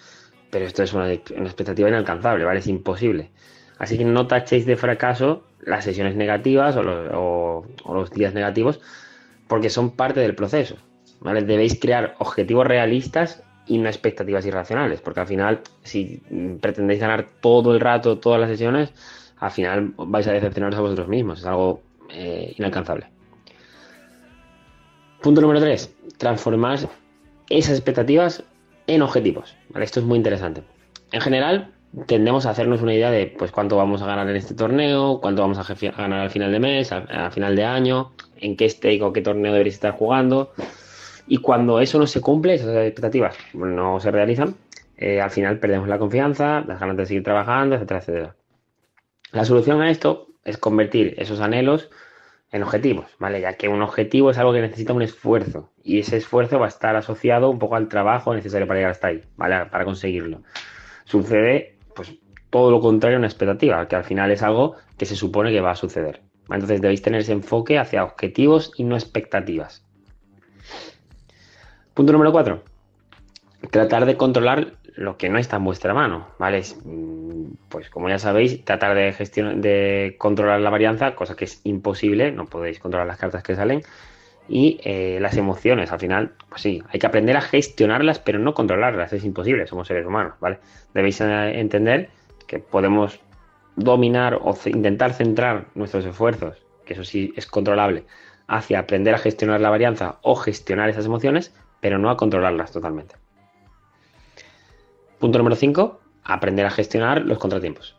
Pero 0.50 0.64
esto 0.64 0.82
es 0.82 0.92
una, 0.92 1.10
expectativa 1.12 1.88
inalcanzable, 1.88 2.44
¿vale? 2.44 2.60
Es 2.60 2.66
imposible. 2.68 3.30
Así 3.78 3.98
que 3.98 4.04
no 4.04 4.26
tachéis 4.28 4.64
de 4.66 4.76
fracaso 4.76 5.44
las 5.60 5.84
sesiones 5.84 6.14
negativas 6.14 6.76
o 6.76 6.82
los, 6.82 7.10
o 7.12 7.94
los 7.94 8.10
días 8.12 8.32
negativos, 8.34 8.80
porque 9.48 9.70
son 9.70 9.96
parte 9.96 10.20
del 10.20 10.34
proceso, 10.34 10.76
¿vale? 11.20 11.42
Debéis 11.42 11.78
crear 11.80 12.14
objetivos 12.18 12.66
realistas 12.66 13.42
y 13.66 13.78
no 13.78 13.88
expectativas 13.88 14.44
irracionales, 14.46 15.00
porque 15.00 15.20
al 15.20 15.26
final, 15.26 15.60
si 15.82 16.22
pretendéis 16.60 17.00
ganar 17.00 17.26
todo 17.40 17.74
el 17.74 17.80
rato, 17.80 18.18
todas 18.18 18.40
las 18.40 18.50
sesiones, 18.50 18.92
al 19.38 19.50
final 19.50 19.92
vais 19.96 20.26
a 20.26 20.32
decepcionaros 20.32 20.78
a 20.78 20.82
vosotros 20.82 21.08
mismos, 21.08 21.40
es 21.40 21.46
algo 21.46 21.82
eh, 22.10 22.54
inalcanzable. 22.58 23.06
Punto 25.20 25.40
número 25.40 25.60
3. 25.60 25.94
Transformar 26.18 26.80
esas 27.48 27.76
expectativas 27.76 28.42
en 28.86 29.02
objetivos. 29.02 29.56
Esto 29.74 30.00
es 30.00 30.06
muy 30.06 30.16
interesante. 30.16 30.62
En 31.12 31.20
general, 31.20 31.72
tendemos 32.06 32.46
a 32.46 32.50
hacernos 32.50 32.82
una 32.82 32.94
idea 32.94 33.10
de 33.10 33.26
pues 33.38 33.52
cuánto 33.52 33.76
vamos 33.76 34.02
a 34.02 34.06
ganar 34.06 34.28
en 34.28 34.36
este 34.36 34.54
torneo, 34.54 35.20
cuánto 35.20 35.42
vamos 35.42 35.58
a 35.58 35.74
ganar 35.74 36.20
al 36.20 36.30
final 36.30 36.50
de 36.50 36.58
mes, 36.58 36.90
al, 36.90 37.08
al 37.10 37.30
final 37.30 37.54
de 37.54 37.64
año, 37.64 38.12
en 38.36 38.56
qué 38.56 38.68
stake 38.68 39.02
o 39.02 39.12
qué 39.12 39.22
torneo 39.22 39.52
deberéis 39.52 39.74
estar 39.74 39.92
jugando. 39.92 40.52
Y 41.26 41.38
cuando 41.38 41.80
eso 41.80 41.98
no 41.98 42.06
se 42.06 42.20
cumple, 42.20 42.54
esas 42.54 42.76
expectativas 42.76 43.36
no 43.54 44.00
se 44.00 44.10
realizan, 44.10 44.56
eh, 44.96 45.20
al 45.20 45.30
final 45.30 45.58
perdemos 45.58 45.88
la 45.88 45.98
confianza, 45.98 46.60
las 46.60 46.78
ganas 46.78 46.96
de 46.96 47.06
seguir 47.06 47.22
trabajando, 47.22 47.74
etcétera, 47.74 48.00
etcétera. 48.00 48.36
La 49.32 49.44
solución 49.44 49.80
a 49.80 49.90
esto 49.90 50.28
es 50.44 50.58
convertir 50.58 51.14
esos 51.18 51.40
anhelos 51.40 51.90
en 52.50 52.62
objetivos, 52.62 53.06
¿vale? 53.18 53.40
Ya 53.40 53.54
que 53.54 53.68
un 53.68 53.82
objetivo 53.82 54.30
es 54.30 54.38
algo 54.38 54.52
que 54.52 54.60
necesita 54.60 54.92
un 54.92 55.02
esfuerzo 55.02 55.72
y 55.82 55.98
ese 55.98 56.18
esfuerzo 56.18 56.58
va 56.58 56.66
a 56.66 56.68
estar 56.68 56.94
asociado 56.96 57.48
un 57.48 57.58
poco 57.58 57.76
al 57.76 57.88
trabajo 57.88 58.34
necesario 58.34 58.66
para 58.66 58.78
llegar 58.78 58.90
hasta 58.92 59.08
ahí, 59.08 59.22
¿vale? 59.36 59.66
Para 59.66 59.84
conseguirlo. 59.84 60.42
Sucede, 61.04 61.78
pues, 61.94 62.14
todo 62.50 62.70
lo 62.70 62.80
contrario 62.80 63.16
a 63.16 63.20
una 63.20 63.26
expectativa, 63.26 63.88
que 63.88 63.96
al 63.96 64.04
final 64.04 64.30
es 64.30 64.42
algo 64.42 64.76
que 64.98 65.06
se 65.06 65.16
supone 65.16 65.50
que 65.50 65.62
va 65.62 65.70
a 65.70 65.76
suceder. 65.76 66.20
Entonces 66.50 66.82
debéis 66.82 67.00
tener 67.00 67.22
ese 67.22 67.32
enfoque 67.32 67.78
hacia 67.78 68.04
objetivos 68.04 68.72
y 68.76 68.84
no 68.84 68.96
expectativas. 68.96 69.86
Punto 71.94 72.12
número 72.12 72.32
4. 72.32 72.62
Tratar 73.70 74.06
de 74.06 74.16
controlar 74.16 74.74
lo 74.94 75.16
que 75.16 75.28
no 75.28 75.38
está 75.38 75.56
en 75.56 75.64
vuestra 75.64 75.92
mano, 75.94 76.28
¿vale? 76.38 76.62
Mm, 76.84 77.52
Pues 77.68 77.88
como 77.90 78.08
ya 78.08 78.18
sabéis, 78.18 78.64
tratar 78.64 78.94
de 78.94 79.12
gestionar, 79.12 79.56
de 79.56 80.16
controlar 80.18 80.60
la 80.60 80.70
varianza, 80.70 81.14
cosa 81.14 81.36
que 81.36 81.46
es 81.46 81.60
imposible, 81.64 82.32
no 82.32 82.46
podéis 82.46 82.78
controlar 82.78 83.06
las 83.06 83.18
cartas 83.18 83.42
que 83.42 83.54
salen. 83.54 83.82
Y 84.48 84.80
eh, 84.84 85.18
las 85.20 85.36
emociones, 85.36 85.92
al 85.92 86.00
final, 86.00 86.32
pues 86.48 86.62
sí, 86.62 86.82
hay 86.88 86.98
que 86.98 87.06
aprender 87.06 87.36
a 87.36 87.40
gestionarlas, 87.40 88.18
pero 88.18 88.38
no 88.38 88.54
controlarlas, 88.54 89.12
es 89.12 89.24
imposible, 89.24 89.66
somos 89.66 89.88
seres 89.88 90.06
humanos, 90.06 90.34
¿vale? 90.40 90.58
Debéis 90.94 91.20
eh, 91.20 91.60
entender 91.60 92.10
que 92.46 92.58
podemos 92.58 93.20
dominar 93.76 94.38
o 94.42 94.54
intentar 94.66 95.12
centrar 95.14 95.66
nuestros 95.74 96.04
esfuerzos, 96.04 96.56
que 96.84 96.94
eso 96.94 97.04
sí 97.04 97.32
es 97.36 97.46
controlable, 97.46 98.04
hacia 98.48 98.80
aprender 98.80 99.14
a 99.14 99.18
gestionar 99.18 99.60
la 99.60 99.70
varianza 99.70 100.18
o 100.22 100.34
gestionar 100.34 100.90
esas 100.90 101.06
emociones, 101.06 101.54
pero 101.82 101.98
no 101.98 102.10
a 102.10 102.16
controlarlas 102.16 102.70
totalmente. 102.70 103.16
Punto 105.18 105.38
número 105.38 105.56
5, 105.56 106.00
aprender 106.22 106.64
a 106.64 106.70
gestionar 106.70 107.22
los 107.22 107.38
contratiempos. 107.38 107.96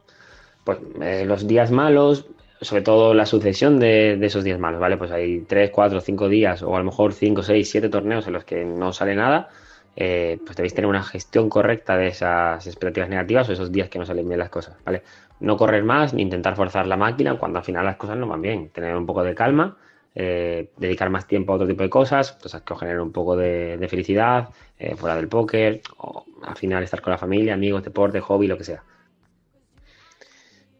Pues 0.64 0.80
eh, 1.02 1.26
los 1.26 1.46
días 1.46 1.70
malos, 1.70 2.26
sobre 2.62 2.82
todo 2.82 3.14
la 3.14 3.26
sucesión 3.26 3.82
de, 3.82 4.14
esos 4.26 4.46
días 4.46 4.58
malos, 4.58 4.80
¿vale? 4.80 4.96
Pues 4.96 5.12
hay 5.12 5.42
3, 5.42 5.70
4, 5.70 6.00
5 6.00 6.30
días 6.30 6.64
o 6.64 6.74
a 6.74 6.80
lo 6.80 6.86
mejor 6.86 7.12
5, 7.12 7.44
6, 7.44 7.70
7 7.70 7.90
torneos 7.90 8.26
en 8.26 8.34
los 8.34 8.46
que 8.46 8.64
no 8.64 8.94
sale 8.94 9.16
nada, 9.16 9.50
eh, 9.98 10.40
pues 10.46 10.56
debéis 10.56 10.74
tener 10.74 10.90
una 10.90 11.04
gestión 11.04 11.50
correcta 11.50 11.98
de 11.98 12.08
esas 12.08 12.66
expectativas 12.66 13.10
negativas 13.10 13.50
o 13.50 13.52
esos 13.52 13.70
días 13.70 13.90
que 13.90 14.00
no 14.00 14.06
salen 14.06 14.30
bien 14.30 14.40
las 14.40 14.50
cosas, 14.50 14.78
¿vale? 14.86 15.04
No 15.42 15.58
correr 15.58 15.84
más 15.84 16.14
ni 16.14 16.22
intentar 16.22 16.56
forzar 16.56 16.88
la 16.88 16.96
máquina 16.96 17.38
cuando 17.38 17.60
al 17.60 17.66
final 17.66 17.84
las 17.84 17.98
cosas 17.98 18.16
no 18.16 18.28
van 18.28 18.42
bien. 18.42 18.70
Tener 18.70 18.96
un 18.96 19.06
poco 19.06 19.26
de 19.26 19.36
calma, 19.36 19.76
eh, 20.16 20.70
dedicar 20.78 21.10
más 21.10 21.28
tiempo 21.28 21.54
a 21.54 21.56
otro 21.56 21.68
tipo 21.68 21.84
de 21.84 21.90
cosas, 21.90 22.34
cosas 22.34 22.62
que 22.62 22.74
os 22.74 22.80
generen 22.80 23.02
un 23.02 23.12
poco 23.12 23.36
de, 23.36 23.86
felicidad, 23.90 24.50
eh, 24.78 24.96
fuera 24.96 25.16
del 25.16 25.28
póker, 25.28 25.82
o 25.98 26.26
al 26.44 26.56
final 26.56 26.84
estar 26.84 27.02
con 27.02 27.12
la 27.12 27.18
familia, 27.18 27.54
amigos, 27.54 27.84
deporte, 27.84 28.20
hobby, 28.20 28.48
lo 28.48 28.58
que 28.58 28.64
sea. 28.64 28.84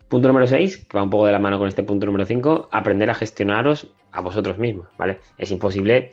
Punto 0.08 0.28
número 0.28 0.46
6, 0.46 0.86
que 0.86 0.98
va 0.98 1.04
un 1.04 1.10
poco 1.10 1.26
de 1.26 1.32
la 1.32 1.40
mano 1.40 1.58
con 1.58 1.68
este 1.68 1.82
punto 1.82 2.06
número 2.06 2.26
5, 2.26 2.70
aprender 2.72 3.10
a 3.10 3.16
gestionaros 3.16 3.92
a 4.12 4.22
vosotros 4.22 4.60
mismos, 4.60 4.88
¿vale? 4.98 5.20
Es 5.40 5.50
imposible, 5.50 6.12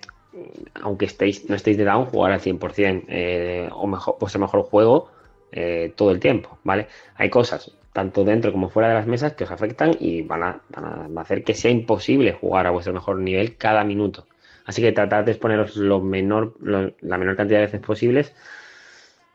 aunque 0.80 1.04
estéis, 1.04 1.48
no 1.50 1.54
estéis 1.54 1.76
de 1.76 1.84
down, 1.84 2.06
jugar 2.06 2.32
al 2.32 2.40
100% 2.40 3.04
eh, 3.08 3.68
o 3.70 3.86
mejor, 3.86 4.16
vuestro 4.18 4.40
mejor 4.40 4.62
juego 4.62 5.10
eh, 5.52 5.92
todo 5.96 6.12
el 6.12 6.20
tiempo, 6.20 6.58
¿vale? 6.64 6.88
Hay 7.16 7.28
cosas, 7.28 7.76
tanto 7.92 8.24
dentro 8.24 8.52
como 8.52 8.68
fuera 8.70 8.88
de 8.88 8.94
las 8.94 9.06
mesas, 9.06 9.34
que 9.34 9.44
os 9.44 9.50
afectan 9.50 9.92
y 9.98 10.22
van 10.22 10.42
a, 10.42 10.62
van 10.70 11.18
a- 11.18 11.20
hacer 11.22 11.44
que 11.44 11.54
sea 11.54 11.70
imposible 11.70 12.32
jugar 12.32 12.66
a 12.66 12.70
vuestro 12.70 12.92
mejor 12.94 13.18
nivel 13.18 13.56
cada 13.56 13.84
minuto. 13.84 14.26
Así 14.64 14.82
que 14.82 14.92
tratad 14.92 15.24
de 15.24 15.32
exponeros 15.32 15.76
lo 15.76 16.00
menor, 16.00 16.54
lo- 16.60 16.92
la 17.00 17.18
menor 17.18 17.36
cantidad 17.36 17.58
de 17.60 17.66
veces 17.66 17.80
posibles 17.80 18.34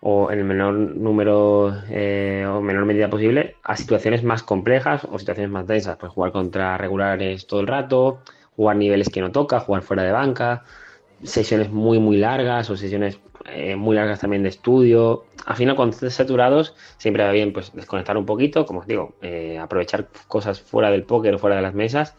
o 0.02 0.32
en 0.32 0.40
el 0.40 0.46
menor 0.46 0.74
número 0.76 1.74
eh, 1.90 2.46
o 2.48 2.62
menor 2.62 2.86
medida 2.86 3.10
posible 3.10 3.56
a 3.64 3.76
situaciones 3.76 4.24
más 4.24 4.44
complejas 4.44 5.06
o 5.10 5.18
situaciones 5.20 5.52
más 5.52 5.66
densas. 5.68 5.98
Pues 5.98 6.12
jugar 6.12 6.32
contra 6.32 6.78
regulares 6.78 7.48
todo 7.48 7.60
el 7.62 7.68
rato, 7.68 8.22
jugar 8.56 8.76
niveles 8.78 9.10
que 9.10 9.22
no 9.22 9.32
toca, 9.32 9.60
jugar 9.60 9.82
fuera 9.84 10.04
de 10.04 10.12
banca, 10.12 10.64
sesiones 11.24 11.72
muy 11.72 12.00
muy 12.00 12.18
largas 12.18 12.70
o 12.70 12.78
sesiones 12.78 13.20
eh, 13.46 13.76
muy 13.76 13.96
largas 13.96 14.20
también 14.22 14.44
de 14.44 14.50
estudio. 14.50 15.26
Al 15.46 15.56
final, 15.56 15.76
cuando 15.76 15.94
estés 15.96 16.16
saturados, 16.16 16.76
siempre 16.98 17.24
va 17.24 17.32
bien 17.32 17.54
pues 17.54 17.72
desconectar 17.74 18.18
un 18.18 18.26
poquito, 18.26 18.66
como 18.66 18.80
os 18.80 18.88
digo, 18.88 19.16
eh, 19.22 19.60
aprovechar 19.60 20.08
cosas 20.28 20.60
fuera 20.60 20.90
del 20.92 21.04
póker 21.04 21.36
o 21.36 21.40
fuera 21.40 21.56
de 21.56 21.62
las 21.62 21.74
mesas, 21.74 22.16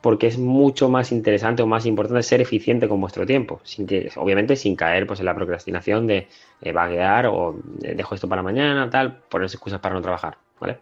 porque 0.00 0.26
es 0.26 0.38
mucho 0.38 0.88
más 0.88 1.12
interesante 1.12 1.62
o 1.62 1.66
más 1.66 1.86
importante 1.86 2.22
ser 2.22 2.40
eficiente 2.40 2.88
con 2.88 3.00
vuestro 3.00 3.26
tiempo, 3.26 3.60
sin 3.64 3.86
que, 3.86 4.10
obviamente 4.16 4.56
sin 4.56 4.76
caer 4.76 5.06
pues 5.06 5.20
en 5.20 5.26
la 5.26 5.34
procrastinación 5.34 6.06
de 6.06 6.28
eh, 6.62 6.72
vaguear 6.72 7.26
o 7.26 7.56
eh, 7.82 7.94
dejo 7.94 8.14
esto 8.14 8.28
para 8.28 8.42
mañana, 8.42 8.88
tal, 8.88 9.18
ponerse 9.28 9.56
excusas 9.56 9.80
para 9.80 9.94
no 9.94 10.02
trabajar, 10.02 10.38
¿vale? 10.58 10.78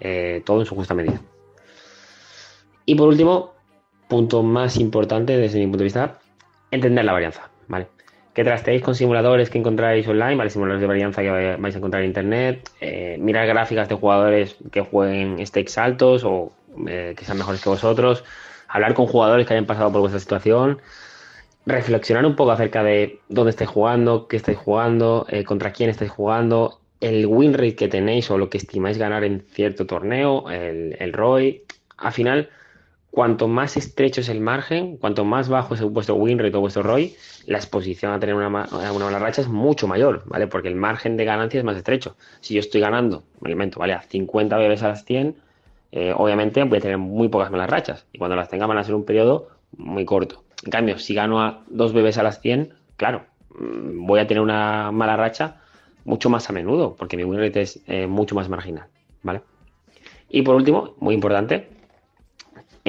Eh, 0.00 0.42
todo 0.44 0.60
en 0.60 0.66
su 0.66 0.74
justa 0.74 0.94
medida. 0.94 1.20
Y 2.84 2.94
por 2.94 3.08
último, 3.08 3.54
punto 4.08 4.42
más 4.42 4.76
importante 4.76 5.36
desde 5.36 5.58
mi 5.58 5.66
punto 5.66 5.78
de 5.78 5.84
vista, 5.84 6.18
entender 6.70 7.04
la 7.04 7.12
varianza, 7.12 7.50
¿vale? 7.68 7.88
Que 8.34 8.44
trasteéis 8.44 8.82
con 8.82 8.94
simuladores 8.94 9.50
que 9.50 9.58
encontráis 9.58 10.06
online, 10.06 10.36
¿vale? 10.36 10.50
Simuladores 10.50 10.80
de 10.80 10.86
varianza 10.86 11.22
que 11.22 11.56
vais 11.58 11.74
a 11.74 11.78
encontrar 11.78 12.02
en 12.02 12.08
internet, 12.08 12.70
eh, 12.80 13.16
mirar 13.18 13.46
gráficas 13.46 13.88
de 13.88 13.96
jugadores 13.96 14.56
que 14.70 14.82
jueguen 14.82 15.44
stakes 15.44 15.78
altos 15.78 16.22
o 16.24 16.52
eh, 16.86 17.14
que 17.16 17.24
sean 17.24 17.38
mejores 17.38 17.60
que 17.60 17.68
vosotros, 17.68 18.24
hablar 18.68 18.94
con 18.94 19.06
jugadores 19.06 19.46
que 19.46 19.54
hayan 19.54 19.66
pasado 19.66 19.90
por 19.90 20.00
vuestra 20.02 20.20
situación, 20.20 20.80
reflexionar 21.66 22.24
un 22.26 22.36
poco 22.36 22.52
acerca 22.52 22.82
de 22.82 23.20
dónde 23.28 23.50
estáis 23.50 23.70
jugando, 23.70 24.28
qué 24.28 24.36
estáis 24.36 24.58
jugando, 24.58 25.26
eh, 25.28 25.44
contra 25.44 25.72
quién 25.72 25.90
estáis 25.90 26.10
jugando, 26.10 26.80
el 27.00 27.26
win 27.26 27.54
rate 27.54 27.76
que 27.76 27.88
tenéis 27.88 28.30
o 28.30 28.38
lo 28.38 28.50
que 28.50 28.58
estimáis 28.58 28.98
ganar 28.98 29.24
en 29.24 29.44
cierto 29.52 29.86
torneo, 29.86 30.50
el, 30.50 30.96
el 30.98 31.12
ROI. 31.12 31.62
Al 31.96 32.12
final, 32.12 32.50
cuanto 33.18 33.48
más 33.48 33.76
estrecho 33.76 34.20
es 34.20 34.28
el 34.28 34.38
margen, 34.38 34.96
cuanto 34.96 35.24
más 35.24 35.48
bajo 35.48 35.74
es 35.74 35.82
vuestro 35.82 36.14
win 36.14 36.38
rate 36.38 36.56
o 36.56 36.60
vuestro 36.60 36.84
ROI, 36.84 37.16
la 37.46 37.58
exposición 37.58 38.12
a 38.12 38.20
tener 38.20 38.36
una, 38.36 38.46
una 38.46 39.04
mala 39.06 39.18
racha 39.18 39.40
es 39.40 39.48
mucho 39.48 39.88
mayor, 39.88 40.22
¿vale? 40.26 40.46
Porque 40.46 40.68
el 40.68 40.76
margen 40.76 41.16
de 41.16 41.24
ganancia 41.24 41.58
es 41.58 41.64
más 41.64 41.76
estrecho. 41.76 42.14
Si 42.38 42.54
yo 42.54 42.60
estoy 42.60 42.80
ganando, 42.80 43.24
me 43.40 43.48
alimento, 43.48 43.80
¿vale? 43.80 43.94
A 43.94 44.02
50 44.02 44.56
bebés 44.56 44.84
a 44.84 44.88
las 44.90 45.04
100, 45.04 45.34
eh, 45.90 46.14
obviamente 46.16 46.62
voy 46.62 46.78
a 46.78 46.80
tener 46.80 46.98
muy 46.98 47.26
pocas 47.26 47.50
malas 47.50 47.68
rachas. 47.68 48.06
Y 48.12 48.18
cuando 48.18 48.36
las 48.36 48.50
tenga 48.50 48.66
van 48.66 48.78
a 48.78 48.84
ser 48.84 48.94
un 48.94 49.04
periodo 49.04 49.48
muy 49.76 50.04
corto. 50.04 50.44
En 50.64 50.70
cambio, 50.70 50.96
si 51.00 51.12
gano 51.12 51.42
a 51.42 51.64
dos 51.66 51.92
bebés 51.92 52.18
a 52.18 52.22
las 52.22 52.40
100, 52.40 52.72
claro, 52.96 53.24
mm, 53.58 54.06
voy 54.06 54.20
a 54.20 54.28
tener 54.28 54.44
una 54.44 54.92
mala 54.92 55.16
racha 55.16 55.56
mucho 56.04 56.30
más 56.30 56.48
a 56.50 56.52
menudo, 56.52 56.94
porque 56.94 57.16
mi 57.16 57.24
win 57.24 57.40
rate 57.40 57.62
es 57.62 57.82
eh, 57.88 58.06
mucho 58.06 58.36
más 58.36 58.48
marginal, 58.48 58.86
¿vale? 59.24 59.40
Y 60.30 60.42
por 60.42 60.54
último, 60.54 60.94
muy 61.00 61.16
importante, 61.16 61.77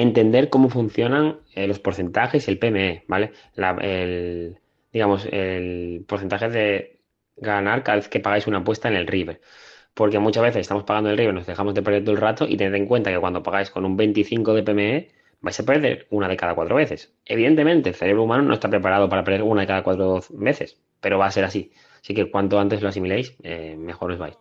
entender 0.02 0.50
cómo 0.50 0.68
funcionan 0.68 1.40
eh, 1.54 1.66
los 1.66 1.78
porcentajes 1.78 2.46
y 2.46 2.50
el 2.50 2.58
PME, 2.58 3.04
¿vale? 3.08 3.32
El, 3.56 4.58
digamos, 4.92 5.26
el 5.30 6.04
porcentaje 6.06 6.48
de 6.48 7.00
ganar 7.36 7.82
cada 7.82 7.96
vez 7.96 8.08
que 8.08 8.20
pagáis 8.20 8.46
una 8.46 8.58
apuesta 8.58 8.88
en 8.88 8.96
el 8.96 9.06
River. 9.06 9.40
Porque 9.94 10.18
muchas 10.18 10.42
veces 10.42 10.60
estamos 10.62 10.84
pagando 10.84 11.10
el 11.10 11.18
River, 11.18 11.34
nos 11.34 11.46
dejamos 11.46 11.74
de 11.74 11.82
perder 11.82 12.04
todo 12.04 12.14
el 12.14 12.20
rato 12.20 12.46
y 12.48 12.56
tened 12.56 12.74
en 12.74 12.86
cuenta 12.86 13.10
que 13.10 13.18
cuando 13.18 13.42
pagáis 13.42 13.70
con 13.70 13.84
un 13.84 13.96
25 13.96 14.54
de 14.54 14.62
PME 14.62 15.08
vais 15.40 15.58
a 15.58 15.64
perder 15.64 16.06
una 16.10 16.28
de 16.28 16.36
cada 16.36 16.54
cuatro 16.54 16.76
veces. 16.76 17.12
Evidentemente, 17.24 17.90
el 17.90 17.94
cerebro 17.94 18.24
humano 18.24 18.42
no 18.42 18.54
está 18.54 18.68
preparado 18.68 19.08
para 19.08 19.24
perder 19.24 19.42
una 19.42 19.62
de 19.62 19.66
cada 19.66 19.82
cuatro 19.82 20.20
veces, 20.30 20.80
pero 21.00 21.18
va 21.18 21.26
a 21.26 21.30
ser 21.30 21.44
así. 21.44 21.72
Así 22.00 22.14
que 22.14 22.30
cuanto 22.30 22.58
antes 22.58 22.82
lo 22.82 22.88
asimiléis, 22.88 23.36
eh, 23.42 23.76
mejor 23.78 24.12
os 24.12 24.18
vais. 24.18 24.38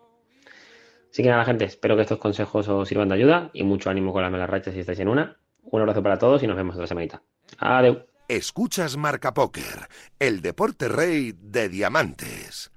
Así 1.11 1.23
que 1.23 1.29
nada, 1.29 1.43
gente, 1.45 1.65
espero 1.65 1.95
que 1.95 2.03
estos 2.03 2.19
consejos 2.19 2.67
os 2.67 2.87
sirvan 2.87 3.09
de 3.09 3.15
ayuda 3.15 3.49
y 3.53 3.63
mucho 3.63 3.89
ánimo 3.89 4.13
con 4.13 4.21
las 4.21 4.31
melas 4.31 4.49
rachas 4.49 4.73
si 4.73 4.81
estáis 4.81 4.99
en 4.99 5.07
una. 5.07 5.37
Un 5.71 5.81
abrazo 5.81 6.01
para 6.03 6.17
todos 6.17 6.41
y 6.43 6.47
nos 6.47 6.55
vemos 6.55 6.75
otra 6.75 6.87
semanita. 6.87 7.21
Adiós. 7.59 7.97
Escuchas 8.27 8.95
Marca 8.95 9.33
Póker, 9.33 9.87
el 10.19 10.41
deporte 10.41 10.87
rey 10.87 11.33
de 11.35 11.67
diamantes. 11.67 12.71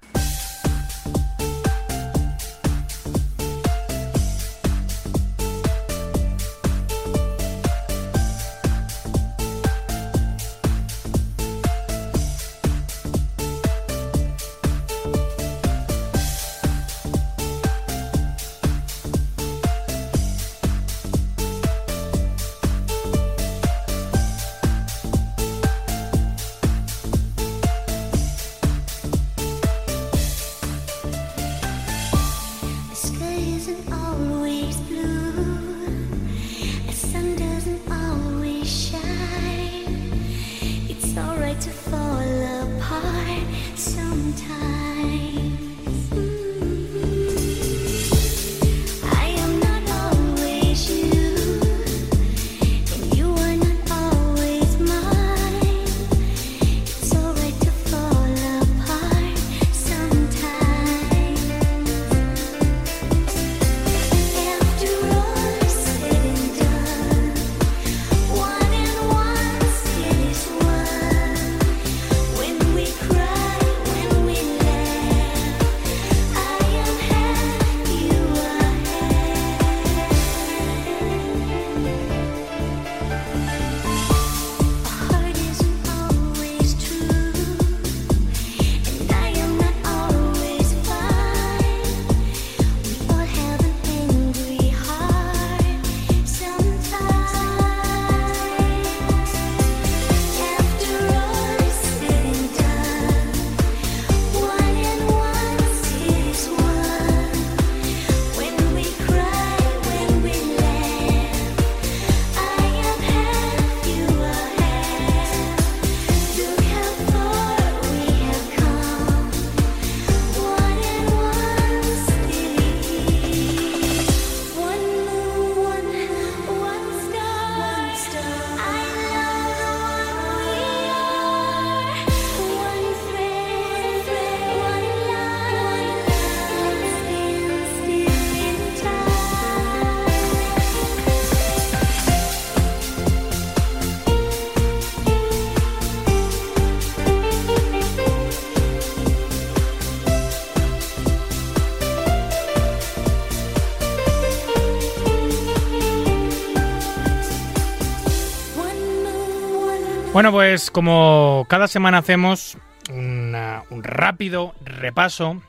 Bueno, 160.12 160.30
pues 160.30 160.70
como 160.70 161.46
cada 161.48 161.68
semana 161.68 161.96
hacemos 161.96 162.58
un 162.90 163.82
rápido 163.82 164.54
repaso, 164.62 165.40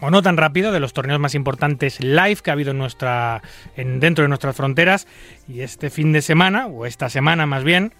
o 0.00 0.10
no 0.10 0.22
tan 0.22 0.36
rápido, 0.36 0.72
de 0.72 0.80
los 0.80 0.92
torneos 0.92 1.20
más 1.20 1.36
importantes 1.36 2.00
live 2.00 2.38
que 2.42 2.50
ha 2.50 2.54
habido 2.54 2.72
en 2.72 2.78
nuestra, 2.78 3.42
en, 3.76 4.00
dentro 4.00 4.22
de 4.22 4.28
nuestras 4.28 4.56
fronteras. 4.56 5.06
Y 5.46 5.60
este 5.60 5.90
fin 5.90 6.12
de 6.12 6.20
semana, 6.20 6.66
o 6.66 6.84
esta 6.84 7.08
semana 7.08 7.46
más 7.46 7.62
bien, 7.62 7.94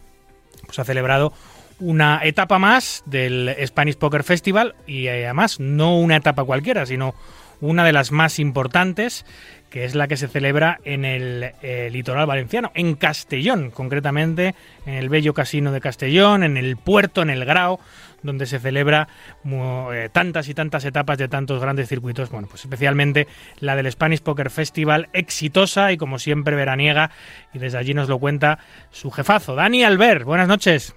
pues 0.67 0.77
ha 0.81 0.85
celebrado 0.85 1.33
una 1.79 2.21
etapa 2.25 2.59
más 2.59 3.05
del 3.07 3.55
Spanish 3.65 3.97
Poker 3.97 4.25
Festival 4.25 4.75
y 4.89 5.07
eh, 5.07 5.27
además 5.27 5.61
no 5.61 5.97
una 5.99 6.17
etapa 6.17 6.43
cualquiera, 6.43 6.85
sino 6.85 7.15
una 7.61 7.85
de 7.85 7.93
las 7.93 8.13
más 8.13 8.39
importantes, 8.39 9.25
que 9.71 9.85
es 9.85 9.95
la 9.95 10.09
que 10.09 10.17
se 10.17 10.29
celebra 10.29 10.79
en 10.85 11.05
el 11.05 11.53
eh, 11.63 11.89
litoral 11.91 12.27
valenciano, 12.27 12.71
en 12.75 12.95
Castellón, 12.95 13.71
concretamente 13.71 14.55
en 14.87 14.95
el 14.95 15.09
bello 15.09 15.35
casino 15.35 15.73
de 15.73 15.81
Castellón, 15.81 16.45
en 16.45 16.57
el 16.57 16.77
puerto, 16.77 17.23
en 17.23 17.31
el 17.31 17.45
Grao, 17.45 17.81
donde 18.23 18.47
se 18.47 18.59
celebra 18.59 19.09
eh, 19.45 20.09
tantas 20.13 20.49
y 20.49 20.55
tantas 20.55 20.85
etapas 20.85 21.19
de 21.19 21.29
tantos 21.29 21.61
grandes 21.61 21.89
circuitos, 21.89 22.31
bueno, 22.31 22.49
pues 22.49 22.63
especialmente 22.65 23.27
la 23.61 23.77
del 23.77 23.91
Spanish 23.91 24.21
Poker 24.21 24.51
Festival, 24.51 25.09
exitosa 25.13 25.93
y 25.93 25.97
como 25.97 26.19
siempre 26.19 26.57
veraniega, 26.57 27.11
y 27.53 27.59
desde 27.59 27.79
allí 27.79 27.95
nos 27.95 28.09
lo 28.09 28.19
cuenta 28.19 28.59
su 28.91 29.11
jefazo, 29.11 29.55
Dani 29.55 29.85
Albert. 29.85 30.25
Buenas 30.25 30.49
noches. 30.49 30.95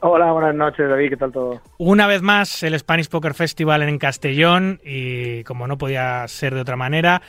Hola, 0.00 0.32
buenas 0.32 0.54
noches, 0.54 0.88
David, 0.88 1.10
¿qué 1.10 1.16
tal 1.16 1.32
todo? 1.32 1.60
Una 1.78 2.06
vez 2.06 2.22
más 2.22 2.62
el 2.62 2.78
Spanish 2.78 3.08
Poker 3.08 3.34
Festival 3.34 3.82
en 3.82 3.98
Castellón 3.98 4.80
y 4.84 5.44
como 5.44 5.66
no 5.66 5.78
podía 5.78 6.26
ser 6.28 6.54
de 6.54 6.60
otra 6.60 6.76
manera, 6.76 7.22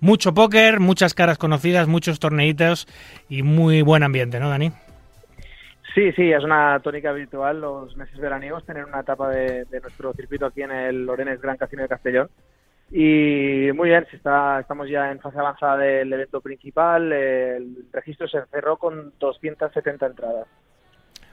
mucho 0.00 0.34
póker, 0.34 0.80
muchas 0.80 1.14
caras 1.14 1.38
conocidas, 1.38 1.88
muchos 1.88 2.18
torneitos 2.18 2.86
y 3.28 3.42
muy 3.42 3.82
buen 3.82 4.02
ambiente, 4.02 4.40
¿no, 4.40 4.48
Dani? 4.50 4.72
Sí, 5.94 6.12
sí, 6.12 6.30
es 6.30 6.44
una 6.44 6.78
tónica 6.80 7.10
habitual 7.10 7.60
los 7.60 7.96
meses 7.96 8.18
veraniegos 8.18 8.64
tener 8.64 8.84
una 8.84 9.00
etapa 9.00 9.30
de, 9.30 9.64
de 9.64 9.80
nuestro 9.80 10.12
circuito 10.12 10.46
aquí 10.46 10.62
en 10.62 10.70
el 10.70 11.06
Lorenes 11.06 11.40
Gran 11.40 11.56
Casino 11.56 11.82
de 11.82 11.88
Castellón. 11.88 12.28
Y 12.90 13.70
muy 13.74 13.90
bien, 13.90 14.06
está, 14.12 14.60
estamos 14.60 14.88
ya 14.88 15.10
en 15.10 15.20
fase 15.20 15.38
avanzada 15.38 15.76
del 15.76 16.12
evento 16.12 16.40
principal. 16.40 17.12
El 17.12 17.84
registro 17.92 18.26
se 18.28 18.44
cerró 18.46 18.78
con 18.78 19.12
270 19.18 20.06
entradas. 20.06 20.46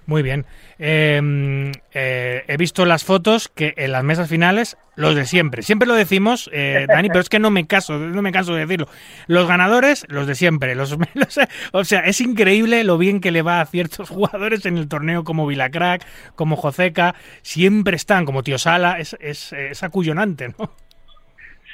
Muy 0.07 0.21
bien. 0.21 0.45
Eh, 0.77 1.71
eh, 1.93 2.43
he 2.47 2.57
visto 2.57 2.85
las 2.85 3.03
fotos 3.03 3.47
que 3.47 3.73
en 3.77 3.91
las 3.91 4.03
mesas 4.03 4.29
finales, 4.29 4.77
los 4.95 5.15
de 5.15 5.25
siempre. 5.25 5.63
Siempre 5.63 5.87
lo 5.87 5.95
decimos, 5.95 6.49
eh, 6.53 6.85
Dani, 6.87 7.07
pero 7.09 7.21
es 7.21 7.29
que 7.29 7.39
no 7.39 7.49
me 7.49 7.65
caso, 7.65 7.97
no 7.97 8.21
me 8.21 8.31
canso 8.31 8.53
de 8.53 8.61
decirlo. 8.65 8.87
Los 9.27 9.47
ganadores, 9.47 10.05
los 10.09 10.27
de 10.27 10.35
siempre. 10.35 10.75
Los, 10.75 10.95
los- 11.15 11.39
o 11.71 11.83
sea, 11.83 12.01
es 12.01 12.21
increíble 12.21 12.83
lo 12.83 12.97
bien 12.99 13.19
que 13.19 13.31
le 13.31 13.41
va 13.41 13.61
a 13.61 13.65
ciertos 13.65 14.09
jugadores 14.15 14.65
en 14.65 14.77
el 14.77 14.87
torneo 14.87 15.23
como 15.23 15.47
Vilacrack, 15.47 16.05
como 16.35 16.55
Joseca. 16.55 17.15
Siempre 17.41 17.95
están, 17.95 18.25
como 18.25 18.43
Tío 18.43 18.57
Sala. 18.59 18.99
Es, 18.99 19.17
es, 19.19 19.53
es 19.53 19.81
acullonante, 19.83 20.49
¿no? 20.59 20.71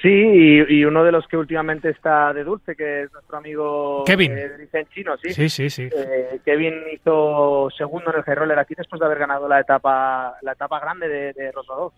Sí, 0.01 0.09
y, 0.09 0.79
y 0.79 0.85
uno 0.85 1.03
de 1.03 1.11
los 1.11 1.27
que 1.27 1.37
últimamente 1.37 1.89
está 1.89 2.33
de 2.33 2.43
dulce, 2.43 2.75
que 2.75 3.03
es 3.03 3.13
nuestro 3.13 3.37
amigo 3.37 4.03
Kevin. 4.05 4.35
eh, 4.35 4.49
dicen 4.59 4.87
chino, 4.93 5.15
sí. 5.17 5.31
Sí, 5.31 5.47
sí, 5.47 5.69
sí. 5.69 5.89
Eh, 5.95 6.39
Kevin 6.43 6.73
hizo 6.91 7.69
segundo 7.77 8.11
en 8.11 8.17
el 8.17 8.23
high 8.23 8.35
roller 8.35 8.57
aquí 8.57 8.73
después 8.75 8.99
de 8.99 9.05
haber 9.05 9.19
ganado 9.19 9.47
la 9.47 9.59
etapa 9.59 10.35
la 10.41 10.53
etapa 10.53 10.79
grande 10.79 11.07
de, 11.07 11.33
de 11.33 11.51
Rosado. 11.51 11.93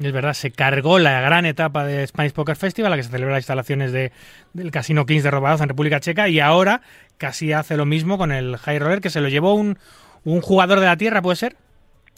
Es 0.00 0.12
verdad, 0.12 0.32
se 0.32 0.50
cargó 0.50 0.98
la 0.98 1.20
gran 1.20 1.46
etapa 1.46 1.84
de 1.84 2.04
Spanish 2.04 2.32
Poker 2.32 2.56
Festival, 2.56 2.90
la 2.90 2.96
que 2.96 3.04
se 3.04 3.10
celebra 3.10 3.30
en 3.30 3.36
las 3.36 3.42
instalaciones 3.42 3.92
de, 3.92 4.10
del 4.52 4.72
Casino 4.72 5.06
Kings 5.06 5.22
de 5.22 5.30
Robados 5.30 5.60
en 5.60 5.68
República 5.68 6.00
Checa, 6.00 6.28
y 6.28 6.40
ahora 6.40 6.80
casi 7.18 7.52
hace 7.52 7.76
lo 7.76 7.86
mismo 7.86 8.18
con 8.18 8.32
el 8.32 8.56
High 8.56 8.80
Roller, 8.80 9.00
que 9.00 9.10
se 9.10 9.20
lo 9.20 9.28
llevó 9.28 9.54
un, 9.54 9.78
un 10.24 10.40
jugador 10.40 10.80
de 10.80 10.86
la 10.86 10.96
tierra, 10.96 11.22
¿puede 11.22 11.36
ser? 11.36 11.54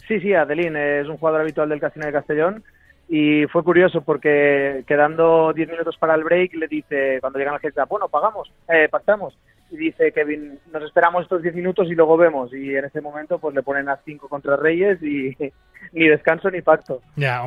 Sí, 0.07 0.19
sí, 0.19 0.33
Adelín 0.33 0.75
es 0.75 1.07
un 1.07 1.17
jugador 1.17 1.41
habitual 1.41 1.69
del 1.69 1.79
Casino 1.79 2.07
de 2.07 2.13
Castellón 2.13 2.63
y 3.09 3.45
fue 3.47 3.63
curioso 3.63 4.01
porque 4.01 4.83
quedando 4.85 5.53
10 5.53 5.69
minutos 5.69 5.95
para 5.97 6.15
el 6.15 6.23
break 6.23 6.53
le 6.55 6.67
dice, 6.67 7.19
cuando 7.21 7.39
llegan 7.39 7.59
heads 7.61 7.77
up, 7.77 7.87
bueno, 7.89 8.09
pagamos, 8.09 8.51
eh, 8.67 8.87
pactamos. 8.89 9.37
Y 9.69 9.75
dice 9.75 10.13
Kevin, 10.13 10.59
nos 10.71 10.81
esperamos 10.83 11.23
estos 11.23 11.41
10 11.41 11.53
minutos 11.55 11.87
y 11.89 11.95
luego 11.95 12.15
vemos. 12.15 12.53
Y 12.53 12.75
en 12.75 12.85
ese 12.85 13.01
momento 13.01 13.37
pues 13.37 13.53
le 13.53 13.63
ponen 13.63 13.89
a 13.89 13.97
5 14.03 14.29
contra 14.29 14.55
Reyes 14.55 15.01
y 15.03 15.35
ni 15.93 16.07
descanso 16.07 16.49
ni 16.49 16.61
pacto. 16.61 17.01
Ya, 17.15 17.43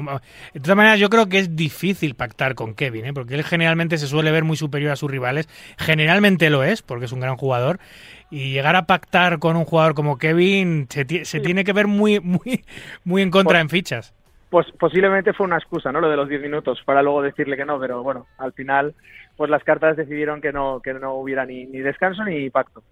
de 0.52 0.60
todas 0.60 0.76
maneras, 0.76 0.98
yo 0.98 1.08
creo 1.08 1.28
que 1.28 1.38
es 1.38 1.56
difícil 1.56 2.14
pactar 2.14 2.54
con 2.54 2.74
Kevin, 2.74 3.06
¿eh? 3.06 3.12
porque 3.14 3.34
él 3.34 3.44
generalmente 3.44 3.96
se 3.98 4.06
suele 4.06 4.30
ver 4.32 4.44
muy 4.44 4.56
superior 4.56 4.92
a 4.92 4.96
sus 4.96 5.10
rivales. 5.10 5.48
Generalmente 5.78 6.50
lo 6.50 6.62
es, 6.62 6.82
porque 6.82 7.06
es 7.06 7.12
un 7.12 7.20
gran 7.20 7.36
jugador. 7.36 7.78
Y 8.30 8.52
llegar 8.52 8.76
a 8.76 8.86
pactar 8.86 9.38
con 9.38 9.56
un 9.56 9.64
jugador 9.64 9.94
como 9.94 10.18
Kevin 10.18 10.86
se, 10.90 11.24
se 11.24 11.40
tiene 11.40 11.64
que 11.64 11.72
ver 11.72 11.86
muy, 11.86 12.20
muy, 12.20 12.64
muy 13.04 13.22
en 13.22 13.30
contra 13.30 13.54
Pues- 13.54 13.62
en 13.62 13.68
fichas. 13.70 14.14
Pues 14.50 14.66
posiblemente 14.78 15.32
fue 15.32 15.46
una 15.46 15.58
excusa, 15.58 15.92
¿no? 15.92 16.00
Lo 16.00 16.10
de 16.10 16.16
los 16.16 16.28
10 16.28 16.42
minutos 16.42 16.82
para 16.84 17.02
luego 17.02 17.22
decirle 17.22 17.56
que 17.56 17.64
no, 17.64 17.78
pero 17.78 18.02
bueno, 18.02 18.26
al 18.38 18.52
final 18.52 18.94
pues 19.36 19.48
las 19.48 19.64
cartas 19.64 19.96
decidieron 19.96 20.40
que 20.40 20.52
no 20.52 20.80
que 20.82 20.92
no 20.92 21.14
hubiera 21.14 21.46
ni, 21.46 21.64
ni 21.66 21.78
descanso 21.78 22.24
ni 22.24 22.50
pacto. 22.50 22.82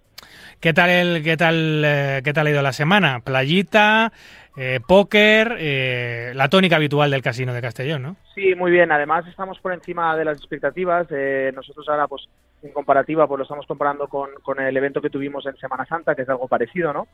¿Qué 0.59 0.73
tal 0.73 0.89
el, 0.89 1.23
qué 1.23 1.37
tal, 1.37 1.83
eh, 1.85 2.21
qué 2.23 2.33
tal 2.33 2.47
ha 2.47 2.49
ido 2.49 2.61
la 2.61 2.73
semana? 2.73 3.21
Playita, 3.21 4.11
eh, 4.57 4.81
póker, 4.85 5.55
eh, 5.57 6.33
la 6.35 6.49
tónica 6.49 6.75
habitual 6.75 7.11
del 7.11 7.21
casino 7.21 7.53
de 7.53 7.61
Castellón, 7.61 8.01
¿no? 8.01 8.15
Sí, 8.35 8.55
muy 8.55 8.71
bien. 8.71 8.91
Además 8.91 9.25
estamos 9.25 9.57
por 9.59 9.71
encima 9.71 10.17
de 10.17 10.25
las 10.25 10.37
expectativas. 10.37 11.07
Eh, 11.11 11.53
nosotros 11.55 11.87
ahora, 11.87 12.07
pues, 12.07 12.27
en 12.61 12.73
comparativa, 12.73 13.25
pues 13.25 13.37
lo 13.37 13.43
estamos 13.43 13.65
comparando 13.65 14.09
con, 14.09 14.31
con 14.41 14.59
el 14.59 14.75
evento 14.75 15.01
que 15.01 15.09
tuvimos 15.09 15.45
en 15.45 15.55
Semana 15.55 15.85
Santa, 15.85 16.13
que 16.13 16.23
es 16.23 16.29
algo 16.29 16.49
parecido, 16.49 16.91
¿no? 16.91 17.07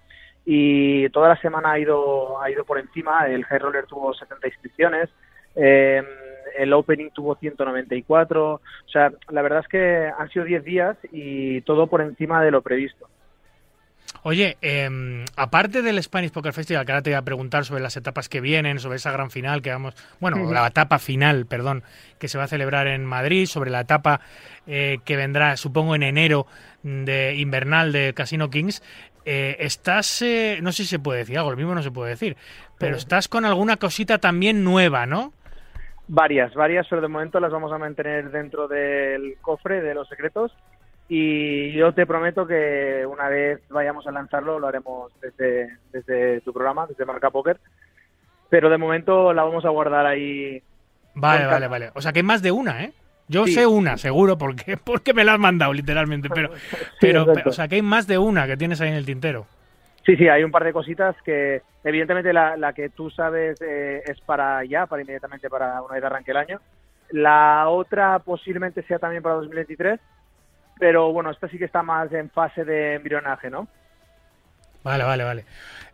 Y 0.44 1.08
toda 1.10 1.30
la 1.30 1.40
semana 1.40 1.74
ha 1.74 1.80
ido 1.80 2.42
ha 2.42 2.50
ido 2.50 2.66
por 2.66 2.80
encima. 2.80 3.28
El 3.28 3.46
High 3.46 3.60
Roller 3.60 3.86
tuvo 3.86 4.12
70 4.14 4.48
inscripciones. 4.48 5.10
El 6.58 6.74
Opening 6.74 7.10
tuvo 7.12 7.36
194. 7.36 8.54
O 8.54 8.62
sea, 8.92 9.12
la 9.30 9.42
verdad 9.42 9.60
es 9.62 9.68
que 9.68 10.10
han 10.18 10.30
sido 10.30 10.46
10 10.46 10.64
días 10.64 10.98
y 11.12 11.62
todo 11.62 11.88
por 11.88 12.02
encima 12.02 12.44
de 12.44 12.52
lo 12.52 12.62
previsto. 12.62 13.08
Oye, 14.24 14.58
eh, 14.62 15.26
aparte 15.36 15.82
del 15.84 16.02
Spanish 16.02 16.32
Poker 16.32 16.52
Festival, 16.54 16.84
que 16.86 16.92
ahora 16.92 17.02
te 17.04 17.12
voy 17.12 17.18
a 17.18 17.22
preguntar 17.22 17.64
sobre 17.66 17.84
las 17.84 17.96
etapas 17.96 18.28
que 18.28 18.42
vienen, 18.42 18.80
sobre 18.80 18.96
esa 18.96 19.12
gran 19.12 19.30
final 19.30 19.62
que 19.62 19.70
vamos, 19.70 19.94
bueno, 20.20 20.52
la 20.52 20.66
etapa 20.66 20.98
final, 20.98 21.46
perdón, 21.46 21.84
que 22.18 22.28
se 22.28 22.38
va 22.38 22.46
a 22.46 22.48
celebrar 22.48 22.88
en 22.88 23.06
Madrid, 23.06 23.46
sobre 23.46 23.70
la 23.70 23.82
etapa 23.82 24.22
eh, 24.66 24.98
que 25.06 25.16
vendrá, 25.16 25.58
supongo, 25.58 25.94
en 25.96 26.02
enero 26.04 26.48
de 26.82 27.36
invernal 27.36 27.92
de 27.92 28.14
Casino 28.16 28.50
Kings. 28.50 28.82
eh, 29.28 29.58
estás, 29.66 30.22
eh, 30.22 30.60
no 30.62 30.72
sé 30.72 30.84
si 30.84 30.90
se 30.90 31.00
puede 31.00 31.20
decir 31.20 31.38
algo, 31.40 31.50
lo 31.50 31.58
mismo 31.58 31.74
no 31.74 31.82
se 31.82 31.90
puede 31.90 32.12
decir, 32.12 32.38
pero 32.78 32.96
Sí. 32.96 33.00
estás 33.00 33.28
con 33.28 33.44
alguna 33.44 33.78
cosita 33.78 34.20
también 34.20 34.64
nueva, 34.64 35.08
¿no? 35.08 35.34
Varias, 36.08 36.54
varias, 36.54 36.86
pero 36.90 37.02
de 37.02 37.08
momento 37.08 37.40
las 37.40 37.52
vamos 37.52 37.72
a 37.72 37.78
mantener 37.78 38.30
dentro 38.30 38.68
del 38.68 39.38
cofre 39.42 39.82
de 39.82 39.96
los 39.96 40.08
secretos. 40.08 40.52
Y 41.08 41.72
yo 41.74 41.94
te 41.94 42.06
prometo 42.06 42.48
que 42.48 43.06
una 43.08 43.28
vez 43.30 43.62
vayamos 43.70 44.08
a 44.08 44.12
lanzarlo, 44.12 44.60
lo 44.60 44.68
haremos 44.68 45.12
desde, 45.22 45.78
desde 45.92 46.42
tu 46.42 46.52
programa, 46.54 46.88
desde 46.88 47.06
Marca 47.06 47.30
Poker. 47.30 47.60
Pero 48.50 48.70
de 48.70 48.78
momento 48.78 49.34
la 49.34 49.44
vamos 49.44 49.66
a 49.66 49.70
guardar 49.70 50.06
ahí. 50.06 50.62
Vale, 51.16 51.46
vale, 51.46 51.68
vale. 51.68 51.92
O 51.96 52.02
sea 52.02 52.12
que 52.12 52.20
hay 52.20 52.24
más 52.24 52.42
de 52.42 52.52
una, 52.52 52.84
¿eh? 52.84 52.94
Yo 53.28 53.46
Sí. 53.46 53.54
sé 53.54 53.66
una, 53.66 53.98
seguro, 53.98 54.38
porque, 54.38 54.78
porque 54.84 55.14
me 55.14 55.24
la 55.24 55.34
has 55.34 55.40
mandado 55.40 55.74
literalmente, 55.74 56.30
pero, 56.30 56.52
pero, 57.02 57.22
exacto. 57.24 57.50
o 57.50 57.54
sea 57.54 57.68
que 57.68 57.76
hay 57.76 57.82
más 57.82 58.06
de 58.08 58.18
una 58.20 58.46
que 58.48 58.58
tienes 58.58 58.82
ahí 58.82 58.90
en 58.90 58.96
el 58.96 59.06
tintero. 59.06 59.48
Sí, 60.06 60.16
sí, 60.18 60.28
hay 60.28 60.44
un 60.44 60.52
par 60.52 60.64
de 60.64 60.74
cositas 60.74 61.16
que, 61.24 61.64
evidentemente, 61.84 62.32
la, 62.32 62.56
la 62.58 62.74
que 62.74 62.90
tú 62.90 63.10
sabes 63.10 63.60
eh, 63.62 64.04
es 64.06 64.22
para 64.22 64.64
ya, 64.64 64.86
para 64.86 65.02
inmediatamente 65.02 65.50
para 65.50 65.82
una 65.82 65.96
vez 65.96 66.04
arranque 66.04 66.32
el 66.32 66.38
año. 66.38 66.62
La 67.10 67.68
otra 67.70 68.20
posiblemente 68.20 68.84
sea 68.84 69.00
también 69.00 69.24
para 69.24 69.36
2023, 69.36 70.00
pero 70.80 71.12
bueno, 71.12 71.32
esta 71.32 71.48
sí 71.48 71.58
que 71.58 71.66
está 71.66 71.82
más 71.82 72.12
en 72.14 72.30
fase 72.30 72.64
de 72.64 72.96
embrionaje, 72.96 73.50
¿no? 73.50 73.68
Vale, 74.84 75.04
vale, 75.04 75.24
vale. 75.24 75.46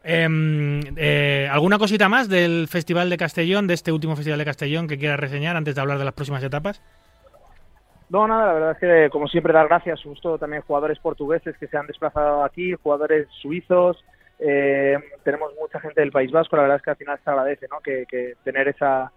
Em, 0.04 0.82
eh, 0.98 1.48
¿Alguna 1.50 1.78
cosita 1.78 2.10
más 2.10 2.28
del 2.28 2.68
Festival 2.68 3.10
de 3.10 3.18
Castellón, 3.18 3.68
de 3.68 3.76
este 3.76 3.94
último 3.94 4.18
Festival 4.18 4.40
de 4.40 4.46
Castellón 4.46 4.90
que 4.90 4.98
quieras 4.98 5.20
reseñar 5.20 5.56
antes 5.56 5.76
de 5.76 5.82
hablar 5.82 5.98
de 5.98 6.06
las 6.06 6.14
próximas 6.14 6.44
etapas? 6.44 6.82
No, 8.12 8.28
nada, 8.28 8.48
la 8.48 8.54
verdad 8.54 8.72
es 8.74 8.78
que 8.78 9.10
como 9.10 9.28
siempre 9.28 9.54
dar 9.54 9.68
gracias, 9.70 10.04
justo 10.04 10.38
también 10.38 10.62
jugadores 10.64 11.00
portugueses 11.00 11.58
que 11.58 11.68
se 11.68 11.78
han 11.78 11.88
desplazado 11.88 12.44
aquí, 12.44 12.74
jugadores 12.74 13.28
suizos, 13.42 14.04
eh, 14.38 14.98
tenemos 15.24 15.52
mucha 15.60 15.80
gente 15.80 16.02
del 16.02 16.12
País 16.12 16.30
Vasco, 16.30 16.58
la 16.58 16.64
verdad 16.64 16.78
es 16.78 16.84
que 16.84 16.90
al 16.90 16.98
final 16.98 17.20
se 17.24 17.30
agradece, 17.30 17.68
¿no? 17.72 17.80
Que, 17.80 18.06
que 18.10 18.34
tener 18.44 18.68
esa, 18.68 19.12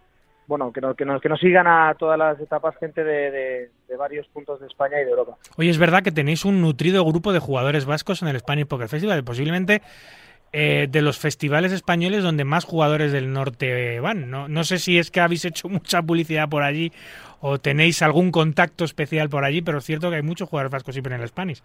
bueno, 0.46 0.72
que, 0.72 0.80
no- 0.80 0.94
que, 0.94 1.04
nos, 1.04 1.20
que 1.20 1.28
nos 1.28 1.40
sigan 1.40 1.66
a 1.66 1.94
todas 1.98 2.16
las 2.18 2.38
etapas 2.38 2.76
gente 2.78 3.02
de, 3.02 3.30
de- 3.32 3.96
varios 3.96 4.28
puntos 4.28 4.60
de 4.60 4.66
España 4.66 5.00
y 5.00 5.04
de 5.04 5.10
Europa. 5.10 5.36
Oye, 5.56 5.70
es 5.70 5.78
verdad 5.78 6.02
que 6.02 6.12
tenéis 6.12 6.44
un 6.44 6.60
nutrido 6.60 7.04
grupo 7.04 7.32
de 7.32 7.38
jugadores 7.40 7.86
vascos 7.86 8.22
en 8.22 8.28
el 8.28 8.38
Spanish 8.38 8.66
Poker 8.66 8.88
Festival, 8.88 9.24
posiblemente 9.24 9.82
eh, 10.56 10.86
de 10.88 11.02
los 11.02 11.18
festivales 11.18 11.72
españoles 11.72 12.22
donde 12.22 12.44
más 12.44 12.64
jugadores 12.64 13.10
del 13.10 13.32
norte 13.32 13.98
van. 13.98 14.30
No, 14.30 14.46
no 14.46 14.62
sé 14.62 14.78
si 14.78 14.98
es 14.98 15.10
que 15.10 15.20
habéis 15.20 15.44
hecho 15.44 15.68
mucha 15.68 16.00
publicidad 16.00 16.48
por 16.48 16.62
allí 16.62 16.92
o 17.40 17.58
tenéis 17.58 18.02
algún 18.02 18.30
contacto 18.30 18.84
especial 18.84 19.28
por 19.28 19.44
allí, 19.44 19.62
pero 19.62 19.78
es 19.78 19.84
cierto 19.84 20.10
que 20.10 20.16
hay 20.16 20.22
muchos 20.22 20.48
jugadores 20.48 20.70
vascos 20.70 20.94
siempre 20.94 21.16
en 21.16 21.22
el 21.22 21.26
Spanish. 21.26 21.60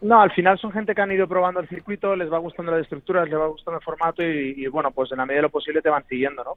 No, 0.00 0.20
al 0.20 0.30
final 0.30 0.56
son 0.60 0.70
gente 0.70 0.94
que 0.94 1.02
han 1.02 1.10
ido 1.10 1.26
probando 1.26 1.58
el 1.58 1.68
circuito, 1.68 2.14
les 2.14 2.32
va 2.32 2.38
gustando 2.38 2.70
las 2.70 2.82
estructuras, 2.82 3.28
les 3.28 3.36
va 3.36 3.48
gustando 3.48 3.78
el 3.80 3.84
formato 3.84 4.22
y, 4.22 4.64
bueno, 4.68 4.92
pues 4.92 5.10
en 5.10 5.18
la 5.18 5.26
medida 5.26 5.38
de 5.38 5.42
lo 5.42 5.50
posible 5.50 5.82
te 5.82 5.90
van 5.90 6.06
siguiendo, 6.06 6.44
¿no? 6.44 6.52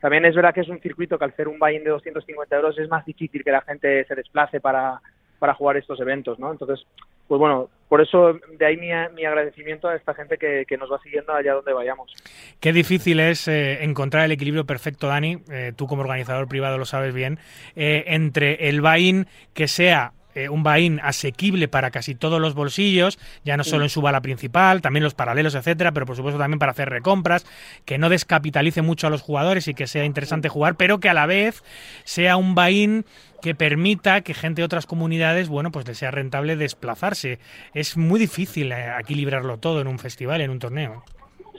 También 0.00 0.24
es 0.24 0.34
verdad 0.34 0.54
que 0.54 0.62
es 0.62 0.68
un 0.68 0.80
circuito 0.80 1.18
que 1.18 1.26
al 1.26 1.36
ser 1.36 1.46
un 1.46 1.58
buy-in 1.58 1.84
de 1.84 1.90
250 1.90 2.56
euros 2.56 2.78
es 2.78 2.88
más 2.88 3.04
difícil 3.04 3.44
que 3.44 3.52
la 3.52 3.60
gente 3.60 4.04
se 4.06 4.14
desplace 4.14 4.60
para, 4.60 5.00
para 5.38 5.54
jugar 5.54 5.76
estos 5.76 6.00
eventos, 6.00 6.38
¿no? 6.38 6.50
Entonces, 6.50 6.84
pues 7.28 7.38
bueno, 7.38 7.68
por 7.88 8.00
eso 8.00 8.38
de 8.58 8.66
ahí 8.66 8.76
mi, 8.76 8.88
mi 9.14 9.24
agradecimiento 9.24 9.88
a 9.88 9.96
esta 9.96 10.14
gente 10.14 10.36
que, 10.38 10.76
nos 10.78 10.90
va 10.90 11.00
siguiendo 11.02 11.32
allá 11.32 11.54
donde 11.54 11.72
vayamos. 11.72 12.12
Qué 12.60 12.72
difícil 12.72 13.20
es 13.20 13.48
eh, 13.48 13.84
encontrar 13.84 14.24
el 14.24 14.32
equilibrio 14.32 14.64
perfecto, 14.64 15.08
Dani, 15.08 15.38
eh, 15.50 15.72
tú 15.76 15.86
como 15.86 16.02
organizador 16.02 16.48
privado 16.48 16.78
lo 16.78 16.86
sabes 16.86 17.14
bien, 17.14 17.38
eh, 17.76 18.04
entre 18.08 18.68
el 18.68 18.80
buy-in 18.80 19.26
que 19.54 19.68
sea 19.68 20.12
un 20.50 20.62
buy-in 20.62 21.00
asequible 21.02 21.66
para 21.66 21.90
casi 21.90 22.14
todos 22.14 22.40
los 22.40 22.54
bolsillos, 22.54 23.18
ya 23.44 23.56
no 23.56 23.64
solo 23.64 23.82
en 23.82 23.90
su 23.90 24.00
bala 24.02 24.20
principal, 24.20 24.80
también 24.80 25.02
los 25.02 25.14
paralelos, 25.14 25.56
etcétera, 25.56 25.90
pero 25.90 26.06
por 26.06 26.14
supuesto 26.14 26.38
también 26.38 26.60
para 26.60 26.70
hacer 26.70 26.88
recompras, 26.88 27.44
que 27.84 27.98
no 27.98 28.08
descapitalice 28.08 28.80
mucho 28.80 29.08
a 29.08 29.10
los 29.10 29.20
jugadores 29.20 29.66
y 29.66 29.74
que 29.74 29.88
sea 29.88 30.04
interesante 30.04 30.48
jugar, 30.48 30.76
pero 30.76 31.00
que 31.00 31.08
a 31.08 31.14
la 31.14 31.26
vez 31.26 31.64
sea 32.04 32.36
un 32.36 32.54
buy-in 32.54 33.04
que 33.42 33.54
permita 33.54 34.20
que 34.22 34.34
gente 34.34 34.62
de 34.62 34.66
otras 34.66 34.86
comunidades, 34.86 35.48
bueno, 35.48 35.70
pues 35.70 35.86
les 35.86 35.98
sea 35.98 36.10
rentable 36.10 36.56
desplazarse. 36.56 37.38
Es 37.74 37.96
muy 37.96 38.18
difícil 38.18 38.72
eh, 38.72 38.92
equilibrarlo 39.00 39.58
todo 39.58 39.80
en 39.80 39.86
un 39.86 39.98
festival, 39.98 40.40
en 40.40 40.50
un 40.50 40.58
torneo. 40.58 41.04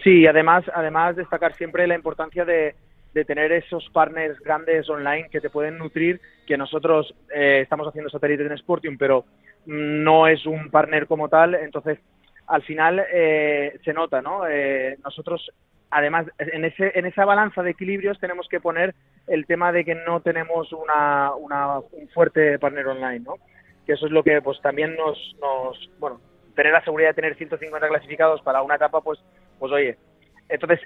Sí, 0.03 0.25
además, 0.25 0.63
además 0.73 1.15
destacar 1.15 1.55
siempre 1.55 1.87
la 1.87 1.95
importancia 1.95 2.45
de, 2.45 2.75
tener 3.27 3.51
esos 3.51 3.89
partners 3.91 4.39
grandes 4.39 4.89
online 4.89 5.27
que 5.29 5.41
te 5.41 5.49
pueden 5.49 5.77
nutrir, 5.77 6.21
que 6.47 6.57
nosotros 6.57 7.13
eh, 7.35 7.59
estamos 7.63 7.85
haciendo 7.85 8.09
satélite 8.09 8.45
en 8.45 8.57
Sportium, 8.57 8.97
pero 8.97 9.25
no 9.65 10.25
es 10.25 10.45
un 10.45 10.69
partner 10.69 11.05
como 11.05 11.27
tal, 11.27 11.55
entonces 11.55 11.99
al 12.47 12.63
final 12.63 13.03
eh, 13.11 13.77
se 13.83 13.93
nota, 13.93 14.21
¿no? 14.21 14.47
Eh, 14.47 14.97
nosotros, 15.03 15.51
además, 15.91 16.27
en, 16.37 16.65
ese, 16.65 16.91
en 16.97 17.05
esa 17.05 17.25
balanza 17.25 17.63
de 17.63 17.71
equilibrios 17.71 18.19
tenemos 18.19 18.47
que 18.49 18.59
poner 18.59 18.95
el 19.27 19.45
tema 19.45 19.71
de 19.71 19.85
que 19.85 19.95
no 19.95 20.21
tenemos 20.21 20.71
una, 20.73 21.33
una, 21.35 21.79
un 21.79 22.09
fuerte 22.13 22.59
partner 22.59 22.87
online, 22.87 23.19
¿no? 23.19 23.35
Que 23.85 23.93
eso 23.93 24.05
es 24.05 24.11
lo 24.11 24.23
que 24.23 24.41
pues 24.41 24.61
también 24.61 24.95
nos, 24.95 25.17
nos, 25.41 25.89
bueno, 25.99 26.21
tener 26.55 26.73
la 26.73 26.83
seguridad 26.83 27.09
de 27.09 27.15
tener 27.15 27.35
150 27.35 27.87
clasificados 27.87 28.41
para 28.41 28.61
una 28.61 28.75
etapa, 28.75 29.01
pues, 29.01 29.19
pues 29.57 29.71
oye, 29.71 29.97
entonces 30.47 30.79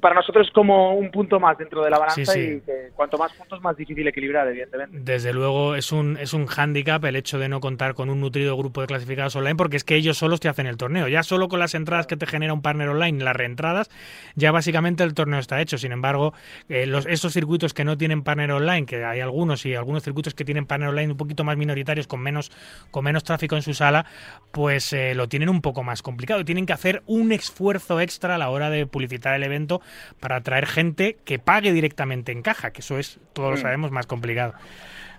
para 0.00 0.14
nosotros 0.14 0.46
es 0.46 0.52
como 0.52 0.94
un 0.94 1.10
punto 1.10 1.40
más 1.40 1.56
dentro 1.58 1.82
de 1.82 1.90
la 1.90 1.98
balanza 1.98 2.32
Sí, 2.32 2.40
sí. 2.40 2.40
y 2.56 2.60
que, 2.60 2.90
cuanto 2.94 3.18
más 3.18 3.32
puntos, 3.32 3.60
más 3.62 3.76
difícil 3.76 4.06
equilibrar, 4.06 4.46
evidentemente. 4.48 4.98
Desde 5.00 5.32
luego 5.32 5.74
es 5.74 5.92
un, 5.92 6.16
es 6.18 6.32
un 6.32 6.46
hándicap 6.46 7.04
el 7.04 7.16
hecho 7.16 7.38
de 7.38 7.48
no 7.48 7.60
contar 7.60 7.94
con 7.94 8.10
un 8.10 8.20
nutrido 8.20 8.56
grupo 8.56 8.80
de 8.80 8.86
clasificados 8.86 9.34
online, 9.36 9.56
porque 9.56 9.76
es 9.76 9.84
que 9.84 9.96
ellos 9.96 10.18
solos 10.18 10.40
te 10.40 10.48
hacen 10.48 10.66
el 10.66 10.76
torneo. 10.76 11.08
Ya 11.08 11.22
solo 11.22 11.48
con 11.48 11.58
las 11.60 11.74
entradas 11.74 12.06
que 12.06 12.16
te 12.16 12.26
genera 12.26 12.52
un 12.52 12.62
partner 12.62 12.88
online, 12.88 13.22
las 13.24 13.36
reentradas, 13.36 13.90
ya 14.34 14.52
básicamente 14.52 15.04
el 15.04 15.14
torneo 15.14 15.40
está 15.40 15.60
hecho. 15.60 15.78
Sin 15.78 15.92
embargo, 15.92 16.34
eh, 16.68 16.86
los, 16.86 17.06
esos 17.06 17.32
circuitos 17.32 17.74
que 17.74 17.84
no 17.84 17.96
tienen 17.96 18.22
partner 18.22 18.52
online, 18.52 18.86
que 18.86 19.04
hay 19.04 19.20
algunos 19.20 19.64
y 19.66 19.74
algunos 19.74 20.02
circuitos 20.02 20.34
que 20.34 20.44
tienen 20.44 20.66
partner 20.66 20.90
online 20.90 21.12
un 21.12 21.18
poquito 21.18 21.44
más 21.44 21.56
minoritarios, 21.56 22.06
con 22.06 22.20
menos, 22.20 22.50
con 22.90 23.04
menos 23.04 23.24
tráfico 23.24 23.56
en 23.56 23.62
su 23.62 23.74
sala, 23.74 24.06
pues 24.52 24.92
eh, 24.92 25.14
lo 25.14 25.28
tienen 25.28 25.48
un 25.48 25.60
poco 25.60 25.82
más 25.82 26.02
complicado. 26.02 26.44
Tienen 26.44 26.66
que 26.66 26.72
hacer 26.72 27.02
un 27.06 27.32
esfuerzo 27.32 28.00
extra 28.00 28.34
a 28.34 28.38
la 28.38 28.50
hora 28.50 28.70
de 28.70 28.86
publicitar 28.86 29.34
el 29.34 29.42
evento 29.42 29.77
para 30.20 30.36
atraer 30.36 30.66
gente 30.66 31.16
que 31.24 31.38
pague 31.38 31.72
directamente 31.72 32.32
en 32.32 32.42
caja, 32.42 32.70
que 32.72 32.80
eso 32.80 32.98
es, 32.98 33.20
todos 33.32 33.50
lo 33.50 33.56
Mm. 33.56 33.60
sabemos, 33.60 33.90
más 33.90 34.06
complicado. 34.06 34.54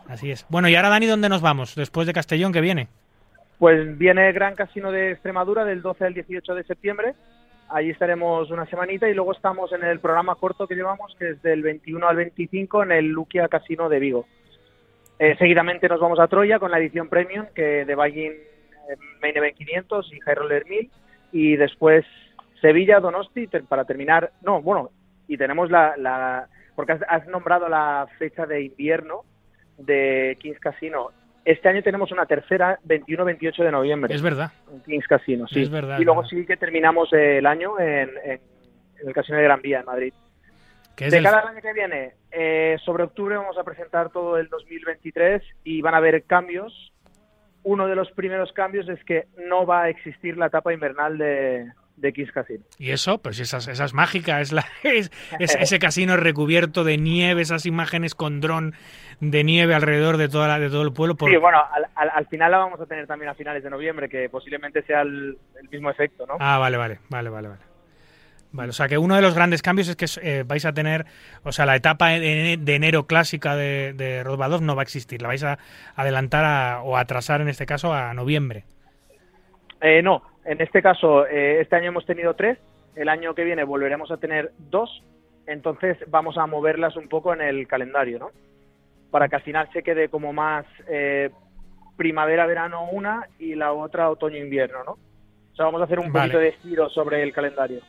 Así 0.08 0.32
es. 0.32 0.46
Bueno, 0.50 0.70
y 0.70 0.76
ahora, 0.76 0.90
Dani, 0.90 1.06
¿dónde 1.06 1.30
nos 1.30 1.42
vamos? 1.42 1.76
Después 1.76 2.08
de 2.08 2.14
Castellón, 2.14 2.52
que 2.52 2.62
viene? 2.62 2.88
Pues 3.60 3.98
viene 3.98 4.32
Gran 4.32 4.56
Casino 4.56 4.92
de 4.92 5.12
Extremadura 5.12 5.66
del 5.66 5.82
12 5.82 6.06
al 6.06 6.14
18 6.14 6.56
de 6.56 6.64
septiembre. 6.64 7.14
Allí 7.70 7.92
estaremos 7.92 8.50
una 8.50 8.66
semanita 8.66 9.08
y 9.08 9.14
luego 9.14 9.34
estamos 9.34 9.72
en 9.74 9.84
el 9.84 10.00
programa 10.00 10.34
corto 10.36 10.66
que 10.66 10.74
llevamos, 10.76 11.16
que 11.20 11.32
es 11.32 11.42
del 11.44 11.62
21 11.62 12.08
al 12.08 12.16
25 12.16 12.84
en 12.84 12.92
el 12.94 13.06
Luquia 13.08 13.48
Casino 13.48 13.90
de 13.90 14.00
Vigo. 14.00 14.26
Eh, 15.20 15.36
seguidamente 15.38 15.88
nos 15.90 16.00
vamos 16.00 16.20
a 16.20 16.28
Troya 16.28 16.58
con 16.58 16.72
la 16.72 16.80
edición 16.80 17.10
Premium, 17.10 17.46
que 17.54 17.86
de 17.86 17.94
Bagging 17.96 18.32
eh, 18.32 18.96
Main 19.22 19.38
Event 19.38 19.58
500 19.58 20.14
y 20.14 20.20
High 20.22 20.36
Roller 20.36 20.66
1000. 20.66 20.90
Y 21.34 21.56
después 21.58 22.06
Sevilla, 22.62 23.00
Donosti, 23.00 23.48
para 23.68 23.86
terminar. 23.86 24.32
No, 24.42 24.62
bueno, 24.62 24.90
y 25.28 25.38
tenemos 25.38 25.70
la. 25.72 25.96
la 25.98 26.48
porque 26.76 26.94
has, 26.94 27.02
has 27.10 27.28
nombrado 27.28 27.68
la 27.68 28.08
fecha 28.18 28.46
de 28.46 28.64
invierno 28.64 29.22
de 29.78 30.38
Kings 30.40 30.60
Casino. 30.60 31.10
Este 31.46 31.68
año 31.70 31.82
tenemos 31.84 32.12
una 32.12 32.26
tercera, 32.26 32.80
21-28 32.88 33.64
de 33.64 33.72
noviembre. 33.72 34.14
Es 34.14 34.22
verdad. 34.22 34.52
En 34.72 34.82
Kings 34.82 35.08
Casino, 35.08 35.48
sí. 35.48 35.62
Es 35.64 35.70
verdad, 35.70 36.00
y 36.00 36.04
luego 36.06 36.24
sí 36.26 36.46
que 36.46 36.58
terminamos 36.58 37.12
el 37.14 37.46
año 37.46 37.80
en, 37.80 38.10
en- 38.24 38.42
en 39.02 39.08
el 39.08 39.14
Casino 39.14 39.38
de 39.38 39.44
Gran 39.46 39.62
Vía, 39.62 39.80
en 39.80 39.86
Madrid. 39.86 40.14
De 40.98 41.24
cara 41.24 41.40
al 41.40 41.48
año 41.48 41.62
que 41.62 41.72
viene, 41.74 42.12
eh, 42.32 42.76
sobre 42.84 43.04
octubre 43.04 43.38
vamos 43.38 43.58
a 43.58 43.64
presentar 43.64 44.10
todo 44.10 44.38
el 44.38 44.50
2023 44.50 45.42
y 45.64 45.82
van 45.82 45.94
a 45.94 45.98
haber 45.98 46.24
cambios. 46.24 46.92
Uno 47.64 47.88
de 47.88 47.96
los 47.96 48.12
primeros 48.12 48.52
cambios 48.52 48.88
es 48.90 49.02
que 49.06 49.28
no 49.48 49.66
va 49.66 49.84
a 49.84 49.90
existir 49.90 50.38
la 50.38 50.48
etapa 50.48 50.74
invernal 50.74 51.18
de, 51.18 51.72
de 52.02 52.14
Kings 52.14 52.32
Casino. 52.32 52.64
Y 52.78 52.92
eso, 52.92 53.18
pues 53.20 53.40
esa, 53.40 53.58
es- 53.58 53.68
esa 53.68 53.86
es 53.86 53.94
mágica, 53.94 54.42
es, 54.42 54.52
la, 54.52 54.66
es, 54.84 55.12
es 55.40 55.56
ese 55.56 55.80
casino 55.80 56.18
recubierto 56.18 56.84
de 56.84 56.98
nieve, 56.98 57.42
esas 57.42 57.66
imágenes 57.66 58.16
con 58.16 58.42
dron 58.42 58.74
de 59.20 59.44
nieve 59.44 59.76
alrededor 59.76 60.16
de, 60.18 60.30
toda 60.30 60.48
la, 60.48 60.60
de 60.60 60.70
todo 60.70 60.82
el 60.84 60.94
pueblo. 60.94 61.16
por- 61.16 61.30
Sí, 61.30 61.38
bueno, 61.38 61.60
al, 61.74 61.86
al- 61.96 62.12
al 62.16 62.26
final 62.28 62.52
la 62.52 62.58
vamos 62.60 62.80
a 62.80 62.86
tener 62.86 63.06
también 63.08 63.30
a 63.30 63.34
finales 63.36 63.64
de 63.64 63.70
noviembre, 63.70 64.08
que 64.10 64.30
posiblemente 64.30 64.82
sea 64.84 65.02
el, 65.02 65.38
el 65.62 65.70
mismo 65.70 65.90
efecto, 65.90 66.26
¿no? 66.26 66.38
Ah, 66.40 66.58
vale, 66.58 66.78
vale, 66.78 67.00
vale, 67.10 67.30
vale, 67.30 67.48
vale. 67.50 67.62
Vale, 68.52 68.70
o 68.72 68.74
sea 68.74 68.88
que 68.88 68.98
uno 68.98 69.16
de 69.16 69.22
los 69.22 69.36
grandes 69.36 69.62
cambios 69.62 69.88
es 69.90 69.96
que 69.96 70.08
eh, 70.24 70.44
vais 70.44 70.66
a 70.66 70.74
tener, 70.74 71.06
o 71.44 71.52
sea, 71.52 71.68
la 71.68 71.76
etapa 71.76 72.08
de, 72.10 72.58
de 72.60 72.76
enero 72.76 73.06
clásica 73.06 73.56
de, 73.56 73.94
de 73.94 74.24
Rozbadov 74.24 74.64
no 74.64 74.76
va 74.76 74.82
a 74.82 74.84
existir, 74.84 75.22
la 75.22 75.28
vais 75.28 75.44
a 75.44 75.60
adelantar 75.96 76.46
a- 76.46 76.82
o 76.82 76.98
atrasar 76.98 77.42
en 77.42 77.50
este 77.50 77.68
caso 77.68 77.94
a 77.94 78.12
noviembre. 78.16 78.64
Eh, 79.82 80.02
no, 80.02 80.24
en 80.52 80.62
este 80.62 80.82
caso, 80.82 81.26
eh, 81.28 81.62
este 81.62 81.76
año 81.76 81.88
hemos 81.90 82.06
tenido 82.06 82.34
tres, 82.34 82.58
el 82.96 83.08
año 83.10 83.36
que 83.36 83.44
viene 83.44 83.64
volveremos 83.64 84.12
a 84.12 84.18
tener 84.18 84.52
dos, 84.58 85.04
entonces 85.48 85.98
vamos 86.08 86.38
a 86.38 86.46
moverlas 86.48 86.96
un 86.96 87.08
poco 87.08 87.34
en 87.34 87.42
el 87.42 87.68
calendario, 87.68 88.20
¿no? 88.20 88.32
Para 89.12 89.28
que 89.28 89.36
al 89.38 89.42
final 89.44 89.70
se 89.74 89.84
quede 89.84 90.10
como 90.10 90.34
más 90.34 90.66
eh, 90.88 91.30
primavera-verano 91.98 92.90
una 92.92 93.28
y 93.40 93.56
la 93.56 93.74
otra 93.74 94.10
otoño-invierno, 94.10 94.84
¿no? 94.84 94.92
O 94.94 95.56
sea, 95.56 95.66
vamos 95.66 95.82
a 95.82 95.86
hacer 95.86 96.00
un 96.00 96.12
Vale. 96.12 96.32
poquito 96.34 96.40
de 96.40 96.52
giro 96.64 96.90
sobre 96.90 97.22
el 97.24 97.34
calendario. 97.34 97.82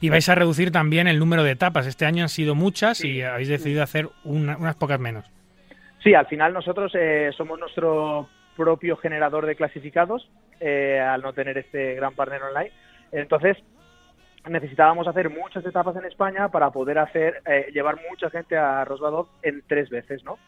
Y 0.00 0.10
vais 0.10 0.28
a 0.28 0.34
reducir 0.34 0.70
también 0.70 1.08
el 1.08 1.18
número 1.18 1.42
de 1.42 1.52
etapas. 1.52 1.86
Este 1.86 2.04
año 2.04 2.22
han 2.22 2.28
sido 2.28 2.54
muchas 2.54 3.02
y 3.02 3.22
habéis 3.22 3.48
decidido 3.48 3.82
hacer 3.82 4.08
una- 4.24 4.58
unas 4.58 4.76
pocas 4.76 5.00
menos. 5.00 5.24
Sí, 6.02 6.12
al 6.14 6.26
final 6.26 6.52
nosotros 6.52 6.92
eh, 6.94 7.30
somos 7.36 7.58
nuestro 7.58 8.28
propio 8.56 8.96
generador 8.96 9.46
de 9.46 9.56
clasificados 9.56 10.28
eh, 10.60 10.98
al 11.00 11.22
no 11.22 11.32
tener 11.32 11.58
este 11.58 11.94
gran 11.94 12.14
partner 12.14 12.42
online. 12.42 12.72
Entonces 13.12 13.56
necesitábamos 14.48 15.08
hacer 15.08 15.30
muchas 15.30 15.64
etapas 15.64 15.96
en 15.96 16.04
España 16.04 16.48
para 16.48 16.70
poder 16.70 16.98
hacer 16.98 17.42
eh, 17.46 17.68
llevar 17.72 17.98
mucha 18.08 18.30
gente 18.30 18.56
a 18.56 18.84
Rosbadov 18.84 19.28
en 19.42 19.62
tres 19.66 19.90
veces, 19.90 20.24
¿no? 20.24 20.38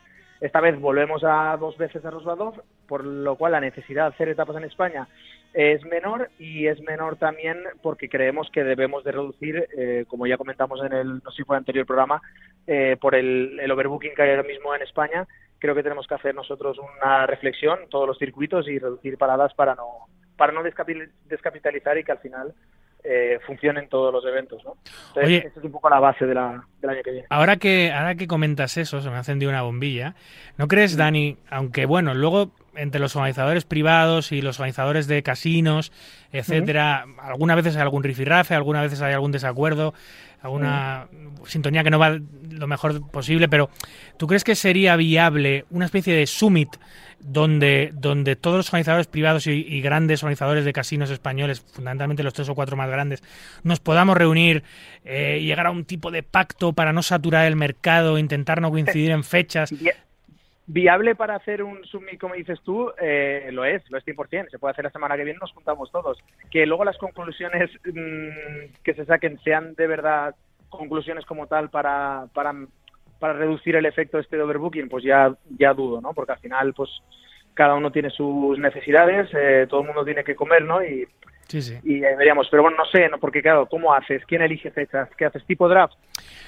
Esta 0.41 0.61
vez 0.61 0.79
volvemos 0.79 1.25
a 1.25 1.57
dos 1.57 1.77
veces 1.79 2.05
a 2.05 2.11
Rosbadov, 2.11 2.63
por 2.87 3.05
lo 3.05 3.35
cual 3.35 3.53
la 3.53 3.61
necesidad 3.61 4.05
de 4.05 4.15
hacer 4.15 4.29
etapas 4.29 4.57
en 4.57 4.65
España 4.65 5.09
es 5.53 5.85
menor 5.85 6.31
y 6.39 6.69
es 6.69 6.81
menor 6.81 7.17
también 7.17 7.59
porque 7.83 8.09
creemos 8.09 8.49
que 8.53 8.63
debemos 8.63 9.03
de 9.03 9.13
reducir, 9.13 9.67
eh, 9.77 10.05
como 10.07 10.29
ya 10.29 10.37
comentamos 10.37 10.81
en 10.85 10.93
el, 10.93 11.09
no 11.25 11.31
sé 11.33 11.39
si 11.39 11.45
fue 11.45 11.57
anterior 11.57 11.87
programa, 11.87 12.23
eh, 12.69 12.97
por 13.01 13.17
el 13.17 13.69
overbooking 13.69 14.15
que 14.15 14.23
hay 14.23 14.31
ahora 14.31 14.45
mismo 14.45 14.73
en 14.75 14.83
España, 14.83 15.27
creo 15.59 15.75
que 15.75 15.83
tenemos 15.83 16.07
que 16.07 16.15
hacer 16.15 16.35
nosotros 16.35 16.77
una 16.79 17.27
reflexión, 17.27 17.79
todos 17.91 18.07
los 18.07 18.19
circuitos 18.19 18.69
y 18.69 18.79
reducir 18.79 19.19
paradas 19.19 19.53
para 19.55 19.75
no 19.75 20.07
para 20.37 20.53
no 20.53 20.63
descapi- 20.63 21.11
descapitalizar 21.27 21.99
y 21.99 22.05
que 22.05 22.13
al 22.13 22.19
final 22.19 22.55
eh, 23.03 23.39
funcionen 23.47 23.89
todos 23.89 24.13
los 24.13 24.25
eventos, 24.25 24.63
¿no? 24.65 24.75
Entonces, 25.09 25.25
Oye. 25.25 25.37
esa 25.49 25.59
es 25.59 25.65
un 25.65 25.73
poco 25.73 25.89
la 25.91 25.99
base 25.99 26.27
de 26.27 26.35
la, 26.35 26.65
del 26.81 26.91
año 26.91 27.03
que 27.03 27.11
viene. 27.11 27.27
Ahora 27.31 27.57
que, 27.57 27.93
ahora 27.93 28.15
que 28.15 28.27
comentas 28.29 28.77
eso, 28.77 29.01
se 29.01 29.09
me 29.09 29.17
ha 29.17 29.19
encendido 29.19 29.51
una 29.51 29.63
bombilla. 29.63 30.15
¿No 30.57 30.69
crees, 30.69 30.97
Dani? 30.97 31.37
Aunque 31.51 31.87
bueno, 31.87 32.15
luego 32.15 32.51
entre 32.77 33.01
los 33.01 33.17
organizadores 33.17 33.65
privados 33.65 34.31
y 34.31 34.43
los 34.43 34.61
organizadores 34.61 35.09
de 35.09 35.25
casinos, 35.25 35.91
etcétera, 36.33 37.07
algunas 37.21 37.57
veces 37.57 37.75
hay 37.75 37.83
algún 37.83 38.05
rifirrafe, 38.05 38.55
algunas 38.55 38.83
veces 38.83 39.03
hay 39.03 39.15
algún 39.15 39.33
desacuerdo, 39.33 39.95
alguna 40.41 41.09
sintonía 41.47 41.83
que 41.83 41.91
no 41.91 41.99
va 41.99 42.19
lo 42.51 42.67
mejor 42.67 43.09
posible, 43.11 43.49
pero 43.49 43.71
¿tú 44.17 44.27
crees 44.27 44.45
que 44.45 44.55
sería 44.55 44.97
viable 44.97 45.65
una 45.71 45.87
especie 45.87 46.15
de 46.15 46.27
summit 46.27 46.69
donde, 47.21 47.91
donde 47.95 48.37
todos 48.37 48.59
los 48.59 48.69
organizadores 48.69 49.07
privados 49.07 49.47
y, 49.47 49.51
y 49.51 49.81
grandes 49.81 50.23
organizadores 50.23 50.65
de 50.65 50.73
casinos 50.73 51.11
españoles, 51.11 51.61
fundamentalmente 51.61 52.23
los 52.23 52.35
tres 52.35 52.49
o 52.49 52.55
cuatro 52.55 52.77
más 52.77 52.89
grandes, 52.89 53.23
nos 53.63 53.81
podamos 53.81 54.17
reunir 54.17 54.63
eh, 55.05 55.39
y 55.41 55.47
llegar 55.47 55.67
a 55.67 55.71
un 55.71 55.85
tipo 55.85 56.11
de 56.11 56.23
pacto 56.23 56.73
para 56.73 56.93
no 56.93 57.03
saturar 57.03 57.47
el 57.47 57.57
mercado, 57.57 58.19
intentar 58.19 58.61
no 58.61 58.71
coincidir 58.71 59.11
en 59.13 59.25
fechas? 59.25 59.73
Viable 60.71 61.15
para 61.15 61.35
hacer 61.35 61.63
un 61.63 61.83
summit, 61.87 62.21
como 62.21 62.35
dices 62.35 62.61
tú, 62.63 62.93
eh, 63.01 63.49
lo 63.53 63.65
es, 63.65 63.83
lo 63.91 63.97
es 63.97 64.05
100%. 64.05 64.51
Se 64.51 64.59
puede 64.59 64.73
hacer 64.73 64.85
la 64.85 64.91
semana 64.91 65.17
que 65.17 65.25
viene, 65.25 65.39
nos 65.41 65.53
juntamos 65.53 65.91
todos. 65.91 66.19
Que 66.51 66.67
luego 66.67 66.85
las 66.85 66.99
conclusiones 66.99 67.71
mm, 67.87 68.75
que 68.85 68.93
se 68.95 69.07
saquen 69.07 69.41
sean 69.41 69.75
de 69.77 69.87
verdad 69.87 70.35
conclusiones 70.69 71.25
como 71.25 71.47
tal 71.47 71.71
para, 71.71 72.27
para, 72.35 72.55
para 73.19 73.33
reducir 73.33 73.77
el 73.77 73.87
efecto 73.87 74.19
este 74.19 74.37
de 74.37 74.43
overbooking, 74.43 74.91
pues 74.91 75.03
ya, 75.03 75.35
ya 75.59 75.73
dudo, 75.73 76.03
¿no? 76.03 76.13
Porque 76.13 76.33
al 76.33 76.41
final, 76.41 76.75
pues 76.75 76.91
cada 77.55 77.75
uno 77.75 77.91
tiene 77.91 78.11
sus 78.11 78.59
necesidades, 78.59 79.31
eh, 79.33 79.67
todo 79.71 79.81
el 79.81 79.87
mundo 79.87 80.05
tiene 80.05 80.23
que 80.23 80.37
comer, 80.37 80.65
¿no? 80.65 80.85
Y, 80.85 81.09
Sí, 81.49 81.63
sí. 81.63 81.79
y 81.83 82.05
eh, 82.05 82.15
veríamos, 82.17 82.47
pero 82.51 82.63
bueno, 82.63 82.77
no 82.77 82.85
sé, 82.87 83.09
¿no? 83.09 83.19
porque 83.19 83.41
claro, 83.43 83.67
¿cómo 83.67 83.93
haces? 83.95 84.23
¿Quién 84.27 84.43
elige 84.43 84.71
fechas? 84.71 85.09
¿Qué 85.17 85.25
haces? 85.25 85.45
¿Tipo 85.47 85.69
draft? 85.69 85.95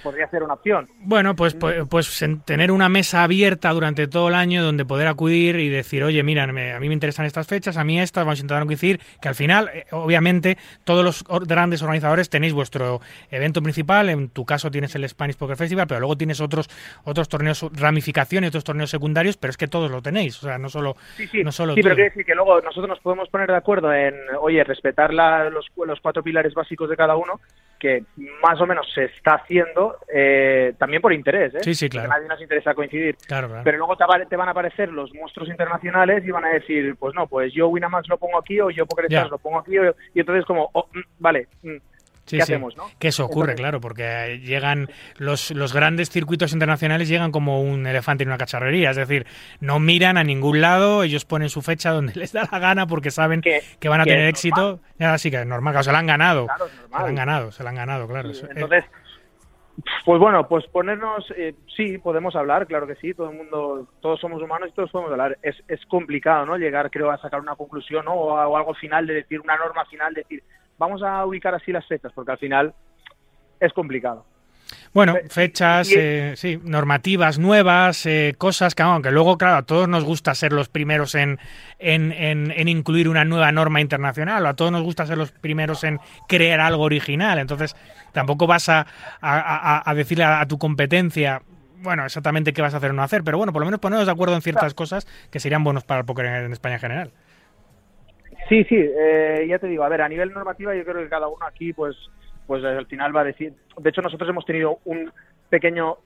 Podría 0.02 0.28
ser 0.28 0.42
una 0.42 0.54
opción. 0.54 0.88
Bueno, 1.00 1.34
pues, 1.36 1.54
pues, 1.54 1.76
pues 1.90 2.22
en- 2.22 2.40
tener 2.42 2.70
una 2.70 2.88
mesa 2.88 3.22
abierta 3.22 3.70
durante 3.70 4.06
todo 4.08 4.28
el 4.28 4.34
año 4.34 4.62
donde 4.62 4.84
poder 4.84 5.06
acudir 5.08 5.56
y 5.56 5.68
decir, 5.68 6.02
oye, 6.04 6.22
mira, 6.22 6.46
me- 6.48 6.72
a 6.72 6.80
mí 6.80 6.88
me 6.88 6.94
interesan 6.94 7.26
estas 7.26 7.46
fechas, 7.46 7.76
a 7.76 7.84
mí 7.84 8.00
estas, 8.00 8.24
vamos 8.24 8.38
a 8.38 8.42
intentar 8.42 8.64
coincidir, 8.66 9.00
que 9.20 9.28
al 9.28 9.34
final, 9.34 9.70
eh, 9.74 9.84
obviamente, 9.92 10.56
todos 10.84 11.04
los 11.04 11.24
grandes 11.46 11.82
organizadores 11.82 12.28
tenéis 12.30 12.52
vuestro 12.52 13.00
evento 13.30 13.62
principal, 13.62 14.08
en 14.10 14.28
tu 14.30 14.44
caso 14.44 14.70
tienes 14.70 14.94
el 14.94 15.08
Spanish 15.08 15.36
Poker 15.36 15.56
Festival, 15.56 15.86
pero 15.86 16.00
luego 16.00 16.16
tienes 16.16 16.40
otros 16.40 16.68
otros 17.04 17.28
torneos 17.28 17.64
ramificación 17.74 18.44
y 18.44 18.48
otros 18.48 18.64
torneos 18.64 18.90
secundarios, 18.90 19.36
pero 19.36 19.50
es 19.50 19.56
que 19.56 19.68
todos 19.68 19.90
lo 19.90 20.02
tenéis, 20.02 20.42
o 20.42 20.46
sea, 20.46 20.58
no 20.58 20.68
solo, 20.68 20.96
Sí, 21.16 21.26
sí, 21.26 21.42
no 21.44 21.52
solo 21.52 21.74
sí 21.74 21.82
pero 21.82 21.94
quiere 21.94 22.10
decir 22.10 22.24
que 22.24 22.34
luego 22.34 22.60
nosotros 22.60 22.88
nos 22.88 23.00
podemos 23.00 23.28
poner 23.28 23.48
de 23.50 23.56
acuerdo 23.56 23.92
en, 23.92 24.14
oye, 24.40 24.62
respetar 24.90 25.14
la- 25.14 25.50
los, 25.50 25.66
los 25.86 26.00
cuatro 26.00 26.22
pilares 26.22 26.52
básicos 26.54 26.88
de 26.90 26.96
cada 26.96 27.16
uno, 27.16 27.40
que 27.78 28.04
más 28.42 28.60
o 28.60 28.66
menos 28.66 28.86
se 28.92 29.04
está 29.04 29.34
haciendo 29.36 29.96
eh, 30.12 30.74
también 30.78 31.00
por 31.00 31.12
interés, 31.14 31.54
¿eh? 31.54 31.58
Sí, 31.62 31.74
sí, 31.74 31.86
Porque 31.86 31.98
claro. 32.04 32.10
nadie 32.10 32.28
nos 32.28 32.40
interesa 32.42 32.74
coincidir. 32.74 33.16
Claro, 33.26 33.48
claro. 33.48 33.62
Pero 33.64 33.78
luego 33.78 33.96
te, 33.96 34.04
va- 34.04 34.24
te 34.26 34.36
van 34.36 34.48
a 34.48 34.50
aparecer 34.50 34.90
los 34.90 35.14
monstruos 35.14 35.48
internacionales 35.48 36.22
y 36.26 36.30
van 36.30 36.44
a 36.44 36.50
decir, 36.50 36.94
pues 36.98 37.14
no, 37.14 37.26
pues 37.26 37.52
yo 37.54 37.68
Winamax 37.68 38.08
lo 38.08 38.18
pongo 38.18 38.38
aquí 38.38 38.60
o 38.60 38.68
yo 38.70 38.84
PokerStars 38.86 39.30
lo 39.30 39.38
pongo 39.38 39.60
aquí 39.60 39.78
o- 39.78 39.94
y 40.14 40.20
entonces 40.20 40.44
como, 40.44 40.68
oh, 40.74 40.86
mm, 40.92 41.00
vale, 41.20 41.46
mm, 41.62 41.76
Sí, 42.30 42.36
¿qué 42.38 42.44
sí. 42.44 42.52
hacemos, 42.52 42.76
no? 42.76 42.84
Que 42.98 43.08
eso 43.08 43.24
ocurre, 43.24 43.52
Entonces- 43.52 43.60
claro, 43.60 43.80
porque 43.80 44.04
eh, 44.34 44.38
llegan 44.40 44.88
los, 45.18 45.50
los 45.50 45.72
grandes 45.74 46.10
circuitos 46.10 46.52
internacionales 46.52 47.08
llegan 47.08 47.32
como 47.32 47.60
un 47.62 47.86
elefante 47.86 48.22
en 48.22 48.28
una 48.30 48.38
cacharrería, 48.38 48.90
es 48.90 48.96
decir, 48.96 49.26
no 49.60 49.80
miran 49.80 50.16
a 50.18 50.24
ningún 50.24 50.60
lado, 50.60 51.02
ellos 51.02 51.24
ponen 51.24 51.48
su 51.48 51.60
fecha 51.62 51.90
donde 51.90 52.14
les 52.18 52.32
da 52.32 52.48
la 52.50 52.58
gana 52.58 52.86
porque 52.86 53.10
saben 53.10 53.40
que, 53.40 53.60
van 53.88 54.00
a 54.00 54.04
que 54.04 54.10
tener 54.10 54.26
éxito. 54.26 54.80
Ya 54.98 55.16
sí 55.18 55.30
que 55.30 55.40
es 55.40 55.46
normal, 55.46 55.72
claro, 55.72 55.84
se 55.84 55.92
la 55.92 55.98
han 55.98 56.06
ganado. 56.06 56.46
Claro, 56.46 56.66
se 56.68 56.88
la 56.90 56.98
han 56.98 57.14
ganado, 57.14 57.52
se 57.52 57.62
la 57.64 57.70
han 57.70 57.76
ganado, 57.76 58.06
claro. 58.08 58.30
eh, 58.30 58.34
Entonces, 58.50 58.84
Pues 60.04 60.20
bueno, 60.20 60.46
pues 60.46 60.66
ponernos, 60.66 61.24
eh, 61.36 61.54
sí, 61.74 61.96
podemos 61.98 62.36
hablar, 62.36 62.66
claro 62.66 62.86
que 62.86 62.96
sí, 62.96 63.14
todo 63.14 63.30
el 63.30 63.36
mundo, 63.36 63.88
todos 64.02 64.20
somos 64.20 64.42
humanos 64.42 64.68
y 64.70 64.74
todos 64.74 64.90
podemos 64.90 65.10
hablar. 65.12 65.38
Es, 65.42 65.56
es 65.68 65.80
complicado, 65.86 66.44
¿no? 66.44 66.58
Llegar, 66.58 66.90
creo, 66.90 67.10
a 67.10 67.16
sacar 67.18 67.40
una 67.40 67.56
conclusión, 67.56 68.04
¿no? 68.04 68.12
O, 68.12 68.36
a- 68.36 68.46
o 68.46 68.56
algo 68.58 68.74
final 68.74 69.06
de 69.06 69.14
decir, 69.14 69.40
una 69.40 69.56
norma 69.56 69.84
final, 69.86 70.12
de 70.12 70.20
decir, 70.22 70.42
vamos 70.80 71.02
a 71.02 71.24
ubicar 71.26 71.54
así 71.54 71.70
las 71.72 71.86
fechas, 71.86 72.10
porque 72.14 72.32
al 72.32 72.38
final 72.38 72.74
es 73.60 73.72
complicado. 73.74 74.24
Bueno, 74.94 75.14
fechas, 75.28 75.90
y- 75.90 75.94
eh, 75.96 76.32
sí, 76.36 76.58
normativas 76.64 77.38
nuevas, 77.38 78.06
eh, 78.06 78.34
cosas 78.38 78.74
que, 78.74 78.82
aunque 78.82 79.10
luego, 79.10 79.36
claro, 79.36 79.56
a 79.56 79.62
todos 79.62 79.88
nos 79.88 80.04
gusta 80.04 80.34
ser 80.34 80.52
los 80.52 80.68
primeros 80.68 81.14
en, 81.14 81.38
en, 81.78 82.12
en- 82.12 82.50
en 82.52 82.68
incluir 82.68 83.08
una 83.08 83.24
nueva 83.24 83.52
norma 83.52 83.80
internacional, 83.80 84.44
o 84.46 84.48
a 84.48 84.54
todos 84.54 84.72
nos 84.72 84.82
gusta 84.82 85.04
ser 85.06 85.18
los 85.18 85.32
primeros 85.32 85.84
en 85.84 86.00
crear 86.28 86.60
algo 86.60 86.84
original. 86.84 87.38
Entonces, 87.38 87.76
tampoco 88.12 88.46
vas 88.46 88.68
a, 88.68 88.80
a- 89.20 89.76
a- 89.78 89.82
a 89.90 89.94
decirle 89.94 90.24
a, 90.24 90.46
tu 90.46 90.56
competencia, 90.58 91.42
bueno, 91.82 92.04
exactamente 92.06 92.52
qué 92.52 92.62
vas 92.62 92.72
a 92.74 92.78
hacer 92.78 92.90
o 92.90 92.94
no 92.94 93.02
hacer, 93.02 93.22
pero 93.22 93.36
bueno, 93.38 93.52
por 93.52 93.60
lo 93.60 93.66
menos 93.66 93.80
ponernos 93.80 94.06
de 94.06 94.12
acuerdo 94.12 94.34
en 94.34 94.42
ciertas 94.42 94.72
cosas 94.74 95.06
que 95.30 95.40
serían 95.40 95.62
buenos 95.64 95.84
para 95.84 96.00
el 96.00 96.06
póker 96.06 96.26
en, 96.26 96.34
en 96.46 96.52
España 96.52 96.74
en 96.76 96.80
general. 96.80 97.10
Sí, 98.50 98.64
sí, 98.64 98.74
eh, 98.76 99.46
ya 99.48 99.60
te 99.60 99.68
digo, 99.68 99.84
a 99.84 99.88
ver, 99.88 100.02
a 100.02 100.08
nivel 100.08 100.32
normativa 100.32 100.74
yo 100.74 100.84
creo 100.84 100.96
que 100.96 101.08
cada 101.08 101.28
uno 101.28 101.46
aquí, 101.46 101.72
pues, 101.72 101.96
pues 102.48 102.64
al 102.64 102.84
final 102.86 103.14
va 103.14 103.20
a 103.20 103.24
decir, 103.24 103.54
de 103.78 103.90
hecho 103.90 104.02
nosotros 104.02 104.28
hemos 104.28 104.44
tenido 104.44 104.80
un 104.86 105.08
pequeño 105.48 105.98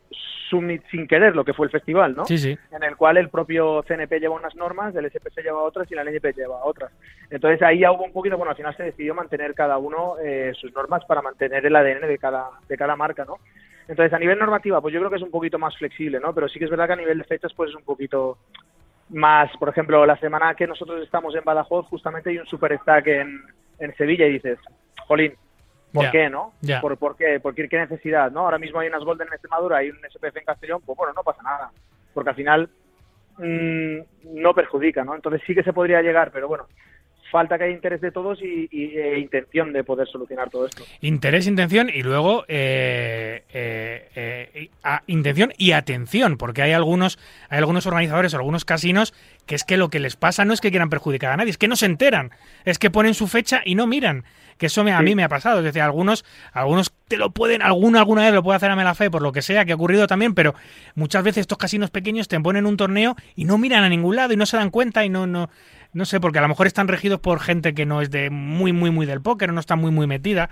summit 0.51 0.83
sin 0.91 1.09
querer, 1.09 1.35
lo 1.35 1.43
que 1.43 1.55
fue 1.55 1.65
el 1.65 1.73
festival, 1.73 2.15
¿no? 2.15 2.27
Sí, 2.27 2.37
sí. 2.37 2.55
En 2.71 2.83
el 2.83 2.97
cual 2.97 3.17
el 3.17 3.31
propio 3.31 3.83
CNP 3.89 4.21
lleva 4.21 4.35
unas 4.35 4.55
normas, 4.57 4.95
el 4.95 5.11
SPC 5.11 5.43
lleva 5.43 5.63
otras 5.63 5.91
y 5.91 5.95
la 5.95 6.05
LNP 6.05 6.35
lleva 6.35 6.63
otras. 6.67 6.93
Entonces 7.31 7.63
ahí 7.63 7.79
ya 7.79 7.93
hubo 7.93 8.05
un 8.05 8.13
poquito, 8.13 8.37
bueno, 8.37 8.51
al 8.51 8.57
final 8.59 8.77
se 8.77 8.83
decidió 8.83 9.15
mantener 9.15 9.55
cada 9.55 9.79
uno 9.79 10.17
eh, 10.23 10.53
sus 10.55 10.71
normas 10.75 11.03
para 11.07 11.23
mantener 11.23 11.65
el 11.65 11.75
ADN 11.75 12.07
de 12.07 12.19
cada, 12.19 12.51
de 12.69 12.77
cada 12.77 12.95
marca, 12.95 13.25
¿no? 13.25 13.39
Entonces 13.89 14.13
a 14.13 14.19
nivel 14.19 14.39
normativa, 14.39 14.83
pues 14.83 14.93
yo 14.93 15.01
creo 15.01 15.11
que 15.11 15.17
es 15.17 15.23
un 15.23 15.31
poquito 15.31 15.59
más 15.59 15.75
flexible, 15.79 16.21
¿no? 16.21 16.35
Pero 16.35 16.47
sí 16.51 16.59
que 16.59 16.67
es 16.67 16.71
verdad 16.71 16.89
que 16.89 16.93
a 16.93 16.97
nivel 16.97 17.17
de 17.17 17.25
fechas, 17.25 17.55
pues 17.55 17.71
es 17.71 17.77
un 17.77 17.85
poquito 17.85 18.37
más, 19.15 19.51
por 19.59 19.69
ejemplo, 19.69 20.05
la 20.05 20.17
semana 20.19 20.55
que 20.55 20.67
nosotros 20.67 21.03
estamos 21.03 21.35
en 21.37 21.45
Badajoz, 21.45 21.87
justamente 21.87 22.31
hay 22.31 22.39
un 22.39 22.47
super 22.47 22.77
stack 22.81 23.07
en, 23.07 23.43
en 23.79 23.95
Sevilla 23.97 24.27
y 24.27 24.33
dices, 24.33 24.59
jolín, 25.07 25.35
¿por 25.93 26.11
qué, 26.11 26.29
no? 26.29 26.53
ya. 26.61 26.81
¿Por, 26.81 26.97
por 26.99 27.17
qué? 27.17 27.39
¿Por 27.39 27.55
qué, 27.55 27.69
qué 27.69 27.79
necesidad, 27.79 28.33
no? 28.33 28.41
Ahora 28.41 28.59
mismo 28.59 28.81
hay 28.81 28.89
unas 28.89 29.05
Golden 29.05 29.29
en 29.29 29.35
Extremadura, 29.35 29.79
hay 29.79 29.91
un 29.91 29.99
SPF 29.99 30.37
en 30.37 30.45
Castellón, 30.45 30.83
pues 30.85 30.99
bueno, 30.99 31.13
no 31.15 31.23
pasa 31.23 31.43
nada, 31.43 31.71
porque 32.13 32.31
al 32.31 32.37
final 32.37 32.69
mm, 33.39 33.99
no 34.43 34.53
perjudica, 34.53 35.05
¿no? 35.05 35.15
Entonces 35.15 35.43
sí 35.47 35.55
que 35.55 35.63
se 35.63 35.73
podría 35.73 36.03
llegar, 36.03 36.33
pero 36.33 36.49
bueno, 36.49 36.67
falta 37.35 37.59
que 37.59 37.65
haya 37.65 37.75
interés 37.75 38.01
de 38.01 38.13
todos 38.13 38.41
y, 38.41 38.69
y, 38.71 38.97
e 38.97 39.19
intención 39.19 39.73
de 39.73 39.83
poder 39.83 40.07
solucionar 40.07 40.51
todo 40.51 40.67
esto. 40.67 40.85
Interés, 41.01 41.49
intención 41.49 41.91
y 41.93 42.05
luego 42.05 42.45
eh, 42.47 43.43
eh, 43.53 44.09
eh, 44.15 44.71
a- 44.85 45.03
intención 45.09 45.53
y 45.59 45.73
atención, 45.73 46.37
porque 46.39 46.63
hay 46.63 46.71
algunos, 46.71 47.19
hay 47.49 47.59
algunos 47.59 47.87
organizadores, 47.87 48.35
algunos 48.35 48.65
casinos 48.65 49.13
que 49.47 49.57
es 49.57 49.65
que 49.65 49.77
lo 49.77 49.89
que 49.91 49.99
les 49.99 50.15
pasa 50.15 50.45
no 50.45 50.53
es 50.55 50.61
que 50.61 50.71
quieran 50.71 50.91
perjudicar 50.91 51.33
a 51.33 51.37
nadie, 51.37 51.51
es 51.51 51.59
que 51.59 51.67
no 51.67 51.75
se 51.75 51.87
enteran, 51.87 52.31
es 52.65 52.79
que 52.79 52.89
ponen 52.91 53.15
su 53.15 53.27
fecha 53.27 53.63
y 53.65 53.75
no 53.75 53.89
miran, 53.89 54.23
que 54.57 54.67
eso 54.67 54.85
me- 54.85 54.93
a 54.93 55.03
mí 55.03 55.17
me 55.17 55.25
ha 55.25 55.29
pasado, 55.29 55.59
es 55.59 55.65
decir, 55.65 55.83
algunos, 55.83 56.25
algunos 56.53 56.95
te 57.09 57.17
lo 57.17 57.31
pueden, 57.33 57.61
alguno 57.63 57.99
alguna 57.99 58.23
vez 58.23 58.33
lo 58.33 58.45
puede 58.45 58.57
hacer 58.59 58.71
a 58.71 58.77
mala 58.77 58.95
fe 58.95 59.11
por 59.11 59.23
lo 59.23 59.33
que 59.33 59.43
sea, 59.43 59.65
que 59.65 59.73
ha 59.73 59.75
ocurrido 59.75 60.07
también, 60.07 60.35
pero 60.35 60.55
muchas 60.95 61.25
veces 61.25 61.43
estos 61.43 61.59
casinos 61.59 61.91
pequeños 61.91 62.29
te 62.29 62.39
ponen 62.41 62.65
un 62.65 62.77
torneo 62.77 63.17
y 63.35 63.45
no 63.45 63.59
miran 63.59 63.83
a 63.83 63.89
ningún 63.89 64.15
lado 64.15 64.33
y 64.33 64.37
no 64.37 64.47
se 64.47 64.57
dan 64.57 64.71
cuenta 64.71 65.05
y 65.05 65.09
no, 65.11 65.27
no, 65.27 65.51
no 65.95 66.05
sé, 66.05 66.21
porque 66.21 66.39
a 66.39 66.43
lo 66.43 66.49
mejor 66.49 66.67
están 66.67 66.89
regidos 66.89 67.21
por 67.21 67.41
gente 67.41 67.73
que 67.73 67.87
no 67.87 68.03
es 68.03 68.11
de 68.11 68.29
muy, 68.31 68.73
muy, 68.73 68.91
muy 68.91 69.07
del 69.07 69.21
póker, 69.23 69.53
no 69.53 69.61
está 69.61 69.77
muy, 69.77 69.91
muy 69.91 70.07
metida. 70.07 70.51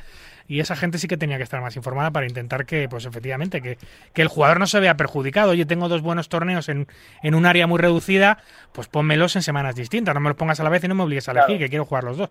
Y 0.49 0.61
esa 0.61 0.75
gente 0.77 0.99
sí 0.99 1.07
que 1.09 1.17
tenía 1.17 1.37
que 1.37 1.43
estar 1.45 1.61
más 1.61 1.77
informada 1.77 2.11
para 2.11 2.27
intentar 2.27 2.67
que, 2.67 2.89
pues 2.89 3.05
efectivamente, 3.07 3.61
que, 3.63 3.79
que 4.13 4.23
el 4.23 4.29
jugador 4.29 4.59
no 4.59 4.67
se 4.67 4.81
vea 4.81 4.97
perjudicado. 4.97 5.51
Oye, 5.51 5.67
tengo 5.67 5.89
dos 5.89 6.03
buenos 6.03 6.29
torneos 6.29 6.69
en, 6.69 6.87
en 7.23 7.35
un 7.35 7.47
área 7.47 7.67
muy 7.67 7.79
reducida, 7.79 8.39
pues 8.73 8.89
pónmelos 8.89 9.37
en 9.37 9.43
semanas 9.43 9.75
distintas. 9.77 10.15
No 10.15 10.21
me 10.21 10.29
los 10.31 10.37
pongas 10.37 10.59
a 10.61 10.65
la 10.65 10.71
vez 10.71 10.83
y 10.85 10.89
no 10.89 10.95
me 10.95 11.05
obligues 11.05 11.29
a 11.29 11.33
elegir, 11.33 11.47
Claro. 11.47 11.59
que 11.61 11.69
quiero 11.69 11.85
jugar 11.85 12.05
los 12.05 12.17
dos. 12.17 12.31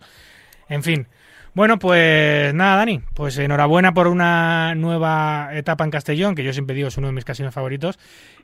En 0.69 0.83
fin. 0.83 1.07
Bueno, 1.53 1.79
pues 1.79 2.53
nada, 2.53 2.77
Dani. 2.77 3.01
Pues 3.13 3.37
enhorabuena 3.37 3.93
por 3.93 4.07
una 4.07 4.73
nueva 4.75 5.49
etapa 5.53 5.83
en 5.83 5.91
Castellón, 5.91 6.33
que 6.35 6.43
yo 6.43 6.53
siempre 6.53 6.75
digo 6.75 6.87
es 6.89 6.97
uno 6.97 7.07
de 7.07 7.13
mis 7.13 7.25
casinos 7.25 7.53
favoritos. 7.53 7.97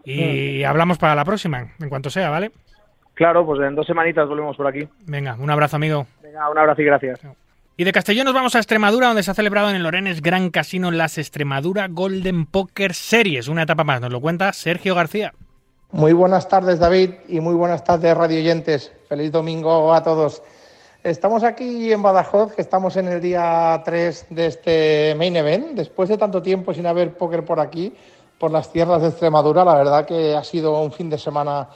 Y 0.03 0.63
hablamos 0.63 0.97
para 0.97 1.15
la 1.15 1.23
próxima, 1.25 1.73
en 1.79 1.89
cuanto 1.89 2.09
sea, 2.09 2.29
¿vale? 2.29 2.51
Claro, 3.17 3.47
pues 3.47 3.59
en 3.61 3.73
dos 3.73 3.87
semanitas 3.87 4.29
volvemos 4.29 4.55
por 4.55 4.67
aquí. 4.67 4.87
Venga, 5.07 5.35
un 5.39 5.49
abrazo, 5.49 5.75
amigo. 5.75 6.05
Venga, 6.21 6.47
un 6.51 6.57
abrazo 6.59 6.83
y 6.83 6.85
gracias. 6.85 7.19
Y 7.75 7.83
de 7.83 7.91
Castellón 7.91 8.25
nos 8.25 8.35
vamos 8.35 8.55
a 8.55 8.59
Extremadura, 8.59 9.07
donde 9.07 9.23
se 9.23 9.31
ha 9.31 9.33
celebrado 9.33 9.71
en 9.71 9.75
el 9.75 9.81
Lorenes 9.81 10.21
Gran 10.21 10.51
Casino 10.51 10.91
las 10.91 11.17
Extremadura 11.17 11.87
Golden 11.89 12.45
Poker 12.45 12.93
Series. 12.93 13.47
Una 13.47 13.63
etapa 13.63 13.83
más, 13.83 14.01
nos 14.01 14.11
lo 14.11 14.21
cuenta 14.21 14.53
Sergio 14.53 14.93
García. 14.93 15.33
Muy 15.91 16.13
buenas 16.13 16.47
tardes, 16.47 16.77
David, 16.77 17.11
y 17.27 17.39
muy 17.39 17.55
buenas 17.55 17.83
tardes, 17.83 18.15
radio 18.15 18.37
oyentes. 18.37 18.93
Feliz 19.09 19.31
domingo 19.31 19.91
a 19.91 20.03
todos. 20.03 20.43
Estamos 21.03 21.43
aquí 21.43 21.91
en 21.91 22.03
Badajoz, 22.03 22.53
que 22.53 22.61
estamos 22.61 22.97
en 22.97 23.07
el 23.07 23.19
día 23.19 23.81
3 23.83 24.27
de 24.29 24.45
este 24.45 25.15
main 25.17 25.35
event. 25.35 25.69
Después 25.69 26.07
de 26.09 26.19
tanto 26.19 26.43
tiempo 26.43 26.71
sin 26.71 26.85
haber 26.85 27.17
póker 27.17 27.43
por 27.43 27.59
aquí, 27.59 27.95
por 28.37 28.51
las 28.51 28.71
tierras 28.71 29.01
de 29.01 29.07
Extremadura, 29.07 29.65
la 29.65 29.73
verdad 29.73 30.05
que 30.05 30.35
ha 30.35 30.43
sido 30.43 30.79
un 30.79 30.91
fin 30.91 31.09
de 31.09 31.17
semana 31.17 31.67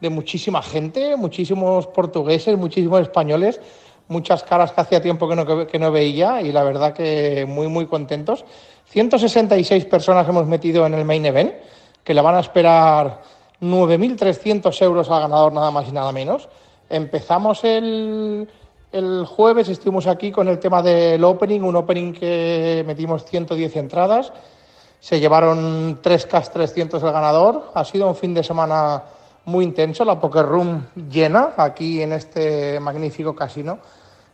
de 0.00 0.10
muchísima 0.10 0.62
gente, 0.62 1.16
muchísimos 1.16 1.86
portugueses, 1.88 2.56
muchísimos 2.56 3.00
españoles, 3.00 3.60
muchas 4.08 4.42
caras 4.42 4.72
que 4.72 4.80
hacía 4.80 5.02
tiempo 5.02 5.28
que 5.28 5.36
no, 5.36 5.66
que 5.66 5.78
no 5.78 5.92
veía 5.92 6.40
y 6.40 6.52
la 6.52 6.62
verdad 6.62 6.92
que 6.92 7.46
muy, 7.48 7.68
muy 7.68 7.86
contentos. 7.86 8.44
166 8.86 9.84
personas 9.84 10.28
hemos 10.28 10.46
metido 10.46 10.86
en 10.86 10.94
el 10.94 11.04
main 11.04 11.24
event, 11.26 11.52
que 12.04 12.14
le 12.14 12.20
van 12.20 12.36
a 12.36 12.40
esperar 12.40 13.22
9.300 13.60 14.82
euros 14.82 15.10
al 15.10 15.22
ganador 15.22 15.52
nada 15.52 15.70
más 15.70 15.88
y 15.88 15.92
nada 15.92 16.10
menos. 16.12 16.48
Empezamos 16.88 17.64
el, 17.64 18.48
el 18.92 19.26
jueves, 19.26 19.68
estuvimos 19.68 20.06
aquí 20.06 20.30
con 20.30 20.48
el 20.48 20.58
tema 20.58 20.80
del 20.80 21.22
opening, 21.22 21.60
un 21.60 21.76
opening 21.76 22.12
que 22.12 22.82
metimos 22.86 23.24
110 23.26 23.76
entradas, 23.76 24.32
se 25.00 25.20
llevaron 25.20 26.00
3K 26.00 26.50
300 26.50 27.02
el 27.02 27.12
ganador, 27.12 27.70
ha 27.74 27.84
sido 27.84 28.08
un 28.08 28.16
fin 28.16 28.32
de 28.32 28.42
semana 28.42 29.02
muy 29.48 29.64
intenso, 29.64 30.04
la 30.04 30.20
Poker 30.20 30.44
Room 30.44 30.88
llena 31.10 31.54
aquí 31.56 32.02
en 32.02 32.12
este 32.12 32.78
magnífico 32.80 33.34
casino, 33.34 33.78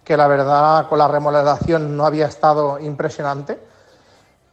que 0.03 0.17
la 0.17 0.27
verdad 0.27 0.89
con 0.89 0.99
la 0.99 1.07
remodelación 1.07 1.97
no 1.97 2.05
había 2.05 2.27
estado 2.27 2.81
impresionante. 2.81 3.61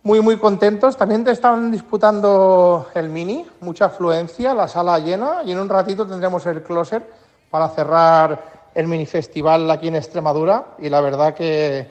Muy, 0.03 0.21
muy 0.21 0.38
contentos. 0.38 0.95
También 0.95 1.23
te 1.23 1.31
están 1.31 1.71
disputando 1.71 2.88
el 2.93 3.09
mini, 3.09 3.45
mucha 3.61 3.85
afluencia, 3.85 4.53
la 4.53 4.67
sala 4.67 4.99
llena 4.99 5.41
y 5.43 5.51
en 5.51 5.59
un 5.59 5.67
ratito 5.67 6.05
tendremos 6.05 6.45
el 6.45 6.61
closer 6.61 7.09
para 7.49 7.67
cerrar 7.69 8.69
el 8.75 8.88
mini 8.88 9.07
festival 9.07 9.69
aquí 9.69 9.88
en 9.88 9.95
Extremadura 9.95 10.75
y 10.77 10.89
la 10.89 11.01
verdad 11.01 11.33
que 11.33 11.89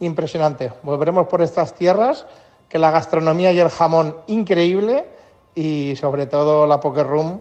impresionante. 0.00 0.72
Volveremos 0.82 1.26
por 1.26 1.40
estas 1.40 1.74
tierras, 1.74 2.26
que 2.68 2.78
la 2.78 2.90
gastronomía 2.90 3.50
y 3.52 3.60
el 3.60 3.70
jamón 3.70 4.16
increíble 4.26 5.06
y 5.54 5.96
sobre 5.96 6.26
todo 6.26 6.66
la 6.66 6.80
Poker 6.80 7.06
Room 7.06 7.40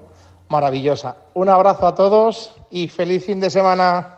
maravillosa. 0.50 1.18
Un 1.34 1.50
abrazo 1.50 1.88
a 1.88 1.96
todos 1.96 2.56
y 2.70 2.88
feliz 2.88 3.26
fin 3.26 3.40
de 3.40 3.50
semana. 3.50 4.16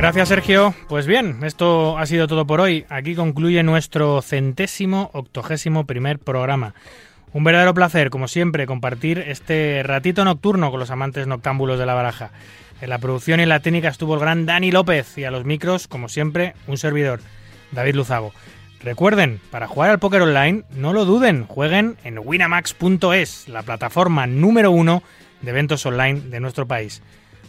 Gracias, 0.00 0.28
Sergio. 0.28 0.74
Pues 0.88 1.06
bien, 1.06 1.44
esto 1.44 1.98
ha 1.98 2.06
sido 2.06 2.26
todo 2.26 2.46
por 2.46 2.62
hoy. 2.62 2.86
Aquí 2.88 3.14
concluye 3.14 3.62
nuestro 3.62 4.22
centésimo 4.22 5.10
octogésimo 5.12 5.84
primer 5.84 6.18
programa. 6.18 6.74
Un 7.34 7.44
verdadero 7.44 7.74
placer, 7.74 8.08
como 8.08 8.26
siempre, 8.26 8.66
compartir 8.66 9.18
este 9.18 9.82
ratito 9.84 10.24
nocturno 10.24 10.70
con 10.70 10.80
los 10.80 10.90
amantes 10.90 11.26
noctámbulos 11.26 11.78
de 11.78 11.84
la 11.84 11.92
baraja. 11.92 12.30
En 12.80 12.88
la 12.88 12.98
producción 12.98 13.40
y 13.40 13.46
la 13.46 13.60
técnica 13.60 13.88
estuvo 13.88 14.14
el 14.14 14.20
gran 14.20 14.46
Dani 14.46 14.70
López 14.70 15.18
y 15.18 15.24
a 15.24 15.30
los 15.30 15.44
micros, 15.44 15.86
como 15.86 16.08
siempre, 16.08 16.54
un 16.66 16.78
servidor, 16.78 17.20
David 17.70 17.96
Luzago. 17.96 18.32
Recuerden, 18.82 19.40
para 19.50 19.66
jugar 19.66 19.90
al 19.90 19.98
póker 19.98 20.22
online, 20.22 20.64
no 20.70 20.94
lo 20.94 21.04
duden, 21.04 21.44
jueguen 21.44 21.96
en 22.02 22.18
winamax.es, 22.18 23.48
la 23.48 23.62
plataforma 23.62 24.26
número 24.26 24.70
uno 24.70 25.02
de 25.42 25.50
eventos 25.50 25.84
online 25.84 26.20
de 26.20 26.40
nuestro 26.40 26.66
país. 26.66 27.02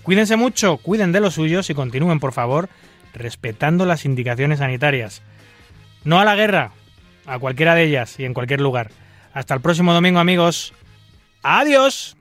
Cuídense 0.04 0.36
mucho, 0.36 0.78
cuiden 0.78 1.14
de 1.14 1.22
los 1.22 1.36
suyos 1.36 1.70
y 1.70 1.74
continúen, 1.74 2.20
por 2.20 2.34
favor, 2.34 2.70
respetando 3.14 3.86
las 3.86 4.04
indicaciones 4.04 4.60
sanitarias. 4.60 5.22
No 6.04 6.20
a 6.20 6.26
la 6.26 6.36
guerra, 6.36 6.72
a 7.26 7.40
cualquiera 7.40 7.76
de 7.76 7.84
ellas 7.84 8.20
y 8.20 8.26
en 8.26 8.34
cualquier 8.34 8.60
lugar. 8.60 8.90
Hasta 9.34 9.54
el 9.54 9.62
próximo 9.62 9.94
domingo, 9.94 10.20
amigos. 10.20 10.74
Adiós. 11.44 12.18